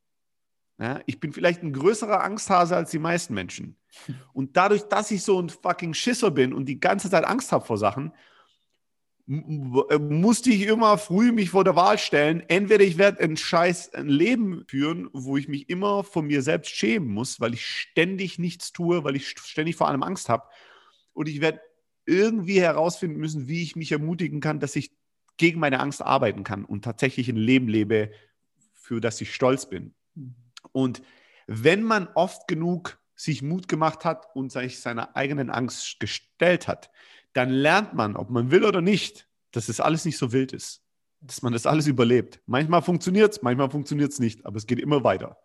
Ja, 0.80 1.00
ich 1.06 1.20
bin 1.20 1.32
vielleicht 1.32 1.62
ein 1.62 1.74
größerer 1.74 2.24
Angsthase 2.24 2.76
als 2.76 2.90
die 2.90 3.00
meisten 3.00 3.36
Menschen. 3.36 3.78
Und 4.34 4.58
dadurch, 4.58 4.84
dass 4.84 5.12
ich 5.12 5.22
so 5.22 5.40
ein 5.40 5.50
fucking 5.50 5.94
Schisser 5.94 6.32
bin 6.32 6.54
und 6.54 6.66
die 6.66 6.80
ganze 6.80 7.10
Zeit 7.10 7.26
Angst 7.26 7.52
habe 7.52 7.66
vor 7.66 7.78
Sachen, 7.78 8.14
musste 9.32 10.50
ich 10.50 10.64
immer 10.64 10.98
früh 10.98 11.32
mich 11.32 11.52
vor 11.52 11.64
der 11.64 11.78
Wahl 11.78 11.98
stellen. 11.98 12.44
Entweder 12.50 12.84
ich 12.84 12.98
werde 12.98 13.24
ein 13.24 13.38
scheiß 13.38 13.92
Leben 14.02 14.66
führen, 14.68 15.10
wo 15.14 15.38
ich 15.38 15.48
mich 15.48 15.70
immer 15.70 16.04
von 16.04 16.28
mir 16.28 16.42
selbst 16.42 16.72
schämen 16.72 17.10
muss, 17.10 17.40
weil 17.40 17.54
ich 17.54 17.66
ständig 17.66 18.40
nichts 18.40 18.74
tue, 18.74 19.06
weil 19.06 19.16
ich 19.16 19.30
ständig 19.30 19.78
vor 19.78 19.88
allem 19.88 20.04
Angst 20.04 20.28
habe. 20.28 20.44
Und 21.14 21.30
ich 21.30 21.40
werde 21.40 21.62
irgendwie 22.06 22.60
herausfinden 22.60 23.22
müssen, 23.22 23.48
wie 23.48 23.64
ich 23.64 23.78
mich 23.78 23.94
ermutigen 23.94 24.42
kann, 24.42 24.60
dass 24.60 24.76
ich 24.76 24.92
gegen 25.38 25.62
meine 25.62 25.80
Angst 25.80 26.02
arbeiten 26.02 26.44
kann 26.44 26.66
und 26.66 26.84
tatsächlich 26.84 27.30
ein 27.30 27.38
Leben 27.38 27.70
lebe, 27.70 28.12
für 28.74 29.00
das 29.00 29.22
ich 29.22 29.34
stolz 29.34 29.70
bin. 29.70 29.96
Und 30.74 31.02
wenn 31.48 31.84
man 31.84 32.10
oft 32.16 32.50
genug 32.50 33.00
sich 33.16 33.42
Mut 33.42 33.70
gemacht 33.70 34.04
hat 34.04 34.28
und 34.36 34.52
sich 34.52 34.82
seiner 34.82 35.16
eigenen 35.16 35.50
Angst 35.50 36.02
gestellt 36.02 36.68
hat, 36.68 36.92
dann 37.34 37.50
lernt 37.50 37.94
man, 37.94 38.16
ob 38.16 38.30
man 38.30 38.52
will 38.52 38.66
oder 38.66 38.82
nicht, 38.82 39.28
dass 39.52 39.70
es 39.70 39.80
alles 39.80 40.06
nicht 40.06 40.18
so 40.18 40.32
wild 40.32 40.54
ist. 40.54 40.82
Dass 41.22 41.42
man 41.42 41.54
das 41.54 41.66
alles 41.66 41.88
überlebt. 41.88 42.42
Manchmal 42.46 42.82
funktioniert 42.82 43.34
es, 43.34 43.42
manchmal 43.42 43.70
funktioniert 43.70 44.12
es 44.12 44.20
nicht, 44.20 44.46
aber 44.46 44.58
es 44.58 44.66
geht 44.66 44.80
immer 44.80 45.04
weiter. 45.04 45.38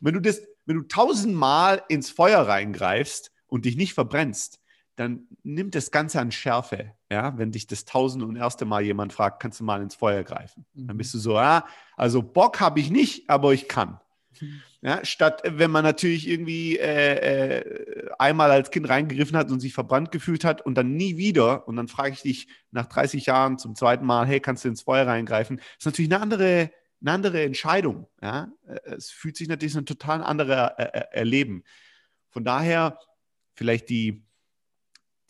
Und 0.00 0.06
wenn 0.06 0.14
du 0.14 0.20
das, 0.20 0.42
wenn 0.66 0.76
du 0.76 0.82
tausendmal 0.82 1.82
ins 1.88 2.10
Feuer 2.10 2.46
reingreifst 2.46 3.32
und 3.46 3.64
dich 3.64 3.76
nicht 3.76 3.94
verbrennst, 3.94 4.60
dann 4.96 5.26
nimmt 5.42 5.74
das 5.74 5.90
Ganze 5.90 6.20
an 6.20 6.30
Schärfe. 6.30 6.92
Ja, 7.10 7.36
wenn 7.36 7.52
dich 7.52 7.66
das 7.66 7.84
tausend 7.84 8.22
und 8.22 8.36
erste 8.36 8.64
Mal 8.64 8.82
jemand 8.82 9.12
fragt, 9.12 9.40
kannst 9.40 9.60
du 9.60 9.64
mal 9.64 9.82
ins 9.82 9.94
Feuer 9.94 10.22
greifen. 10.22 10.66
Dann 10.74 10.94
mhm. 10.94 10.98
bist 10.98 11.14
du 11.14 11.18
so, 11.18 11.34
ja, 11.34 11.66
also 11.96 12.22
Bock 12.22 12.60
habe 12.60 12.80
ich 12.80 12.90
nicht, 12.90 13.28
aber 13.28 13.52
ich 13.52 13.68
kann. 13.68 14.00
Ja, 14.84 15.02
statt 15.02 15.40
wenn 15.46 15.70
man 15.70 15.82
natürlich 15.82 16.28
irgendwie 16.28 16.76
äh, 16.78 17.56
äh, 17.56 18.10
einmal 18.18 18.50
als 18.50 18.70
Kind 18.70 18.86
reingegriffen 18.86 19.34
hat 19.34 19.50
und 19.50 19.58
sich 19.58 19.72
verbrannt 19.72 20.12
gefühlt 20.12 20.44
hat 20.44 20.60
und 20.60 20.74
dann 20.74 20.92
nie 20.94 21.16
wieder, 21.16 21.66
und 21.66 21.76
dann 21.76 21.88
frage 21.88 22.12
ich 22.12 22.20
dich 22.20 22.48
nach 22.70 22.84
30 22.84 23.24
Jahren 23.24 23.56
zum 23.56 23.74
zweiten 23.74 24.04
Mal, 24.04 24.26
hey, 24.26 24.40
kannst 24.40 24.62
du 24.62 24.68
ins 24.68 24.82
Feuer 24.82 25.06
reingreifen? 25.06 25.56
Das 25.56 25.66
ist 25.78 25.86
natürlich 25.86 26.12
eine 26.12 26.20
andere, 26.20 26.70
eine 27.00 27.12
andere 27.12 27.42
Entscheidung. 27.44 28.08
Ja? 28.20 28.52
Es 28.84 29.08
fühlt 29.08 29.38
sich 29.38 29.48
natürlich 29.48 29.74
ein 29.74 29.86
total 29.86 30.22
anderes 30.22 30.72
äh, 30.76 30.82
äh, 30.82 31.04
Erleben. 31.12 31.64
Von 32.28 32.44
daher 32.44 32.98
vielleicht 33.54 33.88
die, 33.88 34.22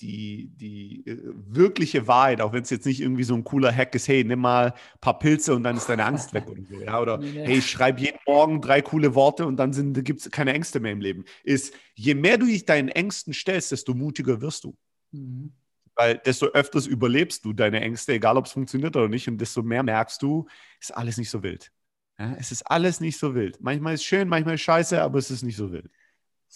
die, 0.00 0.50
die 0.56 1.06
äh, 1.06 1.18
wirkliche 1.22 2.06
Wahrheit, 2.06 2.40
auch 2.40 2.52
wenn 2.52 2.62
es 2.62 2.70
jetzt 2.70 2.86
nicht 2.86 3.00
irgendwie 3.00 3.24
so 3.24 3.34
ein 3.34 3.44
cooler 3.44 3.74
Hack 3.74 3.94
ist, 3.94 4.08
hey, 4.08 4.24
nimm 4.24 4.40
mal 4.40 4.72
ein 4.72 5.00
paar 5.00 5.18
Pilze 5.18 5.54
und 5.54 5.62
dann 5.62 5.76
ist 5.76 5.88
deine 5.88 6.04
Angst 6.04 6.34
weg 6.34 6.48
oder 6.48 6.62
so. 6.64 6.80
Ja? 6.80 7.00
Oder 7.00 7.20
hey, 7.22 7.62
schreib 7.62 8.00
jeden 8.00 8.18
Morgen 8.26 8.60
drei 8.60 8.82
coole 8.82 9.14
Worte 9.14 9.46
und 9.46 9.56
dann 9.56 9.92
gibt 10.04 10.20
es 10.20 10.30
keine 10.30 10.52
Ängste 10.52 10.80
mehr 10.80 10.92
im 10.92 11.00
Leben. 11.00 11.24
Ist, 11.44 11.74
je 11.94 12.14
mehr 12.14 12.38
du 12.38 12.46
dich 12.46 12.66
deinen 12.66 12.88
Ängsten 12.88 13.32
stellst, 13.32 13.72
desto 13.72 13.94
mutiger 13.94 14.40
wirst 14.40 14.64
du. 14.64 14.76
Mhm. 15.12 15.52
Weil 15.96 16.18
desto 16.18 16.46
öfters 16.46 16.86
überlebst 16.86 17.44
du 17.44 17.52
deine 17.52 17.80
Ängste, 17.80 18.14
egal 18.14 18.36
ob 18.36 18.46
es 18.46 18.52
funktioniert 18.52 18.96
oder 18.96 19.08
nicht, 19.08 19.28
und 19.28 19.38
desto 19.38 19.62
mehr 19.62 19.84
merkst 19.84 20.20
du, 20.22 20.46
ist 20.80 20.90
alles 20.94 21.18
nicht 21.18 21.30
so 21.30 21.42
wild. 21.44 21.70
Ja? 22.18 22.34
Es 22.38 22.50
ist 22.50 22.62
alles 22.62 23.00
nicht 23.00 23.16
so 23.16 23.34
wild. 23.34 23.60
Manchmal 23.60 23.94
ist 23.94 24.00
es 24.00 24.06
schön, 24.06 24.28
manchmal 24.28 24.56
ist 24.56 24.62
scheiße, 24.62 25.00
aber 25.00 25.18
es 25.18 25.30
ist 25.30 25.42
nicht 25.42 25.56
so 25.56 25.70
wild. 25.70 25.88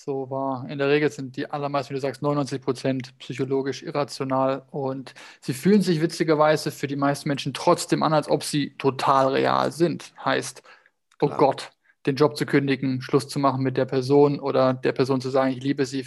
So 0.00 0.30
war, 0.30 0.64
in 0.70 0.78
der 0.78 0.88
Regel 0.90 1.10
sind 1.10 1.36
die 1.36 1.50
allermeisten, 1.50 1.90
wie 1.90 1.96
du 1.96 2.00
sagst, 2.00 2.22
99 2.22 2.62
Prozent 2.62 3.18
psychologisch 3.18 3.82
irrational 3.82 4.62
und 4.70 5.12
sie 5.40 5.52
fühlen 5.52 5.82
sich 5.82 6.00
witzigerweise 6.00 6.70
für 6.70 6.86
die 6.86 6.94
meisten 6.94 7.28
Menschen 7.28 7.52
trotzdem 7.52 8.04
an, 8.04 8.12
als 8.12 8.28
ob 8.28 8.44
sie 8.44 8.76
total 8.78 9.26
real 9.32 9.72
sind. 9.72 10.12
Heißt, 10.24 10.62
oh 11.20 11.26
Klar. 11.26 11.38
Gott, 11.38 11.70
den 12.06 12.14
Job 12.14 12.36
zu 12.36 12.46
kündigen, 12.46 13.02
Schluss 13.02 13.26
zu 13.26 13.40
machen 13.40 13.64
mit 13.64 13.76
der 13.76 13.86
Person 13.86 14.38
oder 14.38 14.72
der 14.72 14.92
Person 14.92 15.20
zu 15.20 15.30
sagen, 15.30 15.50
ich 15.50 15.64
liebe 15.64 15.84
sie, 15.84 16.06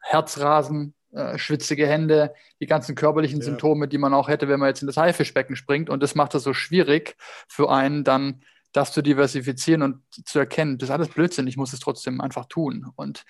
Herzrasen, 0.00 0.92
äh, 1.12 1.38
schwitzige 1.38 1.86
Hände, 1.86 2.34
die 2.60 2.66
ganzen 2.66 2.94
körperlichen 2.94 3.38
ja. 3.38 3.44
Symptome, 3.46 3.88
die 3.88 3.96
man 3.96 4.12
auch 4.12 4.28
hätte, 4.28 4.48
wenn 4.48 4.60
man 4.60 4.68
jetzt 4.68 4.82
in 4.82 4.86
das 4.86 4.98
Haifischbecken 4.98 5.56
springt. 5.56 5.88
Und 5.88 6.02
das 6.02 6.14
macht 6.14 6.34
es 6.34 6.42
so 6.42 6.52
schwierig 6.52 7.16
für 7.48 7.70
einen 7.70 8.04
dann 8.04 8.42
das 8.78 8.92
zu 8.92 9.02
diversifizieren 9.02 9.82
und 9.82 10.02
zu 10.24 10.38
erkennen, 10.38 10.78
das 10.78 10.88
ist 10.88 10.92
alles 10.92 11.08
Blödsinn, 11.08 11.48
ich 11.48 11.56
muss 11.56 11.72
es 11.72 11.80
trotzdem 11.80 12.20
einfach 12.20 12.46
tun. 12.46 12.86
Und 12.94 13.24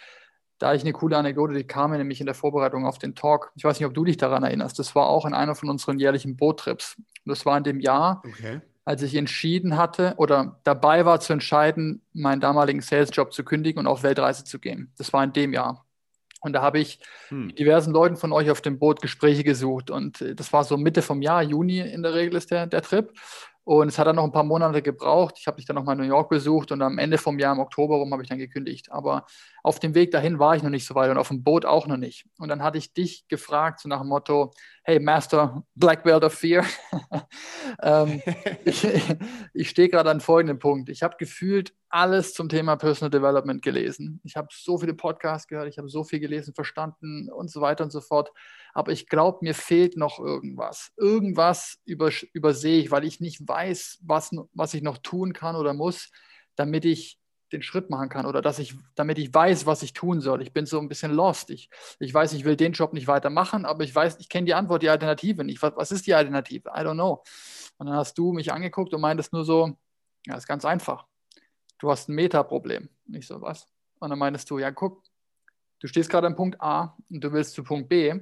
da 0.59 0.75
ich 0.75 0.83
eine 0.83 0.93
coole 0.93 1.17
Anekdote, 1.17 1.55
die 1.55 1.65
kam 1.65 1.91
mir 1.91 1.99
nämlich 1.99 2.21
in 2.21 2.27
der 2.27 2.35
Vorbereitung 2.35 2.85
auf 2.85 2.99
den 2.99 3.15
Talk. 3.15 3.53
Ich 3.55 3.65
weiß 3.65 3.79
nicht, 3.79 3.87
ob 3.87 3.95
du 3.95 4.05
dich 4.05 4.17
daran 4.17 4.43
erinnerst. 4.43 4.79
Das 4.79 4.95
war 4.95 5.07
auch 5.07 5.25
in 5.25 5.33
einer 5.33 5.55
von 5.55 5.71
unseren 5.71 5.99
jährlichen 5.99 6.37
Boottrips. 6.37 6.97
Das 7.25 7.47
war 7.47 7.57
in 7.57 7.65
dem 7.65 7.81
Jahr, 7.81 8.23
okay. 8.27 8.61
als 8.85 9.03
ich 9.03 9.15
entschieden 9.15 9.77
hatte 9.77 10.15
oder 10.19 10.61
dabei 10.65 11.05
war 11.07 11.21
zu 11.21 11.33
entscheiden, 11.33 12.03
meinen 12.13 12.41
damaligen 12.41 12.81
Salesjob 12.81 13.33
zu 13.33 13.45
kündigen 13.45 13.79
und 13.79 13.87
auf 13.87 14.03
Weltreise 14.03 14.45
zu 14.45 14.59
gehen. 14.59 14.93
Das 14.99 15.13
war 15.13 15.25
in 15.25 15.33
dem 15.33 15.53
Jahr. 15.53 15.87
Und 16.41 16.53
da 16.53 16.63
habe 16.63 16.79
ich 16.79 17.01
hm. 17.29 17.49
mit 17.49 17.59
diversen 17.59 17.93
Leuten 17.93 18.17
von 18.17 18.33
euch 18.33 18.51
auf 18.51 18.61
dem 18.61 18.79
Boot 18.79 19.01
Gespräche 19.01 19.45
gesucht. 19.45 19.91
Und 19.91 20.21
äh, 20.21 20.35
das 20.35 20.53
war 20.53 20.65
so 20.65 20.77
Mitte 20.77 21.03
vom 21.03 21.23
Jahr, 21.23 21.43
Juni 21.43 21.81
in 21.81 22.03
der 22.03 22.15
Regel 22.15 22.37
ist 22.37 22.51
der, 22.51 22.67
der 22.67 22.83
Trip. 22.83 23.13
Und 23.69 23.89
es 23.89 23.99
hat 23.99 24.07
dann 24.07 24.17
noch 24.17 24.25
ein 24.25 24.33
paar 24.33 24.45
Monate 24.45 24.81
gebraucht. 24.81 25.35
Ich 25.39 25.47
habe 25.47 25.59
dich 25.59 25.67
dann 25.67 25.77
noch 25.77 25.85
mal 25.85 25.93
in 25.93 25.99
New 25.99 26.05
York 26.05 26.31
besucht 26.31 26.73
und 26.73 26.81
am 26.81 26.97
Ende 26.97 27.19
vom 27.19 27.39
Jahr 27.39 27.53
im 27.53 27.61
Oktober 27.61 27.97
rum 27.97 28.11
habe 28.13 28.23
ich 28.23 28.29
dann 28.31 28.39
gekündigt. 28.39 28.91
Aber 28.91 29.27
auf 29.69 29.79
dem 29.79 29.95
Weg 29.95 30.11
dahin 30.11 30.39
war 30.39 30.57
ich 30.57 30.63
noch 30.63 30.71
nicht 30.71 30.87
so 30.87 30.95
weit 30.95 31.11
und 31.11 31.19
auf 31.19 31.29
dem 31.29 31.45
Boot 31.45 31.65
auch 31.65 31.87
noch 31.87 31.97
nicht. 31.97 32.27
Und 32.39 32.49
dann 32.49 32.63
hatte 32.63 32.79
ich 32.79 32.95
dich 32.95 33.29
gefragt, 33.29 33.81
so 33.81 33.89
nach 33.89 34.01
dem 34.01 34.09
Motto: 34.09 34.53
Hey, 34.83 34.99
Master 34.99 35.63
Black 35.75 36.03
Belt 36.03 36.25
of 36.25 36.33
Fear. 36.33 36.65
ähm, 37.83 38.23
ich, 38.65 38.87
ich 39.55 39.71
stehe 39.71 39.89
gerade 39.89 40.11
an 40.11 40.21
folgendem 40.21 40.59
Punkt. 40.59 40.89
Ich 40.89 41.03
habe 41.03 41.17
gefühlt 41.19 41.75
alles 41.89 42.35
zum 42.35 42.49
Thema 42.49 42.77
Personal 42.77 43.11
Development 43.11 43.63
gelesen. 43.63 44.21
Ich 44.25 44.37
habe 44.37 44.49
so 44.51 44.79
viele 44.79 44.95
Podcasts 44.95 45.47
gehört, 45.47 45.69
ich 45.69 45.79
habe 45.79 45.89
so 45.89 46.05
viel 46.05 46.21
gelesen, 46.21 46.55
verstanden 46.55 47.31
und 47.31 47.51
so 47.51 47.61
weiter 47.61 47.85
und 47.85 47.91
so 47.91 48.01
fort 48.01 48.31
aber 48.79 48.93
ich 48.93 49.09
glaube, 49.09 49.39
mir 49.43 49.55
fehlt 49.55 49.97
noch 49.97 50.21
irgendwas. 50.21 50.93
Irgendwas 50.97 51.79
über, 51.85 52.13
übersehe 52.33 52.81
ich, 52.81 52.93
weil 52.93 53.03
ich 53.03 53.19
nicht 53.19 53.41
weiß, 53.47 53.99
was, 54.03 54.31
was 54.53 54.73
ich 54.73 54.83
noch 54.83 54.99
tun 54.99 55.33
kann 55.33 55.57
oder 55.57 55.75
muss, 55.75 56.13
damit 56.55 56.85
ich 56.85 57.18
den 57.53 57.63
Schritt 57.63 57.91
machen 57.91 58.09
kann 58.09 58.27
oder 58.27 58.43
dass 58.43 58.59
ich, 58.59 58.75
damit 58.95 59.19
ich 59.19 59.33
weiß, 59.33 59.67
was 59.67 59.83
ich 59.83 59.93
tun 59.93 60.21
soll. 60.21 60.43
Ich 60.43 60.53
bin 60.53 60.67
so 60.67 60.79
ein 60.79 60.89
bisschen 60.89 61.13
lost. 61.13 61.51
Ich, 61.51 61.71
ich 61.99 62.13
weiß, 62.13 62.33
ich 62.35 62.45
will 62.45 62.57
den 62.57 62.73
Job 62.73 62.93
nicht 62.93 63.07
weitermachen, 63.07 63.65
aber 63.65 63.85
ich 63.85 63.95
weiß, 63.95 64.19
ich 64.21 64.29
kenne 64.29 64.47
die 64.47 64.55
Antwort, 64.55 64.83
die 64.83 64.91
Alternative 64.91 65.45
nicht. 65.45 65.63
Was, 65.63 65.73
was 65.77 65.93
ist 65.93 66.07
die 66.07 66.15
Alternative? 66.15 66.69
I 66.69 66.81
don't 66.81 66.95
know. 66.95 67.23
Und 67.79 67.87
dann 67.87 67.97
hast 67.97 68.19
du 68.19 68.33
mich 68.33 68.53
angeguckt 68.53 68.93
und 68.93 69.01
meintest 69.01 69.33
nur 69.33 69.45
so, 69.45 69.77
ja, 70.27 70.37
ist 70.37 70.47
ganz 70.47 70.65
einfach. 70.65 71.07
Du 71.79 71.91
hast 71.91 72.09
ein 72.09 72.15
Metaproblem. 72.15 72.89
Nicht 73.07 73.27
so 73.27 73.41
was. 73.41 73.67
Und 74.01 74.11
dann 74.11 74.19
meintest 74.19 74.51
du, 74.51 74.59
ja, 74.59 74.71
guck, 74.71 75.03
du 75.81 75.87
stehst 75.87 76.11
gerade 76.11 76.27
am 76.27 76.37
Punkt 76.37 76.61
A 76.61 76.97
und 77.11 77.23
du 77.23 77.33
willst 77.33 77.55
zu 77.55 77.65
Punkt 77.65 77.89
B 77.89 78.15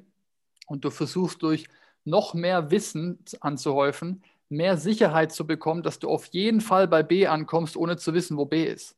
und 0.67 0.85
du 0.85 0.91
versuchst 0.91 1.43
durch 1.43 1.67
noch 2.05 2.35
mehr 2.35 2.71
Wissen 2.71 3.19
anzuhäufen, 3.41 4.23
mehr 4.49 4.77
Sicherheit 4.77 5.33
zu 5.33 5.47
bekommen, 5.47 5.83
dass 5.83 5.99
du 5.99 6.09
auf 6.09 6.27
jeden 6.27 6.61
Fall 6.61 6.87
bei 6.87 7.03
B 7.03 7.27
ankommst, 7.27 7.77
ohne 7.77 7.97
zu 7.97 8.15
wissen, 8.15 8.37
wo 8.37 8.45
B 8.45 8.65
ist. 8.65 8.97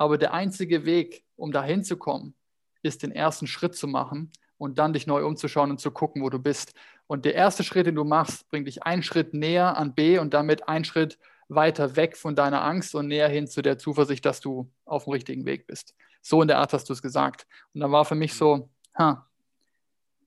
Aber 0.00 0.16
der 0.16 0.32
einzige 0.32 0.86
Weg, 0.86 1.24
um 1.36 1.52
dahin 1.52 1.84
zu 1.84 1.98
kommen, 1.98 2.32
ist 2.80 3.02
den 3.02 3.12
ersten 3.12 3.46
Schritt 3.46 3.74
zu 3.76 3.86
machen 3.86 4.32
und 4.56 4.78
dann 4.78 4.94
dich 4.94 5.06
neu 5.06 5.26
umzuschauen 5.26 5.70
und 5.70 5.78
zu 5.78 5.90
gucken, 5.90 6.22
wo 6.22 6.30
du 6.30 6.38
bist. 6.38 6.72
Und 7.06 7.26
der 7.26 7.34
erste 7.34 7.64
Schritt, 7.64 7.86
den 7.86 7.96
du 7.96 8.04
machst, 8.04 8.48
bringt 8.48 8.66
dich 8.66 8.82
einen 8.82 9.02
Schritt 9.02 9.34
näher 9.34 9.76
an 9.76 9.94
B 9.94 10.18
und 10.18 10.32
damit 10.32 10.66
einen 10.70 10.86
Schritt 10.86 11.18
weiter 11.48 11.96
weg 11.96 12.16
von 12.16 12.34
deiner 12.34 12.64
Angst 12.64 12.94
und 12.94 13.08
näher 13.08 13.28
hin 13.28 13.46
zu 13.46 13.60
der 13.60 13.76
Zuversicht, 13.76 14.24
dass 14.24 14.40
du 14.40 14.72
auf 14.86 15.04
dem 15.04 15.12
richtigen 15.12 15.44
Weg 15.44 15.66
bist. 15.66 15.94
So 16.22 16.40
in 16.40 16.48
der 16.48 16.60
Art 16.60 16.72
hast 16.72 16.88
du 16.88 16.94
es 16.94 17.02
gesagt. 17.02 17.46
Und 17.74 17.82
dann 17.82 17.92
war 17.92 18.06
für 18.06 18.14
mich 18.14 18.32
so, 18.32 18.70
ha, 18.96 19.28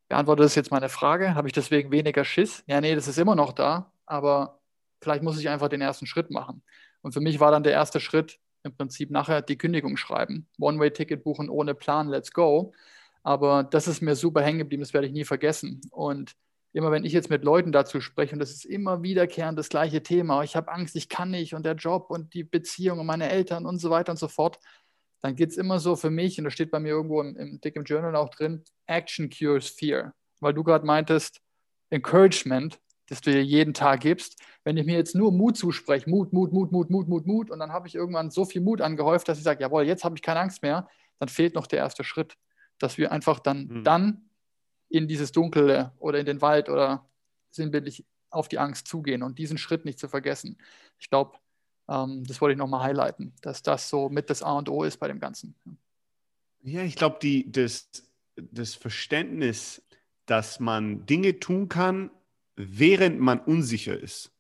beantwortet 0.08 0.46
das 0.46 0.54
jetzt 0.54 0.70
meine 0.70 0.90
Frage? 0.90 1.34
Habe 1.34 1.48
ich 1.48 1.54
deswegen 1.54 1.90
weniger 1.90 2.26
Schiss? 2.26 2.64
Ja, 2.68 2.80
nee, 2.80 2.94
das 2.94 3.08
ist 3.08 3.18
immer 3.18 3.36
noch 3.36 3.54
da, 3.54 3.92
aber 4.06 4.60
vielleicht 5.02 5.24
muss 5.24 5.40
ich 5.40 5.50
einfach 5.50 5.70
den 5.70 5.82
ersten 5.82 6.06
Schritt 6.06 6.30
machen. 6.30 6.62
Und 7.02 7.14
für 7.14 7.22
mich 7.22 7.40
war 7.40 7.50
dann 7.50 7.64
der 7.64 7.74
erste 7.74 8.00
Schritt 8.00 8.40
im 8.64 8.76
Prinzip 8.76 9.12
nachher 9.12 9.42
die 9.42 9.58
Kündigung 9.58 9.98
schreiben. 9.98 10.48
One-Way-Ticket 10.60 11.24
buchen 11.24 11.50
ohne 11.50 11.76
Plan, 11.76 12.08
let's 12.08 12.32
go. 12.32 12.74
Aber 13.24 13.64
das 13.64 13.88
ist 13.88 14.02
mir 14.02 14.16
super 14.16 14.42
hängen 14.42 14.60
geblieben, 14.60 14.82
das 14.82 14.94
werde 14.94 15.08
ich 15.08 15.14
nie 15.14 15.26
vergessen. 15.26 15.82
Und 15.92 16.36
immer 16.74 16.92
wenn 16.92 17.06
ich 17.06 17.14
jetzt 17.14 17.30
mit 17.30 17.44
Leuten 17.44 17.72
dazu 17.72 18.02
spreche, 18.02 18.34
und 18.34 18.40
das 18.40 18.52
ist 18.52 18.66
immer 18.66 19.04
wiederkehrend 19.04 19.58
das 19.58 19.70
gleiche 19.70 20.04
Thema, 20.04 20.44
ich 20.44 20.56
habe 20.56 20.72
Angst, 20.72 20.96
ich 20.96 21.08
kann 21.08 21.32
nicht 21.32 21.54
und 21.54 21.66
der 21.66 21.76
Job 21.76 22.10
und 22.10 22.34
die 22.34 22.44
Beziehung 22.44 23.00
und 23.00 23.06
meine 23.06 23.30
Eltern 23.30 23.66
und 23.66 23.78
so 23.78 23.90
weiter 23.90 24.12
und 24.12 24.18
so 24.18 24.28
fort, 24.28 24.60
dann 25.22 25.36
geht 25.36 25.52
es 25.52 25.58
immer 25.58 25.80
so 25.80 25.96
für 25.96 26.10
mich, 26.10 26.38
und 26.38 26.44
das 26.44 26.54
steht 26.54 26.72
bei 26.72 26.80
mir 26.80 26.90
irgendwo 26.90 27.22
im, 27.22 27.38
im 27.38 27.62
Dick 27.62 27.78
im 27.78 27.86
Journal 27.86 28.16
auch 28.16 28.30
drin, 28.30 28.64
Action 28.88 29.30
cures 29.30 29.70
fear. 29.70 30.14
Weil 30.42 30.54
du 30.54 30.64
gerade 30.64 30.86
meintest, 30.86 31.40
Encouragement, 31.90 32.80
das 33.08 33.22
du 33.22 33.32
dir 33.32 33.44
jeden 33.44 33.74
Tag 33.74 34.02
gibst. 34.02 34.42
Wenn 34.64 34.78
ich 34.78 34.86
mir 34.86 34.96
jetzt 34.96 35.16
nur 35.16 35.32
Mut 35.32 35.58
zuspreche, 35.58 36.10
Mut, 36.10 36.34
Mut, 36.34 36.54
Mut, 36.54 36.72
Mut, 36.72 36.90
Mut, 36.90 37.08
Mut, 37.08 37.26
Mut, 37.26 37.52
und 37.52 37.60
dann 37.60 37.72
habe 37.72 37.88
ich 37.88 37.96
irgendwann 37.96 38.32
so 38.32 38.46
viel 38.46 38.62
Mut 38.62 38.82
angehäuft, 38.82 39.28
dass 39.28 39.38
ich 39.38 39.44
sage, 39.44 39.62
jawohl, 39.62 39.84
jetzt 39.84 40.04
habe 40.04 40.16
ich 40.16 40.22
keine 40.22 40.40
Angst 40.40 40.62
mehr, 40.62 40.88
dann 41.20 41.30
fehlt 41.30 41.56
noch 41.56 41.68
der 41.68 41.80
erste 41.80 42.04
Schritt, 42.04 42.36
dass 42.80 42.98
wir 42.98 43.12
einfach 43.12 43.40
dann, 43.40 43.68
mhm. 43.68 43.84
dann 43.84 44.30
in 44.90 45.08
dieses 45.08 45.32
Dunkle 45.32 45.92
oder 46.00 46.20
in 46.20 46.26
den 46.26 46.42
Wald 46.42 46.70
oder 46.70 47.10
sinnbildlich 47.52 48.06
auf 48.30 48.48
die 48.48 48.60
Angst 48.60 48.88
zugehen 48.88 49.24
und 49.24 49.38
diesen 49.38 49.58
Schritt 49.58 49.86
nicht 49.86 50.00
zu 50.00 50.08
vergessen. 50.08 50.58
Ich 51.00 51.10
glaube, 51.10 51.38
ähm, 51.88 52.24
das 52.26 52.42
wollte 52.42 52.54
ich 52.54 52.58
nochmal 52.58 52.84
highlighten, 52.84 53.34
dass 53.42 53.64
das 53.64 53.90
so 53.90 54.10
mit 54.10 54.30
das 54.30 54.42
A 54.44 54.54
und 54.54 54.70
O 54.70 54.84
ist 54.84 54.98
bei 54.98 55.08
dem 55.08 55.20
Ganzen. 55.20 55.56
Ja, 56.62 56.82
ich 56.82 56.96
glaube, 56.96 57.20
das, 57.48 57.90
das 58.36 58.76
Verständnis, 58.76 59.84
dass 60.26 60.60
man 60.60 61.06
Dinge 61.06 61.40
tun 61.40 61.70
kann, 61.70 62.10
während 62.56 63.20
man 63.20 63.40
unsicher 63.40 64.00
ist. 64.00 64.32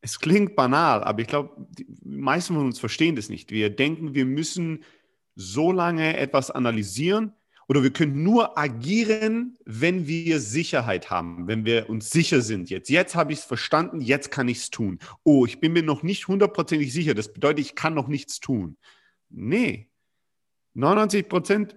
Es 0.00 0.20
klingt 0.20 0.54
banal, 0.54 1.02
aber 1.02 1.20
ich 1.20 1.26
glaube, 1.26 1.66
die 1.70 1.86
meisten 2.04 2.54
von 2.54 2.66
uns 2.66 2.78
verstehen 2.78 3.16
das 3.16 3.28
nicht. 3.28 3.50
Wir 3.50 3.70
denken, 3.70 4.14
wir 4.14 4.24
müssen 4.24 4.84
so 5.34 5.72
lange 5.72 6.16
etwas 6.16 6.50
analysieren 6.50 7.32
oder 7.68 7.82
wir 7.82 7.92
können 7.92 8.22
nur 8.22 8.56
agieren, 8.56 9.58
wenn 9.64 10.06
wir 10.06 10.40
Sicherheit 10.40 11.10
haben, 11.10 11.46
wenn 11.48 11.66
wir 11.66 11.90
uns 11.90 12.10
sicher 12.10 12.40
sind. 12.40 12.70
Jetzt, 12.70 12.88
jetzt 12.88 13.14
habe 13.14 13.32
ich 13.32 13.40
es 13.40 13.44
verstanden, 13.44 14.00
jetzt 14.00 14.30
kann 14.30 14.48
ich 14.48 14.58
es 14.58 14.70
tun. 14.70 14.98
Oh, 15.22 15.44
ich 15.44 15.60
bin 15.60 15.74
mir 15.74 15.82
noch 15.82 16.02
nicht 16.02 16.28
hundertprozentig 16.28 16.92
sicher. 16.92 17.14
Das 17.14 17.32
bedeutet, 17.32 17.66
ich 17.66 17.74
kann 17.74 17.94
noch 17.94 18.08
nichts 18.08 18.40
tun. 18.40 18.78
Nee, 19.28 19.90
99 20.74 21.28
Prozent 21.28 21.76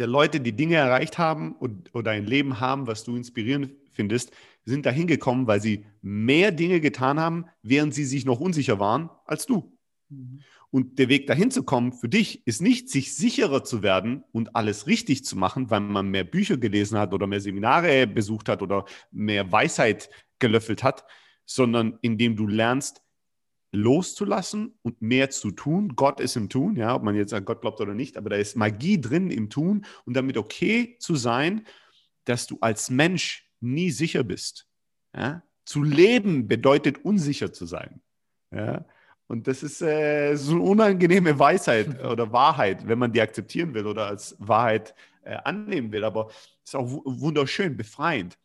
der 0.00 0.06
Leute, 0.06 0.40
die 0.40 0.56
Dinge 0.56 0.76
erreicht 0.76 1.18
haben 1.18 1.54
oder 1.92 2.10
ein 2.10 2.24
Leben 2.24 2.58
haben, 2.58 2.86
was 2.86 3.04
du 3.04 3.16
inspirierend 3.16 3.72
findest, 3.92 4.32
sind 4.64 4.86
dahin 4.86 5.06
gekommen, 5.06 5.46
weil 5.46 5.60
sie 5.60 5.84
mehr 6.00 6.52
Dinge 6.52 6.80
getan 6.80 7.20
haben, 7.20 7.44
während 7.62 7.94
sie 7.94 8.06
sich 8.06 8.24
noch 8.24 8.40
unsicher 8.40 8.80
waren 8.80 9.10
als 9.26 9.44
du. 9.44 9.76
Mhm. 10.08 10.40
Und 10.70 10.98
der 10.98 11.08
Weg 11.08 11.26
dahin 11.26 11.50
zu 11.50 11.64
kommen 11.64 11.92
für 11.92 12.08
dich 12.08 12.46
ist 12.46 12.62
nicht, 12.62 12.88
sich 12.88 13.14
sicherer 13.14 13.62
zu 13.62 13.82
werden 13.82 14.24
und 14.32 14.56
alles 14.56 14.86
richtig 14.86 15.24
zu 15.24 15.36
machen, 15.36 15.68
weil 15.68 15.80
man 15.80 16.08
mehr 16.08 16.24
Bücher 16.24 16.56
gelesen 16.56 16.96
hat 16.98 17.12
oder 17.12 17.26
mehr 17.26 17.40
Seminare 17.40 18.06
besucht 18.06 18.48
hat 18.48 18.62
oder 18.62 18.86
mehr 19.10 19.52
Weisheit 19.52 20.08
gelöffelt 20.38 20.82
hat, 20.82 21.04
sondern 21.44 21.98
indem 22.00 22.36
du 22.36 22.46
lernst, 22.46 23.02
loszulassen 23.72 24.78
und 24.82 25.00
mehr 25.00 25.30
zu 25.30 25.50
tun. 25.50 25.94
Gott 25.94 26.20
ist 26.20 26.36
im 26.36 26.48
Tun, 26.48 26.76
ja, 26.76 26.94
ob 26.94 27.02
man 27.02 27.14
jetzt 27.14 27.32
an 27.32 27.44
Gott 27.44 27.60
glaubt 27.60 27.80
oder 27.80 27.94
nicht, 27.94 28.16
aber 28.16 28.30
da 28.30 28.36
ist 28.36 28.56
Magie 28.56 29.00
drin 29.00 29.30
im 29.30 29.48
Tun 29.48 29.84
und 30.04 30.14
damit 30.14 30.36
okay 30.36 30.96
zu 30.98 31.16
sein, 31.16 31.66
dass 32.24 32.46
du 32.46 32.58
als 32.60 32.90
Mensch 32.90 33.48
nie 33.60 33.90
sicher 33.90 34.24
bist. 34.24 34.66
Ja? 35.14 35.42
Zu 35.64 35.82
leben 35.82 36.48
bedeutet 36.48 37.04
unsicher 37.04 37.52
zu 37.52 37.66
sein. 37.66 38.00
Ja? 38.50 38.84
Und 39.28 39.46
das 39.46 39.62
ist 39.62 39.80
äh, 39.80 40.34
so 40.34 40.54
eine 40.54 40.62
unangenehme 40.62 41.38
Weisheit 41.38 42.02
oder 42.04 42.32
Wahrheit, 42.32 42.88
wenn 42.88 42.98
man 42.98 43.12
die 43.12 43.20
akzeptieren 43.20 43.74
will 43.74 43.86
oder 43.86 44.06
als 44.06 44.34
Wahrheit 44.40 44.94
äh, 45.22 45.36
annehmen 45.44 45.92
will. 45.92 46.02
Aber 46.02 46.28
es 46.64 46.70
ist 46.70 46.74
auch 46.74 46.88
wunderschön, 47.04 47.76
befreiend. 47.76 48.36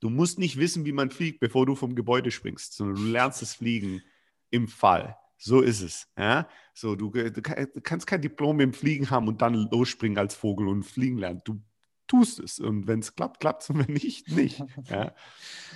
Du 0.00 0.08
musst 0.08 0.38
nicht 0.38 0.58
wissen, 0.58 0.86
wie 0.86 0.92
man 0.92 1.10
fliegt, 1.10 1.40
bevor 1.40 1.66
du 1.66 1.74
vom 1.74 1.94
Gebäude 1.94 2.30
springst, 2.30 2.74
sondern 2.74 2.96
du 2.96 3.10
lernst 3.10 3.42
das 3.42 3.54
Fliegen 3.54 4.00
im 4.50 4.68
Fall. 4.68 5.16
So 5.36 5.60
ist 5.60 5.80
es. 5.80 6.08
Ja? 6.18 6.48
So, 6.74 6.96
du, 6.96 7.10
du, 7.10 7.42
kannst 7.42 8.06
kein 8.06 8.22
Diplom 8.22 8.60
im 8.60 8.72
Fliegen 8.72 9.10
haben 9.10 9.28
und 9.28 9.40
dann 9.40 9.54
losspringen 9.54 10.18
als 10.18 10.34
Vogel 10.34 10.68
und 10.68 10.82
fliegen 10.82 11.18
lernen. 11.18 11.40
Du 11.44 11.62
tust 12.08 12.40
es. 12.40 12.58
Und 12.58 12.88
wenn 12.88 12.98
es 12.98 13.14
klappt, 13.14 13.40
klappt 13.40 13.62
es. 13.62 13.70
Und 13.70 13.86
wenn 13.86 13.94
nicht, 13.94 14.30
nicht. 14.30 14.62
Ja? 14.90 15.14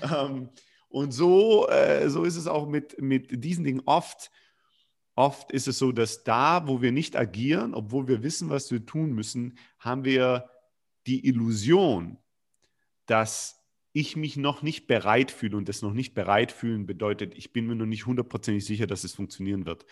ähm, 0.02 0.50
und 0.88 1.12
so, 1.12 1.68
äh, 1.68 2.10
so 2.10 2.24
ist 2.24 2.36
es 2.36 2.46
auch 2.46 2.68
mit, 2.68 3.00
mit 3.00 3.44
diesen 3.44 3.64
Dingen 3.64 3.82
oft. 3.86 4.30
Oft 5.14 5.52
ist 5.52 5.68
es 5.68 5.78
so, 5.78 5.92
dass 5.92 6.24
da, 6.24 6.66
wo 6.66 6.82
wir 6.82 6.90
nicht 6.90 7.16
agieren, 7.16 7.74
obwohl 7.74 8.08
wir 8.08 8.22
wissen, 8.22 8.50
was 8.50 8.70
wir 8.70 8.84
tun 8.84 9.12
müssen, 9.12 9.58
haben 9.78 10.04
wir 10.04 10.48
die 11.06 11.26
Illusion, 11.26 12.18
dass 13.06 13.61
ich 13.92 14.16
mich 14.16 14.36
noch 14.36 14.62
nicht 14.62 14.86
bereit 14.86 15.30
fühle 15.30 15.56
und 15.56 15.68
das 15.68 15.82
noch 15.82 15.92
nicht 15.92 16.14
bereit 16.14 16.52
fühlen 16.52 16.86
bedeutet, 16.86 17.34
ich 17.36 17.52
bin 17.52 17.66
mir 17.66 17.74
noch 17.74 17.86
nicht 17.86 18.06
hundertprozentig 18.06 18.64
sicher, 18.64 18.86
dass 18.86 19.04
es 19.04 19.14
funktionieren 19.14 19.66
wird. 19.66 19.84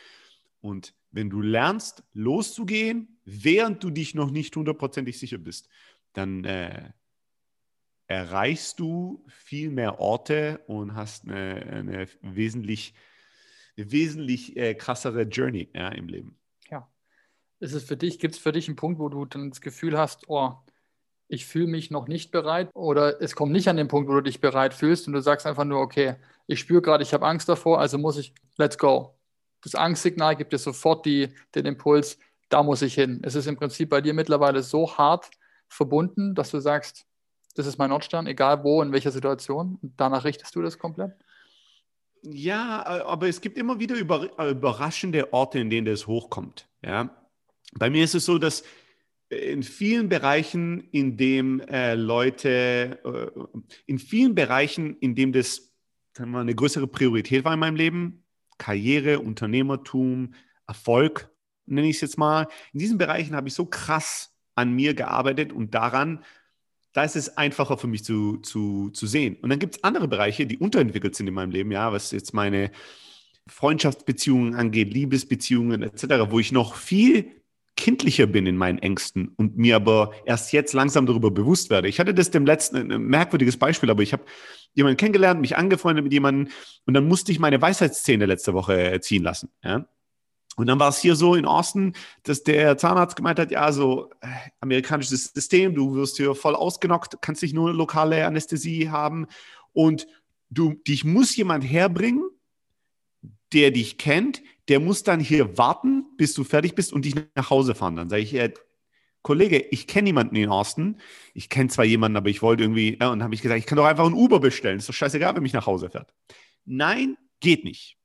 Und 0.60 0.94
wenn 1.10 1.30
du 1.30 1.40
lernst, 1.40 2.04
loszugehen, 2.12 3.20
während 3.24 3.82
du 3.82 3.90
dich 3.90 4.14
noch 4.14 4.30
nicht 4.30 4.54
hundertprozentig 4.56 5.18
sicher 5.18 5.38
bist, 5.38 5.68
dann 6.12 6.44
äh, 6.44 6.92
erreichst 8.06 8.80
du 8.80 9.24
viel 9.28 9.70
mehr 9.70 10.00
Orte 10.00 10.62
und 10.66 10.94
hast 10.94 11.24
eine, 11.24 11.62
eine 11.66 12.08
wesentlich, 12.22 12.94
eine 13.76 13.90
wesentlich 13.92 14.56
äh, 14.56 14.74
krassere 14.74 15.22
Journey 15.22 15.70
ja, 15.74 15.88
im 15.90 16.08
Leben. 16.08 16.38
Ja. 16.70 16.90
Ist 17.60 17.72
es 17.72 17.84
für 17.84 17.96
dich, 17.96 18.18
gibt 18.18 18.34
es 18.34 18.40
für 18.40 18.52
dich 18.52 18.68
einen 18.68 18.76
Punkt, 18.76 18.98
wo 18.98 19.08
du 19.08 19.24
dann 19.26 19.50
das 19.50 19.60
Gefühl 19.60 19.96
hast, 19.96 20.28
oh, 20.28 20.54
ich 21.30 21.46
fühle 21.46 21.68
mich 21.68 21.92
noch 21.92 22.08
nicht 22.08 22.32
bereit 22.32 22.70
oder 22.74 23.22
es 23.22 23.36
kommt 23.36 23.52
nicht 23.52 23.68
an 23.68 23.76
den 23.76 23.86
Punkt, 23.86 24.10
wo 24.10 24.14
du 24.14 24.20
dich 24.20 24.40
bereit 24.40 24.74
fühlst 24.74 25.06
und 25.06 25.12
du 25.12 25.22
sagst 25.22 25.46
einfach 25.46 25.64
nur, 25.64 25.80
okay, 25.80 26.16
ich 26.48 26.58
spüre 26.58 26.82
gerade, 26.82 27.04
ich 27.04 27.14
habe 27.14 27.24
Angst 27.24 27.48
davor, 27.48 27.78
also 27.78 27.98
muss 27.98 28.18
ich, 28.18 28.34
let's 28.58 28.76
go. 28.76 29.14
Das 29.62 29.76
Angstsignal 29.76 30.34
gibt 30.34 30.52
dir 30.52 30.58
sofort 30.58 31.06
die, 31.06 31.28
den 31.54 31.66
Impuls, 31.66 32.18
da 32.48 32.64
muss 32.64 32.82
ich 32.82 32.94
hin. 32.94 33.20
Es 33.22 33.36
ist 33.36 33.46
im 33.46 33.56
Prinzip 33.56 33.90
bei 33.90 34.00
dir 34.00 34.12
mittlerweile 34.12 34.62
so 34.64 34.98
hart 34.98 35.30
verbunden, 35.68 36.34
dass 36.34 36.50
du 36.50 36.58
sagst, 36.58 37.06
das 37.54 37.66
ist 37.66 37.78
mein 37.78 37.90
Nordstern, 37.90 38.26
egal 38.26 38.64
wo, 38.64 38.82
in 38.82 38.90
welcher 38.90 39.12
Situation. 39.12 39.78
Und 39.80 39.92
danach 39.98 40.24
richtest 40.24 40.56
du 40.56 40.62
das 40.62 40.78
komplett? 40.78 41.12
Ja, 42.22 42.84
aber 43.06 43.28
es 43.28 43.40
gibt 43.40 43.56
immer 43.56 43.78
wieder 43.78 43.94
überraschende 43.96 45.32
Orte, 45.32 45.60
in 45.60 45.70
denen 45.70 45.86
das 45.86 46.08
hochkommt. 46.08 46.68
Ja? 46.84 47.16
Bei 47.74 47.88
mir 47.88 48.02
ist 48.02 48.16
es 48.16 48.24
so, 48.24 48.38
dass 48.38 48.64
in 49.30 49.62
vielen 49.62 50.08
Bereichen, 50.08 50.80
in 50.90 51.16
dem 51.16 51.60
äh, 51.60 51.94
Leute, 51.94 52.98
äh, 53.04 53.40
in 53.86 53.98
vielen 53.98 54.34
Bereichen, 54.34 54.96
in 54.98 55.14
dem 55.14 55.32
das 55.32 55.72
sagen 56.16 56.32
wir, 56.32 56.40
eine 56.40 56.54
größere 56.54 56.88
Priorität 56.88 57.44
war 57.44 57.54
in 57.54 57.60
meinem 57.60 57.76
Leben, 57.76 58.24
Karriere, 58.58 59.20
Unternehmertum, 59.20 60.34
Erfolg, 60.66 61.30
nenne 61.66 61.88
ich 61.88 61.96
es 61.96 62.02
jetzt 62.02 62.18
mal, 62.18 62.48
in 62.72 62.80
diesen 62.80 62.98
Bereichen 62.98 63.36
habe 63.36 63.48
ich 63.48 63.54
so 63.54 63.66
krass 63.66 64.34
an 64.54 64.72
mir 64.72 64.94
gearbeitet 64.94 65.52
und 65.52 65.74
daran, 65.74 66.24
da 66.92 67.04
ist 67.04 67.14
es 67.14 67.36
einfacher 67.36 67.78
für 67.78 67.86
mich 67.86 68.02
zu, 68.02 68.38
zu, 68.38 68.90
zu 68.90 69.06
sehen. 69.06 69.36
Und 69.40 69.50
dann 69.50 69.60
gibt 69.60 69.76
es 69.76 69.84
andere 69.84 70.08
Bereiche, 70.08 70.46
die 70.46 70.58
unterentwickelt 70.58 71.14
sind 71.14 71.28
in 71.28 71.34
meinem 71.34 71.52
Leben, 71.52 71.70
ja, 71.70 71.92
was 71.92 72.10
jetzt 72.10 72.34
meine 72.34 72.72
Freundschaftsbeziehungen 73.46 74.56
angeht, 74.56 74.92
Liebesbeziehungen 74.92 75.82
etc., 75.82 76.30
wo 76.30 76.40
ich 76.40 76.50
noch 76.50 76.74
viel 76.74 77.39
kindlicher 77.80 78.26
bin 78.26 78.46
in 78.46 78.56
meinen 78.56 78.78
Ängsten 78.78 79.32
und 79.36 79.56
mir 79.56 79.74
aber 79.74 80.12
erst 80.26 80.52
jetzt 80.52 80.74
langsam 80.74 81.06
darüber 81.06 81.30
bewusst 81.30 81.70
werde. 81.70 81.88
Ich 81.88 81.98
hatte 81.98 82.14
das 82.14 82.30
dem 82.30 82.44
letzten 82.44 82.92
ein 82.92 83.02
merkwürdiges 83.02 83.56
Beispiel, 83.56 83.90
aber 83.90 84.02
ich 84.02 84.12
habe 84.12 84.22
jemanden 84.74 84.98
kennengelernt, 84.98 85.40
mich 85.40 85.56
angefreundet 85.56 86.04
mit 86.04 86.12
jemandem 86.12 86.52
und 86.84 86.94
dann 86.94 87.08
musste 87.08 87.32
ich 87.32 87.38
meine 87.40 87.60
Weisheitszähne 87.60 88.26
letzte 88.26 88.52
Woche 88.52 89.00
ziehen 89.00 89.22
lassen. 89.22 89.48
Ja? 89.64 89.86
Und 90.56 90.66
dann 90.66 90.78
war 90.78 90.90
es 90.90 90.98
hier 90.98 91.16
so 91.16 91.34
in 91.34 91.46
Austin, 91.46 91.94
dass 92.24 92.42
der 92.42 92.76
Zahnarzt 92.76 93.16
gemeint 93.16 93.38
hat, 93.38 93.50
ja, 93.50 93.72
so 93.72 94.10
äh, 94.20 94.26
amerikanisches 94.60 95.32
System, 95.32 95.74
du 95.74 95.94
wirst 95.94 96.18
hier 96.18 96.34
voll 96.34 96.54
ausgenockt, 96.54 97.16
kannst 97.22 97.40
nicht 97.42 97.54
nur 97.54 97.72
lokale 97.72 98.26
Anästhesie 98.26 98.90
haben 98.90 99.26
und 99.72 100.06
du, 100.50 100.74
dich 100.74 101.04
muss 101.04 101.34
jemand 101.34 101.64
herbringen, 101.64 102.28
der 103.54 103.70
dich 103.70 103.96
kennt, 103.96 104.42
der 104.70 104.78
muss 104.78 105.02
dann 105.02 105.18
hier 105.18 105.58
warten, 105.58 106.16
bis 106.16 106.32
du 106.32 106.44
fertig 106.44 106.76
bist 106.76 106.92
und 106.92 107.04
dich 107.04 107.16
nach 107.34 107.50
Hause 107.50 107.74
fahren. 107.74 107.96
Dann 107.96 108.08
sage 108.08 108.22
ich, 108.22 108.34
äh, 108.34 108.54
Kollege, 109.22 109.58
ich 109.58 109.88
kenne 109.88 110.04
niemanden 110.04 110.36
in 110.36 110.48
Austin. 110.48 111.00
Ich 111.34 111.48
kenne 111.48 111.68
zwar 111.68 111.84
jemanden, 111.84 112.16
aber 112.16 112.30
ich 112.30 112.40
wollte 112.40 112.62
irgendwie, 112.62 112.96
ja, 112.98 113.10
und 113.10 113.18
dann 113.18 113.24
habe 113.24 113.34
ich 113.34 113.42
gesagt, 113.42 113.58
ich 113.58 113.66
kann 113.66 113.76
doch 113.76 113.84
einfach 113.84 114.06
ein 114.06 114.14
Uber 114.14 114.38
bestellen. 114.38 114.78
Ist 114.78 114.88
doch 114.88 114.94
scheißegal, 114.94 115.34
wenn 115.34 115.42
mich 115.42 115.52
nach 115.52 115.66
Hause 115.66 115.90
fährt. 115.90 116.14
Nein, 116.64 117.18
geht 117.40 117.64
nicht. 117.64 117.98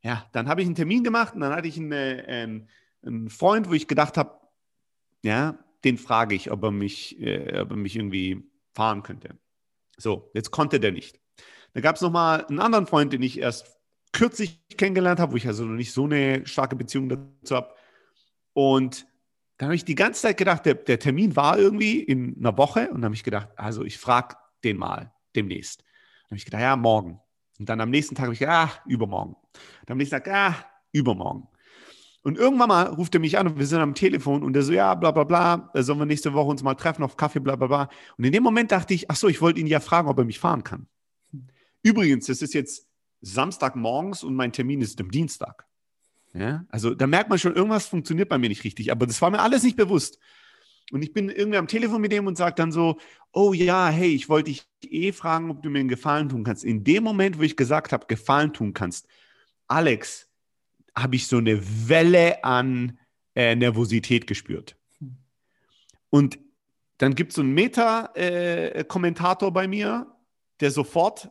Ja, 0.00 0.28
dann 0.32 0.48
habe 0.48 0.62
ich 0.62 0.66
einen 0.66 0.76
Termin 0.76 1.02
gemacht 1.02 1.34
und 1.34 1.40
dann 1.40 1.52
hatte 1.52 1.66
ich 1.66 1.76
einen, 1.76 1.90
äh, 1.90 2.62
einen 3.02 3.28
Freund, 3.28 3.68
wo 3.68 3.74
ich 3.74 3.88
gedacht 3.88 4.16
habe, 4.16 4.38
ja, 5.24 5.58
den 5.82 5.98
frage 5.98 6.36
ich, 6.36 6.52
ob 6.52 6.62
er 6.62 6.70
mich, 6.70 7.20
äh, 7.20 7.58
ob 7.60 7.72
er 7.72 7.76
mich 7.76 7.96
irgendwie 7.96 8.48
fahren 8.74 9.02
könnte. 9.02 9.36
So, 9.96 10.30
jetzt 10.34 10.52
konnte 10.52 10.78
der 10.78 10.92
nicht. 10.92 11.18
Da 11.74 11.80
gab 11.80 11.96
es 11.96 12.02
nochmal 12.02 12.46
einen 12.46 12.60
anderen 12.60 12.86
Freund, 12.86 13.12
den 13.12 13.22
ich 13.22 13.40
erst 13.40 13.76
kürzlich 14.12 14.60
kennengelernt 14.78 15.20
habe, 15.20 15.32
wo 15.32 15.36
ich 15.36 15.46
also 15.46 15.64
noch 15.64 15.76
nicht 15.76 15.92
so 15.92 16.04
eine 16.04 16.46
starke 16.46 16.76
Beziehung 16.76 17.08
dazu 17.08 17.56
habe. 17.56 17.74
Und 18.54 19.06
dann 19.58 19.68
habe 19.68 19.74
ich 19.74 19.84
die 19.84 19.94
ganze 19.94 20.22
Zeit 20.22 20.36
gedacht, 20.36 20.64
der, 20.66 20.74
der, 20.74 20.98
Termin 20.98 21.36
war 21.36 21.58
irgendwie 21.58 22.00
in 22.00 22.36
einer 22.38 22.56
Woche 22.56 22.90
und 22.90 23.04
habe 23.04 23.14
ich 23.14 23.24
gedacht, 23.24 23.48
also 23.56 23.84
ich 23.84 23.98
frage 23.98 24.36
den 24.64 24.78
mal 24.78 25.12
demnächst. 25.34 25.80
Dann 25.80 26.30
habe 26.30 26.36
ich 26.36 26.44
gedacht, 26.44 26.62
ja, 26.62 26.76
morgen. 26.76 27.20
Und 27.58 27.68
dann 27.68 27.80
am 27.80 27.90
nächsten 27.90 28.14
Tag 28.14 28.24
habe 28.24 28.34
ich 28.34 28.38
gedacht, 28.38 28.80
ah, 28.80 28.88
übermorgen. 28.88 29.36
Dann 29.86 29.94
am 29.94 29.98
nächsten 29.98 30.16
Tag, 30.16 30.28
ah, 30.28 30.54
übermorgen. 30.92 31.42
Und 31.42 31.58
Und 32.22 32.38
irgendwann 32.38 32.68
mal 32.68 32.86
ruft 32.88 33.14
er 33.14 33.20
mich 33.20 33.38
an 33.38 33.46
und 33.46 33.58
wir 33.58 33.66
sind 33.66 33.80
am 33.80 33.94
Telefon 33.94 34.42
und 34.42 34.54
er 34.54 34.62
so, 34.62 34.72
ja, 34.72 34.94
bla 34.94 35.10
bla 35.10 35.24
bla, 35.24 35.70
äh, 35.74 35.82
sollen 35.82 35.98
wir 35.98 36.06
nächste 36.06 36.34
Woche 36.34 36.50
uns 36.50 36.62
mal 36.62 36.74
treffen 36.74 37.02
auf 37.02 37.16
Kaffee, 37.16 37.40
bla 37.40 37.56
bla 37.56 37.66
bla. 37.66 37.88
Und 38.16 38.24
in 38.24 38.32
dem 38.32 38.42
Moment 38.42 38.72
dachte 38.72 38.94
ich, 38.94 39.10
ach 39.10 39.16
so, 39.16 39.28
ich 39.28 39.40
wollte 39.40 39.60
ihn 39.60 39.66
ja 39.66 39.80
fragen, 39.80 40.08
ob 40.08 40.18
er 40.18 40.24
mich 40.24 40.38
fahren 40.38 40.64
kann. 40.64 40.86
Übrigens, 41.82 42.26
das 42.26 42.42
ist 42.42 42.54
jetzt 42.54 42.87
Samstagmorgens 43.20 44.22
und 44.22 44.34
mein 44.34 44.52
Termin 44.52 44.80
ist 44.80 45.00
am 45.00 45.10
Dienstag. 45.10 45.66
Ja, 46.34 46.64
also 46.68 46.94
da 46.94 47.06
merkt 47.06 47.30
man 47.30 47.38
schon, 47.38 47.54
irgendwas 47.54 47.86
funktioniert 47.86 48.28
bei 48.28 48.38
mir 48.38 48.48
nicht 48.48 48.64
richtig, 48.64 48.92
aber 48.92 49.06
das 49.06 49.20
war 49.22 49.30
mir 49.30 49.40
alles 49.40 49.62
nicht 49.62 49.76
bewusst. 49.76 50.18
Und 50.90 51.02
ich 51.02 51.12
bin 51.12 51.28
irgendwie 51.28 51.58
am 51.58 51.68
Telefon 51.68 52.00
mit 52.00 52.12
dem 52.12 52.26
und 52.26 52.36
sage 52.36 52.54
dann 52.54 52.72
so, 52.72 52.98
oh 53.32 53.52
ja, 53.52 53.88
hey, 53.88 54.14
ich 54.14 54.28
wollte 54.28 54.50
dich 54.50 54.66
eh 54.82 55.12
fragen, 55.12 55.50
ob 55.50 55.62
du 55.62 55.70
mir 55.70 55.80
einen 55.80 55.88
Gefallen 55.88 56.28
tun 56.28 56.44
kannst. 56.44 56.64
In 56.64 56.84
dem 56.84 57.04
Moment, 57.04 57.38
wo 57.38 57.42
ich 57.42 57.56
gesagt 57.56 57.92
habe, 57.92 58.06
Gefallen 58.06 58.52
tun 58.52 58.72
kannst, 58.72 59.06
Alex, 59.66 60.28
habe 60.96 61.16
ich 61.16 61.26
so 61.26 61.36
eine 61.38 61.60
Welle 61.88 62.42
an 62.42 62.98
äh, 63.34 63.54
Nervosität 63.54 64.26
gespürt. 64.26 64.76
Und 66.10 66.38
dann 66.96 67.14
gibt 67.14 67.32
es 67.32 67.36
so 67.36 67.42
einen 67.42 67.52
Meta-Kommentator 67.52 69.48
äh, 69.48 69.52
bei 69.52 69.68
mir, 69.68 70.06
der 70.60 70.70
sofort, 70.70 71.30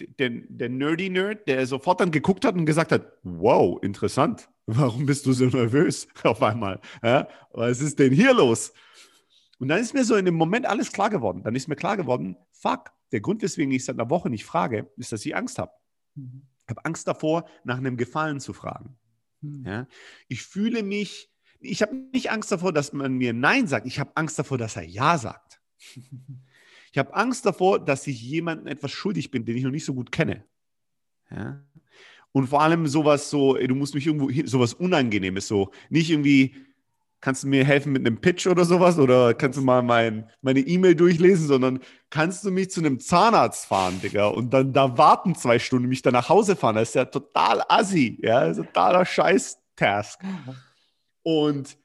der, 0.00 0.30
der 0.30 0.68
Nerdy 0.68 1.10
Nerd, 1.10 1.46
der 1.48 1.66
sofort 1.66 2.00
dann 2.00 2.10
geguckt 2.10 2.44
hat 2.44 2.54
und 2.54 2.66
gesagt 2.66 2.92
hat, 2.92 3.12
wow, 3.22 3.82
interessant, 3.82 4.48
warum 4.66 5.06
bist 5.06 5.26
du 5.26 5.32
so 5.32 5.46
nervös 5.46 6.08
auf 6.22 6.42
einmal? 6.42 6.80
Ja? 7.02 7.28
Was 7.52 7.80
ist 7.80 7.98
denn 7.98 8.12
hier 8.12 8.34
los? 8.34 8.72
Und 9.58 9.68
dann 9.68 9.80
ist 9.80 9.94
mir 9.94 10.04
so 10.04 10.14
in 10.16 10.24
dem 10.24 10.34
Moment 10.34 10.66
alles 10.66 10.92
klar 10.92 11.10
geworden. 11.10 11.42
Dann 11.42 11.54
ist 11.54 11.68
mir 11.68 11.76
klar 11.76 11.96
geworden, 11.96 12.36
fuck, 12.52 12.92
der 13.12 13.20
Grund, 13.20 13.42
weswegen 13.42 13.72
ich 13.72 13.84
seit 13.84 13.96
einer 13.96 14.10
Woche 14.10 14.30
nicht 14.30 14.44
frage, 14.44 14.90
ist, 14.96 15.12
dass 15.12 15.26
ich 15.26 15.34
Angst 15.34 15.58
habe. 15.58 15.72
Mhm. 16.14 16.42
Ich 16.62 16.70
habe 16.70 16.84
Angst 16.84 17.08
davor, 17.08 17.48
nach 17.64 17.78
einem 17.78 17.96
Gefallen 17.96 18.40
zu 18.40 18.52
fragen. 18.52 18.96
Mhm. 19.40 19.64
Ja? 19.66 19.88
Ich 20.28 20.42
fühle 20.42 20.82
mich, 20.82 21.30
ich 21.60 21.82
habe 21.82 21.94
nicht 22.12 22.30
Angst 22.30 22.52
davor, 22.52 22.72
dass 22.72 22.92
man 22.92 23.14
mir 23.14 23.32
Nein 23.32 23.66
sagt. 23.66 23.86
Ich 23.86 23.98
habe 23.98 24.12
Angst 24.14 24.38
davor, 24.38 24.58
dass 24.58 24.76
er 24.76 24.84
Ja 24.84 25.18
sagt. 25.18 25.60
Ich 26.92 26.98
habe 26.98 27.14
Angst 27.14 27.46
davor, 27.46 27.78
dass 27.78 28.06
ich 28.06 28.20
jemandem 28.22 28.66
etwas 28.66 28.90
schuldig 28.90 29.30
bin, 29.30 29.44
den 29.44 29.56
ich 29.56 29.64
noch 29.64 29.70
nicht 29.70 29.84
so 29.84 29.94
gut 29.94 30.12
kenne. 30.12 30.44
Ja? 31.30 31.62
Und 32.32 32.48
vor 32.48 32.62
allem 32.62 32.86
sowas 32.86 33.30
so, 33.30 33.56
du 33.56 33.74
musst 33.74 33.94
mich 33.94 34.06
irgendwo, 34.06 34.30
sowas 34.46 34.74
Unangenehmes, 34.74 35.48
so 35.48 35.70
nicht 35.88 36.10
irgendwie, 36.10 36.54
kannst 37.20 37.42
du 37.42 37.48
mir 37.48 37.64
helfen 37.64 37.92
mit 37.92 38.06
einem 38.06 38.20
Pitch 38.20 38.46
oder 38.46 38.64
sowas 38.64 38.98
oder 38.98 39.34
kannst 39.34 39.58
du 39.58 39.62
mal 39.62 39.82
mein, 39.82 40.30
meine 40.40 40.60
E-Mail 40.60 40.94
durchlesen, 40.94 41.46
sondern 41.46 41.80
kannst 42.10 42.44
du 42.44 42.50
mich 42.50 42.70
zu 42.70 42.80
einem 42.80 43.00
Zahnarzt 43.00 43.66
fahren, 43.66 44.00
Digga, 44.02 44.28
und 44.28 44.50
dann 44.50 44.72
da 44.72 44.96
warten 44.96 45.34
zwei 45.34 45.58
Stunden, 45.58 45.88
mich 45.88 46.02
dann 46.02 46.12
nach 46.12 46.28
Hause 46.28 46.54
fahren. 46.54 46.76
Das 46.76 46.90
ist 46.90 46.94
ja 46.94 47.06
total 47.06 47.62
assi, 47.68 48.18
ja, 48.22 48.52
totaler 48.52 49.04
Scheiß-Task. 49.04 50.20
Und 51.22 51.76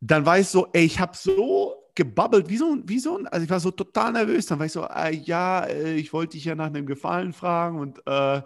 dann 0.00 0.26
war 0.26 0.38
ich 0.38 0.48
so, 0.48 0.68
ey, 0.72 0.84
ich 0.84 1.00
habe 1.00 1.16
so 1.16 1.79
gebabbelt, 2.00 2.48
wie 2.48 2.56
so, 2.56 2.78
wie 2.86 2.98
so 2.98 3.18
ein, 3.18 3.26
also 3.26 3.44
ich 3.44 3.50
war 3.50 3.60
so 3.60 3.70
total 3.70 4.12
nervös. 4.12 4.46
Dann 4.46 4.58
war 4.58 4.64
ich 4.64 4.72
so, 4.72 4.86
äh, 4.86 5.14
ja, 5.14 5.68
ich 5.68 6.14
wollte 6.14 6.38
dich 6.38 6.46
ja 6.46 6.54
nach 6.54 6.66
einem 6.66 6.86
Gefallen 6.86 7.34
fragen 7.34 7.78
und 7.78 7.98
äh, 8.06 8.40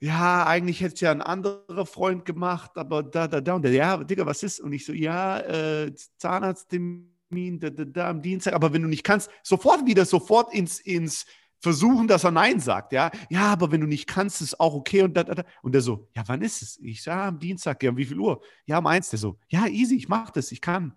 ja, 0.00 0.46
eigentlich 0.46 0.82
hätte 0.82 0.94
es 0.94 1.00
ja 1.00 1.10
ein 1.10 1.22
anderer 1.22 1.86
Freund 1.86 2.26
gemacht, 2.26 2.72
aber 2.74 3.02
da, 3.02 3.26
da, 3.26 3.40
da. 3.40 3.54
Und 3.54 3.62
der, 3.62 3.72
ja, 3.72 3.96
Digga, 3.96 4.26
was 4.26 4.42
ist? 4.42 4.60
Und 4.60 4.72
ich 4.74 4.84
so, 4.84 4.92
ja, 4.92 5.40
äh, 5.40 5.92
Zahnarzttermin, 6.18 7.58
da, 7.58 7.70
da, 7.70 7.84
da, 7.84 8.10
am 8.10 8.20
Dienstag. 8.20 8.52
Aber 8.52 8.74
wenn 8.74 8.82
du 8.82 8.88
nicht 8.88 9.04
kannst, 9.04 9.30
sofort 9.42 9.86
wieder, 9.86 10.04
sofort 10.04 10.52
ins, 10.52 10.80
ins 10.80 11.24
Versuchen, 11.60 12.06
dass 12.06 12.24
er 12.24 12.30
Nein 12.30 12.60
sagt, 12.60 12.92
ja. 12.92 13.10
Ja, 13.30 13.46
aber 13.46 13.72
wenn 13.72 13.80
du 13.80 13.86
nicht 13.86 14.06
kannst, 14.06 14.42
ist 14.42 14.60
auch 14.60 14.74
okay. 14.74 15.02
Und, 15.02 15.16
da, 15.16 15.24
da, 15.24 15.34
da. 15.34 15.44
und 15.62 15.72
der 15.72 15.80
so, 15.80 16.08
ja, 16.14 16.22
wann 16.26 16.42
ist 16.42 16.62
es? 16.62 16.78
Ich 16.82 17.02
sage, 17.02 17.20
ja, 17.20 17.28
am 17.28 17.38
Dienstag, 17.38 17.82
ja, 17.82 17.90
um 17.90 17.96
wie 17.96 18.04
viel 18.04 18.20
Uhr? 18.20 18.42
Ja, 18.66 18.78
um 18.78 18.86
eins. 18.86 19.08
Der 19.08 19.18
so, 19.18 19.38
ja, 19.48 19.66
easy, 19.66 19.96
ich 19.96 20.08
mach 20.08 20.30
das, 20.30 20.52
ich 20.52 20.60
kann. 20.60 20.96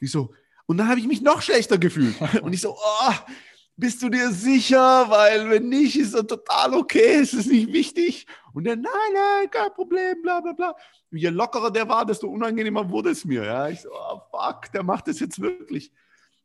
Ich 0.00 0.10
so, 0.10 0.34
und 0.66 0.78
dann 0.78 0.88
habe 0.88 1.00
ich 1.00 1.06
mich 1.06 1.20
noch 1.20 1.42
schlechter 1.42 1.78
gefühlt. 1.78 2.16
Und 2.42 2.52
ich 2.52 2.60
so, 2.60 2.76
oh, 2.76 3.12
bist 3.76 4.02
du 4.02 4.08
dir 4.08 4.30
sicher? 4.30 5.06
Weil 5.08 5.50
wenn 5.50 5.68
nicht, 5.68 5.96
ist 5.96 6.14
das 6.14 6.26
total 6.26 6.74
okay, 6.74 7.20
ist 7.20 7.34
es 7.34 7.46
nicht 7.46 7.72
wichtig. 7.72 8.26
Und 8.52 8.64
dann, 8.64 8.80
nein, 8.80 8.92
nein, 9.12 9.50
kein 9.50 9.72
Problem, 9.72 10.22
bla 10.22 10.40
bla 10.40 10.52
bla. 10.52 10.76
Und 11.10 11.18
je 11.18 11.28
lockerer 11.28 11.70
der 11.70 11.88
war, 11.88 12.06
desto 12.06 12.28
unangenehmer 12.28 12.88
wurde 12.88 13.10
es 13.10 13.24
mir. 13.24 13.44
Ja? 13.44 13.68
Ich 13.68 13.82
so, 13.82 13.90
oh, 13.92 14.20
fuck, 14.30 14.70
der 14.72 14.82
macht 14.82 15.08
das 15.08 15.20
jetzt 15.20 15.40
wirklich. 15.40 15.92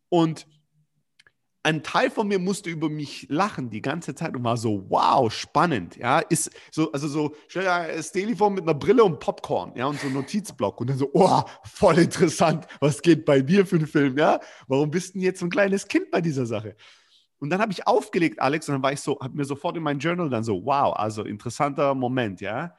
Und 0.09 0.47
ein 1.69 1.83
Teil 1.83 2.09
von 2.09 2.27
mir 2.27 2.39
musste 2.39 2.69
über 2.69 2.89
mich 2.89 3.27
lachen 3.29 3.69
die 3.69 3.81
ganze 3.81 4.15
Zeit 4.15 4.35
und 4.35 4.43
war 4.43 4.57
so, 4.57 4.85
wow, 4.89 5.31
spannend, 5.31 5.97
ja, 5.97 6.19
ist 6.19 6.49
so, 6.71 6.91
also 6.91 7.07
so, 7.07 7.35
stell 7.47 7.63
dir 7.63 7.95
das 7.95 8.11
Telefon 8.11 8.55
mit 8.55 8.63
einer 8.63 8.73
Brille 8.73 9.03
und 9.03 9.19
Popcorn, 9.19 9.73
ja, 9.75 9.85
und 9.85 9.99
so 9.99 10.07
ein 10.07 10.13
Notizblock 10.13 10.81
und 10.81 10.89
dann 10.89 10.97
so, 10.97 11.09
oh, 11.13 11.43
voll 11.63 11.99
interessant, 11.99 12.65
was 12.79 13.01
geht 13.01 13.23
bei 13.23 13.41
dir 13.41 13.65
für 13.65 13.75
einen 13.75 13.87
Film, 13.87 14.17
ja, 14.17 14.39
warum 14.67 14.89
bist 14.89 15.09
du 15.09 15.13
denn 15.13 15.21
jetzt 15.21 15.39
so 15.39 15.45
ein 15.45 15.51
kleines 15.51 15.87
Kind 15.87 16.09
bei 16.09 16.21
dieser 16.21 16.45
Sache? 16.45 16.75
Und 17.37 17.51
dann 17.51 17.61
habe 17.61 17.71
ich 17.71 17.87
aufgelegt, 17.87 18.41
Alex, 18.41 18.67
und 18.67 18.73
dann 18.73 18.83
war 18.83 18.91
ich 18.91 18.99
so, 18.99 19.19
habe 19.21 19.37
mir 19.37 19.45
sofort 19.45 19.77
in 19.77 19.83
mein 19.83 19.99
Journal 19.99 20.29
dann 20.29 20.43
so, 20.43 20.65
wow, 20.65 20.93
also 20.95 21.23
interessanter 21.23 21.93
Moment, 21.93 22.41
ja. 22.41 22.75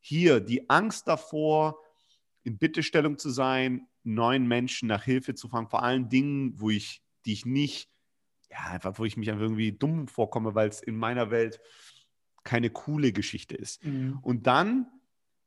Hier 0.00 0.40
die 0.40 0.68
Angst 0.68 1.08
davor, 1.08 1.78
in 2.44 2.58
Bittestellung 2.58 3.18
zu 3.18 3.30
sein, 3.30 3.88
neuen 4.04 4.46
Menschen 4.46 4.86
nach 4.86 5.02
Hilfe 5.02 5.34
zu 5.34 5.48
fragen, 5.48 5.68
vor 5.68 5.82
allen 5.82 6.08
Dingen, 6.08 6.52
wo 6.60 6.70
ich, 6.70 7.02
die 7.24 7.32
ich 7.32 7.44
nicht, 7.44 7.90
ja, 8.50 8.58
einfach, 8.70 8.98
wo 8.98 9.04
ich 9.04 9.16
mich 9.16 9.30
einfach 9.30 9.42
irgendwie 9.42 9.72
dumm 9.72 10.08
vorkomme, 10.08 10.54
weil 10.54 10.68
es 10.68 10.80
in 10.80 10.96
meiner 10.96 11.30
Welt 11.30 11.60
keine 12.44 12.70
coole 12.70 13.12
Geschichte 13.12 13.54
ist. 13.54 13.84
Mhm. 13.84 14.18
Und 14.22 14.46
dann 14.46 14.86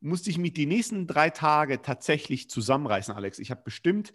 musste 0.01 0.29
ich 0.29 0.37
mich 0.37 0.53
die 0.53 0.65
nächsten 0.65 1.07
drei 1.07 1.29
Tage 1.29 1.81
tatsächlich 1.81 2.49
zusammenreißen, 2.49 3.13
Alex. 3.13 3.39
Ich 3.39 3.51
habe 3.51 3.61
bestimmt 3.63 4.13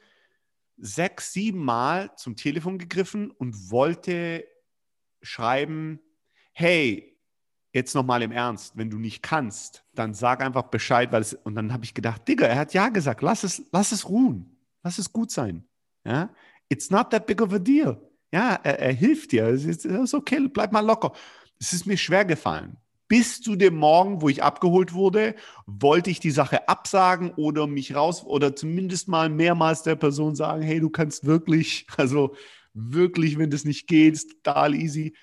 sechs, 0.77 1.33
sieben 1.33 1.65
Mal 1.65 2.15
zum 2.17 2.37
Telefon 2.37 2.79
gegriffen 2.79 3.31
und 3.31 3.71
wollte 3.71 4.47
schreiben, 5.23 6.01
hey, 6.53 7.17
jetzt 7.73 7.95
nochmal 7.95 8.23
im 8.23 8.33
Ernst, 8.33 8.77
wenn 8.77 8.91
du 8.91 8.99
nicht 8.99 9.23
kannst, 9.23 9.85
dann 9.95 10.15
sag 10.15 10.43
einfach 10.43 10.65
Bescheid, 10.65 11.13
weil 11.13 11.23
es, 11.23 11.35
und 11.35 11.55
dann 11.55 11.73
habe 11.73 11.85
ich 11.85 11.95
gedacht, 11.95 12.27
Digga, 12.27 12.47
er 12.47 12.57
hat 12.57 12.75
ja 12.75 12.89
gesagt, 12.89 13.23
lass 13.23 13.45
es, 13.45 13.63
lass 13.73 13.93
es 13.93 14.09
ruhen, 14.09 14.57
lass 14.83 14.99
es 14.99 15.13
gut 15.13 15.31
sein. 15.31 15.65
Ja? 16.05 16.31
It's 16.69 16.91
not 16.91 17.11
that 17.11 17.27
big 17.27 17.41
of 17.43 17.53
a 17.53 17.59
deal. 17.59 18.01
Ja, 18.33 18.59
er, 18.63 18.81
er 18.81 18.93
hilft 18.93 19.33
dir, 19.33 19.47
es 19.47 19.65
ist, 19.65 19.85
ist 19.85 20.15
okay, 20.15 20.49
bleib 20.49 20.73
mal 20.73 20.85
locker. 20.85 21.13
Es 21.59 21.73
ist 21.73 21.87
mir 21.87 21.97
schwer 21.97 22.25
gefallen 22.25 22.77
bis 23.09 23.41
zu 23.41 23.57
dem 23.57 23.77
Morgen, 23.77 24.21
wo 24.21 24.29
ich 24.29 24.43
abgeholt 24.43 24.93
wurde, 24.93 25.35
wollte 25.67 26.11
ich 26.11 26.21
die 26.21 26.31
Sache 26.31 26.69
absagen 26.69 27.33
oder 27.35 27.67
mich 27.67 27.95
raus 27.95 28.25
oder 28.25 28.57
zumindest 28.57 29.09
mal 29.09 29.29
mehrmals 29.29 29.83
der 29.83 29.97
Person 29.97 30.35
sagen, 30.35 30.63
hey, 30.63 30.81
du 30.81 30.91
kannst 30.91 31.25
wirklich, 31.25 31.87
also 31.97 32.35
wirklich, 32.75 33.39
wenn 33.39 33.51
das 33.51 33.65
nicht 33.65 33.87
geht, 33.87 34.43
total 34.45 34.75
easy. 34.75 35.17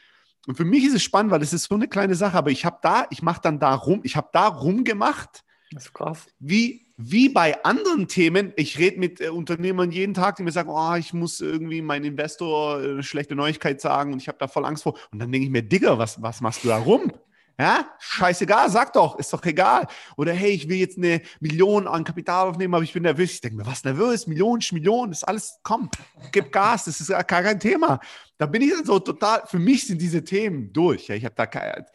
Und 0.47 0.55
für 0.55 0.65
mich 0.65 0.83
ist 0.85 0.95
es 0.95 1.03
spannend, 1.03 1.31
weil 1.31 1.41
es 1.41 1.53
ist 1.53 1.65
so 1.65 1.75
eine 1.75 1.87
kleine 1.87 2.15
Sache, 2.15 2.37
aber 2.37 2.51
ich 2.51 2.65
habe 2.65 2.79
da, 2.81 3.07
ich 3.09 3.21
mache 3.21 3.41
dann 3.41 3.59
da 3.59 3.75
rum, 3.75 4.01
ich 4.03 4.15
habe 4.15 4.29
da 4.33 4.47
rumgemacht. 4.47 5.43
Das 5.71 5.85
ist 5.85 5.93
krass. 5.93 6.27
Wie, 6.39 6.82
wie 6.97 7.29
bei 7.29 7.63
anderen 7.63 8.07
Themen, 8.07 8.53
ich 8.55 8.77
rede 8.77 8.99
mit 8.99 9.19
äh, 9.19 9.29
Unternehmern 9.29 9.91
jeden 9.91 10.13
Tag, 10.13 10.35
die 10.35 10.43
mir 10.43 10.51
sagen, 10.51 10.69
oh, 10.69 10.95
ich 10.95 11.13
muss 11.13 11.41
irgendwie 11.41 11.81
meinem 11.81 12.05
Investor 12.05 12.81
äh, 12.81 13.03
schlechte 13.03 13.35
Neuigkeit 13.35 13.81
sagen 13.81 14.13
und 14.13 14.21
ich 14.21 14.27
habe 14.27 14.37
da 14.37 14.47
voll 14.47 14.65
Angst 14.65 14.83
vor. 14.83 14.97
Und 15.11 15.19
dann 15.19 15.31
denke 15.31 15.45
ich 15.45 15.51
mir, 15.51 15.63
Digga, 15.63 15.97
was, 15.97 16.21
was 16.21 16.41
machst 16.41 16.63
du 16.63 16.67
da 16.67 16.77
rum? 16.77 17.11
Ja, 17.59 17.87
scheißegal, 17.99 18.69
sag 18.71 18.93
doch, 18.93 19.19
ist 19.19 19.31
doch 19.31 19.43
egal. 19.45 19.85
Oder 20.17 20.33
hey, 20.33 20.51
ich 20.51 20.67
will 20.69 20.77
jetzt 20.77 20.97
eine 20.97 21.21
Million 21.39 21.87
an 21.87 22.03
Kapital 22.03 22.47
aufnehmen, 22.47 22.73
aber 22.73 22.83
ich 22.83 22.93
bin 22.93 23.03
nervös. 23.03 23.33
Ich 23.33 23.41
denke 23.41 23.57
mir, 23.57 23.65
was 23.65 23.83
nervös? 23.83 24.25
Millionen, 24.25 24.63
Millionen, 24.71 25.11
ist 25.11 25.23
alles, 25.23 25.59
komm, 25.61 25.89
gib 26.31 26.51
Gas, 26.51 26.85
das 26.85 26.99
ist 26.99 27.09
gar 27.09 27.23
kein 27.23 27.59
Thema. 27.59 27.99
Da 28.39 28.47
bin 28.47 28.63
ich 28.63 28.71
dann 28.71 28.85
so 28.85 28.97
total, 28.97 29.43
für 29.45 29.59
mich 29.59 29.85
sind 29.85 30.01
diese 30.01 30.23
Themen 30.23 30.73
durch. 30.73 31.07
Ja, 31.07 31.15
ich 31.15 31.25
habe 31.25 31.35
da 31.35 31.45
keine, 31.45 31.85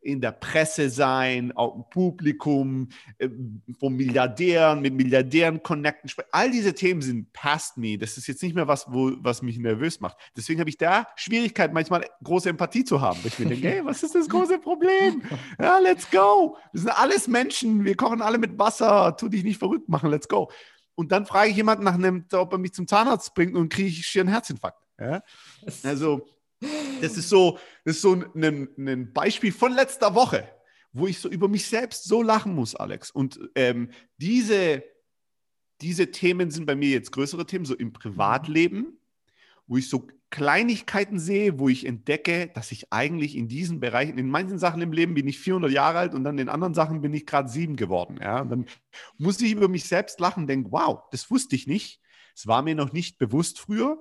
in 0.00 0.20
der 0.20 0.32
Presse 0.32 0.88
sein, 0.88 1.52
auch 1.52 1.74
im 1.76 1.84
Publikum, 1.90 2.88
äh, 3.18 3.28
von 3.78 3.94
Milliardären, 3.94 4.80
mit 4.80 4.94
Milliardären 4.94 5.62
connecten. 5.62 6.10
All 6.32 6.50
diese 6.50 6.74
Themen 6.74 7.02
sind 7.02 7.32
past 7.32 7.76
me. 7.76 7.98
Das 7.98 8.16
ist 8.16 8.26
jetzt 8.26 8.42
nicht 8.42 8.54
mehr 8.54 8.66
was, 8.66 8.86
wo, 8.88 9.12
was 9.20 9.42
mich 9.42 9.58
nervös 9.58 10.00
macht. 10.00 10.16
Deswegen 10.36 10.60
habe 10.60 10.70
ich 10.70 10.78
da 10.78 11.06
Schwierigkeit, 11.16 11.72
manchmal 11.72 12.06
große 12.24 12.48
Empathie 12.48 12.84
zu 12.84 13.00
haben. 13.00 13.18
Ich 13.24 13.38
mir 13.38 13.46
denke, 13.46 13.68
hey, 13.68 13.84
was 13.84 14.02
ist 14.02 14.14
das 14.14 14.28
große 14.28 14.58
Problem? 14.58 15.22
Ja, 15.60 15.78
let's 15.78 16.10
go. 16.10 16.56
Wir 16.72 16.80
sind 16.80 16.90
alles 16.90 17.28
Menschen. 17.28 17.84
Wir 17.84 17.96
kochen 17.96 18.22
alle 18.22 18.38
mit 18.38 18.58
Wasser. 18.58 19.16
Tu 19.16 19.28
dich 19.28 19.44
nicht 19.44 19.58
verrückt 19.58 19.88
machen. 19.88 20.10
Let's 20.10 20.28
go. 20.28 20.50
Und 20.94 21.12
dann 21.12 21.26
frage 21.26 21.50
ich 21.50 21.56
jemanden 21.56 21.84
nach 21.84 21.94
einem, 21.94 22.26
ob 22.32 22.52
er 22.52 22.58
mich 22.58 22.72
zum 22.72 22.86
Zahnarzt 22.86 23.34
bringt 23.34 23.56
und 23.56 23.68
kriege 23.72 23.88
ich 23.88 24.18
einen 24.18 24.28
Herzinfarkt. 24.28 24.82
Ja? 24.98 25.22
Also, 25.82 26.26
das 27.00 27.16
ist 27.16 27.28
so, 27.28 27.58
das 27.84 27.96
ist 27.96 28.02
so 28.02 28.14
ein, 28.14 28.68
ein 28.78 29.12
Beispiel 29.12 29.52
von 29.52 29.72
letzter 29.72 30.14
Woche, 30.14 30.48
wo 30.92 31.06
ich 31.06 31.18
so 31.18 31.28
über 31.28 31.48
mich 31.48 31.66
selbst 31.66 32.04
so 32.04 32.22
lachen 32.22 32.54
muss, 32.54 32.74
Alex. 32.74 33.10
Und 33.10 33.40
ähm, 33.54 33.90
diese, 34.18 34.84
diese 35.80 36.10
Themen 36.10 36.50
sind 36.50 36.66
bei 36.66 36.76
mir 36.76 36.90
jetzt 36.90 37.12
größere 37.12 37.46
Themen, 37.46 37.64
so 37.64 37.74
im 37.74 37.92
Privatleben, 37.92 38.98
wo 39.66 39.76
ich 39.76 39.88
so 39.88 40.08
Kleinigkeiten 40.30 41.18
sehe, 41.18 41.58
wo 41.58 41.68
ich 41.68 41.84
entdecke, 41.86 42.50
dass 42.54 42.70
ich 42.70 42.92
eigentlich 42.92 43.36
in 43.36 43.48
diesen 43.48 43.80
Bereichen, 43.80 44.16
in 44.16 44.28
manchen 44.28 44.58
Sachen 44.58 44.80
im 44.80 44.92
Leben 44.92 45.14
bin 45.14 45.26
ich 45.26 45.40
400 45.40 45.72
Jahre 45.72 45.98
alt 45.98 46.14
und 46.14 46.22
dann 46.22 46.38
in 46.38 46.48
anderen 46.48 46.74
Sachen 46.74 47.00
bin 47.00 47.12
ich 47.12 47.26
gerade 47.26 47.48
sieben 47.48 47.74
geworden. 47.74 48.18
Ja? 48.22 48.40
Und 48.40 48.50
dann 48.50 48.66
muss 49.18 49.40
ich 49.40 49.50
über 49.52 49.68
mich 49.68 49.84
selbst 49.84 50.20
lachen 50.20 50.44
und 50.44 50.46
denke, 50.46 50.70
wow, 50.70 51.02
das 51.10 51.30
wusste 51.30 51.56
ich 51.56 51.66
nicht. 51.66 52.00
Es 52.34 52.46
war 52.46 52.62
mir 52.62 52.76
noch 52.76 52.92
nicht 52.92 53.18
bewusst 53.18 53.58
früher. 53.58 54.00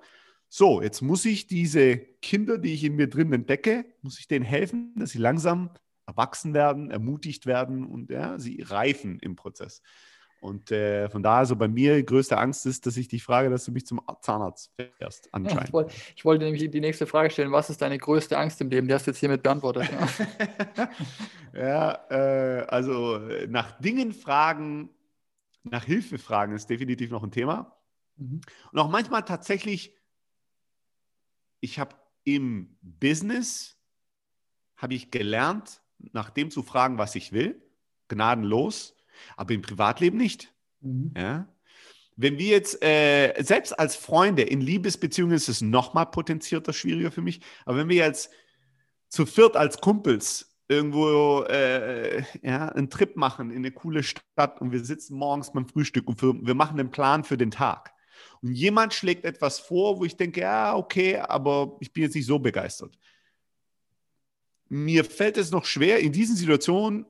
So, 0.49 0.81
jetzt 0.81 1.01
muss 1.01 1.25
ich 1.25 1.45
diese 1.45 1.97
Kinder, 1.97 2.57
die 2.57 2.73
ich 2.73 2.83
in 2.83 2.95
mir 2.95 3.07
drin 3.07 3.31
entdecke, 3.31 3.85
muss 4.01 4.19
ich 4.19 4.27
denen 4.27 4.43
helfen, 4.43 4.95
dass 4.95 5.11
sie 5.11 5.19
langsam 5.19 5.69
erwachsen 6.07 6.55
werden, 6.55 6.89
ermutigt 6.89 7.45
werden 7.45 7.85
und 7.85 8.09
ja, 8.09 8.39
sie 8.39 8.63
reifen 8.63 9.19
im 9.19 9.35
Prozess. 9.35 9.83
Und 10.41 10.71
äh, 10.71 11.09
von 11.09 11.21
daher, 11.21 11.45
so 11.45 11.55
bei 11.55 11.67
mir, 11.67 12.01
größte 12.01 12.37
Angst 12.37 12.65
ist, 12.65 12.85
dass 12.85 12.97
ich 12.97 13.09
dich 13.09 13.23
frage, 13.23 13.49
dass 13.49 13.65
du 13.65 13.71
mich 13.71 13.85
zum 13.85 14.01
Zahnarzt 14.21 14.71
fährst, 14.97 15.27
anscheinend. 15.33 15.67
Ich, 15.67 15.73
wollte, 15.73 15.93
ich, 16.15 16.25
wollte, 16.25 16.45
nämlich 16.45 16.71
die 16.71 16.79
nächste 16.79 17.05
Frage 17.05 17.29
stellen: 17.29 17.51
Was 17.51 17.69
ist 17.69 17.81
deine 17.81 17.97
größte 17.97 18.37
Angst 18.37 18.61
im 18.61 18.69
Leben? 18.69 18.87
Die 18.87 18.93
hast 18.93 19.05
du 19.05 19.11
jetzt 19.11 19.19
hiermit 19.19 19.43
beantwortet. 19.43 19.89
Ja, 19.91 20.89
ja 22.09 22.61
äh, 22.61 22.65
also 22.67 23.19
nach 23.49 23.79
Dingen 23.81 24.13
fragen, 24.13 24.89
nach 25.63 25.83
Hilfe 25.83 26.17
fragen 26.17 26.55
ist 26.55 26.69
definitiv 26.69 27.11
noch 27.11 27.23
ein 27.23 27.31
Thema. 27.31 27.75
Mhm. 28.15 28.39
Und 28.71 28.79
auch 28.79 28.89
manchmal 28.89 29.23
tatsächlich, 29.23 29.93
ich 31.60 31.80
habe 31.80 31.95
im 32.24 32.78
Business, 32.82 33.78
habe 34.78 34.93
ich 34.93 35.12
gelernt, 35.12 35.82
nach 36.14 36.30
dem 36.30 36.51
zu 36.51 36.64
fragen, 36.64 36.97
was 36.97 37.16
ich 37.16 37.32
will, 37.32 37.62
gnadenlos 38.07 38.95
aber 39.36 39.53
im 39.53 39.62
Privatleben 39.62 40.18
nicht. 40.18 40.53
Mhm. 40.82 41.14
Ja? 41.16 41.47
Wenn 42.16 42.38
wir 42.38 42.47
jetzt, 42.47 42.84
äh, 42.84 43.41
selbst 43.41 43.78
als 43.80 43.95
Freunde 43.95 44.41
in 44.41 44.62
Liebesbeziehungen 44.62 45.36
ist 45.36 45.47
es 45.47 45.62
nochmal 45.62 46.07
potenzierter 46.07 46.74
schwieriger 46.74 47.12
für 47.12 47.22
mich, 47.22 47.41
aber 47.66 47.78
wenn 47.78 47.89
wir 47.89 47.95
jetzt 47.95 48.32
zu 49.07 49.26
viert 49.26 49.55
als 49.55 49.80
Kumpels 49.80 50.57
irgendwo 50.68 51.43
äh, 51.43 52.24
ja, 52.43 52.70
einen 52.70 52.89
Trip 52.89 53.16
machen 53.16 53.49
in 53.49 53.57
eine 53.57 53.72
coole 53.72 54.03
Stadt 54.03 54.62
und 54.62 54.72
wir 54.72 54.84
sitzen 54.84 55.18
morgens 55.18 55.51
beim 55.51 55.68
Frühstück 55.68 56.07
und 56.07 56.22
wir 56.22 56.53
machen 56.53 56.80
einen 56.80 56.91
Plan 56.91 57.24
für 57.24 57.38
den 57.38 57.51
Tag. 57.51 57.93
Und 58.41 58.53
jemand 58.53 58.93
schlägt 58.93 59.26
etwas 59.26 59.59
vor, 59.59 59.99
wo 59.99 60.05
ich 60.05 60.15
denke, 60.15 60.41
ja, 60.41 60.76
okay, 60.76 61.17
aber 61.17 61.78
ich 61.80 61.91
bin 61.91 62.03
jetzt 62.03 62.15
nicht 62.15 62.26
so 62.26 62.39
begeistert. 62.39 62.97
Mir 64.67 65.03
fällt 65.03 65.38
es 65.38 65.51
noch 65.51 65.65
schwer, 65.65 65.99
in 65.99 66.11
diesen 66.11 66.36
Situationen 66.36 67.05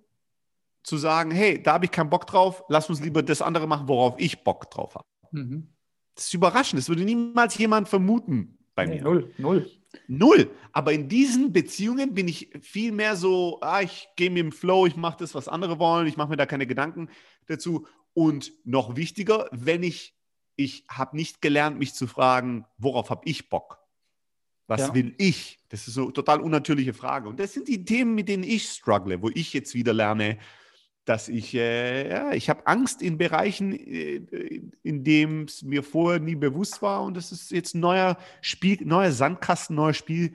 zu 0.83 0.97
sagen, 0.97 1.31
hey, 1.31 1.61
da 1.61 1.73
habe 1.73 1.85
ich 1.85 1.91
keinen 1.91 2.09
Bock 2.09 2.25
drauf, 2.25 2.63
lass 2.69 2.89
uns 2.89 3.01
lieber 3.01 3.21
das 3.21 3.41
andere 3.41 3.67
machen, 3.67 3.87
worauf 3.87 4.15
ich 4.17 4.43
Bock 4.43 4.71
drauf 4.71 4.95
habe. 4.95 5.07
Mhm. 5.31 5.67
Das 6.15 6.25
ist 6.25 6.33
überraschend, 6.33 6.79
das 6.79 6.89
würde 6.89 7.03
niemals 7.03 7.57
jemand 7.57 7.87
vermuten 7.87 8.57
bei 8.75 8.85
nee, 8.85 8.95
mir. 8.95 9.03
Null, 9.03 9.33
null. 9.37 9.69
Null. 10.07 10.51
Aber 10.71 10.93
in 10.93 11.07
diesen 11.07 11.51
Beziehungen 11.51 12.13
bin 12.13 12.27
ich 12.27 12.49
viel 12.61 12.91
mehr 12.91 13.15
so, 13.15 13.59
ah, 13.61 13.81
ich 13.81 14.07
gehe 14.15 14.29
mir 14.29 14.41
im 14.41 14.51
Flow, 14.51 14.85
ich 14.85 14.95
mache 14.95 15.17
das, 15.19 15.33
was 15.33 15.47
andere 15.47 15.79
wollen, 15.79 16.07
ich 16.07 16.17
mache 16.17 16.29
mir 16.29 16.37
da 16.37 16.45
keine 16.45 16.67
Gedanken 16.67 17.09
dazu. 17.47 17.87
Und 18.13 18.53
noch 18.65 18.95
wichtiger, 18.95 19.47
wenn 19.51 19.83
ich, 19.83 20.15
ich 20.59 20.83
habe 20.89 21.15
nicht 21.15 21.41
gelernt, 21.41 21.79
mich 21.79 21.93
zu 21.93 22.05
fragen, 22.05 22.65
worauf 22.77 23.09
habe 23.09 23.21
ich 23.23 23.47
Bock? 23.47 23.79
Was 24.67 24.81
ja. 24.81 24.93
will 24.93 25.15
ich? 25.17 25.59
Das 25.69 25.87
ist 25.87 25.93
so 25.93 26.03
eine 26.03 26.13
total 26.13 26.41
unnatürliche 26.41 26.93
Frage. 26.93 27.29
Und 27.29 27.39
das 27.39 27.53
sind 27.53 27.69
die 27.69 27.85
Themen, 27.85 28.13
mit 28.13 28.27
denen 28.27 28.43
ich 28.43 28.69
struggle, 28.69 29.21
wo 29.21 29.29
ich 29.33 29.53
jetzt 29.53 29.73
wieder 29.73 29.93
lerne, 29.93 30.37
dass 31.05 31.29
ich, 31.29 31.55
äh, 31.55 32.09
ja, 32.09 32.33
ich 32.33 32.49
habe 32.49 32.67
Angst 32.67 33.01
in 33.01 33.17
Bereichen, 33.17 33.73
äh, 33.73 34.61
in 34.83 35.03
dem 35.05 35.45
es 35.45 35.63
mir 35.63 35.81
vorher 35.81 36.19
nie 36.19 36.35
bewusst 36.35 36.81
war. 36.81 37.03
Und 37.03 37.15
das 37.15 37.31
ist 37.31 37.51
jetzt 37.51 37.73
ein 37.73 37.79
neuer 37.79 38.17
Spiel, 38.41 38.79
neuer 38.83 39.11
Sandkasten, 39.11 39.77
neuer 39.77 39.93
Spiel, 39.93 40.33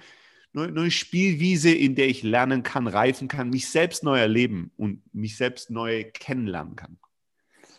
neue, 0.55 0.73
neue 0.73 0.91
Spielwiese, 0.91 1.71
in 1.71 1.95
der 1.95 2.09
ich 2.09 2.23
lernen 2.23 2.63
kann, 2.63 2.89
reifen 2.89 3.29
kann, 3.29 3.51
mich 3.51 3.69
selbst 3.69 4.03
neu 4.03 4.19
erleben 4.19 4.73
und 4.77 5.03
mich 5.15 5.37
selbst 5.37 5.71
neu 5.71 6.05
kennenlernen 6.13 6.77
kann. 6.77 6.99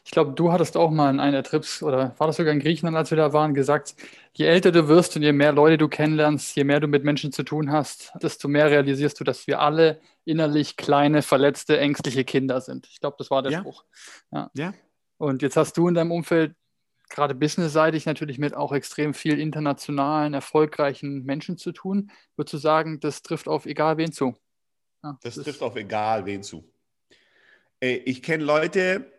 Ich 0.06 0.12
glaube, 0.12 0.34
du 0.34 0.52
hattest 0.52 0.78
auch 0.78 0.92
mal 0.92 1.10
in 1.10 1.20
einer 1.20 1.42
Trips, 1.42 1.82
oder 1.82 2.14
war 2.20 2.28
das 2.28 2.38
sogar 2.38 2.54
in 2.54 2.60
Griechenland, 2.60 2.96
als 2.96 3.10
wir 3.10 3.18
da 3.18 3.34
waren, 3.34 3.56
gesagt, 3.56 3.96
je 4.34 4.46
älter 4.46 4.72
du 4.72 4.88
wirst 4.88 5.16
und 5.16 5.24
je 5.24 5.32
mehr 5.34 5.52
Leute 5.52 5.80
du 5.80 5.88
kennenlernst, 5.88 6.56
je 6.56 6.64
mehr 6.64 6.80
du 6.80 6.88
mit 6.88 7.04
Menschen 7.04 7.32
zu 7.32 7.42
tun 7.42 7.72
hast, 7.72 8.14
desto 8.22 8.48
mehr 8.48 8.70
realisierst 8.70 9.20
du, 9.20 9.24
dass 9.24 9.48
wir 9.48 9.62
alle 9.62 10.00
innerlich 10.24 10.78
kleine, 10.78 11.24
verletzte, 11.24 11.80
ängstliche 11.80 12.24
Kinder 12.24 12.62
sind. 12.62 12.86
Ich 12.86 13.00
glaube, 13.00 13.16
das 13.18 13.32
war 13.32 13.42
der 13.42 13.52
ja. 13.52 13.60
Spruch. 13.62 13.84
Ja. 14.32 14.52
ja. 14.54 14.74
Und 15.18 15.42
jetzt 15.42 15.58
hast 15.58 15.76
du 15.76 15.88
in 15.88 15.96
deinem 15.96 16.12
Umfeld 16.12 16.54
gerade 17.10 17.34
businessseitig 17.34 18.06
natürlich 18.06 18.38
mit 18.38 18.54
auch 18.54 18.74
extrem 18.74 19.16
viel 19.16 19.40
internationalen, 19.40 20.36
erfolgreichen 20.36 21.24
Menschen 21.26 21.58
zu 21.58 21.72
tun. 21.72 22.12
Würdest 22.36 22.54
du 22.54 22.58
sagen, 22.58 23.00
das 23.00 23.24
trifft 23.24 23.48
auf 23.48 23.66
egal 23.66 23.98
wen 23.98 24.12
zu? 24.12 24.36
Ja, 25.04 25.18
das, 25.24 25.34
das 25.34 25.46
trifft 25.46 25.64
auf 25.64 25.76
egal 25.76 26.28
wen 26.28 26.44
zu. 26.44 26.64
Ich 27.80 28.22
kenne 28.22 28.44
Leute, 28.44 29.12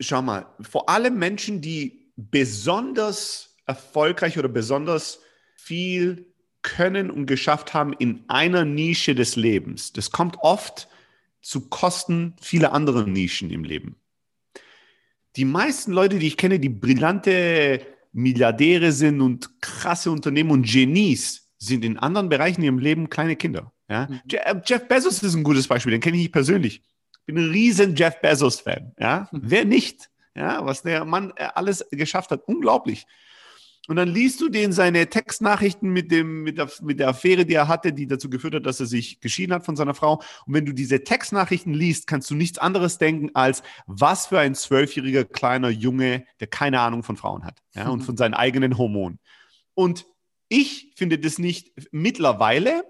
schau 0.00 0.22
mal, 0.22 0.46
vor 0.60 0.88
allem 0.88 1.18
Menschen, 1.18 1.60
die 1.60 2.12
besonders 2.16 3.56
erfolgreich 3.66 4.38
oder 4.38 4.48
besonders 4.48 5.20
viel 5.56 6.26
können 6.62 7.10
und 7.10 7.26
geschafft 7.26 7.74
haben 7.74 7.92
in 7.92 8.24
einer 8.28 8.64
Nische 8.64 9.14
des 9.14 9.36
Lebens. 9.36 9.92
Das 9.92 10.10
kommt 10.10 10.36
oft 10.40 10.88
zu 11.40 11.68
Kosten 11.68 12.34
vieler 12.40 12.72
anderer 12.72 13.06
Nischen 13.06 13.50
im 13.50 13.64
Leben. 13.64 13.96
Die 15.36 15.44
meisten 15.44 15.92
Leute, 15.92 16.18
die 16.18 16.26
ich 16.26 16.36
kenne, 16.36 16.58
die 16.58 16.68
brillante 16.68 17.80
Milliardäre 18.12 18.90
sind 18.90 19.20
und 19.20 19.60
krasse 19.60 20.10
Unternehmen 20.10 20.50
und 20.50 20.66
Genies, 20.66 21.52
sind 21.58 21.84
in 21.84 21.98
anderen 21.98 22.28
Bereichen 22.28 22.60
in 22.60 22.64
ihrem 22.64 22.78
Leben 22.78 23.10
kleine 23.10 23.36
Kinder. 23.36 23.72
Ja? 23.88 24.08
Mhm. 24.08 24.62
Jeff 24.64 24.88
Bezos 24.88 25.22
ist 25.22 25.34
ein 25.34 25.44
gutes 25.44 25.68
Beispiel, 25.68 25.92
den 25.92 26.00
kenne 26.00 26.16
ich 26.16 26.32
persönlich 26.32 26.82
bin 27.34 27.44
ein 27.44 27.50
riesen 27.50 27.94
Jeff 27.94 28.20
Bezos-Fan. 28.20 28.92
Ja? 28.98 29.28
Hm. 29.30 29.40
Wer 29.44 29.64
nicht? 29.64 30.10
Ja, 30.34 30.64
was 30.64 30.82
der 30.82 31.04
Mann 31.04 31.32
äh, 31.36 31.48
alles 31.54 31.84
geschafft 31.90 32.30
hat. 32.30 32.42
Unglaublich. 32.46 33.06
Und 33.88 33.96
dann 33.96 34.08
liest 34.08 34.40
du 34.42 34.50
den 34.50 34.72
seine 34.72 35.08
Textnachrichten 35.08 35.90
mit, 35.90 36.12
dem, 36.12 36.42
mit, 36.42 36.58
der, 36.58 36.70
mit 36.82 37.00
der 37.00 37.08
Affäre, 37.08 37.46
die 37.46 37.54
er 37.54 37.68
hatte, 37.68 37.92
die 37.94 38.06
dazu 38.06 38.28
geführt 38.28 38.54
hat, 38.54 38.66
dass 38.66 38.80
er 38.80 38.86
sich 38.86 39.18
geschieden 39.20 39.54
hat 39.54 39.64
von 39.64 39.76
seiner 39.76 39.94
Frau. 39.94 40.22
Und 40.44 40.54
wenn 40.54 40.66
du 40.66 40.74
diese 40.74 41.04
Textnachrichten 41.04 41.72
liest, 41.72 42.06
kannst 42.06 42.30
du 42.30 42.34
nichts 42.34 42.58
anderes 42.58 42.98
denken 42.98 43.30
als, 43.32 43.62
was 43.86 44.26
für 44.26 44.38
ein 44.40 44.54
zwölfjähriger 44.54 45.24
kleiner 45.24 45.70
Junge, 45.70 46.26
der 46.38 46.48
keine 46.48 46.80
Ahnung 46.80 47.02
von 47.02 47.16
Frauen 47.16 47.44
hat 47.44 47.62
ja, 47.74 47.88
und 47.88 48.00
mhm. 48.00 48.04
von 48.04 48.16
seinen 48.18 48.34
eigenen 48.34 48.76
Hormonen. 48.76 49.20
Und 49.72 50.04
ich 50.48 50.92
finde 50.96 51.18
das 51.18 51.38
nicht, 51.38 51.72
mittlerweile 51.90 52.84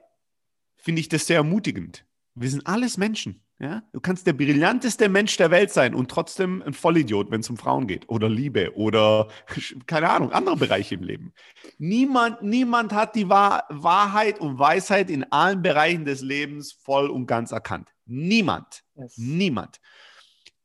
finde 0.76 1.00
ich 1.00 1.08
das 1.08 1.28
sehr 1.28 1.36
ermutigend. 1.36 2.06
Wir 2.34 2.50
sind 2.50 2.66
alles 2.66 2.96
Menschen. 2.96 3.44
Ja? 3.60 3.82
Du 3.92 4.00
kannst 4.00 4.26
der 4.26 4.34
brillanteste 4.34 5.08
Mensch 5.08 5.36
der 5.36 5.50
Welt 5.50 5.72
sein 5.72 5.94
und 5.94 6.10
trotzdem 6.10 6.62
ein 6.62 6.74
Vollidiot, 6.74 7.30
wenn 7.30 7.40
es 7.40 7.50
um 7.50 7.56
Frauen 7.56 7.88
geht 7.88 8.08
oder 8.08 8.28
Liebe 8.28 8.76
oder 8.76 9.28
keine 9.86 10.10
Ahnung, 10.10 10.30
andere 10.30 10.56
Bereiche 10.56 10.94
im 10.94 11.02
Leben. 11.02 11.32
Niemand, 11.76 12.42
niemand 12.42 12.92
hat 12.92 13.16
die 13.16 13.28
Wahr 13.28 13.64
Wahrheit 13.68 14.40
und 14.40 14.58
Weisheit 14.60 15.10
in 15.10 15.24
allen 15.24 15.60
Bereichen 15.62 16.04
des 16.04 16.22
Lebens 16.22 16.72
voll 16.72 17.10
und 17.10 17.26
ganz 17.26 17.50
erkannt. 17.50 17.88
Niemand. 18.06 18.84
Yes. 18.94 19.18
Niemand. 19.18 19.80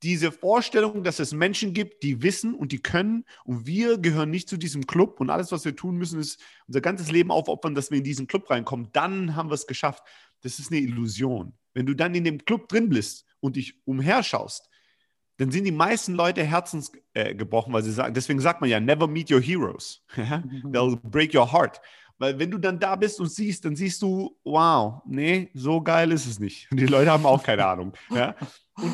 Diese 0.04 0.32
Vorstellung, 0.32 1.04
dass 1.04 1.20
es 1.20 1.32
Menschen 1.32 1.74
gibt, 1.74 2.04
die 2.04 2.22
wissen 2.22 2.54
und 2.54 2.74
die 2.74 2.82
können 2.82 3.26
und 3.46 3.66
wir 3.66 3.98
gehören 3.98 4.30
nicht 4.30 4.50
zu 4.50 4.58
diesem 4.58 4.86
Club 4.86 5.20
und 5.20 5.30
alles, 5.30 5.52
was 5.52 5.66
wir 5.66 5.76
tun 5.76 5.96
müssen, 5.96 6.20
ist 6.20 6.40
unser 6.68 6.82
ganzes 6.82 7.10
Leben 7.10 7.32
aufopfern, 7.32 7.74
dass 7.74 7.90
wir 7.90 7.98
in 7.98 8.04
diesen 8.04 8.28
Club 8.28 8.50
reinkommen. 8.50 8.90
Dann 8.92 9.36
haben 9.36 9.50
wir 9.50 9.56
es 9.56 9.66
geschafft. 9.66 10.04
Das 10.42 10.60
ist 10.60 10.72
eine 10.72 10.82
Illusion. 10.82 11.54
Wenn 11.74 11.86
du 11.86 11.94
dann 11.94 12.16
in 12.16 12.24
dem 12.24 12.44
Club 12.46 12.70
drin 12.70 12.90
bist 12.90 13.26
und 13.40 13.56
dich 13.56 13.76
umherschaust, 13.86 14.70
dann 15.38 15.52
sind 15.52 15.66
die 15.66 15.72
meisten 15.72 16.14
Leute 16.14 16.44
herzensgebrochen, 16.44 17.72
äh, 17.72 17.74
weil 17.74 17.84
sie 17.84 17.92
sagen, 17.92 18.14
deswegen 18.14 18.40
sagt 18.40 18.62
man 18.62 18.70
ja, 18.70 18.80
never 18.80 19.08
meet 19.08 19.32
your 19.32 19.42
heroes. 19.42 20.04
They'll 20.16 20.98
break 20.98 21.34
your 21.34 21.52
heart. 21.52 21.82
Weil 22.20 22.38
wenn 22.38 22.52
du 22.52 22.58
dann 22.58 22.80
da 22.80 22.96
bist 22.96 23.20
und 23.20 23.30
siehst, 23.30 23.66
dann 23.66 23.76
siehst 23.76 24.02
du, 24.02 24.38
wow, 24.44 25.02
nee, 25.06 25.50
so 25.54 25.82
geil 25.82 26.12
ist 26.12 26.28
es 26.28 26.40
nicht. 26.40 26.72
Und 26.72 26.80
die 26.80 26.86
Leute 26.86 27.12
haben 27.12 27.26
auch 27.26 27.44
keine 27.44 27.66
Ahnung. 27.66 27.94
Ja? 28.12 28.36
Und 28.78 28.94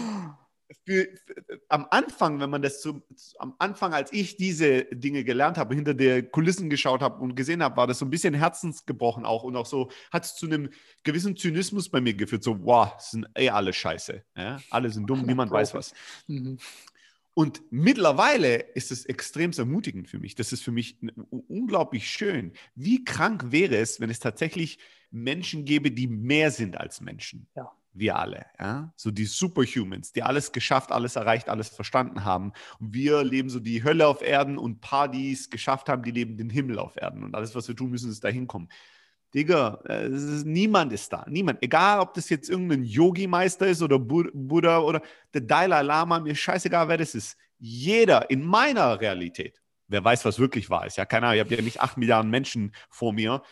für, 0.86 1.08
für, 1.26 1.62
am 1.68 1.88
Anfang, 1.90 2.40
wenn 2.40 2.50
man 2.50 2.62
das 2.62 2.82
zu, 2.82 3.02
am 3.40 3.56
Anfang, 3.60 3.94
als 3.94 4.14
ich 4.14 4.38
diese 4.38 4.86
Dinge 4.86 5.24
gelernt 5.24 5.58
habe, 5.58 5.76
hinter 5.76 5.94
der 5.94 6.24
Kulissen 6.24 6.70
geschaut 6.70 7.02
habe 7.02 7.22
und 7.22 7.36
gesehen 7.36 7.64
habe, 7.64 7.78
war 7.78 7.88
das 7.88 8.00
so 8.00 8.06
ein 8.06 8.10
bisschen 8.10 8.34
herzensgebrochen 8.34 9.26
auch 9.26 9.44
und 9.44 9.56
auch 9.56 9.66
so 9.66 9.90
hat 10.12 10.26
es 10.26 10.36
zu 10.36 10.46
einem 10.46 10.70
gewissen 11.04 11.36
Zynismus 11.36 11.90
bei 11.90 12.02
mir 12.02 12.14
geführt. 12.14 12.44
So, 12.44 12.64
wow, 12.64 12.94
sind 13.00 13.28
eh 13.36 13.50
alle 13.50 13.74
scheiße. 13.74 14.24
Ja? 14.36 14.60
Alle 14.70 14.90
sind 14.90 15.10
dumm, 15.10 15.26
niemand 15.26 15.52
weiß 15.52 15.74
was. 15.74 15.94
Mhm. 16.28 16.58
Und 17.34 17.62
mittlerweile 17.72 18.58
ist 18.58 18.92
es 18.92 19.06
extrem 19.06 19.52
ermutigend 19.52 20.10
für 20.10 20.20
mich. 20.20 20.36
Das 20.36 20.52
ist 20.52 20.62
für 20.62 20.72
mich 20.72 20.98
unglaublich 21.48 22.10
schön. 22.10 22.52
Wie 22.76 23.06
krank 23.06 23.52
wäre 23.52 23.78
es, 23.78 24.00
wenn 24.00 24.10
es 24.10 24.20
tatsächlich 24.20 24.78
Menschen 25.10 25.64
gäbe, 25.64 25.92
die 25.92 26.08
mehr 26.08 26.52
sind 26.52 26.78
als 26.78 27.00
Menschen? 27.02 27.48
Ja 27.56 27.72
wir 28.00 28.18
alle, 28.18 28.45
ja, 28.60 28.91
so 28.95 29.12
die 29.12 29.26
Superhumans, 29.26 30.12
die 30.12 30.24
alles 30.24 30.52
geschafft, 30.52 30.91
alles 30.91 31.16
erreicht, 31.16 31.50
alles 31.50 31.70
verstanden 31.70 32.24
haben. 32.26 32.54
Und 32.80 32.93
wir 32.93 33.24
leben 33.24 33.50
so 33.50 33.60
die 33.60 33.84
Hölle 33.84 34.08
auf 34.08 34.22
Erden 34.22 34.58
und 34.58 34.84
es 35.14 35.50
geschafft 35.50 35.89
haben, 35.89 36.04
die 36.04 36.12
leben 36.12 36.38
den 36.38 36.50
Himmel 36.50 36.80
auf 36.80 36.95
Erden. 36.95 37.24
Und 37.24 37.36
alles, 37.36 37.56
was 37.56 37.68
wir 37.68 37.76
tun 37.76 37.91
müssen, 37.91 38.10
ist 38.10 38.24
dahin 38.24 38.47
kommen. 38.47 38.70
Digga, 39.34 39.76
ist, 39.86 40.45
niemand 40.45 40.91
ist 40.91 41.14
da. 41.14 41.26
Niemand. 41.28 41.62
Egal, 41.62 42.00
ob 42.00 42.16
das 42.16 42.30
jetzt 42.30 42.50
irgendein 42.50 42.84
Yogi-Meister 42.84 43.68
ist 43.68 43.82
oder 43.82 44.00
Buddha 44.00 44.80
oder 44.80 45.02
der 45.34 45.41
Dalai 45.41 45.84
Lama, 45.84 46.20
mir 46.20 46.36
scheißegal, 46.36 46.88
wer 46.88 46.97
das 46.97 47.14
ist. 47.14 47.38
Jeder 47.60 48.30
in 48.32 48.43
meiner 48.43 49.00
Realität, 49.00 49.62
wer 49.88 50.04
weiß, 50.04 50.26
was 50.26 50.39
wirklich 50.39 50.70
wahr 50.70 50.88
ist. 50.88 50.97
Ja, 50.97 51.06
keine 51.06 51.28
Ahnung, 51.28 51.36
ich 51.36 51.45
habe 51.45 51.56
ja 51.56 51.62
nicht 51.62 51.82
acht 51.82 51.97
Milliarden 51.97 52.32
Menschen 52.32 52.74
vor 52.89 53.14
mir. 53.14 53.43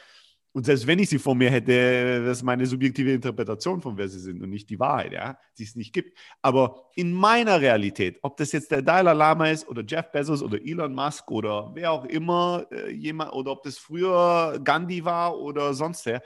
Und 0.58 0.66
selbst 0.66 0.88
wenn 0.88 0.98
ich 0.98 1.10
sie 1.10 1.20
vor 1.20 1.36
mir 1.36 1.52
hätte, 1.52 2.26
das 2.26 2.40
ist 2.40 2.44
meine 2.44 2.66
subjektive 2.66 3.12
Interpretation 3.12 3.80
von 3.80 3.96
wer 3.96 4.08
sie 4.08 4.18
sind 4.18 4.42
und 4.42 4.50
nicht 4.50 4.68
die 4.72 4.80
Wahrheit, 4.80 5.12
ja, 5.12 5.38
die 5.56 5.64
es 5.64 5.76
nicht 5.76 5.94
gibt. 5.94 6.18
Aber 6.42 6.90
in 6.96 7.14
meiner 7.14 7.62
Realität, 7.62 8.18
ob 8.24 8.38
das 8.38 8.54
jetzt 8.54 8.72
der 8.72 8.82
Dalai 8.82 9.14
Lama 9.14 9.50
ist 9.50 9.68
oder 9.68 9.84
Jeff 9.88 10.12
Bezos 10.12 10.42
oder 10.42 10.60
Elon 10.60 10.96
Musk 10.96 11.30
oder 11.30 11.70
wer 11.76 11.92
auch 11.92 12.06
immer 12.06 12.66
äh, 12.72 12.90
jemand 12.90 13.34
oder 13.34 13.52
ob 13.52 13.62
das 13.62 13.78
früher 13.78 14.60
Gandhi 14.64 15.06
war 15.06 15.38
oder 15.38 15.76
sonst 15.76 16.08
wer, 16.08 16.24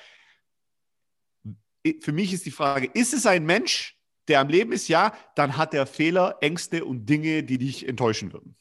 für 1.99 2.13
mich 2.13 2.31
ist 2.31 2.45
die 2.45 2.51
Frage, 2.51 2.89
ist 2.93 3.13
es 3.13 3.25
ein 3.25 3.45
Mensch, 3.45 3.99
der 4.29 4.39
am 4.39 4.47
Leben 4.47 4.71
ist? 4.71 4.87
Ja, 4.87 5.13
dann 5.35 5.57
hat 5.57 5.73
er 5.73 5.85
Fehler, 5.85 6.37
Ängste 6.39 6.85
und 6.85 7.05
Dinge, 7.05 7.43
die 7.43 7.57
dich 7.57 7.85
enttäuschen 7.85 8.31
würden. 8.31 8.55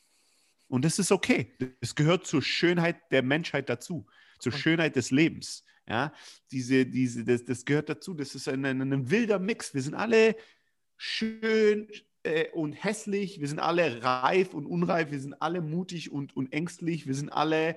Und 0.66 0.84
das 0.84 0.98
ist 0.98 1.12
okay. 1.12 1.52
Das 1.80 1.94
gehört 1.94 2.26
zur 2.26 2.42
Schönheit 2.42 2.96
der 3.12 3.22
Menschheit 3.22 3.68
dazu 3.68 4.08
zur 4.41 4.53
Schönheit 4.53 4.97
des 4.97 5.11
Lebens. 5.11 5.64
Ja, 5.88 6.12
diese, 6.53 6.86
diese, 6.86 7.24
das, 7.24 7.45
das 7.45 7.64
gehört 7.64 7.88
dazu. 7.88 8.14
Das 8.14 8.34
ist 8.34 8.49
ein, 8.49 8.64
ein, 8.64 8.80
ein 8.80 9.11
wilder 9.11 9.38
Mix. 9.38 9.74
Wir 9.74 9.82
sind 9.82 9.95
alle 9.95 10.36
schön 10.97 11.88
äh, 12.22 12.49
und 12.51 12.72
hässlich. 12.72 13.41
Wir 13.41 13.49
sind 13.49 13.59
alle 13.59 14.03
reif 14.03 14.55
und 14.55 14.66
unreif. 14.66 15.11
Wir 15.11 15.20
sind 15.20 15.41
alle 15.41 15.61
mutig 15.61 16.12
und, 16.12 16.36
und 16.36 16.53
ängstlich. 16.53 17.07
Wir 17.07 17.14
sind 17.14 17.30
alle 17.30 17.76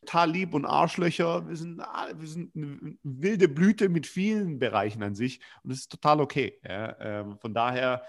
total 0.00 0.30
lieb 0.30 0.54
und 0.54 0.64
Arschlöcher. 0.64 1.48
Wir 1.48 1.56
sind, 1.56 1.78
wir 1.78 2.28
sind 2.28 2.54
eine 2.56 2.96
wilde 3.02 3.48
Blüte 3.48 3.88
mit 3.88 4.06
vielen 4.06 4.58
Bereichen 4.58 5.02
an 5.02 5.14
sich. 5.14 5.40
Und 5.62 5.70
das 5.70 5.80
ist 5.80 5.90
total 5.92 6.20
okay. 6.20 6.58
Ja? 6.64 6.96
Ähm, 7.00 7.38
von 7.38 7.52
daher, 7.52 8.02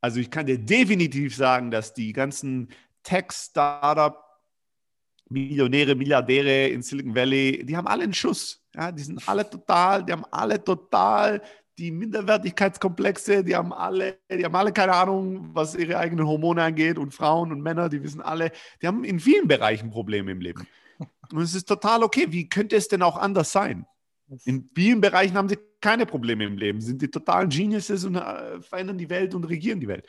also 0.00 0.18
ich 0.18 0.30
kann 0.30 0.46
dir 0.46 0.58
definitiv 0.58 1.36
sagen, 1.36 1.70
dass 1.70 1.94
die 1.94 2.12
ganzen 2.12 2.68
Tech-Startup 3.02 4.21
Millionäre, 5.32 5.94
Milliardäre 5.94 6.68
in 6.68 6.82
Silicon 6.82 7.14
Valley, 7.14 7.64
die 7.64 7.76
haben 7.76 7.86
alle 7.86 8.04
einen 8.04 8.14
Schuss. 8.14 8.62
Ja, 8.74 8.92
die 8.92 9.02
sind 9.02 9.28
alle 9.28 9.48
total, 9.48 10.04
die 10.04 10.12
haben 10.12 10.24
alle 10.30 10.62
total 10.62 11.42
die 11.78 11.90
Minderwertigkeitskomplexe, 11.90 13.42
die 13.42 13.56
haben 13.56 13.72
alle, 13.72 14.18
die 14.30 14.44
haben 14.44 14.54
alle 14.54 14.72
keine 14.72 14.92
Ahnung, 14.92 15.50
was 15.54 15.74
ihre 15.74 15.98
eigenen 15.98 16.26
Hormone 16.26 16.62
angeht 16.62 16.98
und 16.98 17.14
Frauen 17.14 17.50
und 17.50 17.62
Männer, 17.62 17.88
die 17.88 18.02
wissen 18.02 18.20
alle, 18.20 18.52
die 18.80 18.86
haben 18.86 19.04
in 19.04 19.18
vielen 19.18 19.48
Bereichen 19.48 19.90
Probleme 19.90 20.30
im 20.32 20.40
Leben. 20.40 20.66
Und 21.32 21.42
es 21.42 21.54
ist 21.54 21.66
total 21.66 22.02
okay. 22.02 22.26
Wie 22.28 22.48
könnte 22.48 22.76
es 22.76 22.88
denn 22.88 23.02
auch 23.02 23.16
anders 23.16 23.52
sein? 23.52 23.86
In 24.44 24.70
vielen 24.74 25.00
Bereichen 25.00 25.36
haben 25.36 25.48
sie 25.48 25.58
keine 25.80 26.06
Probleme 26.06 26.44
im 26.44 26.56
Leben, 26.56 26.80
sind 26.80 27.02
die 27.02 27.10
totalen 27.10 27.48
Geniuses 27.48 28.04
und 28.04 28.16
äh, 28.16 28.60
verändern 28.60 28.98
die 28.98 29.10
Welt 29.10 29.34
und 29.34 29.44
regieren 29.44 29.80
die 29.80 29.88
Welt. 29.88 30.06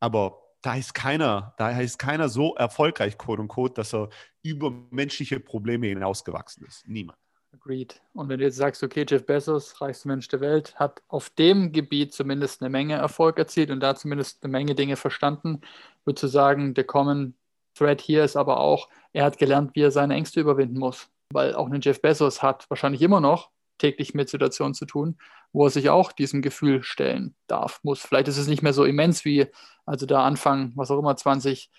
Aber 0.00 0.41
da 0.62 0.76
ist 0.76 0.94
keiner, 0.94 1.54
da 1.58 1.70
ist 1.80 1.98
keiner 1.98 2.28
so 2.28 2.54
erfolgreich, 2.54 3.18
quote 3.18 3.42
unquote, 3.42 3.74
dass 3.74 3.92
er 3.92 4.08
über 4.42 4.70
menschliche 4.90 5.40
Probleme 5.40 5.88
hinausgewachsen 5.88 6.64
ist. 6.66 6.86
Niemand. 6.88 7.18
Agreed. 7.52 8.00
Und 8.14 8.28
wenn 8.28 8.38
du 8.38 8.46
jetzt 8.46 8.56
sagst, 8.56 8.82
okay, 8.82 9.04
Jeff 9.06 9.26
Bezos, 9.26 9.80
reichster 9.80 10.08
Mensch 10.08 10.26
der 10.28 10.40
Welt, 10.40 10.74
hat 10.76 11.02
auf 11.08 11.28
dem 11.30 11.72
Gebiet 11.72 12.14
zumindest 12.14 12.62
eine 12.62 12.70
Menge 12.70 12.94
Erfolg 12.94 13.38
erzielt 13.38 13.70
und 13.70 13.80
da 13.80 13.94
zumindest 13.94 14.42
eine 14.42 14.50
Menge 14.50 14.74
Dinge 14.74 14.96
verstanden, 14.96 15.60
würdest 16.04 16.22
du 16.22 16.28
sagen, 16.28 16.72
der 16.72 16.84
Common 16.84 17.34
Thread 17.74 18.00
hier 18.00 18.24
ist 18.24 18.36
aber 18.36 18.58
auch, 18.58 18.88
er 19.12 19.24
hat 19.24 19.38
gelernt, 19.38 19.72
wie 19.74 19.82
er 19.82 19.90
seine 19.90 20.14
Ängste 20.14 20.40
überwinden 20.40 20.78
muss. 20.78 21.08
Weil 21.30 21.54
auch 21.54 21.68
ein 21.68 21.80
Jeff 21.80 22.00
Bezos 22.00 22.42
hat 22.42 22.68
wahrscheinlich 22.70 23.02
immer 23.02 23.20
noch 23.20 23.50
täglich 23.78 24.14
mit 24.14 24.28
Situationen 24.28 24.74
zu 24.74 24.86
tun, 24.86 25.18
wo 25.52 25.66
er 25.66 25.70
sich 25.70 25.90
auch 25.90 26.12
diesem 26.12 26.42
Gefühl 26.42 26.82
stellen 26.82 27.34
darf, 27.46 27.80
muss. 27.82 28.00
Vielleicht 28.00 28.28
ist 28.28 28.38
es 28.38 28.48
nicht 28.48 28.62
mehr 28.62 28.72
so 28.72 28.84
immens 28.84 29.24
wie, 29.24 29.46
also 29.86 30.06
da 30.06 30.24
Anfang, 30.24 30.72
was 30.76 30.90
auch 30.90 30.98
immer, 30.98 31.16
20 31.16 31.70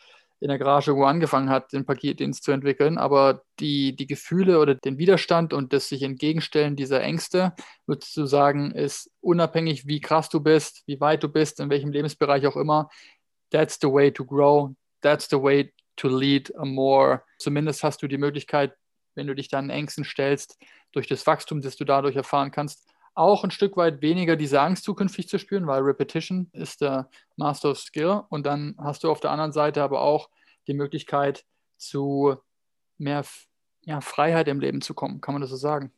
in 0.44 0.50
der 0.50 0.60
Garage, 0.60 0.94
wo 0.94 1.04
er 1.04 1.08
angefangen 1.08 1.50
hat, 1.50 1.72
den 1.72 1.86
Paketdienst 1.86 2.44
zu 2.44 2.52
entwickeln, 2.52 2.98
aber 2.98 3.44
die, 3.62 3.96
die 3.96 4.08
Gefühle 4.08 4.60
oder 4.60 4.76
den 4.76 4.98
Widerstand 4.98 5.54
und 5.54 5.72
das 5.72 5.88
sich 5.88 6.04
entgegenstellen 6.04 6.76
dieser 6.76 7.02
Ängste, 7.02 7.54
würdest 7.88 8.18
du 8.18 8.26
sagen, 8.26 8.72
ist 8.72 9.10
unabhängig, 9.22 9.88
wie 9.88 10.02
krass 10.02 10.28
du 10.28 10.42
bist, 10.42 10.84
wie 10.86 11.00
weit 11.00 11.24
du 11.24 11.30
bist, 11.30 11.62
in 11.62 11.70
welchem 11.70 11.94
Lebensbereich 11.94 12.46
auch 12.46 12.58
immer, 12.58 12.90
that's 13.52 13.80
the 13.82 13.88
way 13.88 14.12
to 14.12 14.26
grow, 14.26 14.72
that's 15.02 15.30
the 15.30 15.42
way 15.42 15.72
to 15.96 16.10
lead 16.10 16.54
a 16.58 16.66
more, 16.66 17.24
zumindest 17.40 17.82
hast 17.82 18.02
du 18.02 18.10
die 18.10 18.18
Möglichkeit, 18.18 18.76
wenn 19.16 19.28
du 19.28 19.36
dich 19.36 19.48
dann 19.48 19.70
Ängsten 19.70 20.04
stellst, 20.04 20.58
durch 20.92 21.08
das 21.08 21.26
Wachstum, 21.26 21.62
das 21.62 21.78
du 21.78 21.86
dadurch 21.86 22.18
erfahren 22.18 22.52
kannst, 22.52 22.86
auch 23.16 23.44
ein 23.44 23.52
Stück 23.52 23.78
weit 23.78 24.02
weniger 24.02 24.36
diese 24.36 24.62
Angst 24.62 24.84
zukünftig 24.84 25.28
zu 25.28 25.38
spüren, 25.38 25.68
weil 25.68 25.82
Repetition 25.82 26.50
ist 26.54 26.82
der 26.82 27.10
Master 27.36 27.72
of 27.72 27.80
Skill. 27.80 28.22
Und 28.30 28.46
dann 28.46 28.76
hast 28.78 29.04
du 29.04 29.12
auf 29.12 29.20
der 29.20 29.32
anderen 29.32 29.52
Seite 29.52 29.84
aber 29.84 30.02
auch 30.02 30.30
die 30.68 30.74
Möglichkeit 30.74 31.46
zu 31.78 32.36
mehr 32.98 33.26
ja, 33.86 34.02
Freiheit 34.02 34.48
im 34.48 34.60
Leben 34.60 34.82
zu 34.82 34.94
kommen. 34.94 35.22
Kann 35.22 35.34
man 35.36 35.42
das 35.42 35.52
so 35.52 35.58
sagen? 35.58 35.92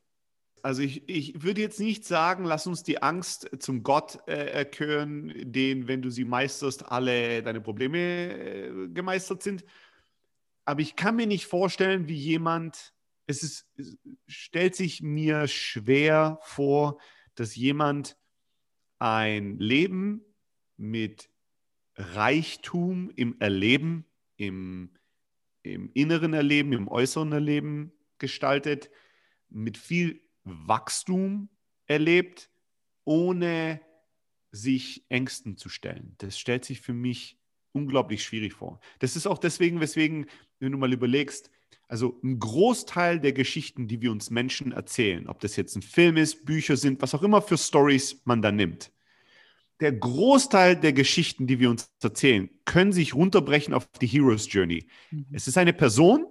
Also 0.63 0.81
ich, 0.81 1.07
ich 1.07 1.43
würde 1.43 1.61
jetzt 1.61 1.79
nicht 1.79 2.05
sagen, 2.05 2.43
lass 2.43 2.65
uns 2.65 2.81
die 2.81 3.03
Angst 3.03 3.49
zum 3.59 3.83
Gott 3.83 4.17
äh, 4.25 4.47
erkören, 4.47 5.31
den, 5.35 5.87
wenn 5.87 6.01
du 6.01 6.09
sie 6.09 6.25
meisterst, 6.25 6.91
alle 6.91 7.43
deine 7.43 7.61
Probleme 7.61 7.99
äh, 7.99 8.87
gemeistert 8.87 9.43
sind. 9.43 9.63
Aber 10.65 10.81
ich 10.81 10.95
kann 10.95 11.15
mir 11.15 11.27
nicht 11.27 11.45
vorstellen, 11.45 12.07
wie 12.07 12.15
jemand 12.15 12.94
es, 13.27 13.43
ist, 13.43 13.67
es 13.77 13.97
stellt 14.27 14.75
sich 14.75 15.01
mir 15.01 15.47
schwer 15.47 16.39
vor, 16.41 16.99
dass 17.35 17.55
jemand 17.55 18.17
ein 18.99 19.57
Leben 19.59 20.21
mit 20.77 21.29
Reichtum 21.95 23.11
im 23.15 23.39
Erleben, 23.39 24.05
im, 24.37 24.91
im 25.63 25.91
inneren 25.93 26.33
Erleben, 26.33 26.73
im 26.73 26.87
äußeren 26.87 27.31
Erleben 27.31 27.93
gestaltet, 28.17 28.89
mit 29.49 29.77
viel 29.77 30.21
Wachstum 30.43 31.49
erlebt, 31.85 32.49
ohne 33.03 33.81
sich 34.51 35.05
Ängsten 35.09 35.57
zu 35.57 35.69
stellen. 35.69 36.15
Das 36.17 36.39
stellt 36.39 36.65
sich 36.65 36.81
für 36.81 36.93
mich 36.93 37.37
unglaublich 37.71 38.23
schwierig 38.23 38.53
vor. 38.53 38.79
Das 38.99 39.15
ist 39.15 39.27
auch 39.27 39.37
deswegen, 39.37 39.81
weswegen, 39.81 40.27
wenn 40.59 40.71
du 40.71 40.77
mal 40.77 40.93
überlegst, 40.93 41.51
also 41.87 42.19
ein 42.23 42.39
Großteil 42.39 43.19
der 43.19 43.33
Geschichten, 43.33 43.87
die 43.87 44.01
wir 44.01 44.11
uns 44.11 44.29
Menschen 44.29 44.71
erzählen, 44.71 45.27
ob 45.27 45.39
das 45.39 45.55
jetzt 45.55 45.75
ein 45.75 45.81
Film 45.81 46.17
ist, 46.17 46.45
Bücher 46.45 46.77
sind, 46.77 47.01
was 47.01 47.13
auch 47.13 47.23
immer 47.23 47.41
für 47.41 47.57
Stories 47.57 48.21
man 48.25 48.41
da 48.41 48.51
nimmt, 48.51 48.91
der 49.79 49.91
Großteil 49.91 50.75
der 50.77 50.93
Geschichten, 50.93 51.47
die 51.47 51.59
wir 51.59 51.69
uns 51.69 51.91
erzählen, 52.01 52.49
können 52.63 52.93
sich 52.93 53.13
runterbrechen 53.13 53.73
auf 53.73 53.87
die 54.01 54.07
Hero's 54.07 54.51
Journey. 54.51 54.87
Mhm. 55.11 55.27
Es 55.31 55.47
ist 55.47 55.57
eine 55.57 55.73
Person, 55.73 56.25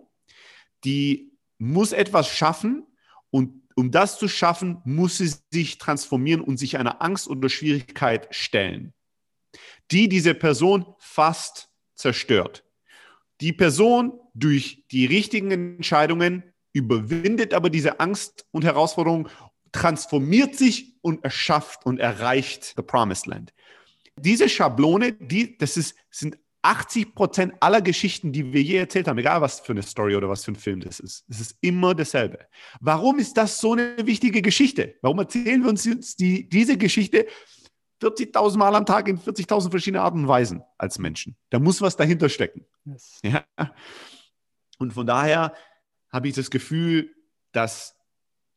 die 0.85 1.33
muss 1.59 1.93
etwas 1.93 2.29
schaffen 2.29 2.87
und 3.31 3.63
um 3.77 3.91
das 3.91 4.19
zu 4.19 4.29
schaffen, 4.29 4.81
muss 4.85 5.19
sie 5.19 5.35
sich 5.53 5.79
transformieren 5.79 6.41
und 6.41 6.59
sich 6.59 6.79
einer 6.79 7.03
Angst 7.03 7.29
oder 7.29 7.49
Schwierigkeit 7.49 8.33
stellen, 8.35 8.95
die 9.91 10.09
diese 10.09 10.35
Person 10.35 10.95
fast 10.99 11.71
zerstört. 11.95 12.65
Die 13.41 13.53
Person 13.53 14.21
durch 14.35 14.85
die 14.91 15.07
richtigen 15.07 15.51
Entscheidungen 15.51 16.43
überwindet 16.73 17.55
aber 17.55 17.71
diese 17.71 18.01
Angst 18.01 18.47
und 18.51 18.65
Herausforderung, 18.65 19.29
transformiert 19.73 20.57
sich 20.57 20.97
und 21.03 21.25
erschafft 21.25 21.87
und 21.87 21.99
erreicht 21.99 22.75
the 22.77 22.83
Promised 22.83 23.27
Land. 23.27 23.53
Diese 24.17 24.49
Schablone, 24.49 25.13
die, 25.13 25.57
das 25.59 25.77
ist, 25.77 25.97
sind 26.11 26.39
80 26.63 27.15
Prozent 27.15 27.55
aller 27.61 27.83
Geschichten, 27.83 28.33
die 28.33 28.53
wir 28.53 28.63
je 28.63 28.77
erzählt 28.77 29.09
haben, 29.09 29.19
egal 29.19 29.41
was 29.41 29.61
für 29.61 29.73
eine 29.73 29.83
Story 29.83 30.17
oder 30.17 30.29
was 30.29 30.45
für 30.45 30.53
ein 30.53 30.57
Film 30.57 30.81
das 30.81 31.01
ist, 31.01 31.25
es 31.29 31.41
ist 31.41 31.57
immer 31.61 31.95
dasselbe. 31.95 32.47
Warum 32.81 33.19
ist 33.19 33.37
das 33.37 33.61
so 33.61 33.73
eine 33.73 33.97
wichtige 34.07 34.43
Geschichte? 34.43 34.95
Warum 35.03 35.19
erzählen 35.19 35.63
wir 35.63 35.71
uns 35.71 36.17
die, 36.17 36.49
diese 36.49 36.79
Geschichte 36.79 37.27
40.000 38.03 38.57
Mal 38.57 38.75
am 38.75 38.87
Tag 38.87 39.09
in 39.09 39.19
40.000 39.19 39.71
verschiedene 39.71 40.03
Arten 40.03 40.21
und 40.21 40.29
Weisen 40.29 40.63
als 40.79 40.99
Menschen. 40.99 41.37
Da 41.51 41.59
muss 41.59 41.81
was 41.81 41.97
dahinter 41.97 42.29
stecken. 42.29 42.67
Yes. 42.85 43.21
Ja? 43.23 43.45
Und 44.79 44.93
von 44.93 45.07
daher 45.07 45.55
habe 46.11 46.29
ich 46.29 46.35
das 46.35 46.51
Gefühl, 46.51 47.15
dass 47.53 47.97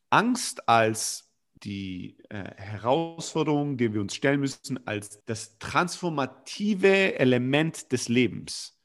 Angst 0.09 0.67
als 0.69 1.27
die 1.63 2.17
äh, 2.29 2.51
Herausforderung, 2.55 3.77
die 3.77 3.93
wir 3.93 4.01
uns 4.01 4.15
stellen 4.15 4.39
müssen, 4.39 4.85
als 4.85 5.23
das 5.25 5.57
transformative 5.57 7.19
Element 7.19 7.91
des 7.91 8.09
Lebens. 8.09 8.79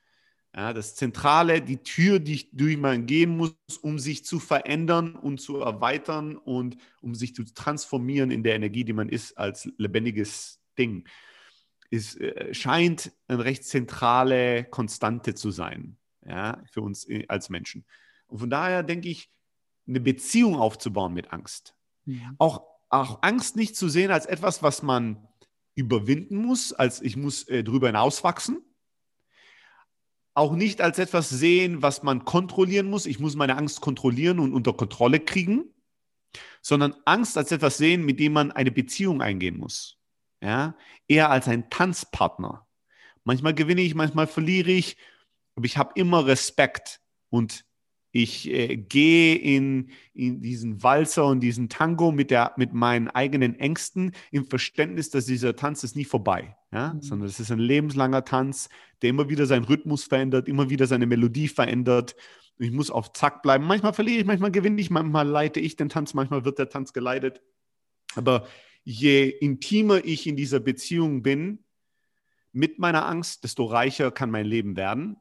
Ja, 0.55 0.73
das 0.73 0.95
Zentrale, 0.95 1.63
die 1.63 1.83
Tür, 1.83 2.19
die, 2.19 2.49
durch 2.53 2.77
man 2.77 3.07
gehen 3.07 3.37
muss, 3.37 3.55
um 3.81 3.99
sich 3.99 4.25
zu 4.25 4.39
verändern 4.39 5.15
und 5.15 5.41
zu 5.41 5.59
erweitern 5.59 6.37
und 6.37 6.77
um 7.01 7.15
sich 7.15 7.35
zu 7.35 7.45
transformieren 7.45 8.31
in 8.31 8.43
der 8.43 8.55
Energie, 8.55 8.85
die 8.85 8.93
man 8.93 9.09
ist 9.09 9.39
als 9.39 9.71
lebendiges 9.79 10.61
Ding, 10.77 11.09
ist, 11.91 12.21
äh, 12.21 12.53
scheint 12.53 13.13
eine 13.29 13.45
recht 13.45 13.65
zentrale 13.65 14.65
Konstante 14.65 15.35
zu 15.35 15.51
sein 15.51 15.99
ja, 16.27 16.63
für 16.71 16.83
uns 16.83 17.09
äh, 17.09 17.25
als 17.29 17.49
Menschen. 17.51 17.85
Und 18.27 18.39
von 18.39 18.51
daher 18.51 18.83
denke 18.83 19.09
ich, 19.09 19.31
eine 19.87 20.01
Beziehung 20.01 20.57
aufzubauen 20.57 21.13
mit 21.13 21.33
Angst. 21.33 21.75
Mhm. 22.05 22.37
Auch, 22.39 22.63
auch 22.89 23.23
Angst 23.23 23.57
nicht 23.57 23.77
zu 23.77 23.89
sehen 23.89 24.11
als 24.11 24.27
etwas, 24.27 24.63
was 24.63 24.83
man 24.83 25.29
überwinden 25.75 26.37
muss, 26.37 26.73
als 26.73 27.01
ich 27.01 27.17
muss 27.17 27.49
äh, 27.49 27.65
drüber 27.65 27.89
hinauswachsen. 27.89 28.63
Auch 30.35 30.55
nicht 30.55 30.81
als 30.81 30.99
etwas 30.99 31.29
sehen, 31.29 31.83
was 31.83 32.03
man 32.03 32.25
kontrollieren 32.25 32.89
muss. 32.89 33.07
Ich 33.07 33.19
muss 33.19 33.37
meine 33.37 33.57
Angst 33.57 33.81
kontrollieren 33.81 34.39
und 34.39 34.55
unter 34.55 34.73
Kontrolle 34.73 35.21
kriegen, 35.21 35.65
sondern 36.63 36.95
Angst 37.05 37.37
als 37.37 37.53
etwas 37.53 37.77
sehen, 37.77 38.05
mit 38.05 38.19
dem 38.19 38.33
man 38.33 38.51
eine 38.51 38.71
Beziehung 38.71 39.21
eingehen 39.21 39.59
muss. 39.59 39.99
Ja? 40.41 40.75
Eher 41.07 41.31
als 41.31 41.49
ein 41.49 41.69
Tanzpartner. 41.69 42.67
Manchmal 43.25 43.55
gewinne 43.55 43.83
ich, 43.83 43.95
manchmal 43.95 44.27
verliere 44.27 44.71
ich, 44.71 44.97
aber 45.55 45.67
ich 45.67 45.77
habe 45.77 45.93
immer 45.95 46.27
Respekt 46.27 47.01
und 47.31 47.65
ich 48.13 48.51
äh, 48.51 48.77
gehe 48.77 49.37
in, 49.37 49.91
in 50.13 50.43
diesen 50.43 50.83
Walzer 50.83 51.27
und 51.27 51.41
diesen 51.41 51.71
Tango 51.71 52.13
mit, 52.13 52.31
der, 52.31 52.53
mit 52.59 52.75
meinen 52.75 53.09
eigenen 53.09 53.59
Ängsten 53.59 54.13
im 54.31 54.45
Verständnis, 54.45 55.09
dass 55.09 55.25
dieser 55.25 55.57
Tanz 55.57 55.83
ist 55.83 55.97
nie 55.97 56.05
vorbei, 56.05 56.55
ja? 56.71 56.93
Mhm. 56.93 57.01
sondern 57.01 57.29
es 57.29 57.41
ist 57.41 57.51
ein 57.51 57.59
lebenslanger 57.59 58.25
Tanz, 58.25 58.69
der 59.01 59.11
immer 59.11 59.31
wieder 59.31 59.47
seinen 59.47 59.65
Rhythmus 59.65 60.05
verändert, 60.05 60.47
immer 60.47 60.69
wieder 60.69 60.87
seine 60.87 61.07
Melodie 61.07 61.49
verändert. 61.49 62.15
Ich 62.59 62.71
muss 62.71 62.91
auf 62.91 63.15
Zack 63.15 63.43
bleiben. 63.43 63.65
Manchmal 63.65 63.95
verliere 63.95 64.21
ich, 64.21 64.27
manchmal 64.27 64.53
gewinne 64.53 64.81
ich, 64.81 64.91
manchmal 64.91 65.27
leite 65.27 65.59
ich 65.59 65.77
den 65.77 65.89
Tanz, 65.89 66.13
manchmal 66.13 66.45
wird 66.45 66.59
der 66.59 66.69
Tanz 66.69 66.93
geleitet. 66.93 67.41
Aber 68.15 68.47
je 68.85 69.27
intimer 69.29 70.05
ich 70.05 70.27
in 70.27 70.37
dieser 70.37 70.61
Beziehung 70.61 71.23
bin 71.23 71.65
mit 72.53 72.79
meiner 72.79 73.07
Angst, 73.07 73.43
desto 73.43 73.65
reicher 73.65 74.11
kann 74.11 74.31
mein 74.31 74.45
Leben 74.45 74.77
werden 74.77 75.17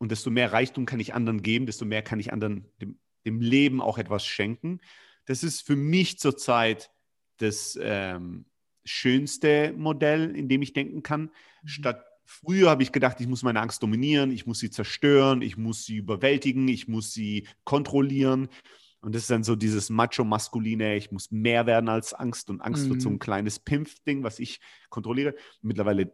und 0.00 0.10
desto 0.10 0.30
mehr 0.30 0.52
Reichtum 0.52 0.86
kann 0.86 0.98
ich 0.98 1.14
anderen 1.14 1.42
geben, 1.42 1.66
desto 1.66 1.84
mehr 1.84 2.02
kann 2.02 2.18
ich 2.18 2.32
anderen 2.32 2.64
dem, 2.80 2.98
dem 3.26 3.40
Leben 3.40 3.82
auch 3.82 3.98
etwas 3.98 4.24
schenken. 4.24 4.80
Das 5.26 5.44
ist 5.44 5.60
für 5.60 5.76
mich 5.76 6.18
zurzeit 6.18 6.90
das 7.36 7.78
ähm, 7.80 8.46
schönste 8.84 9.74
Modell, 9.76 10.34
in 10.34 10.48
dem 10.48 10.62
ich 10.62 10.72
denken 10.72 11.02
kann. 11.02 11.30
Mhm. 11.62 11.68
Statt 11.68 12.04
früher 12.24 12.70
habe 12.70 12.82
ich 12.82 12.92
gedacht, 12.92 13.20
ich 13.20 13.28
muss 13.28 13.42
meine 13.42 13.60
Angst 13.60 13.82
dominieren, 13.82 14.30
ich 14.30 14.46
muss 14.46 14.58
sie 14.58 14.70
zerstören, 14.70 15.42
ich 15.42 15.58
muss 15.58 15.84
sie 15.84 15.96
überwältigen, 15.96 16.66
ich 16.68 16.88
muss 16.88 17.12
sie 17.12 17.46
kontrollieren. 17.64 18.48
Und 19.02 19.14
das 19.14 19.22
ist 19.22 19.30
dann 19.30 19.44
so 19.44 19.54
dieses 19.54 19.90
macho-maskuline, 19.90 20.96
ich 20.96 21.12
muss 21.12 21.30
mehr 21.30 21.66
werden 21.66 21.90
als 21.90 22.14
Angst 22.14 22.48
und 22.48 22.62
Angst 22.62 22.86
mhm. 22.86 22.90
wird 22.90 23.02
so 23.02 23.10
ein 23.10 23.14
mhm. 23.14 23.18
kleines 23.18 23.58
Pimpf-Ding, 23.58 24.22
was 24.22 24.38
ich 24.38 24.60
kontrolliere. 24.88 25.34
Mittlerweile 25.60 26.10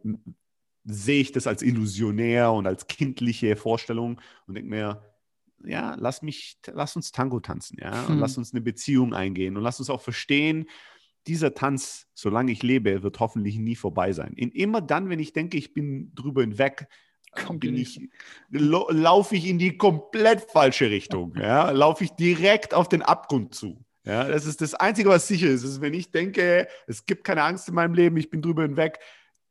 sehe 0.87 1.21
ich 1.21 1.33
das 1.33 1.47
als 1.47 1.63
illusionär 1.63 2.53
und 2.53 2.67
als 2.67 2.87
kindliche 2.87 3.57
Vorstellung 3.57 4.21
und 4.47 4.55
denke 4.55 4.71
mir, 4.71 5.03
ja, 5.65 5.97
lass 5.99 6.23
mich, 6.23 6.59
lass 6.67 6.97
uns 6.97 7.13
Tango 7.13 7.41
tanzen, 7.41 7.79
ja, 7.81 8.03
und 8.03 8.15
hm. 8.15 8.19
lass 8.21 8.39
uns 8.39 8.53
eine 8.53 8.61
Beziehung 8.61 9.15
eingehen 9.15 9.57
und 9.57 9.63
lass 9.63 9.81
uns 9.81 9.91
auch 9.91 10.01
verstehen, 10.01 10.67
dieser 11.27 11.55
Tanz, 11.55 12.07
solange 12.15 12.53
ich 12.53 12.63
lebe, 12.63 13.03
wird 13.03 13.19
hoffentlich 13.19 13.59
nie 13.59 13.75
vorbei 13.75 14.13
sein. 14.13 14.33
In, 14.35 14.51
immer 14.53 14.81
dann, 14.81 15.09
wenn 15.09 15.19
ich 15.19 15.33
denke, 15.33 15.57
ich 15.57 15.75
bin 15.75 16.15
drüber 16.15 16.43
hinweg, 16.43 16.87
ich, 17.61 18.01
laufe 18.49 19.37
ich 19.37 19.47
in 19.47 19.59
die 19.59 19.77
komplett 19.77 20.43
falsche 20.51 20.89
Richtung. 20.89 21.35
Ja? 21.37 21.71
Laufe 21.71 22.05
ich 22.05 22.13
direkt 22.13 22.73
auf 22.75 22.89
den 22.89 23.03
Abgrund 23.03 23.55
zu. 23.55 23.85
Ja? 24.05 24.25
Das 24.27 24.47
ist 24.47 24.61
das 24.61 24.75
Einzige, 24.75 25.09
was 25.09 25.27
sicher 25.27 25.49
ist. 25.49 25.65
ist. 25.65 25.81
Wenn 25.81 25.95
ich 25.95 26.11
denke, 26.11 26.69
es 26.87 27.05
gibt 27.05 27.25
keine 27.25 27.43
Angst 27.43 27.69
in 27.69 27.75
meinem 27.75 27.95
Leben, 27.95 28.17
ich 28.17 28.31
bin 28.31 28.41
drüber 28.41 28.63
hinweg, 28.63 29.01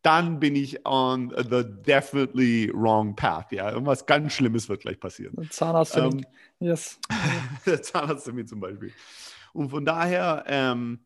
dann 0.06 0.40
bin 0.40 0.56
ich 0.56 0.86
on 0.86 1.34
the 1.36 1.64
definitely 1.64 2.72
wrong 2.72 3.16
path. 3.16 3.52
Ja, 3.52 3.72
irgendwas 3.72 4.06
ganz 4.06 4.34
Schlimmes 4.34 4.70
wird 4.70 4.82
gleich 4.82 5.00
passieren. 5.00 5.36
Zahnarzttermin. 5.50 6.20
Ähm, 6.62 6.68
yes. 6.68 7.00
der 7.66 7.82
Zahnarzttermin 7.82 8.46
zum 8.46 8.60
Beispiel. 8.60 8.94
Und 9.54 9.70
von 9.70 9.84
daher, 9.84 10.44
ähm, 10.48 11.00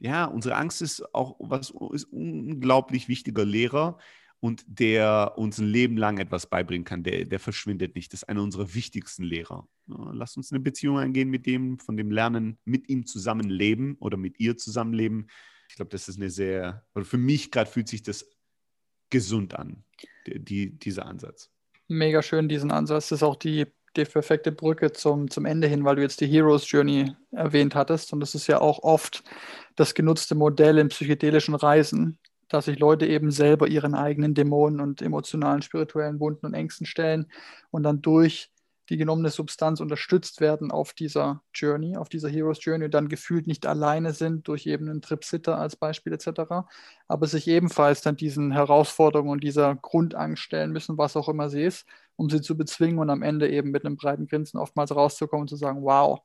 ja, 0.00 0.24
unsere 0.24 0.56
Angst 0.56 0.82
ist 0.82 1.14
auch 1.14 1.36
was 1.38 1.72
ist 1.92 2.04
unglaublich 2.04 3.06
wichtiger 3.06 3.44
Lehrer 3.44 3.96
und 4.40 4.64
der 4.66 5.34
uns 5.36 5.58
ein 5.58 5.68
Leben 5.68 5.96
lang 5.96 6.18
etwas 6.18 6.46
beibringen 6.46 6.84
kann. 6.84 7.04
Der, 7.04 7.26
der 7.26 7.38
verschwindet 7.38 7.94
nicht. 7.94 8.12
Das 8.12 8.22
ist 8.22 8.28
einer 8.28 8.42
unserer 8.42 8.74
wichtigsten 8.74 9.22
Lehrer. 9.22 9.68
Ja, 9.86 10.10
lasst 10.12 10.36
uns 10.36 10.50
eine 10.50 10.60
Beziehung 10.60 10.98
eingehen 10.98 11.30
mit 11.30 11.46
dem, 11.46 11.78
von 11.78 11.96
dem 11.96 12.10
Lernen, 12.10 12.58
mit 12.64 12.88
ihm 12.88 13.06
zusammenleben 13.06 13.96
oder 14.00 14.16
mit 14.16 14.40
ihr 14.40 14.56
zusammenleben 14.56 15.28
ich 15.76 15.78
glaube, 15.78 15.90
das 15.90 16.08
ist 16.08 16.16
eine 16.16 16.30
sehr, 16.30 16.86
oder 16.94 17.04
für 17.04 17.18
mich 17.18 17.50
gerade 17.50 17.70
fühlt 17.70 17.86
sich 17.86 18.02
das 18.02 18.24
gesund 19.10 19.54
an, 19.54 19.84
die, 20.26 20.42
die, 20.42 20.70
dieser 20.70 21.04
Ansatz. 21.04 21.50
Mega 21.86 22.22
schön, 22.22 22.48
diesen 22.48 22.70
Ansatz. 22.70 23.10
Das 23.10 23.18
ist 23.18 23.22
auch 23.22 23.36
die, 23.36 23.66
die 23.94 24.06
perfekte 24.06 24.52
Brücke 24.52 24.92
zum, 24.92 25.30
zum 25.30 25.44
Ende 25.44 25.68
hin, 25.68 25.84
weil 25.84 25.96
du 25.96 26.00
jetzt 26.00 26.22
die 26.22 26.28
Heroes 26.28 26.70
Journey 26.70 27.14
erwähnt 27.30 27.74
hattest. 27.74 28.14
Und 28.14 28.20
das 28.20 28.34
ist 28.34 28.46
ja 28.46 28.58
auch 28.62 28.84
oft 28.84 29.22
das 29.74 29.92
genutzte 29.92 30.34
Modell 30.34 30.78
in 30.78 30.88
psychedelischen 30.88 31.54
Reisen, 31.54 32.18
dass 32.48 32.64
sich 32.64 32.78
Leute 32.78 33.06
eben 33.06 33.30
selber 33.30 33.68
ihren 33.68 33.94
eigenen 33.94 34.32
Dämonen 34.32 34.80
und 34.80 35.02
emotionalen, 35.02 35.60
spirituellen 35.60 36.20
Wunden 36.20 36.46
und 36.46 36.54
Ängsten 36.54 36.86
stellen 36.86 37.30
und 37.70 37.82
dann 37.82 38.00
durch 38.00 38.50
die 38.88 38.96
genommene 38.96 39.30
Substanz 39.30 39.80
unterstützt 39.80 40.40
werden 40.40 40.70
auf 40.70 40.92
dieser 40.92 41.42
Journey, 41.52 41.96
auf 41.96 42.08
dieser 42.08 42.28
Heroes 42.28 42.64
Journey 42.64 42.84
und 42.84 42.94
dann 42.94 43.08
gefühlt 43.08 43.46
nicht 43.46 43.66
alleine 43.66 44.12
sind 44.12 44.46
durch 44.48 44.66
eben 44.66 44.88
einen 44.88 45.02
Tripsitter 45.02 45.58
als 45.58 45.76
Beispiel 45.76 46.12
etc., 46.12 46.66
aber 47.08 47.26
sich 47.26 47.48
ebenfalls 47.48 48.00
dann 48.02 48.16
diesen 48.16 48.52
Herausforderungen 48.52 49.30
und 49.30 49.44
dieser 49.44 49.74
Grundangst 49.74 50.42
stellen 50.42 50.72
müssen, 50.72 50.98
was 50.98 51.16
auch 51.16 51.28
immer 51.28 51.50
sie 51.50 51.62
ist, 51.62 51.86
um 52.16 52.30
sie 52.30 52.40
zu 52.40 52.56
bezwingen 52.56 52.98
und 52.98 53.10
am 53.10 53.22
Ende 53.22 53.50
eben 53.50 53.70
mit 53.70 53.84
einem 53.84 53.96
breiten 53.96 54.26
Grinsen 54.26 54.58
oftmals 54.58 54.94
rauszukommen 54.94 55.42
und 55.42 55.48
zu 55.48 55.56
sagen, 55.56 55.82
wow, 55.82 56.20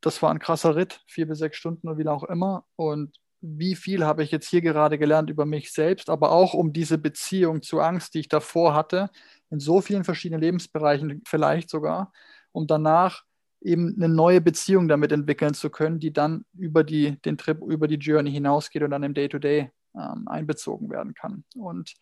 das 0.00 0.22
war 0.22 0.30
ein 0.30 0.38
krasser 0.38 0.76
Ritt, 0.76 1.00
vier 1.06 1.26
bis 1.26 1.38
sechs 1.38 1.56
Stunden 1.56 1.88
oder 1.88 1.98
wie 1.98 2.08
auch 2.08 2.24
immer 2.24 2.64
und 2.76 3.18
wie 3.42 3.74
viel 3.74 4.04
habe 4.04 4.22
ich 4.22 4.30
jetzt 4.30 4.48
hier 4.48 4.60
gerade 4.60 4.98
gelernt 4.98 5.28
über 5.28 5.44
mich 5.44 5.72
selbst, 5.72 6.08
aber 6.08 6.30
auch 6.30 6.54
um 6.54 6.72
diese 6.72 6.96
Beziehung 6.96 7.60
zu 7.60 7.80
Angst, 7.80 8.14
die 8.14 8.20
ich 8.20 8.28
davor 8.28 8.72
hatte, 8.72 9.10
in 9.52 9.60
so 9.60 9.80
vielen 9.80 10.02
verschiedenen 10.02 10.40
Lebensbereichen 10.40 11.22
vielleicht 11.26 11.70
sogar, 11.70 12.12
um 12.52 12.66
danach 12.66 13.22
eben 13.60 13.94
eine 13.96 14.08
neue 14.08 14.40
Beziehung 14.40 14.88
damit 14.88 15.12
entwickeln 15.12 15.54
zu 15.54 15.70
können, 15.70 16.00
die 16.00 16.12
dann 16.12 16.44
über 16.54 16.82
die, 16.82 17.20
den 17.22 17.38
Trip, 17.38 17.60
über 17.62 17.86
die 17.86 17.96
Journey 17.96 18.32
hinausgeht 18.32 18.82
und 18.82 18.90
dann 18.90 19.02
im 19.02 19.14
Day-to-Day 19.14 19.70
-Day, 19.94 20.12
ähm, 20.14 20.26
einbezogen 20.26 20.90
werden 20.90 21.14
kann. 21.14 21.44
Und 21.54 21.94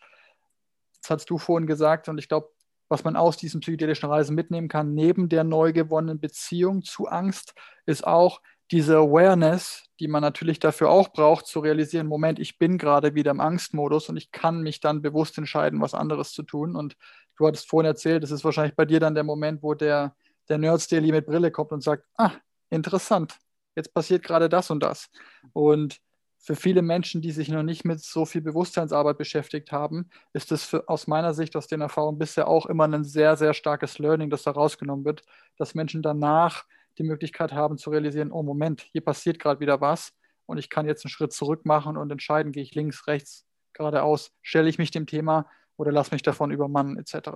das 1.01 1.11
hast 1.11 1.29
du 1.29 1.37
vorhin 1.37 1.67
gesagt, 1.67 2.07
und 2.09 2.17
ich 2.17 2.29
glaube, 2.29 2.49
was 2.89 3.03
man 3.03 3.15
aus 3.15 3.37
diesen 3.37 3.61
psychedelischen 3.61 4.09
Reisen 4.09 4.35
mitnehmen 4.35 4.67
kann, 4.67 4.93
neben 4.93 5.29
der 5.29 5.43
neu 5.43 5.71
gewonnenen 5.71 6.19
Beziehung 6.19 6.83
zu 6.83 7.07
Angst, 7.07 7.53
ist 7.85 8.05
auch 8.05 8.41
diese 8.71 8.97
Awareness, 8.97 9.83
die 9.99 10.07
man 10.07 10.21
natürlich 10.21 10.59
dafür 10.59 10.89
auch 10.89 11.09
braucht, 11.09 11.45
zu 11.45 11.59
realisieren, 11.59 12.07
Moment, 12.07 12.39
ich 12.39 12.57
bin 12.57 12.77
gerade 12.77 13.13
wieder 13.13 13.31
im 13.31 13.41
Angstmodus 13.41 14.07
und 14.09 14.15
ich 14.17 14.31
kann 14.31 14.61
mich 14.61 14.79
dann 14.79 15.01
bewusst 15.01 15.37
entscheiden, 15.37 15.81
was 15.81 15.93
anderes 15.93 16.31
zu 16.31 16.43
tun. 16.43 16.75
Und 16.75 16.95
du 17.41 17.47
hattest 17.47 17.67
vorhin 17.67 17.87
erzählt, 17.87 18.23
das 18.23 18.31
ist 18.31 18.43
wahrscheinlich 18.43 18.75
bei 18.75 18.85
dir 18.85 18.99
dann 18.99 19.15
der 19.15 19.23
Moment, 19.23 19.61
wo 19.63 19.73
der, 19.73 20.15
der 20.47 20.57
Nerds 20.57 20.87
Daily 20.87 21.11
mit 21.11 21.25
Brille 21.25 21.51
kommt 21.51 21.71
und 21.71 21.81
sagt, 21.81 22.05
ah, 22.17 22.31
interessant, 22.69 23.37
jetzt 23.75 23.93
passiert 23.93 24.23
gerade 24.23 24.47
das 24.47 24.69
und 24.69 24.81
das. 24.81 25.09
Und 25.53 25.99
für 26.37 26.55
viele 26.55 26.81
Menschen, 26.81 27.21
die 27.21 27.31
sich 27.31 27.49
noch 27.49 27.63
nicht 27.63 27.85
mit 27.85 27.99
so 27.99 28.25
viel 28.25 28.41
Bewusstseinsarbeit 28.41 29.17
beschäftigt 29.17 29.71
haben, 29.71 30.09
ist 30.33 30.51
das 30.51 30.63
für, 30.63 30.87
aus 30.89 31.07
meiner 31.07 31.33
Sicht, 31.33 31.55
aus 31.55 31.67
den 31.67 31.81
Erfahrungen 31.81 32.17
bisher 32.17 32.47
auch 32.47 32.65
immer 32.65 32.85
ein 32.85 33.03
sehr, 33.03 33.35
sehr 33.37 33.53
starkes 33.53 33.99
Learning, 33.99 34.29
das 34.29 34.43
da 34.43 34.51
rausgenommen 34.51 35.05
wird, 35.05 35.23
dass 35.57 35.75
Menschen 35.75 36.01
danach 36.01 36.65
die 36.97 37.03
Möglichkeit 37.03 37.53
haben 37.53 37.77
zu 37.77 37.89
realisieren, 37.91 38.31
oh 38.31 38.43
Moment, 38.43 38.81
hier 38.91 39.01
passiert 39.01 39.39
gerade 39.39 39.59
wieder 39.59 39.81
was 39.81 40.13
und 40.45 40.57
ich 40.57 40.69
kann 40.69 40.87
jetzt 40.87 41.05
einen 41.05 41.11
Schritt 41.11 41.31
zurück 41.31 41.65
machen 41.65 41.95
und 41.95 42.11
entscheiden, 42.11 42.51
gehe 42.51 42.63
ich 42.63 42.75
links, 42.75 43.07
rechts, 43.07 43.45
geradeaus, 43.73 44.31
stelle 44.41 44.69
ich 44.69 44.77
mich 44.77 44.91
dem 44.91 45.05
Thema 45.05 45.47
oder 45.77 45.91
lasse 45.91 46.13
mich 46.13 46.21
davon 46.21 46.51
übermannen 46.51 46.97
etc. 46.97 47.29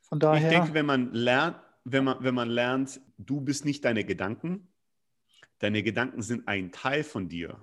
Von 0.00 0.18
daher. 0.18 0.42
Ich 0.42 0.56
denke, 0.56 0.74
wenn 0.74 0.86
man 0.86 1.12
lernt, 1.12 1.56
wenn 1.84 2.04
man, 2.04 2.22
wenn 2.22 2.34
man 2.34 2.48
lernt, 2.48 3.00
du 3.18 3.40
bist 3.40 3.64
nicht 3.64 3.84
deine 3.84 4.04
Gedanken, 4.04 4.68
deine 5.58 5.82
Gedanken 5.82 6.22
sind 6.22 6.48
ein 6.48 6.72
Teil 6.72 7.04
von 7.04 7.28
dir 7.28 7.60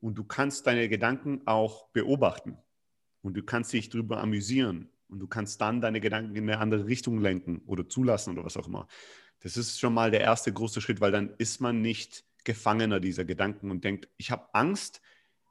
und 0.00 0.16
du 0.16 0.24
kannst 0.24 0.66
deine 0.66 0.88
Gedanken 0.88 1.42
auch 1.46 1.88
beobachten 1.88 2.58
und 3.22 3.34
du 3.36 3.42
kannst 3.42 3.72
dich 3.72 3.88
darüber 3.88 4.18
amüsieren 4.18 4.88
und 5.08 5.20
du 5.20 5.26
kannst 5.26 5.60
dann 5.60 5.80
deine 5.80 6.00
Gedanken 6.00 6.34
in 6.34 6.44
eine 6.50 6.58
andere 6.58 6.86
Richtung 6.86 7.20
lenken 7.20 7.62
oder 7.66 7.88
zulassen 7.88 8.32
oder 8.32 8.44
was 8.44 8.56
auch 8.56 8.66
immer. 8.66 8.88
Das 9.40 9.56
ist 9.56 9.78
schon 9.78 9.94
mal 9.94 10.10
der 10.10 10.22
erste 10.22 10.52
große 10.52 10.80
Schritt, 10.80 11.00
weil 11.00 11.12
dann 11.12 11.34
ist 11.38 11.60
man 11.60 11.80
nicht 11.80 12.24
Gefangener 12.44 13.00
dieser 13.00 13.24
Gedanken 13.24 13.70
und 13.70 13.84
denkt, 13.84 14.08
ich 14.16 14.30
habe 14.30 14.48
Angst, 14.54 15.00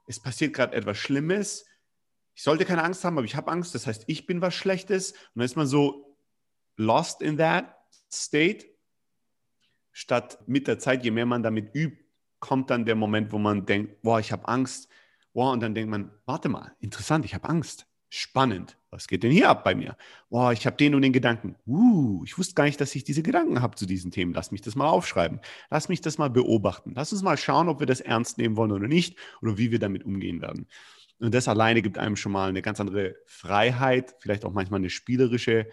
es 0.08 0.20
passiert 0.20 0.53
gerade 0.53 0.76
etwas 0.76 0.97
Schlimmes, 0.97 1.66
ich 2.36 2.43
sollte 2.43 2.65
keine 2.65 2.83
Angst 2.83 3.03
haben, 3.03 3.17
aber 3.17 3.25
ich 3.25 3.36
habe 3.36 3.49
Angst, 3.49 3.73
das 3.73 3.88
heißt, 3.88 4.03
ich 4.07 4.25
bin 4.27 4.41
was 4.41 4.53
Schlechtes. 4.53 5.11
Und 5.13 5.19
dann 5.36 5.45
ist 5.45 5.55
man 5.55 5.67
so 5.67 6.17
lost 6.75 7.21
in 7.21 7.38
that 7.38 7.73
state, 8.11 8.65
statt 9.93 10.38
mit 10.45 10.67
der 10.67 10.77
Zeit, 10.77 11.05
je 11.05 11.11
mehr 11.11 11.25
man 11.25 11.43
damit 11.43 11.73
übt, 11.73 12.03
kommt 12.39 12.69
dann 12.69 12.86
der 12.86 12.95
Moment, 12.95 13.31
wo 13.31 13.38
man 13.38 13.65
denkt, 13.65 14.01
boah, 14.01 14.19
ich 14.19 14.33
habe 14.33 14.47
Angst. 14.49 14.89
Boah, 15.33 15.51
und 15.51 15.61
dann 15.61 15.73
denkt 15.73 15.89
man, 15.89 16.11
warte 16.25 16.49
mal, 16.49 16.75
interessant, 16.79 17.23
ich 17.25 17.33
habe 17.33 17.47
Angst. 17.47 17.88
Spannend. 18.09 18.77
Was 18.91 19.07
geht 19.07 19.23
denn 19.23 19.31
hier 19.31 19.49
ab 19.49 19.63
bei 19.63 19.75
mir? 19.75 19.97
Boah, 20.29 20.53
ich 20.53 20.65
habe 20.65 20.77
den 20.77 20.95
und 20.95 21.01
den 21.01 21.11
Gedanken. 21.11 21.55
Uh, 21.65 22.23
ich 22.25 22.38
wusste 22.38 22.53
gar 22.53 22.65
nicht, 22.65 22.79
dass 22.79 22.95
ich 22.95 23.03
diese 23.03 23.23
Gedanken 23.23 23.61
habe 23.61 23.75
zu 23.75 23.86
diesen 23.86 24.11
Themen. 24.11 24.33
Lass 24.33 24.51
mich 24.51 24.61
das 24.61 24.75
mal 24.75 24.88
aufschreiben. 24.88 25.41
Lass 25.69 25.89
mich 25.89 26.01
das 26.01 26.17
mal 26.17 26.29
beobachten. 26.29 26.93
Lass 26.95 27.11
uns 27.11 27.23
mal 27.23 27.38
schauen, 27.38 27.67
ob 27.67 27.79
wir 27.79 27.88
das 27.88 27.99
ernst 27.99 28.38
nehmen 28.38 28.55
wollen 28.55 28.71
oder 28.71 28.88
nicht 28.88 29.17
oder 29.41 29.57
wie 29.57 29.71
wir 29.71 29.79
damit 29.79 30.05
umgehen 30.05 30.41
werden. 30.41 30.67
Und 31.20 31.34
das 31.34 31.47
alleine 31.47 31.82
gibt 31.82 31.97
einem 31.97 32.16
schon 32.16 32.32
mal 32.32 32.49
eine 32.49 32.61
ganz 32.61 32.80
andere 32.80 33.16
Freiheit, 33.26 34.16
vielleicht 34.20 34.45
auch 34.45 34.51
manchmal 34.51 34.80
eine 34.80 34.89
spielerische 34.89 35.68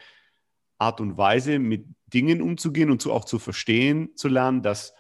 Art 0.79 1.01
und 1.01 1.17
Weise, 1.17 1.59
mit 1.59 1.87
Dingen 2.07 2.43
umzugehen 2.43 2.91
und 2.91 3.03
so 3.03 3.13
auch 3.13 3.25
zu 3.25 3.39
verstehen, 3.39 4.11
zu 4.17 4.29
lernen, 4.29 4.63
dass 4.63 4.95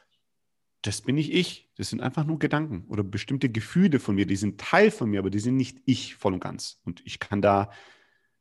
das 0.83 1.01
bin 1.01 1.15
nicht 1.15 1.33
ich. 1.33 1.71
Das 1.77 1.91
sind 1.91 2.01
einfach 2.01 2.25
nur 2.25 2.39
Gedanken 2.39 2.85
oder 2.89 3.05
bestimmte 3.05 3.49
Gefühle 3.49 4.01
von 4.01 4.17
mir. 4.17 4.27
Die 4.27 4.37
sind 4.37 4.61
Teil 4.61 4.91
von 4.91 5.09
mir, 5.11 5.21
aber 5.21 5.31
die 5.31 5.39
sind 5.39 5.57
nicht 5.57 5.79
ich 5.85 6.17
voll 6.17 6.35
und 6.35 6.41
ganz. 6.41 6.81
Und 6.85 7.01
ich 7.05 7.21
kann 7.21 7.41
da 7.41 7.71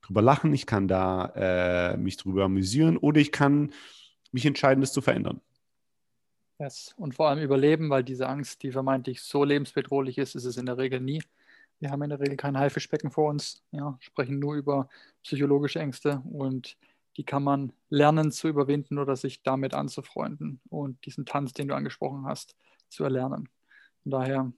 drüber 0.02 0.24
lachen, 0.24 0.52
ich 0.54 0.66
kann 0.66 0.88
da 0.88 1.94
äh, 1.94 1.98
mich 1.98 2.18
drüber 2.18 2.46
amüsieren 2.46 2.98
oder 2.98 3.22
ich 3.22 3.32
kann 3.32 3.72
mich 4.32 4.46
entscheiden, 4.46 4.82
das 4.82 4.94
zu 4.94 5.02
verändern. 5.02 5.40
Yes. 6.60 6.94
Und 6.98 7.16
vor 7.16 7.30
allem 7.30 7.44
überleben, 7.44 7.90
weil 7.90 8.04
diese 8.04 8.28
Angst, 8.28 8.64
die 8.64 8.72
vermeintlich 8.72 9.22
so 9.22 9.44
lebensbedrohlich 9.44 10.18
ist, 10.18 10.36
ist 10.36 10.46
es 10.46 10.58
in 10.58 10.66
der 10.66 10.78
Regel 10.78 11.00
nie. 11.00 11.22
Wir 11.82 11.90
haben 11.90 12.04
in 12.04 12.12
der 12.12 12.20
Regel 12.20 12.38
kein 12.38 12.58
Haifischbecken 12.58 13.10
vor 13.10 13.30
uns, 13.32 13.64
ja, 13.72 13.98
sprechen 14.00 14.38
nur 14.38 14.54
über 14.54 14.88
psychologische 15.24 15.80
Ängste 15.80 16.22
und 16.32 16.78
die 17.18 17.24
kann 17.24 17.44
man 17.44 17.74
lernen 17.90 18.32
zu 18.32 18.48
überwinden 18.48 19.00
oder 19.00 19.16
sich 19.16 19.42
damit 19.42 19.74
anzufreunden 19.74 20.62
und 20.70 21.04
diesen 21.06 21.26
Tanz, 21.26 21.54
den 21.54 21.68
du 21.68 21.76
angesprochen 21.76 22.26
hast, 22.26 22.56
zu 22.88 23.04
erlernen. 23.04 23.50
Von 24.04 24.12
daher 24.12 24.54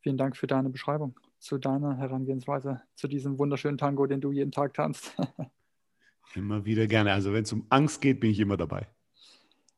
vielen 0.00 0.16
Dank 0.16 0.38
für 0.38 0.46
deine 0.46 0.70
Beschreibung, 0.70 1.20
zu 1.38 1.58
deiner 1.58 1.98
Herangehensweise, 1.98 2.80
zu 2.94 3.08
diesem 3.08 3.38
wunderschönen 3.38 3.76
Tango, 3.76 4.06
den 4.06 4.22
du 4.22 4.32
jeden 4.32 4.52
Tag 4.52 4.72
tanzt. 4.72 5.14
immer 6.34 6.64
wieder 6.64 6.86
gerne. 6.86 7.12
Also 7.12 7.34
wenn 7.34 7.42
es 7.42 7.52
um 7.52 7.66
Angst 7.68 8.00
geht, 8.00 8.20
bin 8.20 8.30
ich 8.30 8.40
immer 8.40 8.56
dabei. 8.56 8.88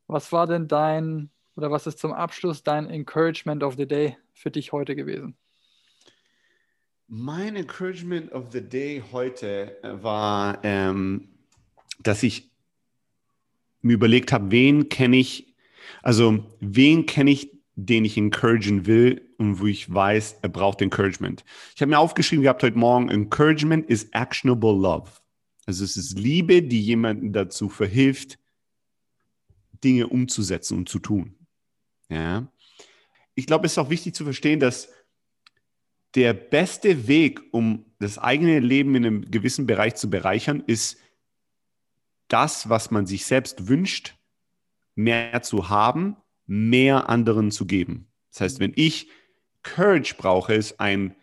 Was 0.07 0.31
war 0.31 0.47
denn 0.47 0.69
dein 0.69 1.31
oder 1.57 1.73
was 1.73 1.89
ist 1.89 1.99
zum 1.99 2.13
Abschluss 2.13 2.63
dein 2.63 2.89
Encouragement 2.89 3.65
of 3.65 3.75
the 3.75 3.89
Day 3.89 4.17
für 4.35 4.53
dich 4.53 4.71
heute 4.71 4.95
gewesen? 4.95 5.37
Mein 7.11 7.57
Encouragement 7.57 8.31
of 8.33 8.53
the 8.53 8.61
Day 8.61 9.03
heute 9.13 9.79
war, 9.83 10.63
ähm, 10.63 11.31
dass 12.03 12.23
ich 12.23 12.51
mir 13.81 13.95
überlegt 13.95 14.31
habe, 14.31 14.51
wen 14.51 14.91
kenne 14.91 15.17
ich, 15.17 15.57
also 16.03 16.45
wen 16.61 17.07
kenne 17.07 17.31
ich, 17.31 17.51
den 17.77 18.05
ich 18.05 18.19
encouragen 18.19 18.85
will 18.85 19.23
und 19.39 19.59
wo 19.59 19.67
ich 19.67 19.93
weiß, 19.93 20.41
er 20.43 20.51
braucht 20.51 20.83
Encouragement. 20.83 21.47
Ich 21.75 21.81
habe 21.81 21.89
mir 21.89 21.99
aufgeschrieben 21.99 22.43
gehabt 22.43 22.63
heute 22.63 22.77
Morgen, 22.77 23.09
Encouragement 23.09 23.89
is 23.89 24.11
actionable 24.13 24.75
love. 24.79 25.11
Also 25.65 25.85
es 25.85 25.97
ist 25.97 26.19
Liebe, 26.19 26.63
die 26.63 26.83
jemanden 26.83 27.33
dazu 27.33 27.71
verhilft, 27.71 28.39
Dinge 29.83 30.09
umzusetzen 30.09 30.77
und 30.77 30.91
zu 30.91 30.99
tun. 30.99 31.37
Ja. 32.11 32.53
Ich 33.35 33.47
glaube, 33.47 33.65
es 33.65 33.73
ist 33.73 33.79
auch 33.79 33.89
wichtig 33.89 34.15
zu 34.15 34.25
verstehen, 34.25 34.61
dass 34.61 34.91
der 36.15 36.33
beste 36.33 37.07
Weg, 37.09 37.41
um 37.53 37.85
das 37.99 38.19
eigene 38.19 38.61
Leben 38.61 38.95
in 38.95 39.07
einem 39.07 39.31
gewissen 39.31 39.67
Bereich 39.67 39.97
zu 39.97 40.09
bereichern, 40.09 40.63
ist 40.67 40.99
das, 42.29 42.69
was 42.69 42.91
man 42.91 43.07
sich 43.07 43.27
selbst 43.27 43.69
wünscht, 43.69 44.15
mehr 44.95 45.43
zu 45.43 45.69
haben, 45.69 46.17
mehr 46.47 47.09
anderen 47.09 47.51
zu 47.51 47.67
geben. 47.67 48.09
Das 48.33 48.41
heißt, 48.41 48.61
wenn 48.61 48.73
ich 48.77 49.09
Courage 49.63 50.15
brauche, 50.17 50.55
ist 50.55 50.81
ein 50.81 51.15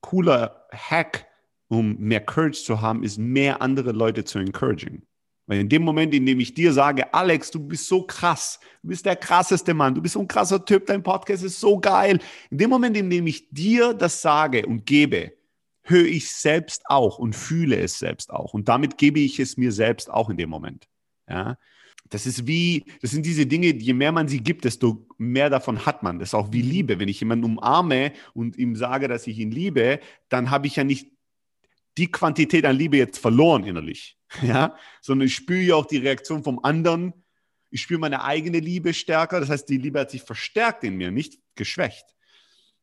cooler 0.00 0.66
Hack, 0.72 1.26
um 1.68 1.96
mehr 1.98 2.20
Courage 2.20 2.62
zu 2.62 2.80
haben, 2.80 3.02
ist 3.02 3.18
mehr 3.18 3.62
andere 3.62 3.92
Leute 3.92 4.24
zu 4.24 4.38
encouragen. 4.38 5.06
Weil 5.46 5.60
in 5.60 5.68
dem 5.68 5.82
Moment, 5.82 6.12
in 6.12 6.26
dem 6.26 6.40
ich 6.40 6.54
dir 6.54 6.72
sage, 6.72 7.12
Alex, 7.14 7.50
du 7.50 7.60
bist 7.60 7.86
so 7.86 8.02
krass, 8.02 8.58
du 8.82 8.88
bist 8.88 9.06
der 9.06 9.16
krasseste 9.16 9.74
Mann, 9.74 9.94
du 9.94 10.02
bist 10.02 10.14
so 10.14 10.20
ein 10.20 10.28
krasser 10.28 10.64
Typ, 10.64 10.86
dein 10.86 11.02
Podcast 11.02 11.44
ist 11.44 11.60
so 11.60 11.78
geil. 11.78 12.18
In 12.50 12.58
dem 12.58 12.70
Moment, 12.70 12.96
in 12.96 13.08
dem 13.08 13.26
ich 13.26 13.48
dir 13.50 13.94
das 13.94 14.22
sage 14.22 14.66
und 14.66 14.86
gebe, 14.86 15.32
höre 15.82 16.06
ich 16.06 16.30
selbst 16.30 16.82
auch 16.86 17.18
und 17.18 17.36
fühle 17.36 17.76
es 17.78 17.98
selbst 17.98 18.30
auch. 18.30 18.54
Und 18.54 18.68
damit 18.68 18.98
gebe 18.98 19.20
ich 19.20 19.38
es 19.38 19.56
mir 19.56 19.70
selbst 19.70 20.10
auch 20.10 20.30
in 20.30 20.36
dem 20.36 20.50
Moment. 20.50 20.88
Ja. 21.28 21.56
Das 22.10 22.26
ist 22.26 22.46
wie, 22.46 22.84
das 23.02 23.10
sind 23.10 23.26
diese 23.26 23.46
Dinge, 23.46 23.74
je 23.74 23.92
mehr 23.92 24.12
man 24.12 24.28
sie 24.28 24.40
gibt, 24.40 24.64
desto 24.64 25.06
mehr 25.18 25.50
davon 25.50 25.86
hat 25.86 26.02
man. 26.02 26.18
Das 26.18 26.30
ist 26.30 26.34
auch 26.34 26.52
wie 26.52 26.62
Liebe. 26.62 26.98
Wenn 27.00 27.08
ich 27.08 27.20
jemanden 27.20 27.44
umarme 27.44 28.12
und 28.32 28.56
ihm 28.56 28.76
sage, 28.76 29.08
dass 29.08 29.26
ich 29.26 29.38
ihn 29.38 29.50
liebe, 29.50 30.00
dann 30.28 30.50
habe 30.50 30.66
ich 30.66 30.76
ja 30.76 30.84
nicht 30.84 31.15
die 31.98 32.10
Quantität 32.10 32.64
an 32.64 32.76
Liebe 32.76 32.96
jetzt 32.96 33.18
verloren 33.18 33.64
innerlich, 33.64 34.18
ja, 34.42 34.76
sondern 35.00 35.26
ich 35.26 35.34
spüre 35.34 35.60
ja 35.60 35.74
auch 35.76 35.86
die 35.86 35.98
Reaktion 35.98 36.42
vom 36.42 36.58
anderen. 36.62 37.12
Ich 37.70 37.82
spüre 37.82 38.00
meine 38.00 38.22
eigene 38.22 38.60
Liebe 38.60 38.94
stärker. 38.94 39.40
Das 39.40 39.50
heißt, 39.50 39.68
die 39.68 39.78
Liebe 39.78 40.00
hat 40.00 40.10
sich 40.10 40.22
verstärkt 40.22 40.84
in 40.84 40.96
mir, 40.96 41.10
nicht 41.10 41.38
geschwächt. 41.54 42.04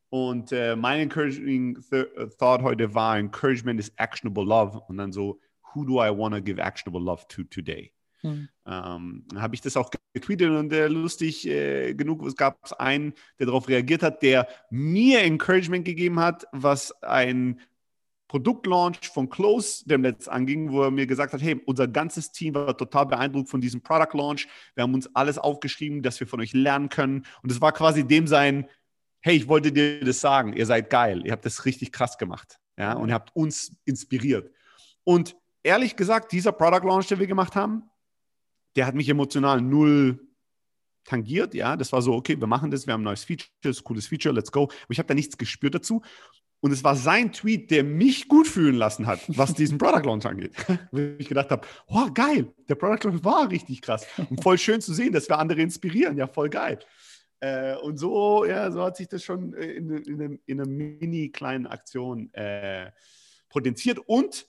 Und 0.09 0.51
äh, 0.51 0.76
mein 0.76 0.99
encouraging 0.99 1.82
th 1.89 1.93
äh, 1.93 2.28
thought 2.38 2.61
heute 2.61 2.93
war: 2.93 3.18
Encouragement 3.18 3.80
is 3.80 3.91
actionable 3.97 4.43
love. 4.43 4.80
Und 4.88 4.97
dann 4.97 5.11
so, 5.11 5.39
who 5.74 5.86
do 5.86 6.03
I 6.03 6.09
want 6.16 6.36
to 6.36 6.41
give 6.41 6.61
actionable 6.61 7.01
love 7.01 7.26
to 7.30 7.43
today? 7.43 7.91
Hm. 8.22 8.47
Ähm, 8.66 9.26
habe 9.36 9.55
ich 9.55 9.61
das 9.61 9.76
auch 9.76 9.89
getweetet 10.14 10.49
und 10.49 10.72
äh, 10.72 10.88
lustig 10.88 11.45
äh, 11.45 11.93
genug, 11.93 12.26
es 12.26 12.36
gab 12.36 12.57
einen, 12.80 13.14
der 13.38 13.47
darauf 13.47 13.68
reagiert 13.68 14.01
hat, 14.01 14.22
der 14.24 14.47
mir 14.70 15.22
Encouragement 15.24 15.84
gegeben 15.84 16.20
hat, 16.20 16.45
was 16.51 16.91
ein 17.01 17.59
Produktlaunch 18.34 19.09
von 19.13 19.29
Close 19.29 19.88
dem 19.88 20.01
Netz 20.01 20.27
anging, 20.27 20.71
wo 20.71 20.81
er 20.81 20.89
mir 20.89 21.05
gesagt 21.05 21.34
hat, 21.34 21.41
hey, 21.43 21.61
unser 21.67 21.88
ganzes 21.88 22.31
Team 22.31 22.55
war 22.55 22.75
total 22.75 23.05
beeindruckt 23.05 23.47
von 23.47 23.61
diesem 23.61 23.81
Product 23.81 24.17
Launch. 24.17 24.47
Wir 24.73 24.81
haben 24.81 24.95
uns 24.95 25.07
alles 25.15 25.38
aufgeschrieben, 25.38 26.01
dass 26.01 26.19
wir 26.19 26.25
von 26.25 26.41
euch 26.41 26.51
lernen 26.51 26.89
können. 26.89 27.27
Und 27.43 27.51
es 27.51 27.61
war 27.61 27.71
quasi 27.73 28.07
dem 28.07 28.25
sein, 28.25 28.67
hey, 29.21 29.36
ich 29.36 29.47
wollte 29.47 29.71
dir 29.71 30.03
das 30.03 30.19
sagen, 30.19 30.53
ihr 30.53 30.65
seid 30.65 30.89
geil, 30.89 31.21
ihr 31.23 31.31
habt 31.31 31.45
das 31.45 31.65
richtig 31.65 31.91
krass 31.91 32.17
gemacht. 32.17 32.57
Ja, 32.75 32.93
und 32.93 33.09
ihr 33.09 33.13
habt 33.13 33.36
uns 33.36 33.77
inspiriert. 33.86 34.51
Und 35.03 35.36
ehrlich 35.61 35.95
gesagt, 35.95 36.31
dieser 36.31 36.53
Product 36.53 36.88
Launch, 36.88 37.05
den 37.09 37.19
wir 37.19 37.27
gemacht 37.27 37.55
haben, 37.55 37.84
der 38.75 38.88
hat 38.88 38.95
mich 38.95 39.09
emotional 39.09 39.61
null 39.61 40.27
tangiert, 41.03 41.53
ja, 41.53 41.77
das 41.77 41.91
war 41.91 42.01
so, 42.01 42.15
okay, 42.15 42.39
wir 42.39 42.47
machen 42.47 42.71
das, 42.71 42.88
wir 42.88 42.95
haben 42.95 43.01
ein 43.01 43.03
neues 43.03 43.25
Feature, 43.25 43.51
das 43.61 43.75
ist 43.75 43.81
ein 43.81 43.84
cooles 43.84 44.07
Feature, 44.07 44.34
let's 44.34 44.51
go. 44.51 44.63
Aber 44.63 44.89
ich 44.89 44.97
habe 44.97 45.07
da 45.07 45.13
nichts 45.13 45.38
gespürt 45.38 45.75
dazu. 45.75 46.01
Und 46.64 46.72
es 46.72 46.82
war 46.82 46.95
sein 46.95 47.34
Tweet, 47.34 47.72
der 47.72 47.84
mich 47.84 48.30
gut 48.30 48.47
fühlen 48.47 48.76
lassen 48.76 49.05
hat, 49.05 49.20
was 49.28 49.53
diesen 49.53 49.78
Product 49.78 50.05
Launch 50.05 50.26
angeht. 50.26 50.53
Wo 50.91 50.97
ich 51.18 51.28
gedacht 51.28 51.51
habe, 51.51 51.68
oh 51.88 52.07
geil, 52.14 52.53
der 52.70 52.76
Product 52.76 53.03
Launch 53.03 53.22
war 53.26 53.51
richtig 53.51 53.82
krass. 53.82 54.07
Und 54.30 54.41
voll 54.41 54.57
schön 54.57 54.80
zu 54.80 54.93
sehen, 54.93 55.11
dass 55.11 55.28
wir 55.28 55.39
andere 55.39 55.61
inspirieren. 55.61 56.18
Ja, 56.18 56.26
voll 56.26 56.49
geil. 56.49 56.80
Äh, 57.41 57.76
und 57.76 57.97
so, 57.97 58.45
ja, 58.45 58.72
so 58.72 58.82
hat 58.82 58.95
sich 58.95 59.09
das 59.09 59.26
schon 59.26 59.51
in, 59.55 59.89
in, 59.89 60.22
in, 60.22 60.39
in 60.45 60.61
einer 60.61 60.70
mini 60.70 61.32
kleinen 61.32 61.68
Aktion 61.68 62.34
äh, 62.34 62.91
potenziert. 63.49 63.99
Und 63.99 64.47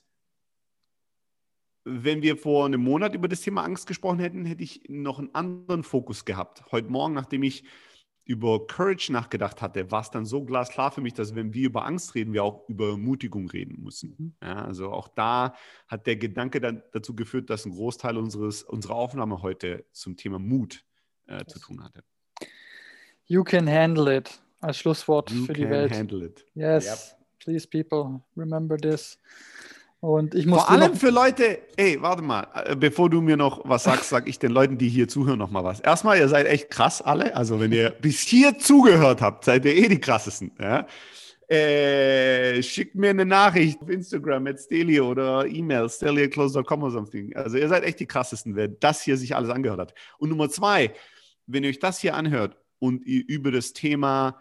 wenn 1.82 2.22
wir 2.22 2.36
vor 2.36 2.64
einem 2.64 2.80
Monat 2.80 3.16
über 3.16 3.26
das 3.26 3.40
Thema 3.40 3.64
Angst 3.64 3.88
gesprochen 3.88 4.20
hätten, 4.20 4.44
hätte 4.44 4.62
ich 4.62 4.82
noch 4.88 5.18
einen 5.18 5.34
anderen 5.34 5.82
Fokus 5.82 6.24
gehabt. 6.24 6.62
Heute 6.70 6.90
Morgen, 6.90 7.12
nachdem 7.12 7.42
ich 7.42 7.64
über 8.24 8.66
Courage 8.66 9.12
nachgedacht 9.12 9.60
hatte, 9.60 9.90
war 9.90 10.00
es 10.00 10.10
dann 10.10 10.24
so 10.24 10.44
glasklar 10.44 10.90
für 10.90 11.02
mich, 11.02 11.12
dass 11.12 11.34
wenn 11.34 11.52
wir 11.52 11.66
über 11.66 11.84
Angst 11.84 12.14
reden, 12.14 12.32
wir 12.32 12.42
auch 12.42 12.66
über 12.68 12.90
Ermutigung 12.90 13.48
reden 13.50 13.82
müssen. 13.82 14.14
Mhm. 14.16 14.34
Ja, 14.42 14.64
also 14.64 14.90
auch 14.90 15.08
da 15.08 15.54
hat 15.88 16.06
der 16.06 16.16
Gedanke 16.16 16.60
dann 16.60 16.82
dazu 16.92 17.14
geführt, 17.14 17.50
dass 17.50 17.66
ein 17.66 17.72
Großteil 17.72 18.16
unseres, 18.16 18.62
unserer 18.62 18.94
Aufnahme 18.94 19.42
heute 19.42 19.84
zum 19.92 20.16
Thema 20.16 20.38
Mut 20.38 20.84
äh, 21.26 21.44
zu 21.44 21.58
tun 21.58 21.82
hatte. 21.84 22.02
You 23.26 23.44
can 23.44 23.68
handle 23.68 24.14
it 24.14 24.40
als 24.60 24.78
Schlusswort 24.78 25.30
you 25.30 25.44
für 25.44 25.52
die 25.52 25.68
Welt. 25.68 25.92
Handle 25.92 26.26
it. 26.26 26.44
Yes, 26.54 26.86
yep. 26.86 27.18
please 27.40 27.66
people, 27.66 28.20
remember 28.36 28.78
this. 28.78 29.18
Und 30.04 30.34
ich 30.34 30.44
muss 30.44 30.60
Vor 30.60 30.70
allem 30.70 30.94
für 30.96 31.08
Leute, 31.08 31.60
ey, 31.78 31.96
warte 32.02 32.20
mal, 32.20 32.46
äh, 32.66 32.76
bevor 32.76 33.08
du 33.08 33.22
mir 33.22 33.38
noch 33.38 33.62
was 33.64 33.84
sagst, 33.84 34.10
sag 34.10 34.28
ich 34.28 34.38
den 34.38 34.50
Leuten, 34.50 34.76
die 34.76 34.90
hier 34.90 35.08
zuhören, 35.08 35.38
noch 35.38 35.50
mal 35.50 35.64
was. 35.64 35.80
Erstmal, 35.80 36.18
ihr 36.18 36.28
seid 36.28 36.46
echt 36.46 36.68
krass 36.68 37.00
alle. 37.00 37.34
Also 37.34 37.58
wenn 37.58 37.72
ihr 37.72 37.88
bis 37.88 38.20
hier 38.20 38.58
zugehört 38.58 39.22
habt, 39.22 39.46
seid 39.46 39.64
ihr 39.64 39.74
eh 39.74 39.88
die 39.88 39.98
krassesten. 39.98 40.52
Ja? 40.60 40.86
Äh, 41.48 42.62
schickt 42.62 42.96
mir 42.96 43.10
eine 43.10 43.24
Nachricht 43.24 43.80
auf 43.80 43.88
Instagram 43.88 44.42
mit 44.42 44.60
Steli 44.60 45.00
oder 45.00 45.46
E-Mail, 45.46 45.88
steli.close.com 45.88 46.82
oder 46.82 46.92
something. 46.92 47.34
Also 47.34 47.56
ihr 47.56 47.68
seid 47.70 47.82
echt 47.84 47.98
die 47.98 48.06
krassesten, 48.06 48.56
wer 48.56 48.68
das 48.68 49.00
hier 49.00 49.16
sich 49.16 49.34
alles 49.34 49.48
angehört 49.48 49.80
hat. 49.80 49.94
Und 50.18 50.28
Nummer 50.28 50.50
zwei, 50.50 50.92
wenn 51.46 51.64
ihr 51.64 51.70
euch 51.70 51.78
das 51.78 51.98
hier 51.98 52.14
anhört 52.14 52.58
und 52.78 53.06
ihr 53.06 53.24
über 53.26 53.50
das 53.50 53.72
Thema 53.72 54.36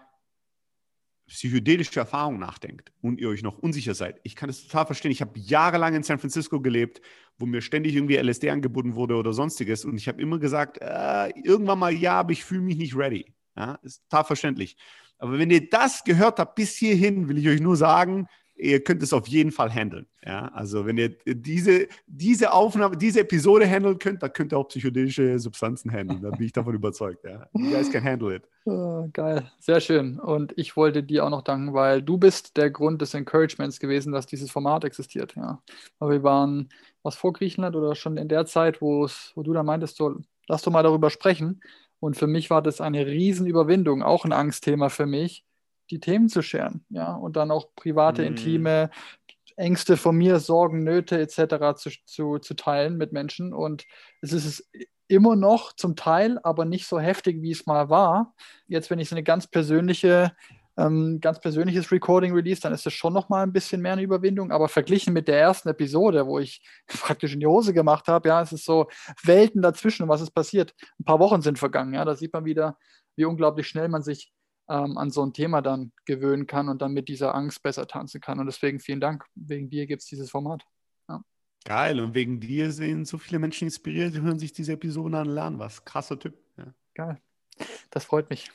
psychedelische 1.33 1.99
Erfahrung 1.99 2.37
nachdenkt 2.37 2.91
und 3.01 3.19
ihr 3.19 3.27
euch 3.27 3.41
noch 3.41 3.57
unsicher 3.57 3.95
seid, 3.95 4.19
ich 4.23 4.35
kann 4.35 4.49
das 4.49 4.61
total 4.61 4.85
verstehen. 4.85 5.11
Ich 5.11 5.21
habe 5.21 5.39
jahrelang 5.39 5.95
in 5.95 6.03
San 6.03 6.19
Francisco 6.19 6.61
gelebt, 6.61 7.01
wo 7.39 7.47
mir 7.47 7.61
ständig 7.61 7.95
irgendwie 7.95 8.17
LSD 8.17 8.51
angeboten 8.51 8.93
wurde 8.93 9.15
oder 9.15 9.33
sonstiges. 9.33 9.83
Und 9.83 9.97
ich 9.97 10.07
habe 10.07 10.21
immer 10.21 10.37
gesagt, 10.37 10.77
äh, 10.79 11.29
irgendwann 11.43 11.79
mal 11.79 11.91
ja, 11.91 12.19
aber 12.19 12.33
ich 12.33 12.45
fühle 12.45 12.61
mich 12.61 12.77
nicht 12.77 12.95
ready. 12.95 13.33
Ja, 13.57 13.79
ist 13.81 14.03
total 14.09 14.25
verständlich. 14.25 14.77
Aber 15.17 15.39
wenn 15.39 15.49
ihr 15.49 15.67
das 15.67 16.03
gehört 16.03 16.37
habt 16.37 16.53
bis 16.53 16.75
hierhin, 16.75 17.27
will 17.27 17.39
ich 17.39 17.47
euch 17.47 17.61
nur 17.61 17.77
sagen, 17.77 18.27
ihr 18.55 18.83
könnt 18.83 19.03
es 19.03 19.13
auf 19.13 19.27
jeden 19.27 19.51
Fall 19.51 19.71
handeln. 19.71 20.07
Ja, 20.25 20.47
also 20.53 20.85
wenn 20.85 20.97
ihr 20.97 21.09
diese, 21.25 21.87
diese 22.07 22.53
Aufnahme, 22.53 22.95
diese 22.95 23.21
Episode 23.21 23.67
handeln 23.67 23.99
könnt, 23.99 24.23
dann 24.23 24.31
könnt 24.31 24.53
ihr 24.53 24.57
auch 24.57 24.67
psychedelische 24.67 25.37
Substanzen 25.39 25.91
handeln. 25.91 26.21
Da 26.21 26.29
bin 26.29 26.45
ich 26.45 26.53
davon 26.53 26.73
überzeugt. 26.73 27.25
Ja. 27.25 27.47
You 27.53 27.71
guys 27.71 27.91
can 27.91 28.03
handle 28.03 28.35
it. 28.35 28.43
Oh, 28.65 29.09
geil, 29.11 29.51
sehr 29.59 29.81
schön. 29.81 30.17
Und 30.21 30.53
ich 30.55 30.77
wollte 30.77 31.03
dir 31.03 31.25
auch 31.25 31.29
noch 31.29 31.41
danken, 31.41 31.73
weil 31.73 32.01
du 32.01 32.17
bist 32.17 32.55
der 32.55 32.71
Grund 32.71 33.01
des 33.01 33.13
Encouragements 33.13 33.77
gewesen, 33.77 34.13
dass 34.13 34.25
dieses 34.25 34.51
Format 34.51 34.85
existiert. 34.85 35.35
Ja. 35.35 35.61
Aber 35.99 36.11
wir 36.11 36.23
waren 36.23 36.69
was 37.01 37.17
vor 37.17 37.33
Griechenland 37.33 37.75
oder 37.75 37.93
schon 37.95 38.15
in 38.15 38.29
der 38.29 38.45
Zeit, 38.45 38.79
wo 38.81 39.09
du 39.35 39.51
dann 39.51 39.65
meintest, 39.65 39.97
so, 39.97 40.15
lass 40.47 40.61
doch 40.61 40.71
mal 40.71 40.81
darüber 40.81 41.09
sprechen. 41.09 41.59
Und 41.99 42.15
für 42.15 42.27
mich 42.27 42.49
war 42.51 42.61
das 42.61 42.79
eine 42.79 43.05
Riesenüberwindung, 43.05 44.01
auch 44.01 44.23
ein 44.23 44.31
Angstthema 44.31 44.87
für 44.87 45.07
mich 45.07 45.43
die 45.91 45.99
Themen 45.99 46.29
zu 46.29 46.41
scheren, 46.41 46.85
ja, 46.89 47.13
und 47.13 47.35
dann 47.35 47.51
auch 47.51 47.75
private, 47.75 48.21
mhm. 48.21 48.29
intime 48.29 48.89
Ängste 49.55 49.97
von 49.97 50.15
mir, 50.15 50.39
Sorgen, 50.39 50.83
Nöte 50.83 51.19
etc. 51.19 51.77
Zu, 51.77 51.91
zu, 52.05 52.39
zu 52.39 52.53
teilen 52.55 52.97
mit 52.97 53.13
Menschen. 53.13 53.53
Und 53.53 53.85
es 54.21 54.33
ist 54.33 54.45
es 54.45 54.69
immer 55.07 55.35
noch 55.35 55.73
zum 55.73 55.95
Teil, 55.95 56.39
aber 56.43 56.65
nicht 56.65 56.87
so 56.87 56.99
heftig, 56.99 57.41
wie 57.41 57.51
es 57.51 57.65
mal 57.65 57.89
war. 57.89 58.33
Jetzt, 58.67 58.89
wenn 58.89 58.99
ich 58.99 59.09
so 59.09 59.15
eine 59.15 59.23
ganz 59.23 59.47
persönliche, 59.47 60.35
ähm, 60.77 61.19
ganz 61.21 61.39
persönliches 61.39 61.91
Recording 61.91 62.33
release, 62.33 62.61
dann 62.61 62.73
ist 62.73 62.87
es 62.87 62.93
schon 62.93 63.13
noch 63.13 63.29
mal 63.29 63.43
ein 63.43 63.53
bisschen 63.53 63.81
mehr 63.81 63.93
eine 63.93 64.01
Überwindung. 64.01 64.51
Aber 64.51 64.67
verglichen 64.69 65.13
mit 65.13 65.27
der 65.27 65.39
ersten 65.39 65.69
Episode, 65.69 66.25
wo 66.25 66.39
ich 66.39 66.63
praktisch 66.87 67.33
in 67.33 67.39
die 67.39 67.47
Hose 67.47 67.73
gemacht 67.73 68.07
habe, 68.07 68.29
ja, 68.29 68.41
es 68.41 68.53
ist 68.53 68.65
so 68.65 68.87
Welten 69.23 69.61
dazwischen, 69.61 70.07
was 70.07 70.21
ist 70.21 70.31
passiert. 70.31 70.73
Ein 70.99 71.05
paar 71.05 71.19
Wochen 71.19 71.41
sind 71.41 71.59
vergangen, 71.59 71.93
ja, 71.93 72.05
da 72.05 72.15
sieht 72.15 72.33
man 72.33 72.45
wieder, 72.45 72.77
wie 73.15 73.25
unglaublich 73.25 73.67
schnell 73.67 73.89
man 73.89 74.01
sich 74.01 74.33
ähm, 74.69 74.97
an 74.97 75.09
so 75.09 75.25
ein 75.25 75.33
Thema 75.33 75.61
dann 75.61 75.91
gewöhnen 76.05 76.47
kann 76.47 76.69
und 76.69 76.81
dann 76.81 76.93
mit 76.93 77.07
dieser 77.09 77.35
Angst 77.35 77.61
besser 77.63 77.87
tanzen 77.87 78.21
kann. 78.21 78.39
Und 78.39 78.45
deswegen 78.45 78.79
vielen 78.79 79.01
Dank. 79.01 79.25
Wegen 79.35 79.69
dir 79.69 79.87
gibt 79.87 80.01
es 80.01 80.07
dieses 80.07 80.31
Format. 80.31 80.63
Ja. 81.09 81.21
Geil. 81.65 81.99
Und 81.99 82.13
wegen 82.13 82.39
dir 82.39 82.71
sind 82.71 83.05
so 83.07 83.17
viele 83.17 83.39
Menschen 83.39 83.65
inspiriert, 83.65 84.15
hören 84.15 84.39
sich 84.39 84.53
diese 84.53 84.73
Episode 84.73 85.17
an, 85.19 85.27
lernen 85.27 85.59
was. 85.59 85.83
Krasser 85.83 86.17
Typ. 86.17 86.37
Ja. 86.57 86.73
Geil. 86.93 87.21
Das 87.89 88.05
freut 88.05 88.29
mich. 88.29 88.51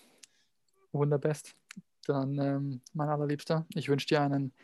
Wunderbest. 0.92 1.54
Dann, 2.06 2.38
ähm, 2.38 2.80
mein 2.94 3.08
allerliebster, 3.08 3.66
ich 3.74 3.88
wünsche 3.88 4.06
dir 4.06 4.22
einen 4.22 4.54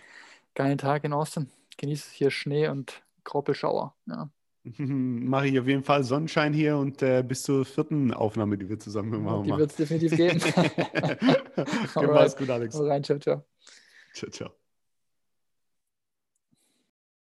geilen 0.54 0.78
Tag 0.78 1.04
in 1.04 1.12
Austin. 1.12 1.50
Genieße 1.76 2.10
hier 2.12 2.30
Schnee 2.30 2.68
und 2.68 3.02
Graupelschauer. 3.24 3.94
Ja. 4.06 4.30
Mache 4.78 5.48
ich 5.48 5.58
auf 5.58 5.66
jeden 5.66 5.82
Fall 5.82 6.04
Sonnenschein 6.04 6.52
hier 6.52 6.76
und 6.78 7.02
äh, 7.02 7.22
bis 7.22 7.42
zur 7.42 7.64
vierten 7.64 8.14
Aufnahme, 8.14 8.56
die 8.56 8.68
wir 8.68 8.78
zusammen 8.78 9.22
machen. 9.22 9.44
Die 9.44 9.56
wird 9.56 9.70
es 9.70 9.76
definitiv 9.76 10.16
geben. 10.16 10.40
Mach's 11.94 12.36
gut, 12.36 12.48
Alex. 12.50 12.78
Rein, 12.80 13.04
ciao, 13.04 13.18
ciao. 13.18 13.44
Ciao, 14.14 14.30
ciao. 14.30 14.63